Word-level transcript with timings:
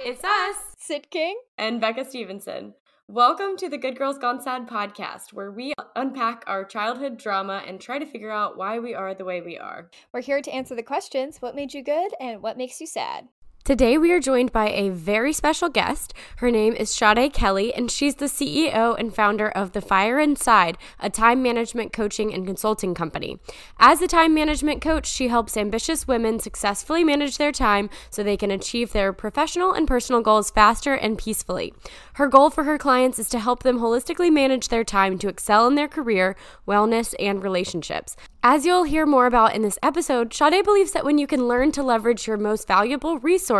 you 0.00 0.04
there, 0.04 0.14
God? 0.14 0.14
It's 0.14 0.24
us, 0.24 0.74
Syd 0.78 1.10
King 1.10 1.40
and 1.58 1.80
Becca 1.80 2.04
Stephenson. 2.04 2.74
Welcome 3.08 3.56
to 3.58 3.68
the 3.68 3.78
Good 3.78 3.98
Girls 3.98 4.18
Gone 4.18 4.40
Sad 4.40 4.68
podcast, 4.68 5.32
where 5.32 5.50
we 5.50 5.74
unpack 5.96 6.44
our 6.46 6.64
childhood 6.64 7.18
drama 7.18 7.62
and 7.66 7.80
try 7.80 7.98
to 7.98 8.06
figure 8.06 8.30
out 8.30 8.56
why 8.56 8.78
we 8.78 8.94
are 8.94 9.14
the 9.14 9.24
way 9.24 9.40
we 9.40 9.58
are. 9.58 9.90
We're 10.12 10.22
here 10.22 10.40
to 10.40 10.50
answer 10.50 10.74
the 10.74 10.82
questions 10.82 11.38
what 11.42 11.54
made 11.54 11.74
you 11.74 11.82
good 11.82 12.12
and 12.20 12.42
what 12.42 12.56
makes 12.56 12.80
you 12.80 12.86
sad. 12.86 13.28
Today, 13.64 13.96
we 13.96 14.10
are 14.10 14.18
joined 14.18 14.50
by 14.50 14.70
a 14.70 14.88
very 14.88 15.32
special 15.32 15.68
guest. 15.68 16.12
Her 16.38 16.50
name 16.50 16.72
is 16.72 16.90
Sade 16.90 17.32
Kelly, 17.32 17.72
and 17.72 17.92
she's 17.92 18.16
the 18.16 18.24
CEO 18.24 18.98
and 18.98 19.14
founder 19.14 19.48
of 19.50 19.70
The 19.70 19.80
Fire 19.80 20.18
Inside, 20.18 20.76
a 20.98 21.08
time 21.08 21.44
management 21.44 21.92
coaching 21.92 22.34
and 22.34 22.44
consulting 22.44 22.92
company. 22.92 23.38
As 23.78 24.02
a 24.02 24.08
time 24.08 24.34
management 24.34 24.82
coach, 24.82 25.06
she 25.06 25.28
helps 25.28 25.56
ambitious 25.56 26.08
women 26.08 26.40
successfully 26.40 27.04
manage 27.04 27.38
their 27.38 27.52
time 27.52 27.88
so 28.10 28.24
they 28.24 28.36
can 28.36 28.50
achieve 28.50 28.90
their 28.90 29.12
professional 29.12 29.72
and 29.72 29.86
personal 29.86 30.22
goals 30.22 30.50
faster 30.50 30.94
and 30.94 31.16
peacefully. 31.16 31.72
Her 32.14 32.26
goal 32.26 32.50
for 32.50 32.64
her 32.64 32.78
clients 32.78 33.20
is 33.20 33.28
to 33.28 33.38
help 33.38 33.62
them 33.62 33.78
holistically 33.78 34.32
manage 34.32 34.68
their 34.68 34.82
time 34.82 35.18
to 35.18 35.28
excel 35.28 35.68
in 35.68 35.76
their 35.76 35.86
career, 35.86 36.34
wellness, 36.66 37.14
and 37.20 37.40
relationships. 37.44 38.16
As 38.42 38.66
you'll 38.66 38.82
hear 38.82 39.06
more 39.06 39.26
about 39.26 39.54
in 39.54 39.62
this 39.62 39.78
episode, 39.84 40.34
Sade 40.34 40.64
believes 40.64 40.90
that 40.90 41.04
when 41.04 41.18
you 41.18 41.28
can 41.28 41.46
learn 41.46 41.70
to 41.70 41.82
leverage 41.84 42.26
your 42.26 42.36
most 42.36 42.66
valuable 42.66 43.20
resource, 43.20 43.51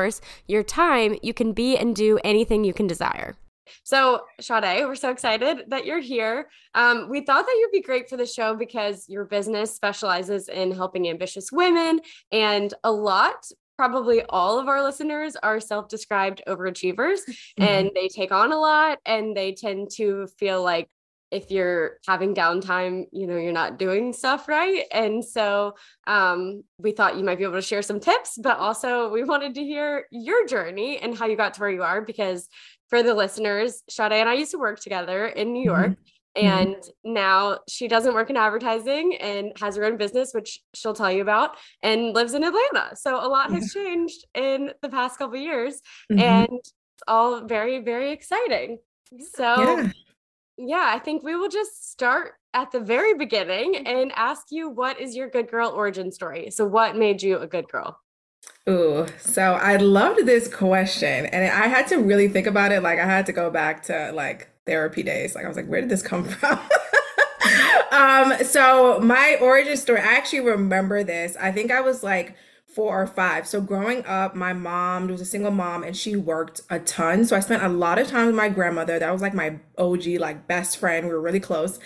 your 0.46 0.62
time, 0.62 1.16
you 1.22 1.34
can 1.34 1.52
be 1.52 1.76
and 1.76 1.94
do 1.94 2.18
anything 2.24 2.64
you 2.64 2.72
can 2.72 2.86
desire. 2.86 3.36
So, 3.84 4.22
Sade, 4.40 4.84
we're 4.86 4.94
so 4.94 5.10
excited 5.10 5.64
that 5.68 5.86
you're 5.86 6.00
here. 6.00 6.48
Um, 6.74 7.08
we 7.08 7.24
thought 7.24 7.46
that 7.46 7.56
you'd 7.58 7.72
be 7.72 7.82
great 7.82 8.08
for 8.08 8.16
the 8.16 8.26
show 8.26 8.54
because 8.54 9.08
your 9.08 9.24
business 9.24 9.74
specializes 9.74 10.48
in 10.48 10.72
helping 10.72 11.08
ambitious 11.08 11.50
women, 11.52 12.00
and 12.30 12.72
a 12.84 12.92
lot, 12.92 13.46
probably 13.76 14.22
all 14.28 14.58
of 14.58 14.68
our 14.68 14.82
listeners, 14.82 15.36
are 15.42 15.60
self 15.60 15.88
described 15.88 16.42
overachievers 16.46 17.20
mm-hmm. 17.28 17.62
and 17.62 17.90
they 17.94 18.08
take 18.08 18.32
on 18.32 18.52
a 18.52 18.58
lot 18.58 18.98
and 19.06 19.36
they 19.36 19.52
tend 19.52 19.90
to 19.96 20.26
feel 20.38 20.62
like 20.62 20.88
if 21.32 21.50
you're 21.50 21.98
having 22.06 22.34
downtime, 22.34 23.06
you 23.10 23.26
know, 23.26 23.38
you're 23.38 23.52
not 23.52 23.78
doing 23.78 24.12
stuff 24.12 24.48
right. 24.48 24.84
And 24.92 25.24
so 25.24 25.74
um, 26.06 26.62
we 26.76 26.92
thought 26.92 27.16
you 27.16 27.24
might 27.24 27.38
be 27.38 27.44
able 27.44 27.54
to 27.54 27.62
share 27.62 27.80
some 27.80 27.98
tips, 27.98 28.38
but 28.40 28.58
also 28.58 29.10
we 29.10 29.24
wanted 29.24 29.54
to 29.54 29.64
hear 29.64 30.04
your 30.12 30.46
journey 30.46 30.98
and 30.98 31.16
how 31.16 31.26
you 31.26 31.36
got 31.36 31.54
to 31.54 31.60
where 31.60 31.70
you 31.70 31.82
are. 31.82 32.02
Because 32.02 32.48
for 32.90 33.02
the 33.02 33.14
listeners, 33.14 33.82
Sade 33.88 34.12
and 34.12 34.28
I 34.28 34.34
used 34.34 34.50
to 34.50 34.58
work 34.58 34.78
together 34.78 35.26
in 35.26 35.52
New 35.52 35.64
York. 35.64 35.92
Mm-hmm. 35.92 35.92
mm-hmm. 35.92 36.46
And 36.46 36.76
now 37.02 37.58
she 37.68 37.88
doesn't 37.88 38.14
work 38.14 38.30
in 38.30 38.36
advertising 38.36 39.16
and 39.16 39.52
has 39.60 39.76
her 39.76 39.84
own 39.84 39.96
business, 39.96 40.32
which 40.32 40.60
she'll 40.74 40.94
tell 40.94 41.12
you 41.12 41.22
about, 41.22 41.56
and 41.82 42.14
lives 42.14 42.34
in 42.34 42.44
Atlanta. 42.44 42.94
So 42.94 43.16
a 43.16 43.28
lot 43.28 43.52
has 43.52 43.70
changed 43.72 44.26
in 44.34 44.72
the 44.80 44.88
past 44.88 45.18
couple 45.18 45.36
years, 45.36 45.80
mm-hmm. 46.10 46.20
and 46.20 46.48
it's 46.52 46.72
all 47.06 47.42
very, 47.46 47.80
very 47.80 48.12
exciting. 48.12 48.78
So 49.34 49.54
yeah 49.60 49.90
yeah, 50.56 50.90
I 50.94 50.98
think 50.98 51.22
we 51.22 51.34
will 51.36 51.48
just 51.48 51.90
start 51.90 52.34
at 52.54 52.70
the 52.70 52.80
very 52.80 53.14
beginning 53.14 53.74
mm-hmm. 53.74 53.86
and 53.86 54.12
ask 54.14 54.46
you 54.50 54.68
what 54.68 55.00
is 55.00 55.16
your 55.16 55.28
good 55.28 55.50
girl 55.50 55.70
origin 55.70 56.12
story? 56.12 56.50
So, 56.50 56.66
what 56.66 56.96
made 56.96 57.22
you 57.22 57.38
a 57.38 57.46
good 57.46 57.68
girl? 57.68 57.98
Ooh, 58.68 59.06
so 59.18 59.54
I 59.54 59.76
loved 59.76 60.26
this 60.26 60.52
question 60.52 61.26
and 61.26 61.44
I 61.44 61.66
had 61.66 61.88
to 61.88 61.96
really 61.96 62.28
think 62.28 62.46
about 62.46 62.72
it. 62.72 62.82
Like, 62.82 62.98
I 62.98 63.06
had 63.06 63.26
to 63.26 63.32
go 63.32 63.50
back 63.50 63.82
to 63.84 64.12
like 64.12 64.48
therapy 64.66 65.02
days. 65.02 65.34
Like, 65.34 65.44
I 65.44 65.48
was 65.48 65.56
like, 65.56 65.66
where 65.66 65.80
did 65.80 65.90
this 65.90 66.02
come 66.02 66.24
from? 66.28 66.58
um, 67.90 68.34
so 68.44 69.00
my 69.00 69.36
origin 69.40 69.76
story, 69.76 70.00
I 70.00 70.14
actually 70.14 70.40
remember 70.40 71.02
this. 71.02 71.36
I 71.40 71.52
think 71.52 71.70
I 71.70 71.80
was 71.80 72.02
like 72.02 72.36
four 72.74 73.02
or 73.02 73.06
five. 73.06 73.46
So 73.46 73.60
growing 73.60 74.04
up, 74.06 74.34
my 74.34 74.52
mom 74.52 75.08
was 75.08 75.20
a 75.20 75.24
single 75.24 75.50
mom 75.50 75.82
and 75.82 75.96
she 75.96 76.16
worked 76.16 76.62
a 76.70 76.78
ton. 76.78 77.24
So 77.24 77.36
I 77.36 77.40
spent 77.40 77.62
a 77.62 77.68
lot 77.68 77.98
of 77.98 78.08
time 78.08 78.26
with 78.26 78.34
my 78.34 78.48
grandmother. 78.48 78.98
That 78.98 79.12
was 79.12 79.22
like 79.22 79.34
my 79.34 79.58
OG, 79.78 80.06
like 80.18 80.46
best 80.46 80.78
friend. 80.78 81.06
We 81.06 81.12
were 81.12 81.20
really 81.20 81.40
close. 81.40 81.78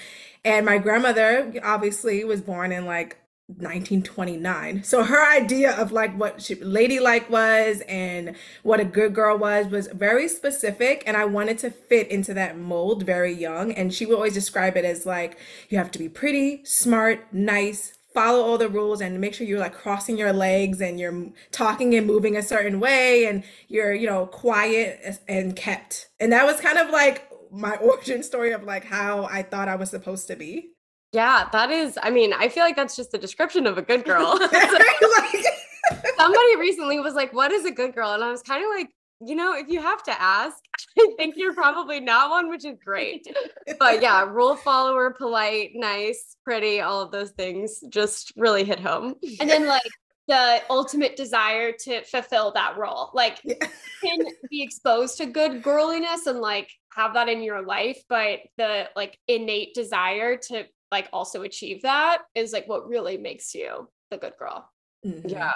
And 0.45 0.65
my 0.65 0.79
grandmother 0.79 1.53
obviously 1.65 2.23
was 2.25 2.41
born 2.41 2.71
in 2.73 2.87
like 2.87 3.19
1929. 3.49 4.83
So 4.83 5.05
her 5.05 5.25
idea 5.33 5.73
of 5.77 5.93
like 5.93 6.17
what 6.19 6.43
she, 6.43 6.57
ladylike 6.57 7.31
was 7.31 7.81
and 7.89 8.35
what 8.65 8.81
a 8.81 8.85
good 8.85 9.15
girl 9.15 9.39
was 9.39 9.69
was 9.69 9.87
very 9.87 10.27
specific 10.27 11.05
and 11.07 11.17
I 11.17 11.27
wanted 11.27 11.59
to 11.59 11.71
fit 11.71 12.09
into 12.09 12.35
that 12.35 12.59
mold 12.59 13.05
very 13.05 13.33
young 13.33 13.71
and 13.71 13.95
she 13.95 14.05
would 14.05 14.17
always 14.17 14.35
describe 14.35 14.77
it 14.77 14.85
as 14.85 15.07
like 15.07 15.39
you 15.69 15.79
have 15.79 15.93
to 15.93 15.99
be 15.99 16.09
pretty, 16.09 16.65
smart, 16.65 17.21
nice, 17.33 17.96
follow 18.17 18.43
all 18.43 18.57
the 18.57 18.69
rules 18.71 19.03
and 19.03 19.21
make 19.21 19.35
sure 19.35 19.47
you're 19.47 19.59
like 19.59 19.75
crossing 19.75 20.17
your 20.17 20.33
legs 20.33 20.81
and 20.81 20.99
you're 20.99 21.27
talking 21.53 21.95
and 21.95 22.07
moving 22.07 22.35
a 22.35 22.43
certain 22.43 22.81
way 22.81 23.27
and 23.27 23.45
you're 23.69 23.93
you 23.93 24.07
know 24.07 24.25
quiet 24.25 25.19
and 25.29 25.55
kept. 25.55 26.09
And 26.19 26.33
that 26.33 26.47
was 26.47 26.59
kind 26.59 26.79
of 26.79 26.89
like 26.89 27.31
my 27.53 27.77
origin 27.83 28.23
story 28.23 28.53
of 28.53 28.65
like 28.65 28.85
how 28.85 29.25
i 29.31 29.43
thought 29.43 29.69
i 29.69 29.77
was 29.77 29.91
supposed 29.91 30.27
to 30.29 30.37
be. 30.37 30.71
Yeah 31.13 31.47
that 31.53 31.71
is 31.71 31.99
i 32.03 32.09
mean 32.09 32.33
i 32.33 32.49
feel 32.49 32.65
like 32.65 32.75
that's 32.75 32.97
just 32.97 33.13
the 33.13 33.19
description 33.19 33.67
of 33.67 33.77
a 33.77 33.83
good 33.83 34.05
girl. 34.05 34.39
Somebody 36.17 36.57
recently 36.57 36.99
was 36.99 37.13
like 37.15 37.35
what 37.35 37.53
is 37.53 37.67
a 37.67 37.71
good 37.71 37.95
girl? 37.95 38.13
And 38.13 38.25
i 38.25 38.31
was 38.31 38.43
kind 38.43 38.65
of 38.65 38.71
like 38.71 38.89
you 39.21 39.35
know, 39.35 39.55
if 39.55 39.69
you 39.69 39.81
have 39.81 40.03
to 40.05 40.23
ask, 40.23 40.57
I 40.99 41.15
think 41.17 41.35
you're 41.37 41.55
probably 41.55 42.01
not 42.01 42.31
one, 42.31 42.49
which 42.49 42.65
is 42.65 42.77
great. 42.85 43.27
but 43.79 44.03
yeah, 44.03 44.25
rule 44.25 44.57
follower, 44.57 45.11
polite, 45.11 45.71
nice, 45.75 46.37
pretty, 46.45 46.81
all 46.81 47.01
of 47.01 47.11
those 47.11 47.31
things 47.31 47.81
just 47.89 48.33
really 48.37 48.65
hit 48.65 48.81
home. 48.81 49.15
And 49.41 49.49
then 49.49 49.67
like 49.67 49.83
the 50.29 50.61
ultimate 50.71 51.17
desire 51.17 51.73
to 51.73 52.03
fulfill 52.03 52.53
that 52.53 52.77
role. 52.77 53.11
Like 53.15 53.41
yeah. 53.45 53.55
can 54.03 54.19
be 54.51 54.63
exposed 54.63 55.19
to 55.19 55.27
good 55.27 55.63
girliness 55.63 56.27
and 56.27 56.41
like 56.41 56.71
have 56.95 57.15
that 57.15 57.29
in 57.29 57.43
your 57.43 57.63
life, 57.63 58.03
but 58.09 58.41
the 58.57 58.89
like 58.97 59.19
innate 59.29 59.75
desire 59.75 60.37
to 60.49 60.65
like 60.91 61.09
also 61.13 61.43
achieve 61.43 61.83
that 61.83 62.23
is 62.35 62.53
like 62.53 62.69
what 62.69 62.89
really 62.89 63.17
makes 63.17 63.55
you 63.55 63.89
the 64.11 64.17
good 64.17 64.35
girl. 64.39 64.71
Mm-hmm. 65.05 65.29
Yeah. 65.29 65.53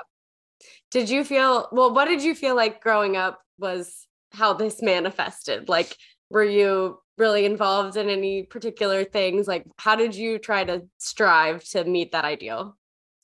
Did 0.91 1.09
you 1.09 1.25
feel 1.25 1.69
well, 1.72 1.94
what 1.94 2.06
did 2.06 2.22
you 2.22 2.34
feel 2.34 2.54
like 2.54 2.82
growing 2.82 3.16
up 3.16 3.41
was 3.60 4.06
how 4.32 4.53
this 4.54 4.82
manifested? 4.82 5.69
Like, 5.69 5.97
were 6.31 6.44
you 6.44 6.98
really 7.19 7.44
involved 7.44 7.97
in 7.97 8.09
any 8.09 8.44
particular 8.44 9.04
things? 9.04 9.47
Like, 9.47 9.65
how 9.76 9.97
did 9.97 10.15
you 10.15 10.38
try 10.38 10.65
to 10.65 10.82
strive 10.98 11.65
to 11.70 11.84
meet 11.84 12.12
that 12.12 12.25
ideal? 12.25 12.76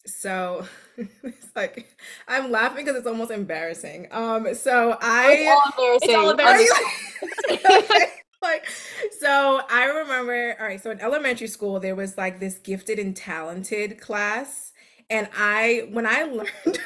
So 0.06 0.66
it's 0.96 1.50
like 1.54 1.96
I'm 2.28 2.50
laughing 2.50 2.84
because 2.84 2.96
it's 2.98 3.06
almost 3.06 3.30
embarrassing. 3.30 4.08
Um, 4.10 4.54
so 4.54 4.96
I 5.00 5.72
it's 6.00 6.14
all 6.14 6.30
embarrassing. 6.30 6.70
It's 7.48 7.64
all 7.64 7.90
embarrassing. 7.90 8.08
like 8.42 8.66
so 9.18 9.60
I 9.68 9.84
remember 9.86 10.56
all 10.60 10.66
right, 10.66 10.80
so 10.80 10.90
in 10.90 11.00
elementary 11.00 11.48
school 11.48 11.80
there 11.80 11.96
was 11.96 12.16
like 12.16 12.38
this 12.38 12.58
gifted 12.58 12.98
and 12.98 13.16
talented 13.16 14.00
class. 14.00 14.72
And 15.10 15.28
I 15.36 15.88
when 15.90 16.06
I 16.06 16.22
learned 16.24 16.80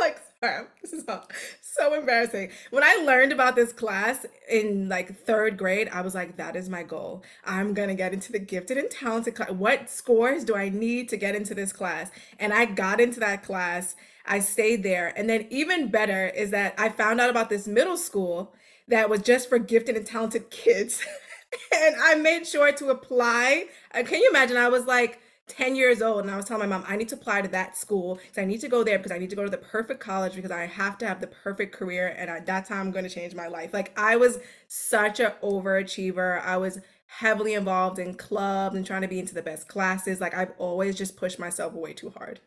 like 0.00 0.18
is 0.92 1.04
all, 1.08 1.26
so 1.60 1.94
embarrassing. 1.94 2.50
When 2.70 2.84
I 2.84 3.02
learned 3.04 3.32
about 3.32 3.56
this 3.56 3.72
class 3.72 4.26
in 4.48 4.88
like 4.88 5.16
third 5.24 5.56
grade, 5.56 5.88
I 5.92 6.02
was 6.02 6.14
like, 6.14 6.36
that 6.36 6.56
is 6.56 6.68
my 6.68 6.82
goal. 6.82 7.22
I'm 7.44 7.74
going 7.74 7.88
to 7.88 7.94
get 7.94 8.12
into 8.12 8.32
the 8.32 8.38
gifted 8.38 8.76
and 8.76 8.90
talented 8.90 9.34
class. 9.34 9.50
What 9.50 9.90
scores 9.90 10.44
do 10.44 10.54
I 10.54 10.68
need 10.68 11.08
to 11.10 11.16
get 11.16 11.34
into 11.34 11.54
this 11.54 11.72
class? 11.72 12.10
And 12.38 12.52
I 12.52 12.66
got 12.66 13.00
into 13.00 13.20
that 13.20 13.42
class. 13.42 13.96
I 14.26 14.40
stayed 14.40 14.82
there. 14.82 15.12
And 15.16 15.28
then, 15.28 15.46
even 15.50 15.90
better 15.90 16.26
is 16.26 16.50
that 16.50 16.74
I 16.78 16.88
found 16.88 17.20
out 17.20 17.30
about 17.30 17.48
this 17.48 17.66
middle 17.66 17.96
school 17.96 18.54
that 18.88 19.08
was 19.08 19.22
just 19.22 19.48
for 19.48 19.58
gifted 19.58 19.96
and 19.96 20.06
talented 20.06 20.50
kids. 20.50 21.02
and 21.74 21.96
I 22.00 22.16
made 22.16 22.46
sure 22.46 22.72
to 22.72 22.90
apply. 22.90 23.66
Uh, 23.94 24.02
can 24.02 24.20
you 24.20 24.28
imagine? 24.30 24.56
I 24.56 24.68
was 24.68 24.84
like, 24.84 25.20
10 25.48 25.76
years 25.76 26.02
old 26.02 26.20
and 26.20 26.30
I 26.30 26.36
was 26.36 26.44
telling 26.44 26.68
my 26.68 26.76
mom, 26.76 26.84
I 26.88 26.96
need 26.96 27.08
to 27.10 27.14
apply 27.14 27.42
to 27.42 27.48
that 27.48 27.76
school 27.76 28.16
because 28.16 28.38
I 28.38 28.44
need 28.44 28.60
to 28.60 28.68
go 28.68 28.82
there 28.82 28.98
because 28.98 29.12
I 29.12 29.18
need 29.18 29.30
to 29.30 29.36
go 29.36 29.44
to 29.44 29.50
the 29.50 29.56
perfect 29.56 30.00
college 30.00 30.34
because 30.34 30.50
I 30.50 30.66
have 30.66 30.98
to 30.98 31.06
have 31.06 31.20
the 31.20 31.28
perfect 31.28 31.74
career 31.74 32.14
and 32.18 32.28
at 32.28 32.46
that 32.46 32.66
time 32.66 32.86
I'm 32.86 32.90
going 32.90 33.04
to 33.04 33.10
change 33.10 33.34
my 33.34 33.46
life. 33.46 33.72
Like 33.72 33.96
I 33.98 34.16
was 34.16 34.38
such 34.66 35.20
an 35.20 35.32
overachiever. 35.42 36.42
I 36.42 36.56
was 36.56 36.80
heavily 37.06 37.54
involved 37.54 37.98
in 37.98 38.14
clubs 38.14 38.74
and 38.74 38.84
trying 38.84 39.02
to 39.02 39.08
be 39.08 39.20
into 39.20 39.34
the 39.34 39.42
best 39.42 39.68
classes. 39.68 40.20
Like 40.20 40.34
I've 40.34 40.52
always 40.58 40.96
just 40.96 41.16
pushed 41.16 41.38
myself 41.38 41.72
way 41.72 41.92
too 41.92 42.10
hard. 42.10 42.40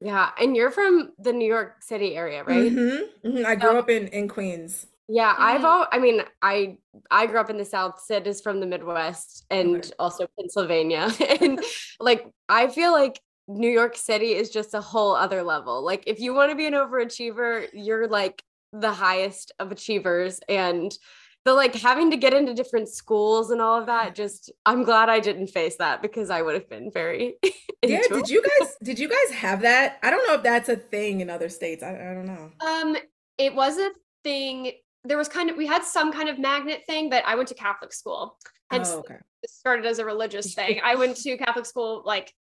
Yeah, 0.00 0.30
and 0.40 0.56
you're 0.56 0.70
from 0.70 1.12
the 1.18 1.32
New 1.32 1.46
York 1.46 1.82
City 1.82 2.16
area, 2.16 2.42
right? 2.42 2.72
Mm-hmm. 2.72 3.28
Mm-hmm. 3.28 3.46
I 3.46 3.54
grew 3.54 3.78
up 3.78 3.90
in 3.90 4.08
in 4.08 4.28
Queens. 4.28 4.86
Yeah, 5.12 5.34
I've 5.36 5.64
all 5.64 5.88
I 5.90 5.98
mean, 5.98 6.22
I 6.40 6.76
I 7.10 7.26
grew 7.26 7.40
up 7.40 7.50
in 7.50 7.58
the 7.58 7.64
South. 7.64 8.00
Syd 8.00 8.28
is 8.28 8.40
from 8.40 8.60
the 8.60 8.66
Midwest 8.66 9.44
and 9.50 9.92
also 9.98 10.28
Pennsylvania. 10.38 11.10
and 11.40 11.60
like 11.98 12.28
I 12.48 12.68
feel 12.68 12.92
like 12.92 13.20
New 13.48 13.68
York 13.68 13.96
City 13.96 14.34
is 14.34 14.50
just 14.50 14.72
a 14.72 14.80
whole 14.80 15.16
other 15.16 15.42
level. 15.42 15.84
Like 15.84 16.04
if 16.06 16.20
you 16.20 16.32
want 16.32 16.52
to 16.52 16.56
be 16.56 16.66
an 16.66 16.74
overachiever, 16.74 17.66
you're 17.72 18.06
like 18.06 18.44
the 18.72 18.92
highest 18.92 19.50
of 19.58 19.72
achievers 19.72 20.38
and 20.48 20.96
the 21.44 21.54
like 21.54 21.74
having 21.74 22.12
to 22.12 22.16
get 22.16 22.32
into 22.32 22.54
different 22.54 22.88
schools 22.88 23.50
and 23.50 23.60
all 23.60 23.80
of 23.80 23.86
that 23.86 24.14
just 24.14 24.52
i'm 24.64 24.84
glad 24.84 25.08
i 25.08 25.18
didn't 25.18 25.48
face 25.48 25.74
that 25.76 26.02
because 26.02 26.30
i 26.30 26.40
would 26.40 26.54
have 26.54 26.68
been 26.68 26.88
very 26.92 27.34
yeah 27.82 28.02
did 28.08 28.28
you 28.28 28.40
guys 28.42 28.76
did 28.84 28.98
you 28.98 29.08
guys 29.08 29.34
have 29.34 29.62
that 29.62 29.98
i 30.04 30.10
don't 30.10 30.24
know 30.28 30.34
if 30.34 30.42
that's 30.44 30.68
a 30.68 30.76
thing 30.76 31.20
in 31.20 31.28
other 31.28 31.48
states 31.48 31.82
i, 31.82 31.90
I 31.90 32.14
don't 32.14 32.26
know 32.26 32.52
um 32.60 32.96
it 33.38 33.54
was 33.54 33.78
a 33.78 33.90
thing. 34.22 34.72
There 35.04 35.16
was 35.18 35.28
kind 35.28 35.48
of 35.50 35.56
we 35.56 35.66
had 35.66 35.82
some 35.84 36.12
kind 36.12 36.28
of 36.28 36.38
magnet 36.38 36.82
thing, 36.86 37.08
but 37.10 37.24
I 37.26 37.34
went 37.34 37.48
to 37.48 37.54
Catholic 37.54 37.92
school. 37.92 38.36
and 38.70 38.84
Oh, 38.86 38.98
okay. 38.98 39.16
it 39.42 39.50
started 39.50 39.86
as 39.86 39.98
a 39.98 40.04
religious 40.04 40.54
thing. 40.58 40.80
I 40.84 40.94
went 40.96 41.16
to 41.18 41.36
Catholic 41.38 41.66
school 41.66 42.02
like 42.04 42.32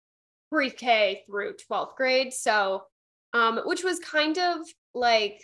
pre-K 0.52 1.24
through 1.28 1.54
12th 1.70 1.96
grade. 1.96 2.34
So 2.34 2.84
um 3.34 3.62
which 3.66 3.84
was 3.84 4.00
kind 4.00 4.38
of 4.40 4.58
like 4.94 5.42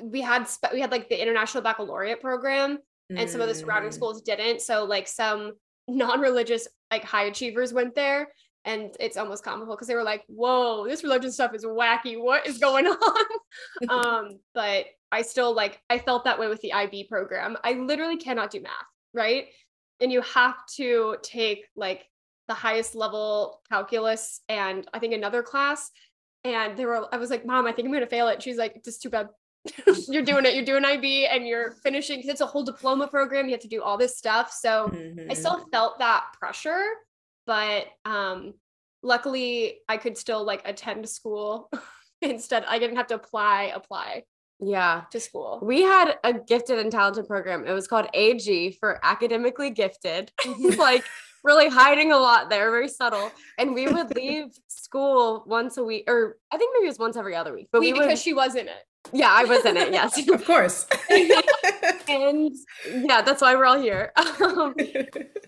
we 0.00 0.20
had 0.22 0.48
spe- 0.48 0.72
we 0.72 0.80
had 0.80 0.90
like 0.90 1.08
the 1.08 1.20
international 1.20 1.62
baccalaureate 1.62 2.20
program 2.20 2.78
and 3.10 3.28
some 3.28 3.40
of 3.40 3.48
the 3.48 3.54
surrounding 3.54 3.90
Mm. 3.90 3.94
schools 3.94 4.22
didn't. 4.22 4.60
So 4.62 4.84
like 4.84 5.06
some 5.08 5.52
non-religious 5.88 6.68
like 6.90 7.04
high 7.04 7.24
achievers 7.24 7.72
went 7.72 7.94
there 7.94 8.28
and 8.64 8.94
it's 9.00 9.16
almost 9.16 9.44
comical 9.44 9.74
because 9.74 9.88
they 9.88 9.94
were 9.94 10.02
like, 10.02 10.24
"Whoa, 10.26 10.86
this 10.86 11.02
religion 11.02 11.32
stuff 11.32 11.54
is 11.54 11.64
wacky. 11.64 12.20
What 12.20 12.46
is 12.46 12.58
going 12.58 12.86
on?" 13.08 13.24
um, 13.88 14.38
but 14.54 14.86
I 15.10 15.22
still 15.22 15.54
like 15.54 15.80
I 15.88 15.98
felt 15.98 16.24
that 16.24 16.38
way 16.38 16.48
with 16.48 16.60
the 16.60 16.72
IB 16.72 17.04
program. 17.04 17.56
I 17.64 17.72
literally 17.72 18.16
cannot 18.16 18.50
do 18.50 18.60
math, 18.60 18.72
right? 19.14 19.46
And 20.00 20.12
you 20.12 20.20
have 20.22 20.54
to 20.76 21.16
take 21.22 21.64
like 21.76 22.06
the 22.46 22.54
highest 22.54 22.94
level 22.94 23.60
calculus 23.68 24.40
and 24.48 24.86
I 24.92 24.98
think 24.98 25.14
another 25.14 25.42
class. 25.42 25.90
And 26.44 26.76
they 26.78 26.86
were 26.86 27.12
I 27.12 27.16
was 27.18 27.30
like, 27.30 27.44
"Mom, 27.44 27.66
I 27.66 27.72
think 27.72 27.86
I'm 27.86 27.92
going 27.92 28.04
to 28.04 28.08
fail 28.10 28.28
it." 28.28 28.42
She's 28.42 28.56
like, 28.56 28.82
"Just 28.84 29.02
too 29.02 29.10
bad." 29.10 29.28
you're 30.08 30.22
doing 30.22 30.46
it. 30.46 30.54
You're 30.54 30.64
doing 30.64 30.84
IB 30.84 31.26
and 31.26 31.46
you're 31.46 31.72
finishing 31.72 32.18
because 32.18 32.30
it's 32.30 32.40
a 32.40 32.46
whole 32.46 32.64
diploma 32.64 33.08
program. 33.08 33.46
You 33.46 33.52
have 33.52 33.60
to 33.62 33.68
do 33.68 33.82
all 33.82 33.98
this 33.98 34.16
stuff. 34.16 34.52
So 34.52 34.86
I 34.86 34.94
Mhm. 35.34 35.36
still 35.36 35.66
felt 35.72 35.98
that 35.98 36.26
pressure, 36.38 36.84
but 37.46 37.86
um 38.04 38.54
luckily 39.02 39.80
I 39.88 39.96
could 39.96 40.16
still 40.16 40.44
like 40.44 40.62
attend 40.66 41.08
school 41.08 41.70
instead. 42.22 42.64
I 42.66 42.78
didn't 42.78 42.96
have 42.96 43.08
to 43.08 43.14
apply, 43.16 43.72
apply 43.74 44.24
Yeah. 44.60 45.02
to 45.10 45.20
school. 45.20 45.60
We 45.62 45.82
had 45.82 46.16
a 46.24 46.32
gifted 46.32 46.78
and 46.78 46.90
talented 46.90 47.26
program. 47.26 47.66
It 47.66 47.72
was 47.72 47.86
called 47.86 48.06
AG 48.14 48.72
for 48.80 48.98
academically 49.04 49.70
gifted, 49.70 50.32
like 50.78 51.04
really 51.44 51.68
hiding 51.68 52.12
a 52.12 52.18
lot 52.18 52.50
there, 52.50 52.70
very 52.70 52.88
subtle. 52.88 53.30
And 53.58 53.74
we 53.74 53.86
would 53.88 54.14
leave 54.14 54.46
school 54.68 55.44
once 55.46 55.76
a 55.76 55.84
week, 55.84 56.04
or 56.08 56.36
I 56.52 56.56
think 56.56 56.72
maybe 56.74 56.86
it 56.86 56.90
was 56.90 56.98
once 56.98 57.16
every 57.16 57.36
other 57.36 57.54
week. 57.54 57.68
But 57.70 57.80
we 57.80 57.92
we, 57.92 57.98
because 58.00 58.12
would, 58.12 58.18
she 58.18 58.34
was 58.34 58.54
in 58.54 58.68
it. 58.68 58.84
yeah, 59.12 59.30
I 59.30 59.44
was 59.44 59.64
in 59.64 59.76
it. 59.76 59.92
Yes. 59.92 60.28
of 60.28 60.44
course. 60.44 60.86
and 62.08 62.50
yeah, 62.90 63.22
that's 63.22 63.42
why 63.42 63.54
we're 63.54 63.66
all 63.66 63.80
here. 63.80 64.12
Um, 64.16 64.74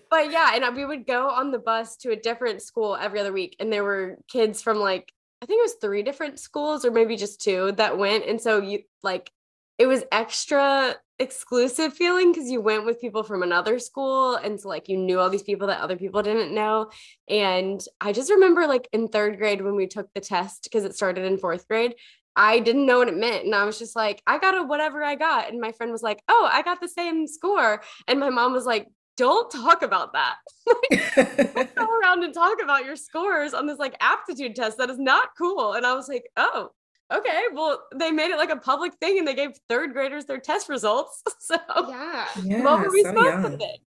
but 0.09 0.31
yeah, 0.31 0.51
and 0.55 0.75
we 0.75 0.85
would 0.85 1.05
go 1.05 1.29
on 1.29 1.51
the 1.51 1.59
bus 1.59 1.97
to 1.97 2.11
a 2.11 2.15
different 2.15 2.61
school 2.61 2.95
every 2.95 3.19
other 3.19 3.33
week, 3.33 3.55
and 3.59 3.71
there 3.71 3.83
were 3.83 4.17
kids 4.27 4.61
from 4.61 4.77
like 4.77 5.11
I 5.41 5.45
think 5.45 5.59
it 5.59 5.63
was 5.63 5.75
three 5.81 6.03
different 6.03 6.39
schools 6.39 6.85
or 6.85 6.91
maybe 6.91 7.15
just 7.17 7.41
two 7.41 7.71
that 7.73 7.97
went, 7.97 8.25
and 8.25 8.39
so 8.39 8.61
you 8.61 8.79
like 9.03 9.31
it 9.77 9.87
was 9.87 10.03
extra 10.11 10.95
exclusive 11.17 11.93
feeling 11.93 12.31
because 12.31 12.49
you 12.49 12.61
went 12.61 12.85
with 12.85 13.01
people 13.01 13.23
from 13.23 13.41
another 13.41 13.79
school, 13.79 14.35
and 14.35 14.59
so 14.59 14.69
like 14.69 14.87
you 14.87 14.97
knew 14.97 15.19
all 15.19 15.29
these 15.29 15.43
people 15.43 15.67
that 15.67 15.81
other 15.81 15.97
people 15.97 16.21
didn't 16.21 16.53
know, 16.53 16.91
and 17.27 17.83
I 17.99 18.13
just 18.13 18.31
remember 18.31 18.67
like 18.67 18.87
in 18.93 19.07
third 19.07 19.37
grade 19.37 19.61
when 19.61 19.75
we 19.75 19.87
took 19.87 20.13
the 20.13 20.21
test 20.21 20.63
because 20.65 20.83
it 20.85 20.95
started 20.95 21.25
in 21.25 21.37
fourth 21.37 21.67
grade. 21.67 21.95
I 22.35 22.59
didn't 22.59 22.85
know 22.85 22.99
what 22.99 23.09
it 23.09 23.17
meant. 23.17 23.43
And 23.43 23.53
I 23.53 23.65
was 23.65 23.77
just 23.77 23.93
like, 23.93 24.21
I 24.25 24.39
got 24.39 24.57
a 24.57 24.63
whatever 24.63 25.03
I 25.03 25.15
got. 25.15 25.51
And 25.51 25.59
my 25.59 25.73
friend 25.73 25.91
was 25.91 26.01
like, 26.01 26.23
Oh, 26.29 26.49
I 26.49 26.61
got 26.61 26.79
the 26.79 26.87
same 26.87 27.27
score. 27.27 27.83
And 28.07 28.21
my 28.21 28.29
mom 28.29 28.53
was 28.53 28.65
like, 28.65 28.87
Don't 29.17 29.51
talk 29.51 29.81
about 29.81 30.13
that. 30.13 30.35
Go 31.75 31.87
around 31.99 32.23
and 32.23 32.33
talk 32.33 32.57
about 32.63 32.85
your 32.85 32.95
scores 32.95 33.53
on 33.53 33.67
this 33.67 33.77
like 33.79 33.95
aptitude 33.99 34.55
test. 34.55 34.77
That 34.77 34.89
is 34.89 34.99
not 34.99 35.29
cool. 35.37 35.73
And 35.73 35.85
I 35.85 35.93
was 35.93 36.07
like, 36.07 36.23
Oh, 36.37 36.69
okay. 37.11 37.43
Well, 37.53 37.83
they 37.95 38.11
made 38.11 38.31
it 38.31 38.37
like 38.37 38.49
a 38.51 38.57
public 38.57 38.93
thing 38.95 39.19
and 39.19 39.27
they 39.27 39.33
gave 39.35 39.51
third 39.69 39.93
graders 39.93 40.25
their 40.25 40.39
test 40.39 40.69
results. 40.69 41.21
So 41.39 41.55
Yeah. 41.89 42.27
yeah, 42.43 42.63
what 42.63 42.79
were 42.79 42.89
we 42.91 43.03
so 43.03 43.09
supposed 43.09 43.27
young. 43.27 43.43
to 43.43 43.57
think? 43.57 43.81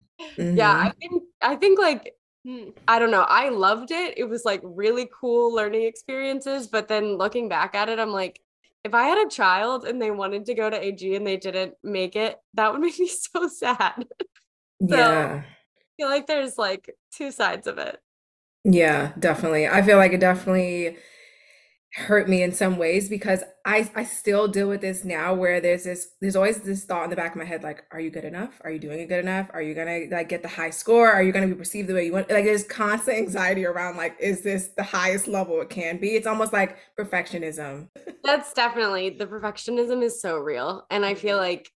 Yeah, 0.58 0.75
Mhm. 0.75 0.87
I 0.87 0.90
think 1.00 1.22
I 1.43 1.56
think 1.56 1.78
like 1.78 2.14
Hmm. 2.46 2.70
I 2.88 2.99
don't 2.99 3.11
know. 3.11 3.26
I 3.28 3.50
loved 3.50 3.90
it. 3.90 4.17
It 4.17 4.25
was 4.25 4.46
like 4.46 4.62
really 4.64 5.06
cool 5.20 5.55
learning 5.55 5.82
experiences. 5.82 6.69
But 6.69 6.88
then 6.88 7.19
looking 7.19 7.50
back 7.50 7.75
at 7.75 7.90
it, 7.90 7.99
I'm 7.99 8.12
like, 8.12 8.40
if 8.82 8.94
I 8.94 9.02
had 9.05 9.19
a 9.19 9.28
child 9.28 9.84
and 9.84 10.00
they 10.00 10.11
wanted 10.11 10.46
to 10.46 10.55
go 10.55 10.70
to 10.70 10.82
AG 10.82 11.14
and 11.14 11.26
they 11.26 11.37
didn't 11.37 11.75
make 11.84 12.17
it, 12.17 12.38
that 12.55 12.72
would 12.72 12.81
make 12.81 12.99
me 12.99 13.08
so 13.08 13.46
sad. 13.49 14.06
I 14.82 14.87
yeah. 14.97 15.43
feel 15.97 16.09
like 16.09 16.27
there's 16.27 16.59
like 16.59 16.94
two 17.12 17.31
sides 17.31 17.67
of 17.67 17.79
it. 17.79 17.99
Yeah, 18.65 19.12
definitely. 19.19 19.69
I 19.69 19.82
feel 19.82 19.97
like 19.97 20.12
it 20.12 20.21
definitely 20.21 20.97
hurt 21.94 22.29
me 22.29 22.41
in 22.41 22.53
some 22.53 22.79
ways 22.79 23.09
because 23.09 23.43
I 23.65 23.91
I 23.97 24.05
still 24.05 24.47
deal 24.47 24.69
with 24.69 24.81
this 24.81 25.05
now 25.05 25.35
where 25.35 25.61
there's 25.61 25.85
this 25.85 26.09
there's 26.21 26.37
always 26.37 26.59
this 26.59 26.85
thought 26.85 27.05
in 27.05 27.11
the 27.11 27.17
back 27.17 27.32
of 27.32 27.38
my 27.38 27.44
head 27.44 27.65
like 27.65 27.85
are 27.91 28.00
you 28.00 28.11
good 28.11 28.25
enough? 28.25 28.61
Are 28.62 28.71
you 28.71 28.79
doing 28.79 29.00
it 29.00 29.09
good 29.09 29.19
enough? 29.19 29.49
Are 29.53 29.62
you 29.62 29.75
gonna 29.75 30.06
like 30.11 30.29
get 30.29 30.43
the 30.43 30.49
high 30.49 30.71
score? 30.71 31.11
Are 31.11 31.23
you 31.23 31.32
gonna 31.32 31.49
be 31.49 31.55
perceived 31.55 31.88
the 31.88 31.94
way 31.94 32.06
you 32.06 32.12
want? 32.12 32.31
Like 32.31 32.44
there's 32.44 32.65
constant 32.65 33.17
anxiety 33.19 33.67
around 33.67 33.97
like 33.97 34.17
is 34.21 34.43
this 34.43 34.69
the 34.77 34.85
highest 34.85 35.27
level 35.27 35.61
it 35.62 35.71
can 35.71 35.99
be? 35.99 36.11
It's 36.15 36.27
almost 36.29 36.53
like 36.53 36.77
perfectionism. 36.99 37.88
That's 38.23 38.53
definitely 38.53 39.11
the 39.11 39.27
perfectionism 39.27 40.03
is 40.03 40.21
so 40.21 40.38
real. 40.38 40.87
And 40.91 41.05
I 41.05 41.15
feel 41.15 41.37
like, 41.37 41.71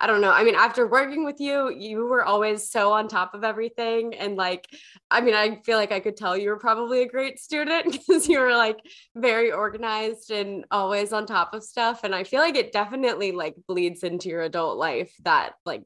I 0.00 0.06
don't 0.06 0.20
know. 0.20 0.32
I 0.32 0.44
mean, 0.44 0.54
after 0.54 0.86
working 0.86 1.24
with 1.24 1.40
you, 1.40 1.70
you 1.70 2.06
were 2.06 2.24
always 2.24 2.70
so 2.70 2.92
on 2.92 3.08
top 3.08 3.34
of 3.34 3.44
everything. 3.44 4.14
And 4.14 4.36
like, 4.36 4.66
I 5.10 5.20
mean, 5.20 5.34
I 5.34 5.60
feel 5.64 5.76
like 5.76 5.92
I 5.92 6.00
could 6.00 6.16
tell 6.16 6.36
you 6.36 6.50
were 6.50 6.58
probably 6.58 7.02
a 7.02 7.08
great 7.08 7.38
student 7.38 7.92
because 7.92 8.28
you 8.28 8.40
were 8.40 8.56
like 8.56 8.78
very 9.14 9.52
organized 9.52 10.30
and 10.30 10.64
always 10.70 11.12
on 11.12 11.26
top 11.26 11.54
of 11.54 11.62
stuff. 11.62 12.04
And 12.04 12.14
I 12.14 12.24
feel 12.24 12.40
like 12.40 12.56
it 12.56 12.72
definitely 12.72 13.32
like 13.32 13.54
bleeds 13.66 14.02
into 14.02 14.28
your 14.28 14.42
adult 14.42 14.78
life 14.78 15.12
that 15.24 15.54
like 15.64 15.82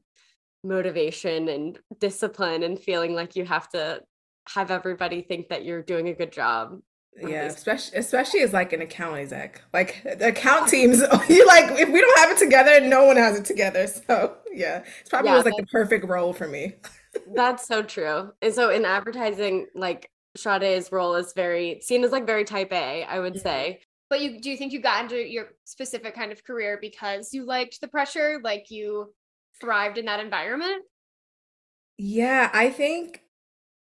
motivation 0.63 1.49
and 1.49 1.79
discipline 1.99 2.63
and 2.63 2.79
feeling 2.79 3.13
like 3.13 3.35
you 3.35 3.45
have 3.45 3.69
to 3.69 4.01
have 4.49 4.71
everybody 4.71 5.21
think 5.21 5.49
that 5.49 5.65
you're 5.65 5.81
doing 5.81 6.09
a 6.09 6.13
good 6.13 6.31
job. 6.31 6.79
Yeah, 7.15 7.45
especially 7.45 7.97
especially 7.99 8.41
as 8.41 8.53
like 8.53 8.73
an 8.73 8.81
account 8.81 9.17
exec. 9.17 9.61
Like 9.71 10.01
the 10.03 10.29
account 10.29 10.67
teams, 10.67 10.99
you 11.29 11.45
like 11.45 11.79
if 11.79 11.89
we 11.89 12.01
don't 12.01 12.19
have 12.19 12.31
it 12.31 12.37
together, 12.39 12.81
no 12.81 13.05
one 13.05 13.17
has 13.17 13.37
it 13.39 13.45
together. 13.45 13.87
So 14.07 14.37
yeah, 14.51 14.83
it's 14.99 15.09
probably 15.09 15.31
Yeah, 15.31 15.33
was 15.33 15.45
like 15.45 15.55
the 15.57 15.65
perfect 15.67 16.07
role 16.07 16.33
for 16.33 16.47
me. 16.47 16.73
That's 17.25 17.67
so 17.67 17.83
true. 17.83 18.31
And 18.41 18.53
so 18.53 18.69
in 18.69 18.85
advertising, 18.85 19.67
like 19.75 20.09
Sade's 20.35 20.91
role 20.91 21.15
is 21.15 21.33
very 21.33 21.79
seen 21.81 22.03
as 22.03 22.11
like 22.11 22.25
very 22.25 22.43
type 22.43 22.71
A, 22.71 23.03
I 23.03 23.19
would 23.19 23.37
Mhm. 23.37 23.39
say. 23.39 23.81
But 24.09 24.21
you 24.21 24.39
do 24.41 24.49
you 24.49 24.57
think 24.57 24.73
you 24.73 24.81
got 24.81 25.03
into 25.03 25.17
your 25.17 25.49
specific 25.65 26.15
kind 26.15 26.31
of 26.31 26.43
career 26.43 26.77
because 26.81 27.33
you 27.33 27.45
liked 27.45 27.79
the 27.81 27.87
pressure? 27.87 28.39
Like 28.43 28.69
you 28.69 29.13
thrived 29.61 29.97
in 29.97 30.05
that 30.05 30.19
environment? 30.19 30.83
Yeah, 31.97 32.49
I 32.53 32.69
think 32.69 33.21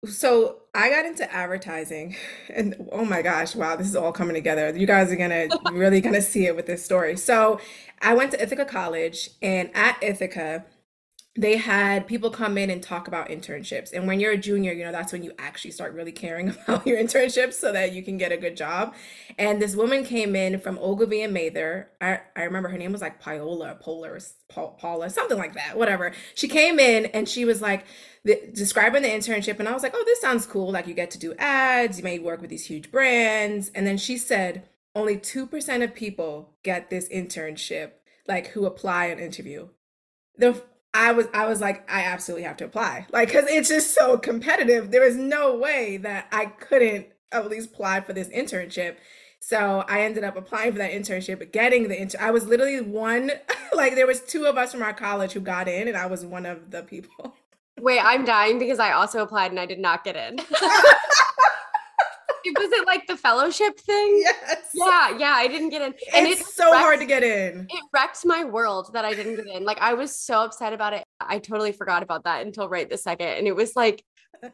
so. 0.05 0.57
I 0.75 0.89
got 0.89 1.05
into 1.05 1.31
advertising, 1.31 2.15
and 2.49 2.89
oh 2.91 3.05
my 3.05 3.21
gosh, 3.21 3.55
wow, 3.55 3.75
this 3.75 3.87
is 3.87 3.95
all 3.95 4.11
coming 4.11 4.33
together. 4.33 4.75
You 4.75 4.87
guys 4.87 5.11
are 5.11 5.15
gonna 5.15 5.49
really 5.71 6.01
gonna 6.01 6.21
see 6.21 6.47
it 6.47 6.55
with 6.55 6.65
this 6.65 6.83
story. 6.83 7.15
So, 7.15 7.59
I 8.01 8.15
went 8.15 8.31
to 8.31 8.41
Ithaca 8.41 8.65
College, 8.65 9.29
and 9.41 9.69
at 9.75 10.01
Ithaca, 10.01 10.65
they 11.35 11.57
had 11.57 12.05
people 12.05 12.29
come 12.29 12.59
in 12.59 12.69
and 12.69 12.83
talk 12.83 13.07
about 13.07 13.29
internships. 13.29 13.91
And 13.91 14.05
when 14.05 14.19
you're 14.19 14.33
a 14.33 14.37
junior, 14.37 14.71
you 14.71 14.85
know, 14.85 14.91
that's 14.91 15.11
when 15.11 15.23
you 15.23 15.31
actually 15.39 15.71
start 15.71 15.93
really 15.93 16.11
caring 16.11 16.49
about 16.67 16.85
your 16.85 16.97
internships 16.97 17.53
so 17.53 17.71
that 17.71 17.91
you 17.91 18.03
can 18.03 18.17
get 18.17 18.31
a 18.31 18.37
good 18.37 18.55
job. 18.55 18.93
And 19.39 19.59
this 19.59 19.75
woman 19.75 20.05
came 20.05 20.35
in 20.35 20.59
from 20.59 20.77
Ogilvy 20.77 21.23
and 21.23 21.33
Mather. 21.33 21.89
I, 21.99 22.19
I 22.35 22.43
remember 22.43 22.69
her 22.69 22.77
name 22.77 22.91
was 22.91 23.01
like 23.01 23.19
Paola, 23.19 23.75
Polar, 23.81 24.19
Pa- 24.47 24.67
Paula, 24.67 25.09
something 25.09 25.37
like 25.37 25.55
that, 25.55 25.75
whatever. 25.75 26.13
She 26.35 26.47
came 26.47 26.79
in 26.79 27.07
and 27.07 27.27
she 27.27 27.45
was 27.45 27.63
like 27.63 27.85
the, 28.23 28.39
describing 28.53 29.01
the 29.01 29.09
internship. 29.09 29.57
And 29.57 29.67
I 29.67 29.73
was 29.73 29.81
like, 29.81 29.95
oh, 29.95 30.03
this 30.05 30.21
sounds 30.21 30.45
cool. 30.45 30.71
Like 30.71 30.85
you 30.85 30.93
get 30.93 31.09
to 31.11 31.19
do 31.19 31.33
ads, 31.39 31.97
you 31.97 32.03
may 32.03 32.19
work 32.19 32.41
with 32.41 32.51
these 32.51 32.67
huge 32.67 32.91
brands. 32.91 33.71
And 33.73 33.87
then 33.87 33.97
she 33.97 34.19
said, 34.19 34.69
only 34.93 35.17
2% 35.17 35.83
of 35.83 35.95
people 35.95 36.51
get 36.61 36.91
this 36.91 37.09
internship, 37.09 37.93
like 38.27 38.49
who 38.49 38.67
apply 38.67 39.05
an 39.05 39.17
interview. 39.17 39.69
The 40.37 40.61
I 40.93 41.11
was 41.11 41.27
I 41.33 41.45
was 41.45 41.61
like 41.61 41.89
I 41.91 42.03
absolutely 42.03 42.43
have 42.43 42.57
to 42.57 42.65
apply. 42.65 43.07
Like 43.11 43.31
cuz 43.31 43.45
it's 43.47 43.69
just 43.69 43.93
so 43.93 44.17
competitive. 44.17 44.91
There 44.91 45.03
is 45.03 45.15
no 45.15 45.55
way 45.55 45.97
that 45.97 46.27
I 46.31 46.45
couldn't 46.45 47.07
at 47.31 47.49
least 47.49 47.71
apply 47.71 48.01
for 48.01 48.13
this 48.13 48.27
internship. 48.29 48.97
So 49.39 49.83
I 49.89 50.01
ended 50.01 50.23
up 50.23 50.37
applying 50.37 50.71
for 50.71 50.77
that 50.77 50.91
internship, 50.91 51.51
getting 51.51 51.89
the 51.89 51.99
intern. 51.99 52.21
I 52.21 52.31
was 52.31 52.45
literally 52.45 52.79
one 52.81 53.31
like 53.73 53.95
there 53.95 54.07
was 54.07 54.21
two 54.21 54.45
of 54.45 54.57
us 54.57 54.71
from 54.71 54.83
our 54.83 54.93
college 54.93 55.33
who 55.33 55.39
got 55.41 55.67
in 55.67 55.87
and 55.87 55.97
I 55.97 56.05
was 56.05 56.25
one 56.25 56.45
of 56.45 56.71
the 56.71 56.83
people. 56.83 57.35
Wait, 57.79 57.99
I'm 57.99 58.23
dying 58.23 58.59
because 58.59 58.79
I 58.79 58.91
also 58.91 59.21
applied 59.21 59.51
and 59.51 59.59
I 59.59 59.65
did 59.65 59.79
not 59.79 60.03
get 60.03 60.15
in. 60.15 60.39
was 62.57 62.71
it 62.71 62.85
like 62.85 63.07
the 63.07 63.17
fellowship 63.17 63.79
thing? 63.79 64.19
yes. 64.23 64.69
Yeah, 64.73 65.17
yeah, 65.17 65.33
I 65.35 65.47
didn't 65.47 65.69
get 65.69 65.81
in. 65.81 65.93
And 66.15 66.27
it's 66.27 66.41
it 66.41 66.47
so 66.47 66.77
hard 66.77 66.99
to 66.99 67.05
get 67.05 67.23
in. 67.23 67.67
It 67.69 67.83
wrecked 67.93 68.25
my 68.25 68.43
world 68.43 68.91
that 68.93 69.05
I 69.05 69.13
didn't 69.13 69.35
get 69.35 69.47
in. 69.47 69.63
Like 69.63 69.79
I 69.79 69.93
was 69.93 70.15
so 70.15 70.43
upset 70.43 70.73
about 70.73 70.93
it. 70.93 71.03
I 71.19 71.39
totally 71.39 71.71
forgot 71.71 72.03
about 72.03 72.23
that 72.25 72.45
until 72.45 72.69
right 72.69 72.89
this 72.89 73.03
second. 73.03 73.27
And 73.27 73.47
it 73.47 73.55
was 73.55 73.75
like 73.75 74.03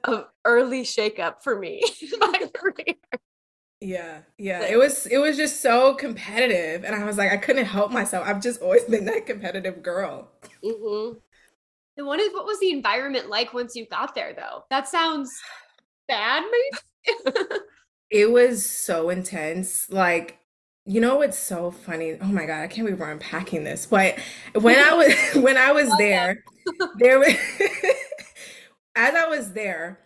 an 0.03 0.23
early 0.45 0.83
shakeup 0.83 1.41
for 1.43 1.57
me 1.57 1.81
my. 2.19 2.49
Yeah, 3.81 4.19
yeah. 4.37 4.65
It 4.65 4.77
was 4.77 5.05
it 5.05 5.19
was 5.19 5.37
just 5.37 5.61
so 5.61 5.93
competitive, 5.93 6.83
and 6.83 6.93
I 6.93 7.05
was 7.05 7.17
like, 7.17 7.31
I 7.31 7.37
couldn't 7.37 7.65
help 7.65 7.91
myself. 7.91 8.27
I've 8.27 8.41
just 8.41 8.61
always 8.61 8.83
been 8.83 9.05
that 9.05 9.25
competitive 9.25 9.81
girl. 9.81 10.31
Mm-hmm. 10.63 11.17
And 11.97 12.07
what 12.07 12.19
is 12.19 12.33
what 12.33 12.45
was 12.45 12.59
the 12.59 12.71
environment 12.71 13.29
like 13.29 13.53
once 13.53 13.75
you 13.75 13.85
got 13.85 14.15
there, 14.15 14.33
though? 14.33 14.63
That 14.69 14.89
sounds 14.89 15.31
bad, 16.09 16.43
maybe. 16.43 17.31
it 18.09 18.31
was 18.31 18.65
so 18.65 19.09
intense. 19.09 19.89
Like 19.89 20.39
you 20.85 20.99
know 20.99 21.17
what's 21.17 21.37
so 21.37 21.69
funny? 21.69 22.17
Oh 22.19 22.25
my 22.25 22.47
God, 22.47 22.61
I 22.61 22.67
can't 22.67 22.85
believe 22.87 22.99
we're 22.99 23.11
unpacking 23.11 23.63
this. 23.63 23.85
But 23.85 24.17
when 24.53 24.79
I 24.79 24.93
was 24.93 25.15
when 25.43 25.57
I 25.57 25.71
was 25.71 25.95
there, 25.97 26.43
there 26.97 27.19
was 27.19 27.35
as 28.95 29.15
I 29.15 29.27
was 29.27 29.53
there, 29.53 29.99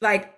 like 0.00 0.34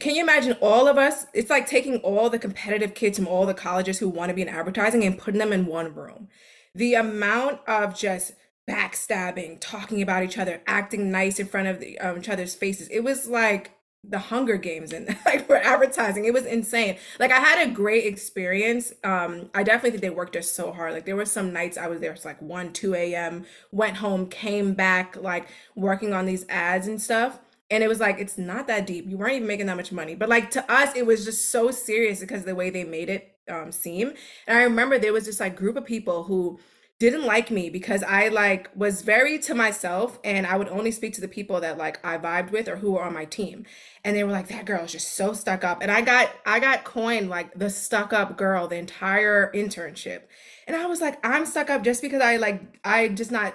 can 0.00 0.14
you 0.14 0.22
imagine 0.22 0.56
all 0.60 0.88
of 0.88 0.98
us? 0.98 1.26
It's 1.32 1.50
like 1.50 1.66
taking 1.66 1.98
all 1.98 2.28
the 2.28 2.38
competitive 2.38 2.94
kids 2.94 3.18
from 3.18 3.28
all 3.28 3.46
the 3.46 3.54
colleges 3.54 3.98
who 3.98 4.08
want 4.08 4.30
to 4.30 4.34
be 4.34 4.42
in 4.42 4.48
advertising 4.48 5.04
and 5.04 5.16
putting 5.18 5.38
them 5.38 5.52
in 5.52 5.66
one 5.66 5.94
room. 5.94 6.28
The 6.74 6.94
amount 6.94 7.60
of 7.68 7.96
just 7.96 8.32
backstabbing, 8.68 9.58
talking 9.60 10.02
about 10.02 10.24
each 10.24 10.38
other, 10.38 10.60
acting 10.66 11.10
nice 11.10 11.38
in 11.38 11.46
front 11.46 11.68
of 11.68 11.78
the, 11.78 11.98
um, 12.00 12.18
each 12.18 12.28
other's 12.28 12.54
faces. 12.54 12.88
It 12.88 13.04
was 13.04 13.28
like 13.28 13.72
the 14.02 14.18
Hunger 14.18 14.56
Games 14.56 14.92
and 14.92 15.06
like 15.26 15.46
for 15.46 15.56
advertising. 15.56 16.24
It 16.24 16.32
was 16.32 16.46
insane. 16.46 16.96
Like 17.18 17.30
I 17.30 17.38
had 17.38 17.68
a 17.68 17.70
great 17.70 18.06
experience. 18.06 18.92
Um, 19.04 19.50
I 19.54 19.62
definitely 19.62 19.90
think 19.90 20.02
they 20.02 20.10
worked 20.10 20.36
us 20.36 20.50
so 20.50 20.72
hard. 20.72 20.92
Like 20.92 21.04
there 21.04 21.16
were 21.16 21.26
some 21.26 21.52
nights 21.52 21.76
I 21.76 21.88
was 21.88 22.00
there, 22.00 22.12
it's 22.12 22.24
like 22.24 22.40
1, 22.40 22.72
2 22.72 22.94
a.m., 22.94 23.44
went 23.72 23.96
home, 23.98 24.28
came 24.28 24.74
back, 24.74 25.16
like 25.16 25.48
working 25.74 26.12
on 26.12 26.26
these 26.26 26.46
ads 26.48 26.86
and 26.86 27.00
stuff. 27.00 27.38
And 27.70 27.84
it 27.84 27.88
was 27.88 28.00
like, 28.00 28.18
it's 28.18 28.36
not 28.36 28.66
that 28.66 28.86
deep. 28.86 29.08
You 29.08 29.16
weren't 29.16 29.34
even 29.34 29.46
making 29.46 29.66
that 29.66 29.76
much 29.76 29.92
money. 29.92 30.16
But 30.16 30.28
like 30.28 30.50
to 30.52 30.72
us, 30.72 30.96
it 30.96 31.06
was 31.06 31.24
just 31.24 31.50
so 31.50 31.70
serious 31.70 32.18
because 32.20 32.44
the 32.44 32.54
way 32.54 32.70
they 32.70 32.82
made 32.82 33.08
it 33.08 33.36
um, 33.48 33.70
seem. 33.70 34.12
And 34.46 34.58
I 34.58 34.62
remember 34.62 34.98
there 34.98 35.12
was 35.12 35.26
this 35.26 35.38
like 35.40 35.56
group 35.56 35.76
of 35.76 35.84
people 35.84 36.24
who 36.24 36.58
didn't 37.00 37.24
like 37.24 37.50
me 37.50 37.70
because 37.70 38.02
I 38.02 38.28
like 38.28 38.68
was 38.76 39.00
very 39.00 39.38
to 39.40 39.54
myself 39.54 40.18
and 40.22 40.46
I 40.46 40.58
would 40.58 40.68
only 40.68 40.90
speak 40.90 41.14
to 41.14 41.22
the 41.22 41.28
people 41.28 41.58
that 41.62 41.78
like 41.78 41.98
I 42.04 42.18
vibed 42.18 42.52
with 42.52 42.68
or 42.68 42.76
who 42.76 42.92
were 42.92 43.02
on 43.02 43.14
my 43.14 43.24
team. 43.24 43.64
And 44.04 44.14
they 44.14 44.22
were 44.22 44.30
like, 44.30 44.48
that 44.48 44.66
girl 44.66 44.84
is 44.84 44.92
just 44.92 45.14
so 45.14 45.32
stuck 45.32 45.64
up. 45.64 45.80
And 45.80 45.90
I 45.90 46.02
got 46.02 46.30
I 46.44 46.60
got 46.60 46.84
coined 46.84 47.30
like 47.30 47.54
the 47.54 47.70
stuck 47.70 48.12
up 48.12 48.36
girl 48.36 48.68
the 48.68 48.76
entire 48.76 49.50
internship. 49.52 50.24
And 50.66 50.76
I 50.76 50.84
was 50.86 51.00
like, 51.00 51.18
I'm 51.26 51.46
stuck 51.46 51.70
up 51.70 51.82
just 51.82 52.02
because 52.02 52.20
I 52.20 52.36
like 52.36 52.62
I 52.84 53.08
just 53.08 53.32
not 53.32 53.54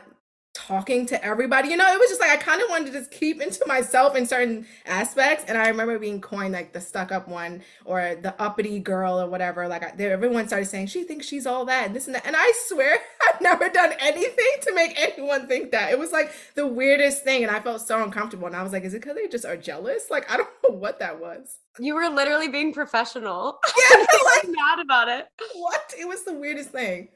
talking 0.67 1.05
to 1.07 1.23
everybody. 1.23 1.69
You 1.69 1.77
know, 1.77 1.91
it 1.91 1.99
was 1.99 2.09
just 2.09 2.21
like 2.21 2.31
I 2.31 2.37
kind 2.37 2.61
of 2.61 2.69
wanted 2.69 2.87
to 2.87 2.99
just 2.99 3.11
keep 3.11 3.41
into 3.41 3.63
myself 3.67 4.15
in 4.15 4.25
certain 4.25 4.65
aspects. 4.85 5.45
And 5.47 5.57
I 5.57 5.67
remember 5.67 5.99
being 5.99 6.21
coined 6.21 6.53
like 6.53 6.73
the 6.73 6.81
stuck 6.81 7.11
up 7.11 7.27
one 7.27 7.61
or 7.83 8.15
the 8.21 8.39
uppity 8.41 8.79
girl 8.79 9.19
or 9.19 9.29
whatever. 9.29 9.67
Like 9.67 9.83
I, 9.83 10.03
everyone 10.03 10.47
started 10.47 10.65
saying 10.65 10.87
she 10.87 11.03
thinks 11.03 11.27
she's 11.27 11.45
all 11.45 11.65
that 11.65 11.87
and 11.87 11.95
this 11.95 12.07
and 12.07 12.15
that. 12.15 12.25
And 12.25 12.35
I 12.37 12.51
swear 12.67 12.97
I've 13.29 13.41
never 13.41 13.69
done 13.69 13.93
anything 13.99 14.45
to 14.63 14.73
make 14.73 14.99
anyone 14.99 15.47
think 15.47 15.71
that. 15.71 15.91
It 15.91 15.99
was 15.99 16.11
like 16.11 16.31
the 16.55 16.67
weirdest 16.67 17.23
thing, 17.23 17.43
and 17.43 17.55
I 17.55 17.59
felt 17.59 17.81
so 17.81 18.01
uncomfortable. 18.03 18.47
And 18.47 18.55
I 18.55 18.63
was 18.63 18.71
like, 18.71 18.83
is 18.83 18.93
it 18.93 19.01
because 19.01 19.15
they 19.15 19.27
just 19.27 19.45
are 19.45 19.57
jealous? 19.57 20.09
Like 20.09 20.31
I 20.31 20.37
don't 20.37 20.49
know 20.69 20.75
what 20.75 20.99
that 20.99 21.19
was. 21.19 21.59
You 21.79 21.95
were 21.95 22.09
literally 22.09 22.47
being 22.47 22.73
professional. 22.73 23.59
Yeah, 23.91 24.05
like 24.25 24.45
mad 24.47 24.79
about 24.81 25.09
it. 25.09 25.25
What? 25.55 25.93
It 25.99 26.07
was 26.07 26.23
the 26.23 26.33
weirdest 26.33 26.69
thing. 26.69 27.09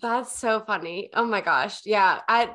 That's 0.00 0.36
so 0.36 0.60
funny. 0.60 1.10
Oh 1.14 1.24
my 1.24 1.40
gosh. 1.40 1.82
Yeah. 1.84 2.20
I 2.28 2.50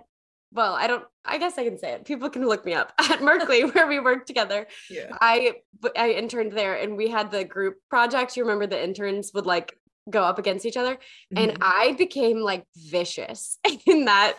well, 0.54 0.74
I 0.74 0.88
don't, 0.88 1.04
I 1.26 1.38
guess 1.38 1.58
I 1.58 1.64
can 1.64 1.78
say 1.78 1.94
it. 1.94 2.06
People 2.06 2.30
can 2.30 2.46
look 2.46 2.66
me 2.66 2.74
up 2.74 2.94
at 3.00 3.20
Merkley 3.20 3.74
where 3.74 3.88
we 3.88 4.00
worked 4.00 4.28
together. 4.28 4.68
Yeah. 4.90 5.18
I, 5.20 5.56
I 5.98 6.12
interned 6.12 6.52
there 6.52 6.76
and 6.76 6.96
we 6.96 7.08
had 7.08 7.32
the 7.32 7.44
group 7.44 7.78
project. 7.90 8.38
You 8.38 8.44
remember 8.44 8.68
the 8.68 8.82
interns 8.82 9.32
would 9.34 9.46
like 9.46 9.76
go 10.10 10.24
up 10.24 10.38
against 10.38 10.66
each 10.66 10.78
other. 10.78 10.96
Mm-hmm. 10.96 11.38
And 11.38 11.58
I 11.62 11.94
became 11.94 12.40
like 12.40 12.66
vicious 12.76 13.58
in 13.88 14.06
that 14.06 14.38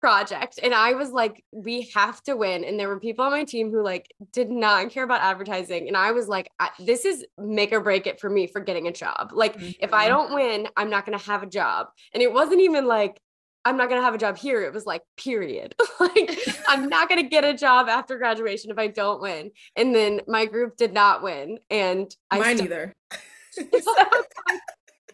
project. 0.00 0.60
And 0.62 0.72
I 0.72 0.92
was 0.92 1.10
like, 1.10 1.44
we 1.50 1.90
have 1.94 2.22
to 2.24 2.36
win. 2.36 2.64
And 2.64 2.78
there 2.78 2.88
were 2.88 3.00
people 3.00 3.24
on 3.24 3.32
my 3.32 3.44
team 3.44 3.70
who 3.70 3.82
like 3.82 4.14
did 4.32 4.50
not 4.50 4.90
care 4.90 5.02
about 5.02 5.22
advertising. 5.22 5.88
And 5.88 5.96
I 5.96 6.12
was 6.12 6.28
like, 6.28 6.50
this 6.78 7.04
is 7.04 7.24
make 7.36 7.72
or 7.72 7.80
break 7.80 8.06
it 8.06 8.20
for 8.20 8.30
me 8.30 8.46
for 8.46 8.60
getting 8.60 8.86
a 8.86 8.92
job. 8.92 9.30
Like, 9.32 9.56
mm-hmm. 9.56 9.70
if 9.80 9.92
I 9.92 10.04
mm-hmm. 10.04 10.14
don't 10.14 10.34
win, 10.34 10.68
I'm 10.76 10.90
not 10.90 11.06
going 11.06 11.18
to 11.18 11.24
have 11.24 11.42
a 11.42 11.46
job. 11.46 11.88
And 12.14 12.22
it 12.22 12.32
wasn't 12.32 12.60
even 12.60 12.86
like, 12.86 13.20
I'm 13.64 13.76
not 13.76 13.88
going 13.88 14.00
to 14.00 14.04
have 14.04 14.14
a 14.14 14.18
job 14.18 14.38
here. 14.38 14.62
It 14.62 14.72
was 14.72 14.86
like, 14.86 15.02
period. 15.16 15.74
like, 16.00 16.38
I'm 16.68 16.88
not 16.88 17.08
going 17.08 17.22
to 17.22 17.28
get 17.28 17.44
a 17.44 17.54
job 17.54 17.88
after 17.88 18.16
graduation 18.18 18.70
if 18.70 18.78
I 18.78 18.86
don't 18.86 19.20
win. 19.20 19.50
And 19.76 19.94
then 19.94 20.22
my 20.26 20.46
group 20.46 20.76
did 20.76 20.92
not 20.92 21.22
win. 21.22 21.58
And 21.70 22.14
I 22.30 22.38
mine 22.38 22.58
st- 22.58 22.70
either. 22.70 22.94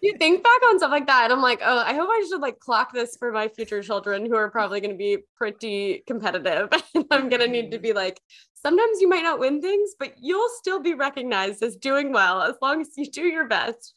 you 0.03 0.17
think 0.19 0.45
back 0.45 0.63
on 0.69 0.79
stuff 0.79 0.91
like 0.91 1.07
that, 1.07 1.25
and 1.25 1.33
I'm 1.33 1.41
like, 1.41 1.61
oh, 1.65 1.79
I 1.79 1.95
hope 1.95 2.09
I 2.11 2.27
should 2.29 2.41
like 2.41 2.59
clock 2.59 2.93
this 2.93 3.17
for 3.17 3.33
my 3.33 3.49
future 3.49 3.83
children 3.83 4.27
who 4.27 4.37
are 4.37 4.51
probably 4.51 4.81
going 4.81 4.91
to 4.91 4.97
be 4.97 5.19
pretty 5.37 6.05
competitive. 6.07 6.69
I'm 7.11 7.29
going 7.29 7.41
to 7.41 7.49
need 7.49 7.71
to 7.71 7.79
mm-hmm. 7.79 7.83
be 7.83 7.93
like, 7.95 8.21
sometimes 8.55 9.01
you 9.01 9.09
might 9.09 9.23
not 9.23 9.39
win 9.39 9.63
things, 9.63 9.93
but 9.99 10.13
you'll 10.21 10.51
still 10.61 10.81
be 10.81 10.95
recognized 10.95 11.63
as 11.63 11.77
doing 11.77 12.13
well 12.13 12.43
as 12.43 12.55
long 12.61 12.81
as 12.83 12.91
you 12.97 13.11
do 13.11 13.23
your 13.23 13.49
best. 13.49 13.95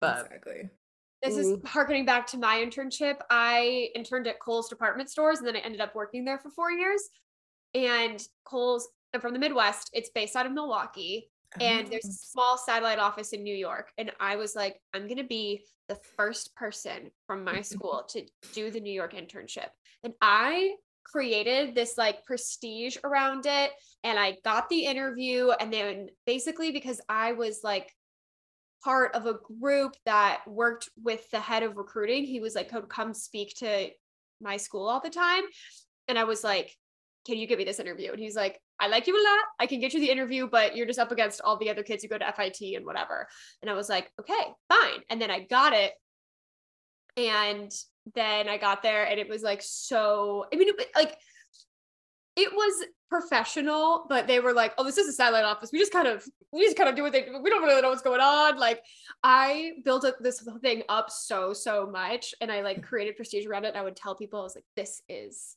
But 0.00 0.26
exactly. 0.26 0.70
This 1.22 1.34
mm. 1.34 1.38
is 1.38 1.46
mm-hmm. 1.48 1.66
harkening 1.66 2.04
back 2.04 2.26
to 2.28 2.38
my 2.38 2.58
internship. 2.58 3.16
I 3.30 3.88
interned 3.94 4.26
at 4.26 4.40
Kohl's 4.40 4.68
department 4.68 5.10
stores 5.10 5.38
and 5.38 5.46
then 5.46 5.56
I 5.56 5.60
ended 5.60 5.80
up 5.80 5.94
working 5.94 6.24
there 6.24 6.38
for 6.38 6.50
four 6.50 6.70
years. 6.70 7.02
And 7.74 8.22
Kohl's, 8.44 8.88
I'm 9.14 9.20
from 9.20 9.32
the 9.32 9.38
Midwest, 9.38 9.90
it's 9.92 10.10
based 10.10 10.36
out 10.36 10.46
of 10.46 10.52
Milwaukee. 10.52 11.30
And 11.60 11.86
there's 11.88 12.04
a 12.04 12.08
oh. 12.08 12.32
small 12.32 12.58
satellite 12.58 12.98
office 12.98 13.32
in 13.32 13.42
New 13.42 13.54
York. 13.54 13.90
And 13.96 14.12
I 14.20 14.36
was 14.36 14.54
like, 14.54 14.78
I'm 14.92 15.04
going 15.04 15.16
to 15.16 15.24
be 15.24 15.62
the 15.88 15.98
first 16.16 16.54
person 16.54 17.10
from 17.26 17.44
my 17.44 17.60
school 17.62 18.04
to 18.10 18.22
do 18.52 18.70
the 18.70 18.80
New 18.80 18.92
York 18.92 19.14
internship. 19.14 19.68
And 20.02 20.12
I 20.20 20.74
created 21.04 21.74
this 21.74 21.96
like 21.96 22.24
prestige 22.24 22.96
around 23.04 23.46
it 23.46 23.70
and 24.02 24.18
I 24.18 24.36
got 24.44 24.68
the 24.68 24.86
interview 24.86 25.50
and 25.50 25.72
then 25.72 26.08
basically 26.26 26.72
because 26.72 27.00
I 27.08 27.32
was 27.32 27.60
like 27.62 27.94
part 28.86 29.16
of 29.16 29.26
a 29.26 29.34
group 29.60 29.96
that 30.04 30.42
worked 30.46 30.88
with 31.02 31.28
the 31.32 31.40
head 31.40 31.64
of 31.64 31.76
recruiting. 31.76 32.22
He 32.22 32.38
was 32.38 32.54
like, 32.54 32.72
come 32.88 33.12
speak 33.14 33.52
to 33.56 33.88
my 34.40 34.56
school 34.58 34.88
all 34.88 35.00
the 35.00 35.10
time. 35.10 35.42
And 36.06 36.16
I 36.16 36.22
was 36.22 36.44
like, 36.44 36.72
can 37.26 37.36
you 37.36 37.48
give 37.48 37.58
me 37.58 37.64
this 37.64 37.80
interview? 37.80 38.12
And 38.12 38.20
he's 38.20 38.36
like, 38.36 38.60
I 38.78 38.86
like 38.86 39.08
you 39.08 39.14
a 39.20 39.26
lot. 39.28 39.44
I 39.58 39.66
can 39.66 39.80
get 39.80 39.92
you 39.92 39.98
the 39.98 40.10
interview, 40.10 40.48
but 40.48 40.76
you're 40.76 40.86
just 40.86 41.00
up 41.00 41.10
against 41.10 41.40
all 41.40 41.56
the 41.56 41.68
other 41.68 41.82
kids 41.82 42.04
who 42.04 42.08
go 42.08 42.16
to 42.16 42.32
FIT 42.32 42.76
and 42.76 42.86
whatever. 42.86 43.26
And 43.60 43.68
I 43.68 43.74
was 43.74 43.88
like, 43.88 44.08
okay, 44.20 44.52
fine. 44.68 45.00
And 45.10 45.20
then 45.20 45.32
I 45.32 45.40
got 45.40 45.72
it. 45.72 45.92
And 47.16 47.72
then 48.14 48.48
I 48.48 48.56
got 48.56 48.84
there 48.84 49.04
and 49.04 49.18
it 49.18 49.28
was 49.28 49.42
like 49.42 49.62
so, 49.64 50.46
I 50.52 50.56
mean, 50.56 50.68
like, 50.94 51.16
it 52.36 52.52
was 52.52 52.86
professional, 53.08 54.06
but 54.08 54.26
they 54.26 54.40
were 54.40 54.52
like, 54.52 54.74
"Oh, 54.78 54.84
this 54.84 54.98
is 54.98 55.08
a 55.08 55.12
satellite 55.12 55.44
office. 55.44 55.70
We 55.72 55.78
just 55.78 55.92
kind 55.92 56.08
of, 56.08 56.24
we 56.52 56.64
just 56.64 56.76
kind 56.76 56.88
of 56.88 56.94
do 56.94 57.02
what 57.02 57.12
they. 57.12 57.22
do. 57.22 57.40
We 57.42 57.50
don't 57.50 57.62
really 57.62 57.80
know 57.80 57.90
what's 57.90 58.02
going 58.02 58.20
on." 58.20 58.58
Like, 58.58 58.82
I 59.22 59.72
built 59.84 60.04
up 60.04 60.16
this 60.20 60.46
thing 60.60 60.82
up 60.88 61.10
so 61.10 61.52
so 61.52 61.86
much, 61.86 62.34
and 62.40 62.50
I 62.50 62.62
like 62.62 62.82
created 62.82 63.16
prestige 63.16 63.46
around 63.46 63.64
it. 63.64 63.68
And 63.68 63.76
I 63.78 63.82
would 63.82 63.96
tell 63.96 64.14
people, 64.14 64.40
I 64.40 64.42
was 64.42 64.54
like, 64.54 64.64
"This 64.76 65.02
is, 65.08 65.56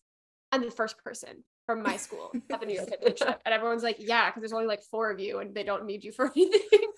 I'm 0.51 0.61
the 0.61 0.71
first 0.71 0.97
person 1.03 1.43
from 1.65 1.83
my 1.83 1.97
school 1.97 2.31
at 2.51 2.59
the 2.59 2.65
New 2.65 2.75
York 2.75 2.89
internship," 3.03 3.37
and 3.45 3.53
everyone's 3.53 3.83
like, 3.83 3.97
"Yeah," 3.99 4.29
because 4.29 4.41
there's 4.41 4.53
only 4.53 4.67
like 4.67 4.83
four 4.83 5.09
of 5.11 5.19
you, 5.19 5.39
and 5.39 5.53
they 5.55 5.63
don't 5.63 5.85
need 5.85 6.03
you 6.03 6.11
for 6.11 6.31
anything. 6.35 6.91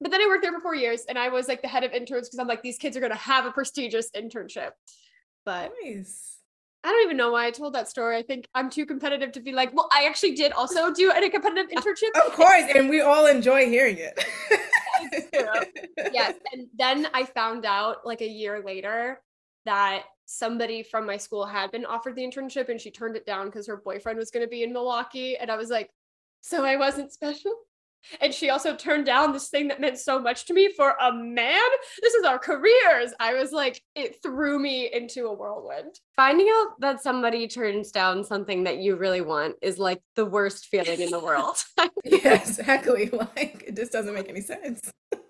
but 0.00 0.10
then 0.10 0.22
I 0.22 0.26
worked 0.26 0.42
there 0.42 0.52
for 0.52 0.60
four 0.60 0.74
years, 0.74 1.04
and 1.08 1.18
I 1.18 1.28
was 1.28 1.48
like 1.48 1.62
the 1.62 1.68
head 1.68 1.84
of 1.84 1.92
interns 1.92 2.28
because 2.28 2.38
I'm 2.38 2.48
like, 2.48 2.62
these 2.62 2.78
kids 2.78 2.96
are 2.96 3.00
gonna 3.00 3.14
have 3.16 3.46
a 3.46 3.52
prestigious 3.52 4.10
internship. 4.12 4.70
But 5.44 5.72
nice 5.82 6.37
I 6.88 6.90
don't 6.90 7.04
even 7.04 7.18
know 7.18 7.32
why 7.32 7.46
I 7.46 7.50
told 7.50 7.74
that 7.74 7.86
story. 7.86 8.16
I 8.16 8.22
think 8.22 8.48
I'm 8.54 8.70
too 8.70 8.86
competitive 8.86 9.30
to 9.32 9.40
be 9.40 9.52
like, 9.52 9.74
well, 9.74 9.90
I 9.92 10.06
actually 10.06 10.34
did 10.34 10.52
also 10.52 10.90
do 10.90 11.12
a 11.12 11.28
competitive 11.28 11.70
internship. 11.70 12.18
Of 12.26 12.32
course, 12.32 12.64
and 12.74 12.88
we 12.88 13.02
all 13.02 13.26
enjoy 13.26 13.66
hearing 13.66 13.98
it. 13.98 14.18
yes, 16.14 16.36
and 16.50 16.66
then 16.78 17.06
I 17.12 17.26
found 17.26 17.66
out 17.66 18.06
like 18.06 18.22
a 18.22 18.26
year 18.26 18.62
later 18.64 19.20
that 19.66 20.04
somebody 20.24 20.82
from 20.82 21.04
my 21.04 21.18
school 21.18 21.44
had 21.44 21.70
been 21.72 21.84
offered 21.84 22.16
the 22.16 22.22
internship 22.22 22.70
and 22.70 22.80
she 22.80 22.90
turned 22.90 23.16
it 23.16 23.26
down 23.26 23.46
because 23.46 23.66
her 23.66 23.76
boyfriend 23.76 24.18
was 24.18 24.30
going 24.30 24.46
to 24.46 24.48
be 24.48 24.62
in 24.62 24.72
Milwaukee 24.72 25.36
and 25.36 25.50
I 25.50 25.56
was 25.58 25.68
like, 25.68 25.90
so 26.40 26.64
I 26.64 26.76
wasn't 26.76 27.12
special. 27.12 27.52
And 28.20 28.32
she 28.32 28.50
also 28.50 28.74
turned 28.74 29.06
down 29.06 29.32
this 29.32 29.48
thing 29.48 29.68
that 29.68 29.80
meant 29.80 29.98
so 29.98 30.18
much 30.18 30.46
to 30.46 30.54
me 30.54 30.72
for 30.72 30.94
a 31.00 31.12
man. 31.12 31.68
This 32.00 32.14
is 32.14 32.24
our 32.24 32.38
careers. 32.38 33.12
I 33.20 33.34
was 33.34 33.52
like, 33.52 33.82
it 33.94 34.22
threw 34.22 34.58
me 34.58 34.90
into 34.92 35.26
a 35.26 35.34
whirlwind. 35.34 35.98
Finding 36.16 36.48
out 36.48 36.80
that 36.80 37.02
somebody 37.02 37.48
turns 37.48 37.90
down 37.90 38.24
something 38.24 38.64
that 38.64 38.78
you 38.78 38.96
really 38.96 39.20
want 39.20 39.56
is 39.62 39.78
like 39.78 40.00
the 40.16 40.24
worst 40.24 40.66
feeling 40.66 41.00
in 41.00 41.10
the 41.10 41.20
world. 41.20 41.56
yeah, 42.04 42.34
exactly. 42.34 43.10
Like, 43.18 43.64
it 43.66 43.76
just 43.76 43.92
doesn't 43.92 44.14
make 44.14 44.28
any 44.28 44.40
sense. 44.40 44.80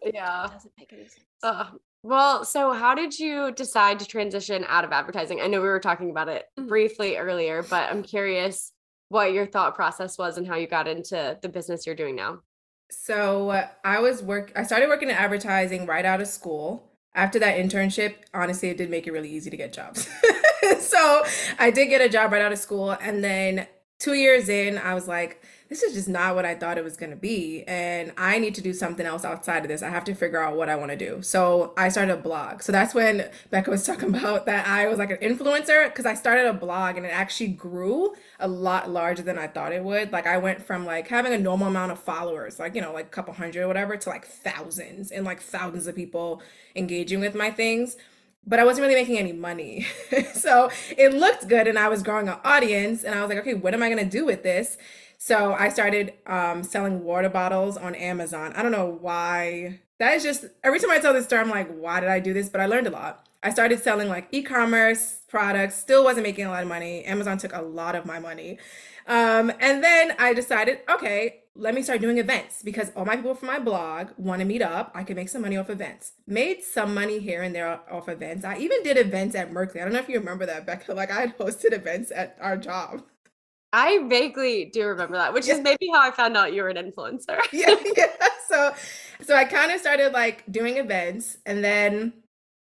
Yeah. 0.05 0.45
It 0.45 0.53
doesn't 0.53 0.73
make 0.79 0.93
any 0.93 1.03
sense. 1.03 1.25
Uh, 1.43 1.65
well, 2.03 2.45
so 2.45 2.73
how 2.73 2.95
did 2.95 3.19
you 3.19 3.53
decide 3.53 3.99
to 4.01 4.07
transition 4.07 4.65
out 4.69 4.85
of 4.85 4.93
advertising? 4.93 5.41
I 5.41 5.47
know 5.47 5.61
we 5.61 5.69
were 5.69 5.81
talking 5.81 6.11
about 6.11 6.29
it 6.29 6.45
mm-hmm. 6.59 6.69
briefly 6.69 7.17
earlier, 7.17 7.63
but 7.63 7.91
I'm 7.91 8.03
curious 8.03 8.73
what 9.09 9.33
your 9.33 9.47
thought 9.47 9.75
process 9.75 10.19
was 10.19 10.39
and 10.39 10.47
how 10.47 10.57
you 10.57 10.67
got 10.67 10.87
into 10.87 11.39
the 11.41 11.49
business 11.49 11.87
you're 11.87 11.95
doing 11.95 12.15
now. 12.15 12.41
So 12.91 13.51
uh, 13.51 13.69
I 13.85 14.01
was 14.01 14.23
work 14.23 14.53
I 14.57 14.65
started 14.65 14.89
working 14.89 15.09
in 15.09 15.15
advertising 15.15 15.87
right 15.87 16.05
out 16.05 16.21
of 16.21 16.29
school. 16.29 16.85
After 17.15 17.39
that 17.41 17.57
internship, 17.57 18.15
honestly, 18.33 18.69
it 18.69 18.77
did 18.77 18.91
make 18.91 19.07
it 19.07 19.13
really 19.13 19.31
easy 19.31 19.51
to 19.51 19.57
get 19.57 19.73
jobs. 19.73 20.09
so 20.79 21.25
I 21.59 21.71
did 21.71 21.87
get 21.87 22.01
a 22.01 22.09
job 22.09 22.31
right 22.33 22.43
out 22.43 22.53
of 22.53 22.59
school. 22.59 22.93
And 22.93 23.25
then 23.25 23.67
two 23.99 24.15
years 24.15 24.49
in, 24.49 24.79
I 24.79 24.95
was 24.95 25.09
like, 25.09 25.43
this 25.69 25.83
is 25.83 25.93
just 25.93 26.09
not 26.09 26.35
what 26.35 26.47
I 26.47 26.55
thought 26.55 26.79
it 26.79 26.85
was 26.85 26.97
going 26.97 27.11
to 27.11 27.17
be. 27.17 27.63
And 27.67 28.13
I 28.17 28.39
need 28.39 28.55
to 28.55 28.63
do 28.63 28.73
something 28.73 29.05
else 29.05 29.25
outside 29.25 29.63
of 29.65 29.69
this. 29.69 29.83
I 29.83 29.91
have 29.91 30.05
to 30.05 30.15
figure 30.15 30.43
out 30.43 30.57
what 30.57 30.71
I 30.71 30.77
want 30.77 30.93
to 30.93 30.97
do. 30.97 31.21
So 31.21 31.75
I 31.77 31.91
started 31.91 32.13
a 32.13 32.17
blog. 32.17 32.63
So 32.63 32.73
that's 32.73 32.95
when 32.95 33.29
Becca 33.51 33.71
was 33.71 33.85
talking 33.87 34.09
about 34.15 34.47
that 34.47 34.67
I 34.67 34.87
was 34.87 34.99
like 34.99 35.11
an 35.11 35.19
influencer 35.19 35.87
because 35.87 36.07
I 36.07 36.15
started 36.15 36.47
a 36.47 36.55
blog 36.55 36.97
and 36.97 37.05
it 37.05 37.11
actually 37.11 37.49
grew 37.49 38.15
a 38.41 38.49
lot 38.49 38.89
larger 38.89 39.23
than 39.23 39.37
I 39.39 39.47
thought 39.47 39.73
it 39.73 39.85
would. 39.85 40.11
Like 40.11 40.27
I 40.27 40.39
went 40.39 40.63
from 40.63 40.87
like 40.87 41.09
having 41.09 41.35
a 41.35 41.39
normal 41.39 41.69
amount 41.69 41.93
of 41.93 41.99
followers, 41.99 42.59
like, 42.59 42.75
you 42.75 42.81
know, 42.81 42.93
like 42.93 43.07
a 43.07 43.11
couple 43.11 43.35
hundred 43.35 43.63
or 43.63 43.69
whatever, 43.69 43.97
to 43.97 44.09
like 44.09 44.27
thousands 44.27 45.11
and 45.11 45.27
like 45.27 45.43
thousands 45.43 45.87
of 45.87 45.95
people 45.95 46.41
engaging 46.75 47.21
with 47.21 47.35
my 47.35 47.51
things 47.51 47.97
but 48.47 48.59
I 48.59 48.65
wasn't 48.65 48.87
really 48.87 49.01
making 49.01 49.19
any 49.19 49.33
money. 49.33 49.87
so 50.35 50.71
it 50.97 51.13
looked 51.13 51.49
good 51.49 51.67
and 51.67 51.79
I 51.79 51.89
was 51.89 52.03
growing 52.03 52.29
an 52.29 52.39
audience 52.45 53.05
and 53.05 53.15
I 53.15 53.21
was 53.21 53.29
like, 53.29 53.39
okay, 53.39 53.55
what 53.55 53.75
am 53.75 53.83
I 53.83 53.91
going 53.91 54.03
to 54.03 54.11
do 54.11 54.25
with 54.25 54.43
this? 54.43 54.79
So 55.19 55.53
I 55.53 55.69
started 55.69 56.15
um, 56.27 56.63
selling 56.63 57.03
water 57.03 57.29
bottles 57.29 57.77
on 57.77 57.95
Amazon. 57.95 58.53
I 58.55 58.63
don't 58.63 58.73
know 58.73 58.99
why. 59.01 59.81
That 59.99 60.15
is 60.15 60.23
just 60.23 60.47
every 60.63 60.79
time 60.79 60.91
I 60.91 60.99
tell 60.99 61.13
this 61.13 61.25
story, 61.25 61.43
I'm 61.43 61.51
like, 61.51 61.69
why 61.69 62.01
did 62.01 62.09
I 62.09 62.21
do 62.21 62.33
this? 62.33 62.49
But 62.49 62.61
I 62.61 62.67
learned 62.67 62.87
a 62.87 62.91
lot. 62.91 63.27
I 63.43 63.51
started 63.51 63.81
selling 63.81 64.09
like 64.09 64.29
e-commerce 64.33 65.21
products, 65.29 65.77
still 65.77 66.03
wasn't 66.03 66.27
making 66.27 66.47
a 66.47 66.51
lot 66.51 66.63
of 66.63 66.69
money. 66.69 67.05
Amazon 67.05 67.39
took 67.39 67.55
a 67.55 67.63
lot 67.63 67.95
of 67.95 68.05
my 68.05 68.19
money. 68.19 68.59
Um, 69.09 69.51
and 69.59 69.83
then 69.83 70.15
I 70.19 70.35
decided, 70.35 70.81
okay, 70.89 71.41
let 71.57 71.75
me 71.75 71.83
start 71.83 72.01
doing 72.01 72.19
events 72.19 72.63
because 72.63 72.93
all 72.95 73.05
my 73.05 73.17
people 73.17 73.35
from 73.35 73.49
my 73.49 73.59
blog 73.59 74.11
want 74.17 74.41
to 74.41 74.45
meet 74.45 74.63
up. 74.63 74.93
I 74.95 75.03
can 75.03 75.17
make 75.17 75.29
some 75.29 75.43
money 75.43 75.57
off 75.57 75.71
events. 75.71 76.13
Made 76.27 76.63
some 76.63 76.95
money 76.95 77.19
here 77.19 77.43
and 77.43 77.55
there 77.55 77.81
off 77.91 78.09
events. 78.09 78.45
I 78.45 78.59
even 78.59 78.83
did 78.85 78.97
events 78.97 79.35
at 79.35 79.51
Merkley. 79.51 79.81
I 79.81 79.85
don't 79.85 79.93
know 79.93 79.99
if 79.99 80.09
you 80.09 80.19
remember 80.19 80.47
that, 80.47 80.67
Becca. 80.67 80.95
Like 80.95 81.11
I 81.11 81.21
had 81.21 81.39
hosted 81.39 81.73
events 81.73 82.13
at 82.15 82.37
our 82.41 82.57
job. 82.57 83.03
I 83.73 84.07
vaguely 84.09 84.67
do 84.67 84.87
remember 84.87 85.17
that, 85.17 85.35
which 85.35 85.47
yeah. 85.47 85.55
is 85.55 85.61
maybe 85.61 85.89
how 85.93 86.01
I 86.01 86.11
found 86.11 86.37
out 86.37 86.55
you 86.55 86.63
were 86.63 86.69
an 86.69 86.77
influencer. 86.77 87.39
yeah, 87.53 87.75
yeah. 87.97 88.07
So, 88.49 88.75
so 89.23 89.35
I 89.35 89.45
kind 89.45 89.73
of 89.73 89.81
started 89.81 90.13
like 90.13 90.51
doing 90.51 90.79
events, 90.79 91.37
and 91.45 91.63
then 91.63 92.15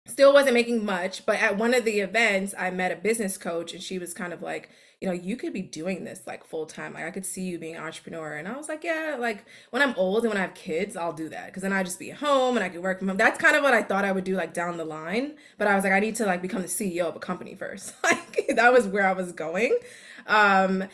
still 0.06 0.34
wasn't 0.34 0.54
making 0.54 0.86
much. 0.86 1.26
But 1.26 1.42
at 1.42 1.58
one 1.58 1.74
of 1.74 1.86
the 1.86 2.00
events, 2.00 2.54
I 2.58 2.70
met 2.70 2.92
a 2.92 2.96
business 2.96 3.38
coach, 3.38 3.74
and 3.74 3.82
she 3.82 3.98
was 3.98 4.14
kind 4.14 4.34
of 4.34 4.42
like, 4.44 4.70
you 5.04 5.10
know, 5.10 5.16
you 5.16 5.36
could 5.36 5.52
be 5.52 5.62
doing 5.62 6.06
this 6.06 6.22
like 6.26 6.46
full 6.46 6.66
time. 6.66 6.94
Like 6.94 7.04
I 7.04 7.12
could 7.12 7.26
see 7.26 7.42
you 7.42 7.60
being 7.60 7.76
an 7.76 7.84
entrepreneur. 7.84 8.38
And 8.38 8.48
I 8.48 8.56
was 8.56 8.70
like, 8.70 8.86
yeah, 8.86 9.18
like 9.20 9.44
when 9.70 9.82
I'm 9.82 9.94
old 9.98 10.24
and 10.24 10.30
when 10.30 10.38
I 10.38 10.46
have 10.46 10.54
kids, 10.54 10.96
I'll 10.96 11.12
do 11.12 11.28
that. 11.28 11.54
Cause 11.54 11.62
then 11.62 11.74
I 11.74 11.84
just 11.84 12.00
be 12.00 12.12
at 12.12 12.20
home 12.20 12.56
and 12.56 12.64
I 12.64 12.70
could 12.70 12.82
work 12.82 13.00
from 13.00 13.10
home. 13.10 13.18
That's 13.18 13.38
kind 13.38 13.58
of 13.58 13.64
what 13.64 13.74
I 13.74 13.84
thought 13.84 14.06
I 14.06 14.14
would 14.14 14.24
do 14.24 14.38
like 14.38 14.54
down 14.54 14.78
the 14.78 14.86
line. 14.86 15.34
But 15.58 15.68
I 15.68 15.76
was 15.76 15.84
like, 15.84 15.92
I 15.92 16.00
need 16.00 16.16
to 16.16 16.26
like 16.26 16.42
become 16.42 16.62
the 16.62 16.70
CEO 16.70 17.02
of 17.02 17.18
a 17.18 17.20
company 17.20 17.54
first. 17.54 17.94
like 18.06 18.48
that 18.56 18.72
was 18.72 18.88
where 18.88 19.06
I 19.06 19.12
was 19.12 19.34
going. 19.34 19.78
Um, 20.26 20.86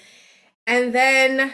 and 0.65 0.91
then 0.91 1.53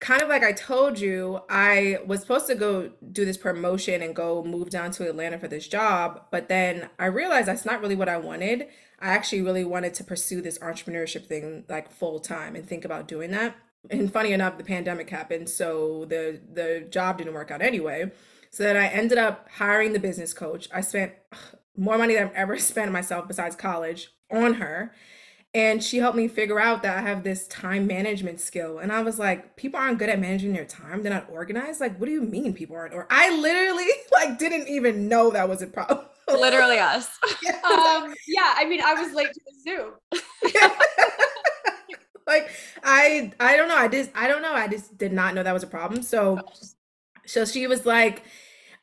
kind 0.00 0.22
of 0.22 0.28
like 0.28 0.44
I 0.44 0.52
told 0.52 1.00
you, 1.00 1.40
I 1.48 1.98
was 2.06 2.20
supposed 2.20 2.46
to 2.46 2.54
go 2.54 2.90
do 3.12 3.24
this 3.24 3.36
promotion 3.36 4.02
and 4.02 4.14
go 4.14 4.44
move 4.44 4.70
down 4.70 4.92
to 4.92 5.08
Atlanta 5.08 5.38
for 5.38 5.48
this 5.48 5.66
job, 5.66 6.22
but 6.30 6.48
then 6.48 6.88
I 6.98 7.06
realized 7.06 7.48
that's 7.48 7.64
not 7.64 7.80
really 7.80 7.96
what 7.96 8.08
I 8.08 8.16
wanted. 8.16 8.68
I 9.00 9.08
actually 9.08 9.42
really 9.42 9.64
wanted 9.64 9.94
to 9.94 10.04
pursue 10.04 10.40
this 10.40 10.58
entrepreneurship 10.58 11.26
thing 11.26 11.64
like 11.68 11.90
full 11.90 12.20
time 12.20 12.54
and 12.54 12.66
think 12.66 12.84
about 12.84 13.08
doing 13.08 13.30
that. 13.32 13.56
And 13.90 14.12
funny 14.12 14.32
enough, 14.32 14.58
the 14.58 14.64
pandemic 14.64 15.08
happened, 15.10 15.48
so 15.48 16.04
the 16.04 16.40
the 16.52 16.86
job 16.90 17.18
didn't 17.18 17.34
work 17.34 17.50
out 17.50 17.62
anyway. 17.62 18.10
So 18.50 18.64
then 18.64 18.76
I 18.76 18.88
ended 18.88 19.18
up 19.18 19.48
hiring 19.50 19.92
the 19.92 20.00
business 20.00 20.32
coach. 20.32 20.68
I 20.74 20.80
spent 20.80 21.12
more 21.76 21.96
money 21.96 22.14
than 22.14 22.24
I've 22.28 22.34
ever 22.34 22.58
spent 22.58 22.92
myself 22.92 23.28
besides 23.28 23.56
college 23.56 24.12
on 24.30 24.54
her 24.54 24.92
and 25.54 25.82
she 25.82 25.98
helped 25.98 26.16
me 26.16 26.28
figure 26.28 26.60
out 26.60 26.82
that 26.82 26.98
I 26.98 27.00
have 27.00 27.24
this 27.24 27.48
time 27.48 27.86
management 27.86 28.38
skill. 28.40 28.78
And 28.78 28.92
I 28.92 29.00
was 29.02 29.18
like, 29.18 29.56
people 29.56 29.80
aren't 29.80 29.98
good 29.98 30.10
at 30.10 30.20
managing 30.20 30.52
their 30.52 30.66
time. 30.66 31.02
They're 31.02 31.12
not 31.12 31.30
organized. 31.30 31.80
Like, 31.80 31.98
what 31.98 32.06
do 32.06 32.12
you 32.12 32.20
mean 32.20 32.52
people 32.52 32.76
aren't? 32.76 32.94
Or 32.94 33.06
I 33.10 33.34
literally 33.36 33.86
like 34.12 34.38
didn't 34.38 34.68
even 34.68 35.08
know 35.08 35.30
that 35.30 35.48
was 35.48 35.62
a 35.62 35.66
problem. 35.66 36.04
Literally 36.28 36.78
us. 36.78 37.08
Yeah. 37.42 37.52
Um, 37.64 38.14
yeah. 38.26 38.54
I 38.56 38.66
mean, 38.68 38.80
I 38.84 38.94
was 38.94 39.14
late 39.14 39.32
to 39.32 39.40
the 39.46 39.52
Zoom. 39.62 39.92
like 42.26 42.50
I 42.84 43.32
I 43.40 43.56
don't 43.56 43.68
know. 43.68 43.76
I 43.76 43.88
just 43.88 44.10
I 44.14 44.28
don't 44.28 44.42
know. 44.42 44.52
I 44.52 44.68
just 44.68 44.98
did 44.98 45.12
not 45.12 45.34
know 45.34 45.42
that 45.42 45.54
was 45.54 45.62
a 45.62 45.68
problem. 45.68 46.02
So 46.02 46.40
so 47.24 47.46
she 47.46 47.66
was 47.66 47.86
like, 47.86 48.22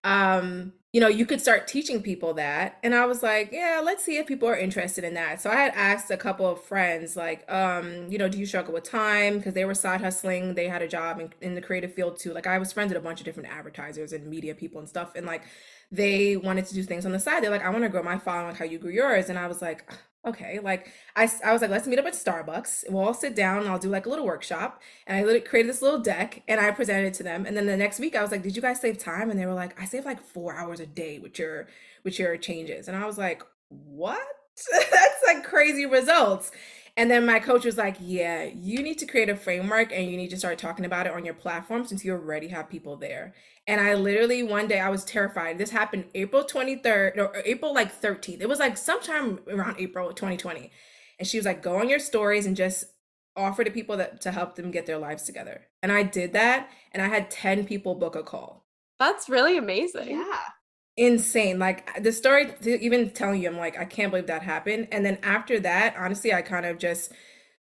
um, 0.03 0.73
you 0.95 1.01
know, 1.01 1.09
you 1.09 1.25
could 1.25 1.41
start 1.41 1.67
teaching 1.67 2.01
people 2.01 2.35
that. 2.35 2.77
And 2.81 2.95
I 2.95 3.05
was 3.05 3.21
like, 3.21 3.51
yeah, 3.51 3.81
let's 3.83 4.01
see 4.01 4.15
if 4.15 4.27
people 4.27 4.47
are 4.47 4.55
interested 4.55 5.03
in 5.03 5.13
that. 5.15 5.41
So 5.41 5.49
I 5.49 5.55
had 5.55 5.73
asked 5.75 6.09
a 6.09 6.15
couple 6.15 6.49
of 6.49 6.63
friends, 6.63 7.17
like, 7.17 7.43
um, 7.51 8.09
you 8.09 8.17
know, 8.17 8.29
do 8.29 8.37
you 8.37 8.45
struggle 8.45 8.73
with 8.73 8.85
time? 8.85 9.35
Because 9.35 9.55
they 9.55 9.65
were 9.65 9.73
side 9.73 9.99
hustling. 9.99 10.55
They 10.55 10.69
had 10.69 10.81
a 10.81 10.87
job 10.87 11.19
in, 11.19 11.33
in 11.41 11.53
the 11.53 11.59
creative 11.59 11.93
field 11.93 12.17
too. 12.17 12.31
Like 12.31 12.47
I 12.47 12.57
was 12.59 12.71
friends 12.71 12.93
with 12.93 12.97
a 12.97 13.03
bunch 13.03 13.19
of 13.19 13.25
different 13.25 13.49
advertisers 13.49 14.13
and 14.13 14.25
media 14.27 14.55
people 14.55 14.79
and 14.79 14.87
stuff. 14.87 15.11
And 15.17 15.25
like 15.25 15.43
they 15.91 16.37
wanted 16.37 16.65
to 16.67 16.73
do 16.73 16.83
things 16.83 17.05
on 17.05 17.11
the 17.11 17.19
side. 17.19 17.43
They're 17.43 17.51
like, 17.51 17.65
I 17.65 17.71
want 17.71 17.83
to 17.83 17.89
grow 17.89 18.01
my 18.01 18.17
following 18.17 18.47
like 18.47 18.57
how 18.57 18.63
you 18.63 18.79
grew 18.79 18.91
yours. 18.91 19.27
And 19.27 19.37
I 19.37 19.47
was 19.47 19.61
like, 19.61 19.91
okay 20.25 20.59
like 20.59 20.91
I, 21.15 21.29
I 21.43 21.53
was 21.53 21.61
like 21.61 21.71
let's 21.71 21.87
meet 21.87 21.99
up 21.99 22.05
at 22.05 22.13
starbucks. 22.13 22.89
We'll 22.89 23.03
all 23.03 23.13
sit 23.13 23.35
down 23.35 23.59
and 23.59 23.69
i'll 23.69 23.79
do 23.79 23.89
like 23.89 24.05
a 24.05 24.09
little 24.09 24.25
workshop 24.25 24.81
and 25.07 25.17
i 25.17 25.39
created 25.39 25.69
this 25.69 25.81
little 25.81 25.99
deck 25.99 26.43
and 26.47 26.59
i 26.59 26.71
presented 26.71 27.07
it 27.07 27.13
to 27.15 27.23
them 27.23 27.45
and 27.45 27.55
then 27.55 27.65
the 27.65 27.77
next 27.77 27.99
week 27.99 28.15
i 28.15 28.21
was 28.21 28.31
like 28.31 28.43
did 28.43 28.55
you 28.55 28.61
guys 28.61 28.81
save 28.81 28.97
time? 28.97 29.29
And 29.29 29.39
they 29.39 29.45
were 29.45 29.53
like 29.53 29.79
i 29.81 29.85
save 29.85 30.05
like 30.05 30.21
four 30.21 30.55
hours 30.55 30.79
a 30.79 30.85
day 30.85 31.19
with 31.19 31.39
your 31.39 31.67
with 32.03 32.19
your 32.19 32.37
changes. 32.37 32.87
And 32.87 32.97
i 32.97 33.05
was 33.05 33.17
like 33.17 33.43
what? 33.69 34.21
That's 34.71 35.23
like 35.25 35.43
crazy 35.43 35.85
results 35.85 36.51
and 36.97 37.11
then 37.11 37.25
my 37.25 37.39
coach 37.39 37.65
was 37.65 37.77
like, 37.77 37.97
Yeah, 37.99 38.43
you 38.43 38.81
need 38.81 38.97
to 38.99 39.05
create 39.05 39.29
a 39.29 39.35
framework 39.35 39.91
and 39.91 40.09
you 40.09 40.17
need 40.17 40.29
to 40.29 40.37
start 40.37 40.57
talking 40.57 40.85
about 40.85 41.05
it 41.05 41.13
on 41.13 41.25
your 41.25 41.33
platform 41.33 41.85
since 41.85 42.05
you 42.05 42.13
already 42.13 42.47
have 42.49 42.69
people 42.69 42.95
there. 42.95 43.33
And 43.67 43.81
I 43.81 43.95
literally 43.95 44.43
one 44.43 44.67
day 44.67 44.79
I 44.79 44.89
was 44.89 45.03
terrified. 45.03 45.57
This 45.57 45.71
happened 45.71 46.05
April 46.13 46.43
23rd 46.43 47.17
or 47.17 47.41
April 47.43 47.73
like 47.73 48.01
13th. 48.01 48.41
It 48.41 48.49
was 48.49 48.59
like 48.59 48.77
sometime 48.77 49.39
around 49.49 49.75
April 49.79 50.13
2020. 50.13 50.71
And 51.19 51.27
she 51.27 51.37
was 51.37 51.45
like, 51.45 51.61
Go 51.61 51.79
on 51.79 51.89
your 51.89 51.99
stories 51.99 52.45
and 52.45 52.55
just 52.55 52.85
offer 53.35 53.65
to 53.65 53.71
people 53.71 53.97
that 53.97 54.21
to 54.21 54.31
help 54.31 54.55
them 54.55 54.71
get 54.71 54.85
their 54.85 54.97
lives 54.97 55.23
together. 55.23 55.65
And 55.83 55.91
I 55.91 56.03
did 56.03 56.31
that 56.33 56.69
and 56.93 57.03
I 57.03 57.07
had 57.07 57.29
10 57.29 57.65
people 57.65 57.95
book 57.95 58.15
a 58.15 58.23
call. 58.23 58.65
That's 58.99 59.27
really 59.27 59.57
amazing. 59.57 60.11
Yeah 60.11 60.39
insane. 60.97 61.59
Like 61.59 62.03
the 62.03 62.11
story, 62.11 62.53
even 62.65 63.09
telling 63.11 63.41
you, 63.41 63.49
I'm 63.49 63.57
like, 63.57 63.77
I 63.77 63.85
can't 63.85 64.11
believe 64.11 64.27
that 64.27 64.43
happened. 64.43 64.87
And 64.91 65.05
then 65.05 65.17
after 65.23 65.59
that, 65.61 65.95
honestly, 65.97 66.33
I 66.33 66.41
kind 66.41 66.65
of 66.65 66.77
just 66.77 67.11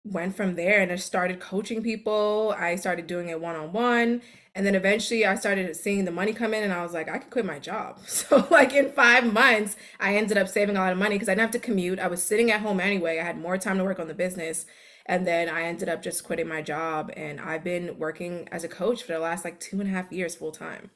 went 0.04 0.36
from 0.36 0.56
there 0.56 0.82
and 0.82 0.92
I 0.92 0.96
started 0.96 1.40
coaching 1.40 1.84
people. 1.84 2.56
I 2.58 2.76
started 2.76 3.08
doing 3.08 3.30
it 3.30 3.40
one 3.42 3.56
on 3.56 3.72
one. 3.74 4.22
And 4.56 4.66
then 4.66 4.76
eventually 4.76 5.26
I 5.26 5.36
started 5.36 5.76
seeing 5.76 6.06
the 6.06 6.12
money 6.12 6.34
come 6.34 6.54
in 6.54 6.64
and 6.64 6.74
I 6.74 6.82
was 6.84 6.94
like, 6.94 7.08
I 7.10 7.20
could 7.20 7.30
quit 7.32 7.46
my 7.46 7.60
job. 7.60 8.00
So, 8.08 8.48
like, 8.52 8.74
in 8.74 8.92
five 8.92 9.32
months, 9.32 9.76
I 10.00 10.16
ended 10.16 10.38
up 10.38 10.48
saving 10.50 10.76
a 10.76 10.80
lot 10.80 10.92
of 10.92 10.98
money 10.98 11.16
because 11.16 11.30
I 11.30 11.34
didn't 11.34 11.42
have 11.42 11.52
to 11.52 11.60
commute. 11.60 12.00
I 12.00 12.08
was 12.08 12.24
sitting 12.24 12.52
at 12.52 12.62
home 12.62 12.80
anyway. 12.80 13.20
I 13.20 13.24
had 13.24 13.38
more 13.38 13.58
time 13.58 13.78
to 13.78 13.84
work 13.84 14.00
on 14.00 14.08
the 14.08 14.14
business. 14.14 14.66
And 15.06 15.26
then 15.26 15.50
I 15.50 15.64
ended 15.64 15.90
up 15.90 16.02
just 16.04 16.24
quitting 16.24 16.48
my 16.48 16.62
job. 16.62 17.12
And 17.16 17.40
I've 17.40 17.64
been 17.64 17.98
working 18.00 18.48
as 18.52 18.64
a 18.64 18.68
coach 18.70 19.04
for 19.04 19.14
the 19.14 19.20
last 19.20 19.46
like 19.46 19.60
two 19.60 19.80
and 19.80 19.90
a 19.90 19.94
half 19.94 20.12
years 20.12 20.36
full 20.36 20.52
time. 20.52 20.92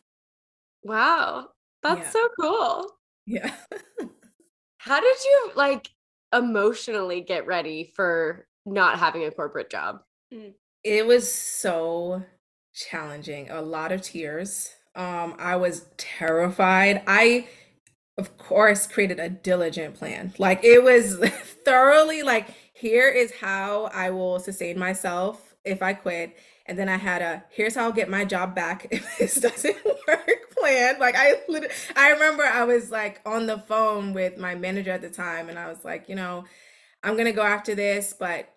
Wow. 0.84 1.53
That's 1.84 2.06
yeah. 2.06 2.12
so 2.12 2.30
cool. 2.40 2.92
Yeah. 3.26 3.54
How 4.78 5.00
did 5.00 5.24
you 5.24 5.52
like 5.56 5.90
emotionally 6.34 7.22
get 7.22 7.46
ready 7.46 7.92
for 7.96 8.48
not 8.66 9.00
having 9.00 9.26
a 9.26 9.32
corporate 9.32 9.70
job? 9.70 10.02
Mm. 10.34 10.54
It 10.84 11.06
was 11.06 11.32
so 11.32 12.24
challenging. 12.74 13.50
A 13.50 13.62
lot 13.62 13.92
of 13.92 14.02
tears. 14.02 14.72
Um, 14.96 15.36
I 15.40 15.56
was 15.56 15.86
terrified. 15.98 17.02
I 17.08 17.48
of 18.18 18.38
course 18.38 18.86
created 18.88 19.20
a 19.20 19.30
diligent 19.30 19.96
plan. 19.96 20.34
Like 20.38 20.64
it 20.64 20.84
was 20.84 21.18
thoroughly 21.66 22.22
like 22.24 22.48
here 22.74 23.10
is 23.10 23.32
how 23.32 23.86
I 23.86 24.10
will 24.10 24.40
sustain 24.40 24.78
myself 24.78 25.56
if 25.64 25.82
I 25.82 25.94
quit 25.94 26.36
and 26.66 26.78
then 26.78 26.90
I 26.90 26.98
had 26.98 27.22
a 27.22 27.44
here's 27.50 27.76
how 27.76 27.84
I'll 27.84 27.92
get 27.92 28.10
my 28.10 28.26
job 28.26 28.54
back 28.56 28.88
if 28.92 29.18
this 29.20 29.36
doesn't 29.36 29.78
work 30.08 30.43
plan. 30.64 31.00
Like 31.00 31.16
I 31.18 31.36
literally, 31.48 31.76
I 31.96 32.12
remember 32.12 32.44
I 32.44 32.64
was 32.64 32.92
like 32.92 33.22
on 33.26 33.46
the 33.46 33.60
phone 33.60 34.14
with 34.14 34.38
my 34.38 34.56
manager 34.56 34.92
at 34.92 35.02
the 35.02 35.10
time 35.10 35.50
and 35.50 35.60
I 35.60 35.68
was 35.68 35.84
like, 35.84 36.10
you 36.10 36.16
know, 36.16 36.46
I'm 37.04 37.18
to 37.18 37.32
go 37.32 37.44
after 37.44 37.76
this, 37.76 38.16
but 38.18 38.50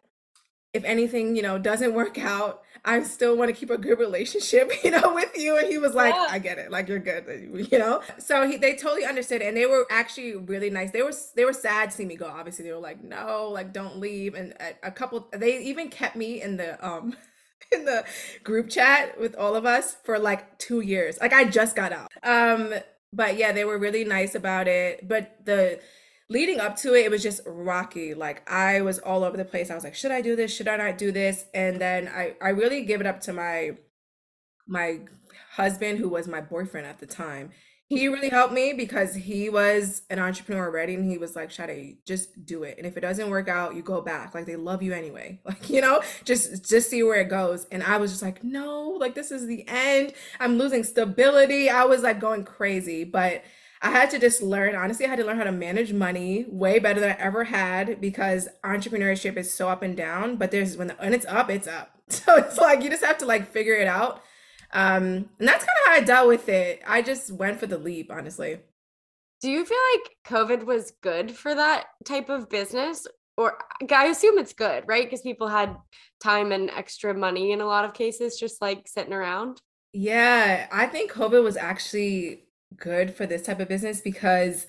if 0.73 0.85
anything, 0.85 1.35
you 1.35 1.43
know, 1.43 1.59
doesn't 1.59 1.95
work 1.95 2.19
out, 2.19 2.63
I 2.85 3.03
still 3.03 3.37
want 3.37 3.49
to 3.49 3.55
keep 3.55 3.71
a 3.71 3.79
good 3.79 3.99
relationship, 3.99 4.71
you 4.85 4.91
know, 4.91 5.15
with 5.15 5.37
you. 5.37 5.57
And 5.57 5.67
he 5.67 5.79
was 5.79 5.95
like, 5.95 6.15
yeah. 6.15 6.27
I 6.31 6.39
get 6.39 6.59
it. 6.59 6.71
Like 6.71 6.89
you're 6.89 6.99
good, 6.99 7.69
you 7.73 7.79
know? 7.79 8.03
So 8.19 8.47
he, 8.47 8.57
they 8.57 8.77
totally 8.77 9.05
understood. 9.05 9.43
And 9.43 9.57
they 9.57 9.67
were 9.67 9.87
actually 9.91 10.37
really 10.37 10.71
nice. 10.71 10.93
They 10.93 11.03
were, 11.03 11.15
they 11.35 11.45
were 11.45 11.53
sad 11.53 11.91
to 11.91 11.97
see 11.97 12.05
me 12.05 12.15
go. 12.15 12.27
Obviously 12.27 12.67
they 12.67 12.73
were 12.73 12.79
like, 12.79 13.03
no, 13.03 13.51
like 13.53 13.73
don't 13.73 13.99
leave. 13.99 14.35
And 14.35 14.53
a, 14.61 14.89
a 14.89 14.91
couple, 14.91 15.27
they 15.33 15.61
even 15.63 15.89
kept 15.89 16.15
me 16.15 16.41
in 16.43 16.59
the, 16.59 16.87
um, 16.87 17.17
in 17.73 17.85
the 17.85 18.05
group 18.45 18.69
chat 18.69 19.19
with 19.21 19.35
all 19.37 19.55
of 19.55 19.65
us 19.65 19.97
for 20.05 20.19
like 20.19 20.59
two 20.59 20.81
years. 20.81 21.19
Like 21.21 21.33
I 21.33 21.45
just 21.45 21.77
got 21.77 21.93
out. 21.93 22.11
Um, 22.23 22.75
but 23.13 23.37
yeah, 23.37 23.53
they 23.53 23.65
were 23.65 23.79
really 23.79 24.05
nice 24.05 24.35
about 24.35 24.69
it. 24.69 25.07
But 25.09 25.45
the 25.45 25.81
leading 26.29 26.61
up 26.61 26.77
to 26.77 26.95
it, 26.95 27.05
it 27.07 27.11
was 27.11 27.23
just 27.23 27.41
rocky. 27.47 28.15
Like 28.15 28.49
I 28.51 28.81
was 28.81 28.99
all 28.99 29.25
over 29.25 29.37
the 29.37 29.45
place. 29.45 29.71
I 29.71 29.75
was 29.75 29.85
like, 29.85 29.95
should 29.95 30.11
I 30.13 30.21
do 30.21 30.37
this? 30.37 30.55
Should 30.55 30.69
I 30.69 30.77
not 30.77 30.99
do 30.99 31.13
this? 31.13 31.47
And 31.55 31.81
then 31.81 32.09
I 32.09 32.35
I 32.41 32.51
really 32.51 32.83
give 32.85 33.01
it 33.01 33.07
up 33.07 33.21
to 33.23 33.33
my 33.33 33.77
my 34.67 35.01
husband 35.53 35.99
who 35.99 36.09
was 36.09 36.29
my 36.29 36.41
boyfriend 36.41 36.87
at 36.87 36.99
the 36.99 37.07
time 37.07 37.51
he 37.89 38.09
really 38.09 38.31
helped 38.31 38.53
me 38.53 38.73
because 38.73 39.15
he 39.15 39.49
was 39.49 40.03
an 40.11 40.19
entrepreneur 40.19 40.67
already 40.67 40.95
and 40.95 41.09
he 41.09 41.19
was 41.19 41.37
like 41.37 41.53
Sade, 41.53 41.99
just 42.05 42.45
do 42.45 42.65
it. 42.65 42.79
And 42.79 42.87
if 42.87 42.97
it 42.97 43.01
doesn't 43.01 43.31
work 43.31 43.49
out 43.49 43.77
you 43.77 43.83
go 43.83 44.01
back. 44.01 44.35
Like 44.35 44.47
they 44.47 44.57
love 44.57 44.83
you 44.83 44.93
anyway. 44.93 45.41
Like 45.47 45.71
you 45.71 45.81
know 45.81 46.03
just 46.25 46.69
just 46.69 46.91
see 46.91 47.03
where 47.05 47.21
it 47.21 47.29
goes. 47.29 47.67
And 47.71 47.83
I 47.83 47.99
was 47.99 48.11
just 48.11 48.23
like 48.23 48.43
no 48.43 48.89
like 48.99 49.15
this 49.15 49.31
is 49.31 49.47
the 49.47 49.65
end. 49.69 50.15
I'm 50.41 50.59
losing 50.59 50.83
stability. 50.83 51.71
I 51.71 51.85
was 51.85 52.03
like 52.03 52.19
going 52.19 52.45
crazy 52.45 53.05
but 53.05 53.45
I 53.81 53.91
had 53.91 54.11
to 54.11 54.19
just 54.19 54.43
learn 54.43 54.75
honestly 54.75 55.07
I 55.07 55.11
had 55.11 55.19
to 55.19 55.25
learn 55.25 55.39
how 55.39 55.45
to 55.45 55.53
manage 55.53 55.93
money 55.93 56.47
way 56.49 56.81
better 56.81 56.99
than 56.99 57.11
I 57.11 57.21
ever 57.21 57.45
had 57.45 58.01
because 58.01 58.49
entrepreneurship 58.65 59.37
is 59.37 59.53
so 59.55 59.69
up 59.69 59.83
and 59.83 59.97
down 59.97 60.37
but 60.37 60.51
there's 60.51 60.77
when 60.77 60.89
the, 60.89 60.95
when 60.95 61.15
it's 61.15 61.27
up 61.27 61.51
it's 61.51 61.69
up. 61.69 61.93
So 62.09 62.37
it's 62.37 62.59
like 62.59 62.83
you 62.83 62.91
just 62.91 63.05
have 63.05 63.19
to 63.19 63.27
like 63.27 63.51
figure 63.51 63.75
it 63.75 63.89
out 63.89 64.23
um, 64.73 65.29
and 65.39 65.49
that's 65.49 65.65
kind 65.65 65.79
of 65.83 65.87
how 65.87 65.93
I 65.93 66.01
dealt 66.01 66.29
with 66.29 66.49
it. 66.49 66.83
I 66.87 67.03
just 67.03 67.31
went 67.31 67.61
for 67.61 67.67
the 67.67 67.79
leap, 67.79 68.11
honestly. 68.11 68.61
Do 69.41 69.51
you 69.51 69.65
feel 69.65 69.79
like 69.95 70.17
COVID 70.27 70.65
was 70.65 70.93
good 71.03 71.31
for 71.31 71.55
that 71.55 71.87
type 72.05 72.29
of 72.29 72.49
business? 72.49 73.07
Or 73.37 73.59
I 73.91 74.07
assume 74.07 74.39
it's 74.39 74.55
good, 74.55 74.85
right? 74.87 75.05
Because 75.05 75.21
people 75.21 75.49
had 75.49 75.77
time 76.23 76.53
and 76.53 76.71
extra 76.71 77.13
money 77.13 77.53
in 77.53 77.61
a 77.61 77.67
lot 77.67 77.85
of 77.85 77.93
cases, 77.93 78.39
just 78.39 78.63
like 78.63 78.89
sitting 78.89 79.13
around. 79.13 79.61
Yeah, 79.93 80.67
I 80.73 80.87
think 80.87 81.13
COVID 81.13 81.43
was 81.43 81.57
actually 81.57 82.45
good 82.77 83.15
for 83.15 83.27
this 83.27 83.43
type 83.43 83.61
of 83.61 83.69
business 83.69 84.01
because 84.01 84.67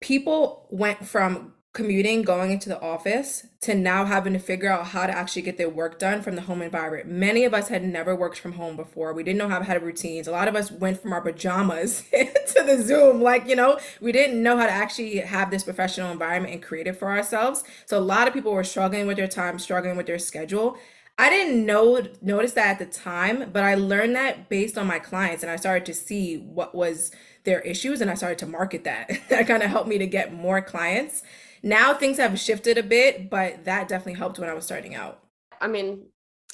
people 0.00 0.66
went 0.70 1.06
from 1.06 1.54
commuting, 1.78 2.22
going 2.22 2.50
into 2.50 2.68
the 2.68 2.80
office, 2.80 3.46
to 3.60 3.72
now 3.72 4.04
having 4.04 4.32
to 4.32 4.38
figure 4.40 4.68
out 4.68 4.88
how 4.88 5.06
to 5.06 5.16
actually 5.16 5.42
get 5.42 5.58
their 5.58 5.68
work 5.68 5.96
done 5.96 6.20
from 6.20 6.34
the 6.34 6.42
home 6.42 6.60
environment. 6.60 7.08
Many 7.08 7.44
of 7.44 7.54
us 7.54 7.68
had 7.68 7.84
never 7.84 8.16
worked 8.16 8.40
from 8.40 8.54
home 8.54 8.74
before. 8.74 9.12
We 9.12 9.22
didn't 9.22 9.38
know 9.38 9.48
how 9.48 9.60
to 9.60 9.64
have 9.64 9.80
routines. 9.84 10.26
A 10.26 10.32
lot 10.32 10.48
of 10.48 10.56
us 10.56 10.72
went 10.72 11.00
from 11.00 11.12
our 11.12 11.20
pajamas 11.20 12.02
to 12.10 12.64
the 12.66 12.82
Zoom. 12.82 13.22
Like, 13.22 13.46
you 13.46 13.54
know, 13.54 13.78
we 14.00 14.10
didn't 14.10 14.42
know 14.42 14.56
how 14.56 14.66
to 14.66 14.72
actually 14.72 15.18
have 15.18 15.52
this 15.52 15.62
professional 15.62 16.10
environment 16.10 16.52
and 16.52 16.60
create 16.60 16.88
it 16.88 16.96
for 16.96 17.12
ourselves. 17.12 17.62
So 17.86 17.96
a 17.96 18.00
lot 18.00 18.26
of 18.26 18.34
people 18.34 18.52
were 18.52 18.64
struggling 18.64 19.06
with 19.06 19.16
their 19.16 19.28
time, 19.28 19.60
struggling 19.60 19.96
with 19.96 20.06
their 20.06 20.18
schedule. 20.18 20.76
I 21.16 21.30
didn't 21.30 21.64
know 21.64 22.02
notice 22.20 22.54
that 22.54 22.66
at 22.70 22.78
the 22.80 22.86
time, 22.86 23.50
but 23.52 23.62
I 23.62 23.76
learned 23.76 24.16
that 24.16 24.48
based 24.48 24.76
on 24.76 24.88
my 24.88 24.98
clients 24.98 25.44
and 25.44 25.50
I 25.50 25.56
started 25.56 25.86
to 25.86 25.94
see 25.94 26.38
what 26.38 26.74
was 26.74 27.12
their 27.44 27.60
issues 27.60 28.00
and 28.00 28.10
I 28.10 28.14
started 28.14 28.38
to 28.38 28.46
market 28.46 28.82
that. 28.82 29.20
that 29.28 29.46
kind 29.46 29.62
of 29.62 29.70
helped 29.70 29.88
me 29.88 29.98
to 29.98 30.06
get 30.08 30.32
more 30.34 30.60
clients. 30.60 31.22
Now 31.62 31.94
things 31.94 32.18
have 32.18 32.38
shifted 32.38 32.78
a 32.78 32.82
bit, 32.82 33.30
but 33.30 33.64
that 33.64 33.88
definitely 33.88 34.18
helped 34.18 34.38
when 34.38 34.48
I 34.48 34.54
was 34.54 34.64
starting 34.64 34.94
out. 34.94 35.20
I 35.60 35.66
mean, 35.66 36.06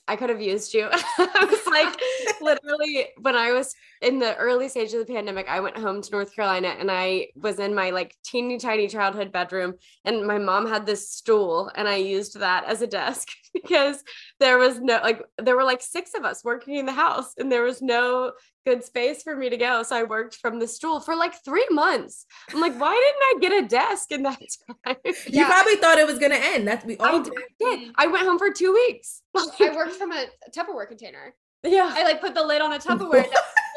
I 0.07 0.17
could 0.17 0.29
have 0.29 0.41
used 0.41 0.75
you. 0.75 0.89
I 0.93 1.47
was 1.49 1.67
like, 1.67 1.99
literally, 2.41 3.09
when 3.21 3.35
I 3.35 3.53
was 3.53 3.75
in 4.03 4.19
the 4.19 4.37
early 4.37 4.69
stage 4.69 4.93
of 4.93 5.07
the 5.07 5.13
pandemic, 5.13 5.49
I 5.49 5.61
went 5.61 5.79
home 5.79 6.03
to 6.03 6.11
North 6.11 6.35
Carolina 6.35 6.69
and 6.79 6.91
I 6.91 7.29
was 7.37 7.59
in 7.59 7.75
my 7.75 7.91
like 7.91 8.15
teeny 8.23 8.59
tiny 8.59 8.87
childhood 8.87 9.33
bedroom. 9.33 9.75
And 10.05 10.27
my 10.27 10.39
mom 10.39 10.69
had 10.69 10.85
this 10.85 11.11
stool, 11.11 11.71
and 11.75 11.89
I 11.89 11.97
used 11.97 12.39
that 12.39 12.65
as 12.65 12.83
a 12.83 12.87
desk 12.87 13.29
because 13.63 14.03
there 14.41 14.59
was 14.59 14.81
no, 14.81 15.01
like, 15.03 15.23
there 15.39 15.57
were 15.57 15.65
like 15.65 15.81
six 15.81 16.13
of 16.15 16.25
us 16.25 16.45
working 16.45 16.75
in 16.77 16.87
the 16.87 16.93
house, 16.93 17.33
and 17.39 17.51
there 17.51 17.63
was 17.63 17.81
no 17.81 18.33
good 18.67 18.85
space 18.85 19.23
for 19.23 19.37
me 19.37 19.51
to 19.51 19.57
go. 19.57 19.83
So 19.83 19.97
I 19.97 20.03
worked 20.03 20.37
from 20.37 20.59
the 20.59 20.67
stool 20.67 21.01
for 21.01 21.15
like 21.17 21.45
three 21.45 21.67
months. 21.71 22.27
I'm 22.51 22.61
like, 22.61 22.79
why 22.79 22.93
didn't 23.41 23.53
I 23.53 23.57
get 23.57 23.65
a 23.65 23.69
desk 23.69 24.13
in 24.13 24.23
that 24.25 24.41
time? 24.87 24.97
You 25.27 25.45
probably 25.47 25.77
thought 25.77 25.99
it 25.99 26.07
was 26.07 26.19
gonna 26.19 26.39
end. 26.41 26.67
That's 26.67 26.85
we 26.85 26.97
all 26.99 27.21
I 27.21 27.23
did. 27.23 27.33
did. 27.59 27.93
I 27.97 28.07
went 28.07 28.27
home 28.27 28.39
for 28.39 28.51
two 28.51 28.73
weeks. 28.73 29.23
I 29.37 29.75
worked 29.75 29.95
from 29.95 30.13
a 30.13 30.27
Tupperware 30.57 30.89
container. 30.89 31.35
Yeah. 31.63 31.91
I 31.95 32.05
like 32.05 32.21
put 32.21 32.35
the 32.35 32.43
lid 32.43 32.61
on 32.61 32.73
a 32.73 32.79
Tupperware 32.79 33.27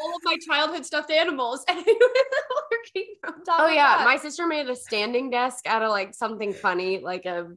all 0.00 0.10
of 0.10 0.20
my 0.24 0.36
childhood 0.46 0.84
stuffed 0.84 1.10
animals 1.10 1.64
and 1.68 1.78
working 1.78 3.14
from 3.20 3.44
top. 3.44 3.60
Oh 3.60 3.68
yeah. 3.68 3.98
That. 3.98 4.04
My 4.04 4.16
sister 4.16 4.46
made 4.46 4.68
a 4.68 4.76
standing 4.76 5.30
desk 5.30 5.66
out 5.66 5.82
of 5.82 5.90
like 5.90 6.14
something 6.14 6.52
funny, 6.52 7.00
like 7.00 7.24
a 7.26 7.48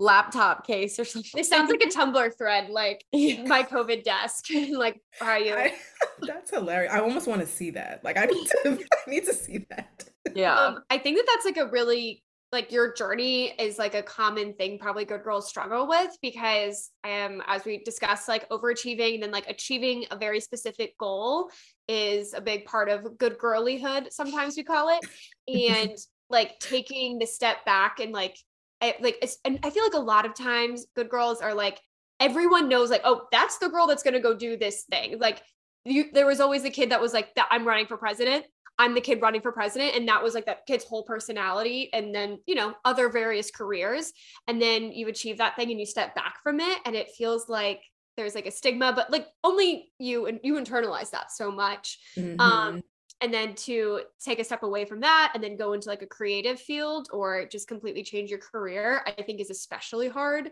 laptop 0.00 0.66
case 0.66 0.98
or 0.98 1.04
something. 1.04 1.38
It 1.38 1.46
sounds 1.46 1.70
like 1.70 1.82
a 1.82 1.86
Tumblr 1.86 2.36
thread, 2.36 2.70
like 2.70 3.04
yeah. 3.12 3.44
my 3.44 3.62
COVID 3.62 4.02
desk. 4.02 4.46
like, 4.72 5.00
how 5.20 5.26
are 5.26 5.38
you? 5.38 5.54
I, 5.54 5.74
that's 6.22 6.50
hilarious. 6.50 6.92
I 6.92 7.00
almost 7.00 7.28
want 7.28 7.42
to 7.42 7.46
see 7.46 7.70
that. 7.70 8.02
Like, 8.02 8.16
I 8.16 8.24
need 8.24 8.48
to, 8.48 8.78
I 9.06 9.10
need 9.10 9.26
to 9.26 9.34
see 9.34 9.66
that. 9.70 10.08
Yeah. 10.34 10.54
Um, 10.54 10.82
I 10.90 10.98
think 10.98 11.18
that 11.18 11.26
that's 11.32 11.44
like 11.44 11.58
a 11.58 11.70
really 11.70 12.22
like 12.52 12.72
your 12.72 12.92
journey 12.92 13.52
is 13.60 13.78
like 13.78 13.94
a 13.94 14.02
common 14.02 14.54
thing 14.54 14.76
probably 14.76 15.04
good 15.04 15.22
girls 15.22 15.48
struggle 15.48 15.86
with 15.86 16.10
because 16.20 16.90
um 17.04 17.40
as 17.46 17.64
we 17.64 17.78
discussed 17.84 18.26
like 18.26 18.48
overachieving 18.48 19.14
and 19.14 19.22
then 19.22 19.30
like 19.30 19.48
achieving 19.48 20.04
a 20.10 20.16
very 20.16 20.40
specific 20.40 20.98
goal 20.98 21.48
is 21.86 22.34
a 22.34 22.40
big 22.40 22.64
part 22.64 22.88
of 22.88 23.16
good 23.18 23.38
girlyhood 23.38 24.12
sometimes 24.12 24.56
we 24.56 24.64
call 24.64 24.88
it 24.88 25.00
and 25.46 25.96
like 26.28 26.58
taking 26.58 27.20
the 27.20 27.26
step 27.26 27.64
back 27.64 28.00
and 28.00 28.10
like 28.10 28.36
I, 28.80 28.94
like 29.00 29.24
and 29.44 29.58
I 29.62 29.70
feel 29.70 29.84
like 29.84 29.94
a 29.94 29.98
lot 29.98 30.26
of 30.26 30.34
times 30.34 30.86
good 30.94 31.08
girls 31.08 31.40
are 31.40 31.54
like 31.54 31.80
everyone 32.18 32.68
knows 32.68 32.90
like 32.90 33.02
oh 33.04 33.26
that's 33.32 33.58
the 33.58 33.68
girl 33.68 33.86
that's 33.86 34.02
going 34.02 34.14
to 34.14 34.20
go 34.20 34.34
do 34.34 34.56
this 34.56 34.84
thing. 34.90 35.18
Like 35.18 35.42
you 35.84 36.06
there 36.12 36.26
was 36.26 36.40
always 36.40 36.64
a 36.64 36.70
kid 36.70 36.90
that 36.90 37.00
was 37.00 37.12
like 37.12 37.34
that 37.34 37.48
I'm 37.50 37.66
running 37.66 37.86
for 37.86 37.96
president. 37.96 38.44
I'm 38.78 38.94
the 38.94 39.00
kid 39.02 39.20
running 39.20 39.42
for 39.42 39.52
president 39.52 39.94
and 39.94 40.08
that 40.08 40.22
was 40.22 40.34
like 40.34 40.46
that 40.46 40.64
kid's 40.66 40.84
whole 40.84 41.02
personality 41.02 41.90
and 41.92 42.14
then 42.14 42.38
you 42.46 42.54
know 42.54 42.74
other 42.84 43.10
various 43.10 43.50
careers 43.50 44.12
and 44.48 44.60
then 44.60 44.90
you 44.92 45.08
achieve 45.08 45.36
that 45.38 45.54
thing 45.54 45.70
and 45.70 45.78
you 45.78 45.84
step 45.84 46.14
back 46.14 46.42
from 46.42 46.60
it 46.60 46.78
and 46.86 46.96
it 46.96 47.10
feels 47.10 47.48
like 47.48 47.82
there's 48.16 48.34
like 48.34 48.46
a 48.46 48.50
stigma 48.50 48.92
but 48.94 49.10
like 49.10 49.26
only 49.44 49.92
you 49.98 50.26
and 50.26 50.40
you 50.42 50.54
internalize 50.54 51.10
that 51.10 51.30
so 51.30 51.50
much. 51.50 51.98
Mm-hmm. 52.16 52.40
um 52.40 52.82
and 53.20 53.32
then 53.32 53.54
to 53.54 54.00
take 54.24 54.38
a 54.38 54.44
step 54.44 54.62
away 54.62 54.84
from 54.84 55.00
that 55.00 55.32
and 55.34 55.44
then 55.44 55.56
go 55.56 55.72
into 55.72 55.88
like 55.88 56.02
a 56.02 56.06
creative 56.06 56.58
field 56.60 57.08
or 57.12 57.46
just 57.46 57.68
completely 57.68 58.02
change 58.02 58.30
your 58.30 58.38
career 58.38 59.02
i 59.06 59.22
think 59.22 59.40
is 59.40 59.50
especially 59.50 60.08
hard 60.08 60.50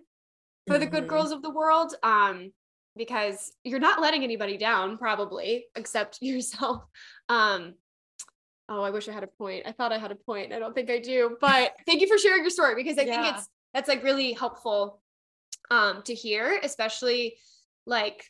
for 0.67 0.75
mm-hmm. 0.75 0.81
the 0.81 0.87
good 0.87 1.01
mm-hmm. 1.05 1.11
girls 1.11 1.33
of 1.33 1.43
the 1.43 1.51
world 1.51 1.95
um 2.03 2.53
because 2.97 3.53
you're 3.65 3.79
not 3.79 4.01
letting 4.01 4.23
anybody 4.25 4.57
down 4.57 4.99
probably 4.99 5.67
except 5.77 6.19
yourself 6.23 6.85
um 7.29 7.75
oh 8.69 8.83
i 8.83 8.91
wish 8.91 9.09
i 9.09 9.13
had 9.13 9.25
a 9.25 9.29
point 9.39 9.65
i 9.67 9.73
thought 9.73 9.93
i 9.93 9.99
had 9.99 10.13
a 10.13 10.17
point 10.17 10.53
i 10.53 10.59
don't 10.59 10.75
think 10.75 10.91
i 10.91 10.99
do 10.99 11.37
but 11.41 11.73
thank 11.87 12.01
you 12.01 12.09
for 12.09 12.19
sharing 12.19 12.43
your 12.43 12.51
story 12.51 12.75
because 12.75 12.99
i 12.99 13.03
yeah. 13.03 13.23
think 13.23 13.37
it's 13.37 13.49
that's 13.73 13.89
like 13.89 14.03
really 14.03 14.33
helpful 14.33 15.01
um 15.71 16.03
to 16.03 16.15
hear 16.15 16.59
especially 16.63 17.37
like 17.87 18.25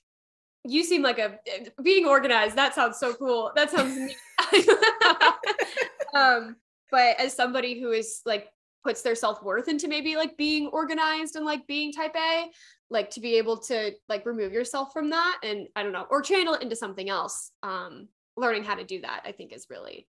you 0.69 0.85
seem 0.85 1.03
like 1.03 1.19
a 1.19 1.39
being 1.83 2.07
organized 2.07 2.57
that 2.57 2.75
sounds 2.75 2.99
so 2.99 3.15
cool. 3.15 3.51
That 3.57 3.71
sounds 3.71 4.15
um 6.15 6.57
but 6.91 7.19
as 7.21 7.35
somebody 7.35 7.81
who 7.81 7.93
is 7.93 8.21
like 8.25 8.49
puts 8.85 9.03
their 9.03 9.15
self-worth 9.15 9.69
into 9.69 9.89
maybe 9.89 10.17
like 10.17 10.37
being 10.37 10.69
organized 10.69 11.37
and 11.37 11.45
like 11.45 11.67
being 11.67 11.93
type 11.93 12.15
a 12.17 12.47
like 12.91 13.11
to 13.11 13.21
be 13.21 13.37
able 13.37 13.59
to 13.59 13.93
like 14.09 14.25
remove 14.25 14.53
yourself 14.53 14.93
from 14.93 15.11
that 15.11 15.39
and 15.43 15.67
i 15.77 15.83
don't 15.83 15.93
know 15.93 16.07
or 16.11 16.23
channel 16.23 16.55
it 16.55 16.63
into 16.63 16.77
something 16.77 17.11
else 17.11 17.51
um 17.63 18.09
learning 18.37 18.65
how 18.65 18.75
to 18.75 18.85
do 18.85 19.01
that 19.01 19.23
i 19.27 19.33
think 19.33 19.53
is 19.53 19.67
really 19.69 20.07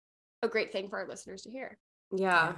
a 0.42 0.48
great 0.48 0.72
thing 0.72 0.88
for 0.88 0.98
our 0.98 1.08
listeners 1.08 1.42
to 1.42 1.50
hear. 1.50 1.78
Yeah. 2.14 2.54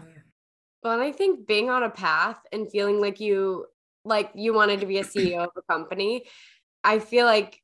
Well 0.82 0.92
and 0.92 1.02
i 1.02 1.12
think 1.12 1.46
being 1.46 1.70
on 1.70 1.82
a 1.82 1.90
path 1.90 2.38
and 2.52 2.70
feeling 2.70 3.00
like 3.00 3.20
you 3.20 3.66
like 4.04 4.30
you 4.34 4.52
wanted 4.52 4.80
to 4.80 4.86
be 4.86 4.98
a 4.98 5.04
ceo 5.04 5.44
of 5.44 5.50
a 5.56 5.62
company 5.72 6.24
i 6.82 6.98
feel 6.98 7.24
like 7.24 7.62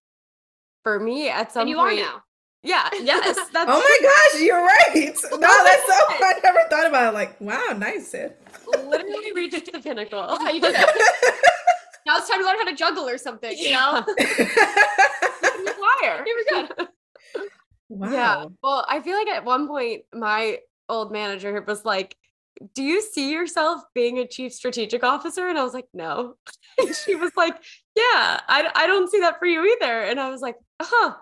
for 0.82 1.00
me 1.00 1.28
at 1.28 1.52
some 1.52 1.62
and 1.62 1.70
you 1.70 1.76
point, 1.76 2.00
are 2.00 2.02
now. 2.02 2.22
Yeah. 2.62 2.88
Yes. 3.02 3.36
That's 3.52 3.70
oh 3.70 3.80
my 3.80 3.98
gosh, 4.02 4.42
you're 4.42 4.64
right. 4.64 5.16
No, 5.32 5.64
that's 5.64 5.86
so. 5.86 5.94
I 6.08 6.40
never 6.42 6.60
thought 6.68 6.86
about 6.86 7.12
it. 7.12 7.14
Like, 7.14 7.40
wow, 7.40 7.74
nice, 7.76 8.08
Syd. 8.08 8.34
Literally 8.66 9.32
reached 9.32 9.72
the 9.72 9.80
pinnacle. 9.80 10.36
Yeah, 10.40 10.50
you 10.50 10.60
did 10.60 10.74
that. 10.74 10.94
now 12.06 12.18
it's 12.18 12.28
time 12.28 12.40
to 12.40 12.46
learn 12.46 12.56
how 12.58 12.64
to 12.64 12.74
juggle 12.74 13.08
or 13.08 13.16
something. 13.18 13.56
You 13.56 13.72
know. 13.72 14.04
Fire. 16.02 16.24
You 16.26 16.44
were 16.52 16.66
good. 16.66 16.88
Wow. 17.88 18.12
Yeah. 18.12 18.44
Well, 18.62 18.84
I 18.88 19.00
feel 19.00 19.16
like 19.16 19.28
at 19.28 19.44
one 19.44 19.66
point 19.66 20.02
my 20.12 20.58
old 20.88 21.10
manager 21.12 21.60
was 21.66 21.84
like, 21.84 22.16
do 22.74 22.82
you 22.82 23.02
see 23.02 23.32
yourself 23.32 23.82
being 23.94 24.18
a 24.18 24.26
chief 24.26 24.52
strategic 24.52 25.02
officer? 25.02 25.48
And 25.48 25.58
I 25.58 25.64
was 25.64 25.74
like, 25.74 25.88
no. 25.92 26.34
And 26.78 26.94
she 26.94 27.14
was 27.14 27.32
like, 27.36 27.56
yeah, 27.94 28.40
I, 28.48 28.70
I 28.74 28.86
don't 28.86 29.10
see 29.10 29.20
that 29.20 29.38
for 29.38 29.44
you 29.44 29.64
either. 29.66 30.00
And 30.02 30.18
I 30.18 30.30
was 30.30 30.40
like, 30.40 30.56
huh, 30.80 31.14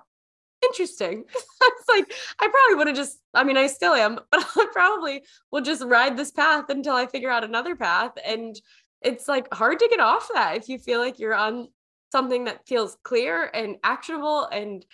interesting. 0.65 1.25
I 1.63 1.71
was 1.77 1.85
like, 1.97 2.13
I 2.41 2.49
probably 2.49 2.77
would 2.77 2.87
have 2.87 2.97
just, 2.97 3.19
I 3.35 3.43
mean, 3.43 3.57
I 3.57 3.67
still 3.67 3.93
am, 3.93 4.21
but 4.31 4.47
I 4.57 4.67
probably 4.73 5.23
will 5.51 5.63
just 5.63 5.83
ride 5.83 6.17
this 6.17 6.31
path 6.31 6.67
until 6.69 6.95
I 6.95 7.07
figure 7.07 7.31
out 7.31 7.43
another 7.43 7.75
path. 7.75 8.13
And 8.25 8.55
it's 9.03 9.27
like 9.27 9.53
hard 9.53 9.81
to 9.81 9.89
get 9.91 10.01
off 10.01 10.29
that 10.35 10.57
if 10.57 10.69
you 10.69 10.79
feel 10.79 11.01
like 11.01 11.19
you're 11.19 11.35
on 11.35 11.69
something 12.13 12.45
that 12.45 12.67
feels 12.67 12.97
clear 13.03 13.51
and 13.53 13.77
actionable 13.83 14.45
and 14.45 14.85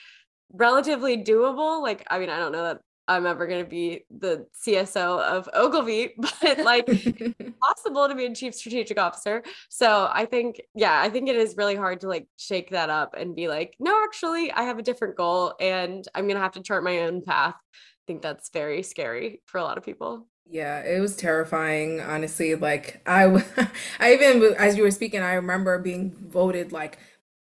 relatively 0.52 1.22
doable. 1.22 1.82
Like, 1.82 2.06
I 2.10 2.18
mean, 2.18 2.30
I 2.30 2.38
don't 2.38 2.52
know 2.52 2.64
that 2.64 2.80
I'm 3.06 3.26
ever 3.26 3.46
going 3.46 3.62
to 3.62 3.68
be 3.68 4.04
the 4.10 4.46
CSO 4.66 5.20
of 5.20 5.48
Ogilvy, 5.52 6.14
but 6.42 6.58
like 6.58 6.86
possible 7.60 8.08
to 8.08 8.14
be 8.14 8.26
a 8.26 8.34
chief 8.34 8.54
strategic 8.54 8.98
officer. 8.98 9.42
So 9.68 10.08
I 10.12 10.24
think, 10.26 10.60
yeah, 10.74 11.00
I 11.00 11.10
think 11.10 11.28
it 11.28 11.36
is 11.36 11.56
really 11.56 11.76
hard 11.76 12.00
to 12.00 12.08
like 12.08 12.26
shake 12.38 12.70
that 12.70 12.90
up 12.90 13.14
and 13.16 13.36
be 13.36 13.48
like, 13.48 13.74
no, 13.78 14.02
actually, 14.04 14.50
I 14.52 14.62
have 14.62 14.78
a 14.78 14.82
different 14.82 15.16
goal 15.16 15.54
and 15.60 16.06
I'm 16.14 16.24
going 16.24 16.36
to 16.36 16.42
have 16.42 16.52
to 16.52 16.62
chart 16.62 16.84
my 16.84 17.00
own 17.00 17.22
path. 17.22 17.54
I 17.56 18.04
think 18.06 18.22
that's 18.22 18.50
very 18.50 18.82
scary 18.82 19.42
for 19.46 19.58
a 19.58 19.64
lot 19.64 19.78
of 19.78 19.84
people. 19.84 20.26
Yeah, 20.46 20.80
it 20.80 21.00
was 21.00 21.16
terrifying, 21.16 22.00
honestly. 22.00 22.54
Like 22.54 23.00
I, 23.06 23.24
I 23.98 24.12
even 24.14 24.54
as 24.58 24.76
you 24.76 24.82
were 24.82 24.90
speaking, 24.90 25.22
I 25.22 25.34
remember 25.34 25.78
being 25.78 26.14
voted 26.28 26.70
like 26.70 26.98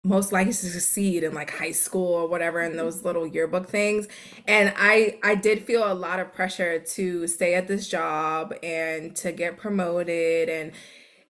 most 0.08 0.32
likely 0.32 0.54
to 0.54 0.70
succeed 0.70 1.24
in 1.24 1.34
like 1.34 1.52
high 1.52 1.72
school 1.72 2.14
or 2.14 2.28
whatever 2.28 2.62
in 2.62 2.78
those 2.78 3.04
little 3.04 3.28
yearbook 3.28 3.68
things. 3.70 4.08
And 4.48 4.74
i 4.78 5.20
i 5.24 5.36
did 5.36 5.64
feel 5.64 5.92
a 5.92 5.94
lot 5.94 6.20
of 6.20 6.34
pressure 6.34 6.80
to 6.80 7.28
stay 7.28 7.54
at 7.54 7.68
this 7.68 7.88
job 7.88 8.54
and 8.64 9.16
to 9.18 9.32
get 9.32 9.58
promoted. 9.58 10.50
And 10.50 10.72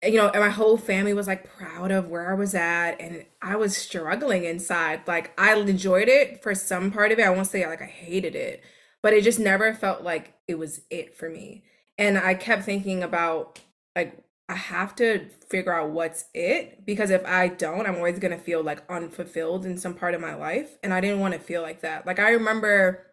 you 0.04 0.18
know 0.18 0.30
and 0.30 0.42
my 0.42 0.50
whole 0.50 0.78
family 0.78 1.14
was 1.14 1.28
like 1.28 1.44
proud 1.58 1.92
of 1.92 2.08
where 2.10 2.32
i 2.32 2.34
was 2.34 2.56
at. 2.56 3.00
And 3.02 3.26
i 3.42 3.56
was 3.56 3.76
struggling 3.76 4.46
inside. 4.46 5.02
Like 5.08 5.32
i 5.40 5.54
enjoyed 5.56 6.08
it 6.08 6.42
for 6.42 6.56
some 6.56 6.92
part 6.92 7.12
of 7.12 7.20
it. 7.20 7.26
I 7.26 7.30
won't 7.30 7.48
say 7.48 7.66
like 7.68 7.82
i 7.82 7.86
hated 7.86 8.36
it 8.36 8.64
but 9.04 9.14
it 9.14 9.24
just 9.24 9.40
never 9.40 9.74
felt 9.74 10.04
like 10.04 10.36
it 10.48 10.60
was 10.60 10.82
it 10.90 11.16
for 11.16 11.30
me. 11.30 11.64
And 11.98 12.18
i 12.18 12.34
kept 12.34 12.64
thinking 12.64 13.04
about 13.04 13.60
like 13.96 14.24
I 14.52 14.56
have 14.56 14.96
to 14.98 15.30
figure 15.50 15.74
out 15.74 15.92
what's 15.92 16.26
it 16.34 16.86
because 16.86 17.10
if 17.10 17.26
I 17.26 17.48
don't, 17.48 17.88
I'm 17.88 17.96
always 17.96 18.20
going 18.20 18.38
to 18.38 18.44
feel 18.44 18.62
like 18.62 18.84
unfulfilled 18.90 19.66
in 19.66 19.78
some 19.78 19.94
part 19.94 20.14
of 20.14 20.20
my 20.20 20.36
life. 20.36 20.78
And 20.84 20.94
I 20.94 21.00
didn't 21.00 21.22
want 21.22 21.34
to 21.34 21.40
feel 21.40 21.62
like 21.62 21.82
that. 21.82 22.06
Like, 22.06 22.20
I 22.20 22.32
remember 22.32 23.08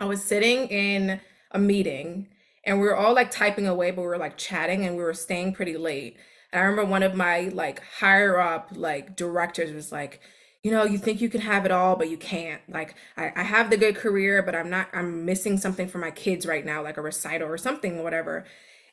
I 0.00 0.06
was 0.06 0.24
sitting 0.24 0.68
in 0.68 1.20
a 1.50 1.58
meeting 1.58 2.28
and 2.64 2.80
we 2.80 2.86
were 2.86 2.96
all 2.96 3.14
like 3.14 3.30
typing 3.30 3.66
away, 3.66 3.90
but 3.90 4.00
we 4.00 4.06
were 4.06 4.16
like 4.16 4.38
chatting 4.38 4.86
and 4.86 4.96
we 4.96 5.02
were 5.02 5.12
staying 5.12 5.52
pretty 5.52 5.76
late. 5.76 6.16
And 6.50 6.62
I 6.62 6.64
remember 6.64 6.90
one 6.90 7.02
of 7.02 7.14
my 7.14 7.50
like 7.52 7.82
higher 7.98 8.40
up 8.40 8.70
like 8.74 9.16
directors 9.16 9.70
was 9.70 9.92
like, 9.92 10.22
you 10.62 10.70
know, 10.70 10.84
you 10.84 10.96
think 10.96 11.20
you 11.20 11.28
can 11.28 11.42
have 11.42 11.66
it 11.66 11.70
all, 11.70 11.94
but 11.94 12.08
you 12.08 12.16
can't. 12.16 12.62
Like, 12.70 12.94
I, 13.18 13.32
I 13.36 13.42
have 13.42 13.68
the 13.68 13.76
good 13.76 13.96
career, 13.96 14.42
but 14.42 14.54
I'm 14.54 14.70
not, 14.70 14.88
I'm 14.94 15.26
missing 15.26 15.58
something 15.58 15.88
for 15.88 15.98
my 15.98 16.10
kids 16.10 16.46
right 16.46 16.64
now, 16.64 16.82
like 16.82 16.96
a 16.96 17.02
recital 17.02 17.48
or 17.48 17.58
something, 17.58 18.02
whatever. 18.02 18.46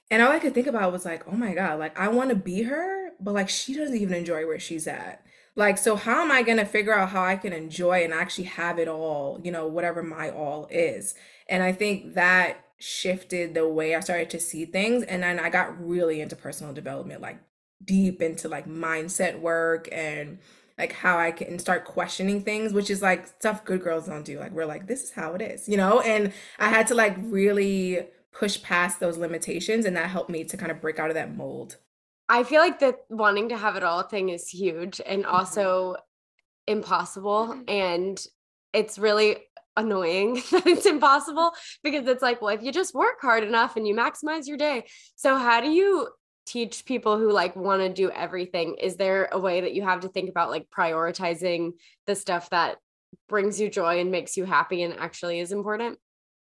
And 0.09 0.21
all 0.21 0.31
I 0.31 0.39
could 0.39 0.53
think 0.53 0.67
about 0.67 0.91
was 0.91 1.05
like, 1.05 1.27
oh 1.27 1.35
my 1.35 1.53
God, 1.53 1.79
like 1.79 1.97
I 1.99 2.07
want 2.07 2.29
to 2.29 2.35
be 2.35 2.63
her, 2.63 3.11
but 3.19 3.33
like 3.33 3.49
she 3.49 3.73
doesn't 3.73 3.97
even 3.97 4.15
enjoy 4.15 4.45
where 4.45 4.59
she's 4.59 4.87
at. 4.87 5.23
Like, 5.55 5.77
so 5.79 5.95
how 5.95 6.21
am 6.21 6.31
I 6.31 6.43
going 6.43 6.59
to 6.59 6.65
figure 6.65 6.93
out 6.93 7.09
how 7.09 7.23
I 7.23 7.35
can 7.35 7.51
enjoy 7.51 8.03
and 8.03 8.13
actually 8.13 8.43
have 8.43 8.77
it 8.77 8.87
all, 8.87 9.41
you 9.43 9.51
know, 9.51 9.67
whatever 9.67 10.03
my 10.03 10.29
all 10.29 10.67
is? 10.69 11.15
And 11.49 11.63
I 11.63 11.71
think 11.71 12.13
that 12.13 12.63
shifted 12.77 13.55
the 13.55 13.67
way 13.67 13.95
I 13.95 13.99
started 14.01 14.29
to 14.29 14.39
see 14.39 14.65
things. 14.65 15.03
And 15.03 15.23
then 15.23 15.39
I 15.39 15.49
got 15.49 15.83
really 15.83 16.21
into 16.21 16.35
personal 16.35 16.73
development, 16.73 17.21
like 17.21 17.39
deep 17.83 18.21
into 18.21 18.47
like 18.47 18.67
mindset 18.67 19.39
work 19.39 19.89
and 19.91 20.37
like 20.77 20.93
how 20.93 21.17
I 21.17 21.31
can 21.31 21.57
start 21.57 21.85
questioning 21.85 22.43
things, 22.43 22.71
which 22.71 22.91
is 22.91 23.01
like 23.01 23.25
stuff 23.25 23.65
good 23.65 23.81
girls 23.83 24.05
don't 24.05 24.23
do. 24.23 24.39
Like, 24.39 24.51
we're 24.51 24.67
like, 24.67 24.85
this 24.85 25.05
is 25.05 25.11
how 25.11 25.33
it 25.33 25.41
is, 25.41 25.67
you 25.67 25.75
know? 25.75 26.01
And 26.01 26.33
I 26.59 26.69
had 26.69 26.85
to 26.87 26.95
like 26.95 27.15
really 27.17 28.05
push 28.37 28.61
past 28.61 28.99
those 28.99 29.17
limitations 29.17 29.85
and 29.85 29.95
that 29.95 30.09
helped 30.09 30.29
me 30.29 30.43
to 30.43 30.57
kind 30.57 30.71
of 30.71 30.81
break 30.81 30.99
out 30.99 31.09
of 31.09 31.15
that 31.15 31.35
mold 31.35 31.77
i 32.29 32.43
feel 32.43 32.61
like 32.61 32.79
the 32.79 32.95
wanting 33.09 33.49
to 33.49 33.57
have 33.57 33.75
it 33.75 33.83
all 33.83 34.03
thing 34.03 34.29
is 34.29 34.47
huge 34.47 35.01
and 35.05 35.23
mm-hmm. 35.23 35.35
also 35.35 35.93
mm-hmm. 35.93 36.77
impossible 36.77 37.59
and 37.67 38.23
it's 38.73 38.99
really 38.99 39.37
annoying 39.75 40.35
that 40.51 40.67
it's 40.67 40.85
impossible 40.85 41.51
because 41.83 42.07
it's 42.07 42.21
like 42.21 42.41
well 42.41 42.53
if 42.53 42.61
you 42.61 42.71
just 42.71 42.93
work 42.93 43.19
hard 43.21 43.43
enough 43.43 43.75
and 43.75 43.87
you 43.87 43.95
maximize 43.95 44.47
your 44.47 44.57
day 44.57 44.85
so 45.15 45.35
how 45.35 45.61
do 45.61 45.69
you 45.69 46.07
teach 46.45 46.85
people 46.85 47.17
who 47.17 47.31
like 47.31 47.55
want 47.55 47.81
to 47.81 47.89
do 47.89 48.09
everything 48.11 48.75
is 48.79 48.95
there 48.95 49.27
a 49.31 49.39
way 49.39 49.61
that 49.61 49.73
you 49.73 49.83
have 49.83 49.99
to 49.99 50.07
think 50.07 50.29
about 50.29 50.49
like 50.49 50.65
prioritizing 50.75 51.71
the 52.05 52.15
stuff 52.15 52.49
that 52.51 52.77
brings 53.27 53.59
you 53.59 53.69
joy 53.69 53.99
and 53.99 54.11
makes 54.11 54.37
you 54.37 54.45
happy 54.45 54.83
and 54.83 54.93
actually 54.97 55.39
is 55.39 55.51
important 55.51 55.97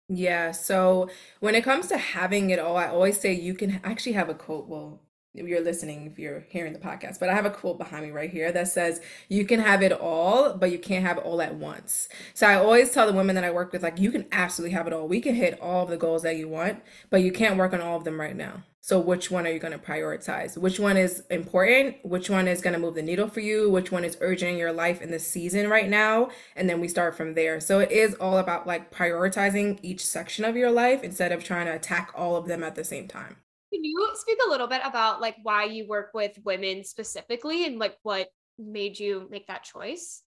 yeah, 0.07 0.51
so 0.51 1.09
when 1.39 1.55
it 1.55 1.63
comes 1.63 1.87
to 1.87 1.97
having 1.97 2.49
it 2.51 2.59
all, 2.59 2.77
I 2.77 2.87
always 2.87 3.19
say 3.19 3.33
you 3.33 3.55
can 3.55 3.79
actually 3.83 4.13
have 4.13 4.29
a 4.29 4.35
quote. 4.35 4.67
Well, 4.67 5.01
you're 5.35 5.61
listening, 5.61 6.05
if 6.05 6.17
you're 6.17 6.45
hearing 6.49 6.73
the 6.73 6.79
podcast, 6.79 7.19
but 7.19 7.29
I 7.29 7.33
have 7.33 7.45
a 7.45 7.49
quote 7.49 7.77
behind 7.77 8.05
me 8.05 8.11
right 8.11 8.29
here 8.29 8.51
that 8.51 8.67
says, 8.67 9.01
You 9.29 9.45
can 9.45 9.59
have 9.59 9.81
it 9.81 9.91
all, 9.91 10.53
but 10.53 10.71
you 10.71 10.79
can't 10.79 11.05
have 11.05 11.17
it 11.17 11.25
all 11.25 11.41
at 11.41 11.55
once. 11.55 12.09
So 12.33 12.47
I 12.47 12.55
always 12.55 12.91
tell 12.91 13.07
the 13.07 13.13
women 13.13 13.35
that 13.35 13.43
I 13.43 13.51
work 13.51 13.71
with, 13.71 13.83
like, 13.83 13.99
you 13.99 14.11
can 14.11 14.25
absolutely 14.31 14.73
have 14.73 14.87
it 14.87 14.93
all. 14.93 15.07
We 15.07 15.21
can 15.21 15.35
hit 15.35 15.59
all 15.59 15.83
of 15.83 15.89
the 15.89 15.97
goals 15.97 16.23
that 16.23 16.37
you 16.37 16.47
want, 16.47 16.81
but 17.09 17.21
you 17.21 17.31
can't 17.31 17.57
work 17.57 17.73
on 17.73 17.81
all 17.81 17.97
of 17.97 18.03
them 18.03 18.19
right 18.19 18.35
now. 18.35 18.63
So 18.85 18.99
which 18.99 19.31
one 19.31 19.47
are 19.47 19.49
you 19.49 19.57
going 19.57 19.73
to 19.73 19.83
prioritize? 19.83 20.59
Which 20.59 20.79
one 20.79 20.95
is 20.95 21.23
important? 21.31 21.95
Which 22.03 22.29
one 22.29 22.47
is 22.47 22.61
going 22.61 22.75
to 22.75 22.79
move 22.79 22.93
the 22.93 23.01
needle 23.01 23.27
for 23.27 23.39
you? 23.39 23.67
Which 23.67 23.91
one 23.91 24.05
is 24.05 24.15
urgent 24.21 24.51
in 24.51 24.57
your 24.59 24.71
life 24.71 25.01
in 25.01 25.09
the 25.09 25.17
season 25.17 25.69
right 25.69 25.89
now? 25.89 26.29
And 26.55 26.69
then 26.69 26.79
we 26.79 26.87
start 26.87 27.17
from 27.17 27.33
there. 27.33 27.59
So 27.59 27.79
it 27.79 27.91
is 27.91 28.13
all 28.13 28.37
about 28.37 28.67
like 28.67 28.93
prioritizing 28.93 29.79
each 29.81 30.05
section 30.05 30.45
of 30.45 30.55
your 30.55 30.69
life 30.69 31.03
instead 31.03 31.31
of 31.31 31.43
trying 31.43 31.65
to 31.65 31.73
attack 31.73 32.11
all 32.13 32.35
of 32.35 32.47
them 32.47 32.63
at 32.63 32.75
the 32.75 32.83
same 32.83 33.07
time. 33.07 33.37
Can 33.73 33.83
you 33.83 34.09
speak 34.15 34.37
a 34.45 34.49
little 34.49 34.67
bit 34.67 34.81
about 34.83 35.21
like 35.21 35.35
why 35.43 35.65
you 35.65 35.87
work 35.87 36.11
with 36.13 36.37
women 36.43 36.83
specifically 36.83 37.65
and 37.65 37.79
like 37.79 37.97
what 38.03 38.27
made 38.57 38.99
you 38.99 39.27
make 39.29 39.47
that 39.47 39.63
choice? 39.63 40.21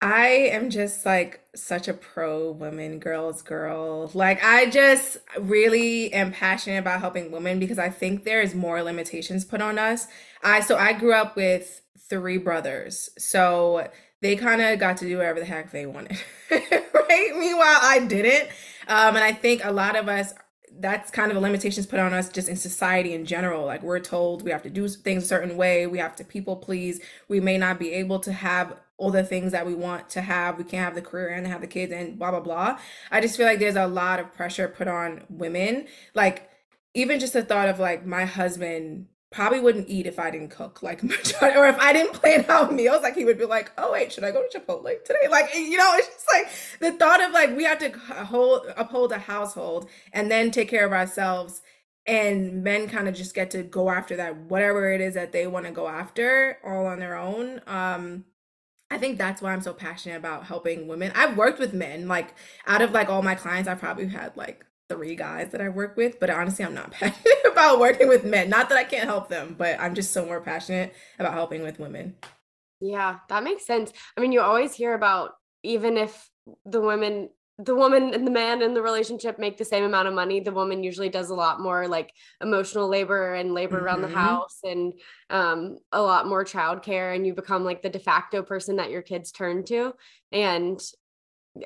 I 0.00 0.28
am 0.52 0.70
just 0.70 1.04
like 1.04 1.40
such 1.56 1.88
a 1.88 1.94
pro 1.94 2.52
women, 2.52 3.00
girls, 3.00 3.42
girl. 3.42 4.10
Like, 4.14 4.42
I 4.44 4.70
just 4.70 5.16
really 5.40 6.12
am 6.12 6.30
passionate 6.30 6.78
about 6.78 7.00
helping 7.00 7.32
women 7.32 7.58
because 7.58 7.80
I 7.80 7.90
think 7.90 8.22
there 8.22 8.40
is 8.40 8.54
more 8.54 8.82
limitations 8.82 9.44
put 9.44 9.60
on 9.60 9.76
us. 9.78 10.06
I 10.44 10.60
so 10.60 10.76
I 10.76 10.92
grew 10.92 11.14
up 11.14 11.34
with 11.34 11.82
three 12.08 12.38
brothers, 12.38 13.10
so 13.18 13.88
they 14.22 14.36
kind 14.36 14.62
of 14.62 14.78
got 14.78 14.98
to 14.98 15.04
do 15.04 15.16
whatever 15.16 15.40
the 15.40 15.46
heck 15.46 15.72
they 15.72 15.86
wanted, 15.86 16.18
right? 16.50 17.32
Meanwhile, 17.36 17.78
I 17.82 18.04
didn't, 18.08 18.50
um, 18.86 19.16
and 19.16 19.24
I 19.24 19.32
think 19.32 19.64
a 19.64 19.72
lot 19.72 19.96
of 19.96 20.08
us 20.08 20.32
that's 20.80 21.10
kind 21.10 21.30
of 21.30 21.34
the 21.34 21.40
limitations 21.40 21.86
put 21.86 21.98
on 21.98 22.12
us 22.12 22.28
just 22.28 22.48
in 22.48 22.56
society 22.56 23.14
in 23.14 23.24
general. 23.24 23.66
Like 23.66 23.82
we're 23.82 24.00
told 24.00 24.42
we 24.42 24.50
have 24.50 24.62
to 24.62 24.70
do 24.70 24.88
things 24.88 25.24
a 25.24 25.26
certain 25.26 25.56
way, 25.56 25.86
we 25.86 25.98
have 25.98 26.16
to 26.16 26.24
people 26.24 26.56
please. 26.56 27.00
We 27.28 27.40
may 27.40 27.58
not 27.58 27.78
be 27.78 27.92
able 27.92 28.20
to 28.20 28.32
have 28.32 28.76
all 28.96 29.10
the 29.10 29.22
things 29.22 29.52
that 29.52 29.66
we 29.66 29.74
want 29.74 30.10
to 30.10 30.20
have. 30.20 30.58
We 30.58 30.64
can't 30.64 30.84
have 30.84 30.94
the 30.94 31.02
career 31.02 31.28
and 31.28 31.46
have 31.46 31.60
the 31.60 31.66
kids 31.66 31.92
and 31.92 32.18
blah 32.18 32.30
blah 32.30 32.40
blah. 32.40 32.78
I 33.10 33.20
just 33.20 33.36
feel 33.36 33.46
like 33.46 33.58
there's 33.58 33.76
a 33.76 33.86
lot 33.86 34.20
of 34.20 34.32
pressure 34.34 34.68
put 34.68 34.88
on 34.88 35.24
women. 35.28 35.86
Like 36.14 36.50
even 36.94 37.20
just 37.20 37.32
the 37.32 37.42
thought 37.44 37.68
of 37.68 37.78
like 37.78 38.04
my 38.06 38.24
husband 38.24 39.06
probably 39.30 39.60
wouldn't 39.60 39.88
eat 39.88 40.06
if 40.06 40.18
I 40.18 40.30
didn't 40.30 40.50
cook 40.50 40.82
like 40.82 41.02
or 41.42 41.66
if 41.66 41.78
I 41.78 41.92
didn't 41.92 42.14
plan 42.14 42.46
out 42.48 42.72
meals 42.72 43.02
like 43.02 43.14
he 43.14 43.24
would 43.24 43.38
be 43.38 43.44
like 43.44 43.70
oh 43.76 43.92
wait 43.92 44.12
should 44.12 44.24
I 44.24 44.30
go 44.30 44.42
to 44.42 44.58
Chipotle 44.58 45.04
today 45.04 45.28
like 45.30 45.54
you 45.54 45.76
know 45.76 45.92
it's 45.96 46.08
just 46.08 46.26
like 46.32 46.48
the 46.80 46.98
thought 46.98 47.22
of 47.22 47.32
like 47.32 47.54
we 47.56 47.64
have 47.64 47.78
to 47.80 47.90
hold 48.24 48.66
uphold 48.76 49.12
a 49.12 49.18
household 49.18 49.88
and 50.12 50.30
then 50.30 50.50
take 50.50 50.68
care 50.68 50.86
of 50.86 50.92
ourselves 50.92 51.60
and 52.06 52.64
men 52.64 52.88
kind 52.88 53.06
of 53.06 53.14
just 53.14 53.34
get 53.34 53.50
to 53.50 53.62
go 53.62 53.90
after 53.90 54.16
that 54.16 54.34
whatever 54.36 54.90
it 54.92 55.00
is 55.00 55.14
that 55.14 55.32
they 55.32 55.46
want 55.46 55.66
to 55.66 55.72
go 55.72 55.88
after 55.88 56.58
all 56.64 56.86
on 56.86 56.98
their 56.98 57.16
own 57.16 57.60
um 57.66 58.24
I 58.90 58.96
think 58.98 59.18
that's 59.18 59.42
why 59.42 59.52
I'm 59.52 59.60
so 59.60 59.74
passionate 59.74 60.16
about 60.16 60.44
helping 60.44 60.88
women. 60.88 61.12
I've 61.14 61.36
worked 61.36 61.58
with 61.58 61.74
men, 61.74 62.08
like 62.08 62.34
out 62.66 62.80
of 62.80 62.92
like 62.92 63.10
all 63.10 63.22
my 63.22 63.34
clients, 63.34 63.68
I've 63.68 63.80
probably 63.80 64.08
had 64.08 64.36
like 64.36 64.64
three 64.88 65.14
guys 65.14 65.50
that 65.52 65.60
I 65.60 65.68
work 65.68 65.96
with, 65.96 66.18
but 66.18 66.30
honestly, 66.30 66.64
I'm 66.64 66.74
not 66.74 66.90
passionate 66.92 67.38
about 67.46 67.78
working 67.78 68.08
with 68.08 68.24
men. 68.24 68.48
Not 68.48 68.68
that 68.68 68.78
I 68.78 68.84
can't 68.84 69.04
help 69.08 69.28
them, 69.28 69.54
but 69.58 69.78
I'm 69.80 69.94
just 69.94 70.12
so 70.12 70.24
more 70.24 70.40
passionate 70.40 70.94
about 71.18 71.34
helping 71.34 71.62
with 71.62 71.78
women. 71.78 72.16
Yeah, 72.80 73.18
that 73.28 73.42
makes 73.42 73.66
sense. 73.66 73.92
I 74.16 74.20
mean, 74.20 74.32
you 74.32 74.40
always 74.40 74.74
hear 74.74 74.94
about 74.94 75.32
even 75.62 75.96
if 75.96 76.30
the 76.64 76.80
women 76.80 77.30
the 77.60 77.74
woman 77.74 78.14
and 78.14 78.24
the 78.24 78.30
man 78.30 78.62
in 78.62 78.72
the 78.72 78.80
relationship 78.80 79.36
make 79.36 79.58
the 79.58 79.64
same 79.64 79.82
amount 79.82 80.06
of 80.06 80.14
money 80.14 80.38
the 80.38 80.52
woman 80.52 80.84
usually 80.84 81.08
does 81.08 81.30
a 81.30 81.34
lot 81.34 81.60
more 81.60 81.88
like 81.88 82.12
emotional 82.40 82.88
labor 82.88 83.34
and 83.34 83.52
labor 83.52 83.76
mm-hmm. 83.76 83.84
around 83.84 84.00
the 84.00 84.06
mm-hmm. 84.06 84.16
house 84.16 84.60
and 84.62 84.92
um, 85.30 85.76
a 85.90 86.00
lot 86.00 86.28
more 86.28 86.44
childcare 86.44 87.16
and 87.16 87.26
you 87.26 87.34
become 87.34 87.64
like 87.64 87.82
the 87.82 87.88
de 87.88 87.98
facto 87.98 88.42
person 88.42 88.76
that 88.76 88.90
your 88.90 89.02
kids 89.02 89.32
turn 89.32 89.64
to 89.64 89.92
and 90.30 90.80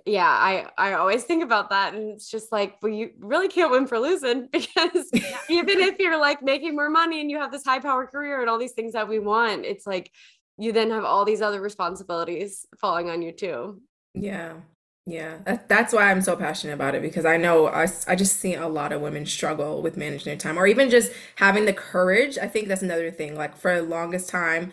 yeah 0.07 0.29
i 0.29 0.67
i 0.79 0.95
always 0.95 1.25
think 1.25 1.43
about 1.43 1.71
that 1.71 1.95
and 1.95 2.11
it's 2.11 2.31
just 2.31 2.51
like 2.51 2.77
well 2.83 2.93
you 2.93 3.11
really 3.19 3.49
can't 3.49 3.71
win 3.71 3.87
for 3.87 3.99
losing 3.99 4.47
because 4.53 5.11
even 5.51 5.81
if 5.81 5.99
you're 5.99 6.19
like 6.19 6.43
making 6.43 6.75
more 6.75 6.89
money 6.89 7.21
and 7.21 7.31
you 7.31 7.39
have 7.39 7.53
this 7.53 7.65
high 7.65 7.81
power 7.81 8.07
career 8.07 8.41
and 8.41 8.49
all 8.49 8.59
these 8.59 8.73
things 8.73 8.93
that 8.93 9.09
we 9.09 9.19
want 9.19 9.65
it's 9.65 9.87
like 9.87 10.11
you 10.59 10.73
then 10.73 10.91
have 10.91 11.05
all 11.05 11.25
these 11.25 11.43
other 11.43 11.61
responsibilities 11.61 12.67
falling 12.79 13.11
on 13.11 13.23
you 13.23 13.33
too 13.33 13.81
yeah 14.15 14.55
yeah, 15.05 15.39
that, 15.47 15.69
that's 15.69 15.93
why 15.93 16.11
I'm 16.11 16.23
so 16.23 16.37
passionate 16.37 16.75
about 16.75 16.95
it 16.95 17.03
because 17.03 17.25
I 17.25 17.37
know 17.37 17.67
I, 17.67 17.89
I 18.07 18.15
just 18.15 18.39
see 18.39 18.55
a 18.55 18.69
lot 18.69 18.93
of 18.93 19.01
women 19.01 19.27
struggle 19.27 19.83
with 19.83 19.97
managing 19.97 20.27
their 20.27 20.37
time 20.37 20.57
or 20.57 20.67
even 20.67 20.91
just 20.91 21.13
having 21.37 21.65
the 21.65 21.73
courage. 21.73 22.39
I 22.39 22.47
think 22.47 22.69
that's 22.69 22.83
another 22.83 23.11
thing. 23.11 23.35
Like 23.35 23.57
for 23.57 23.75
the 23.75 23.83
longest 23.83 24.29
time, 24.29 24.73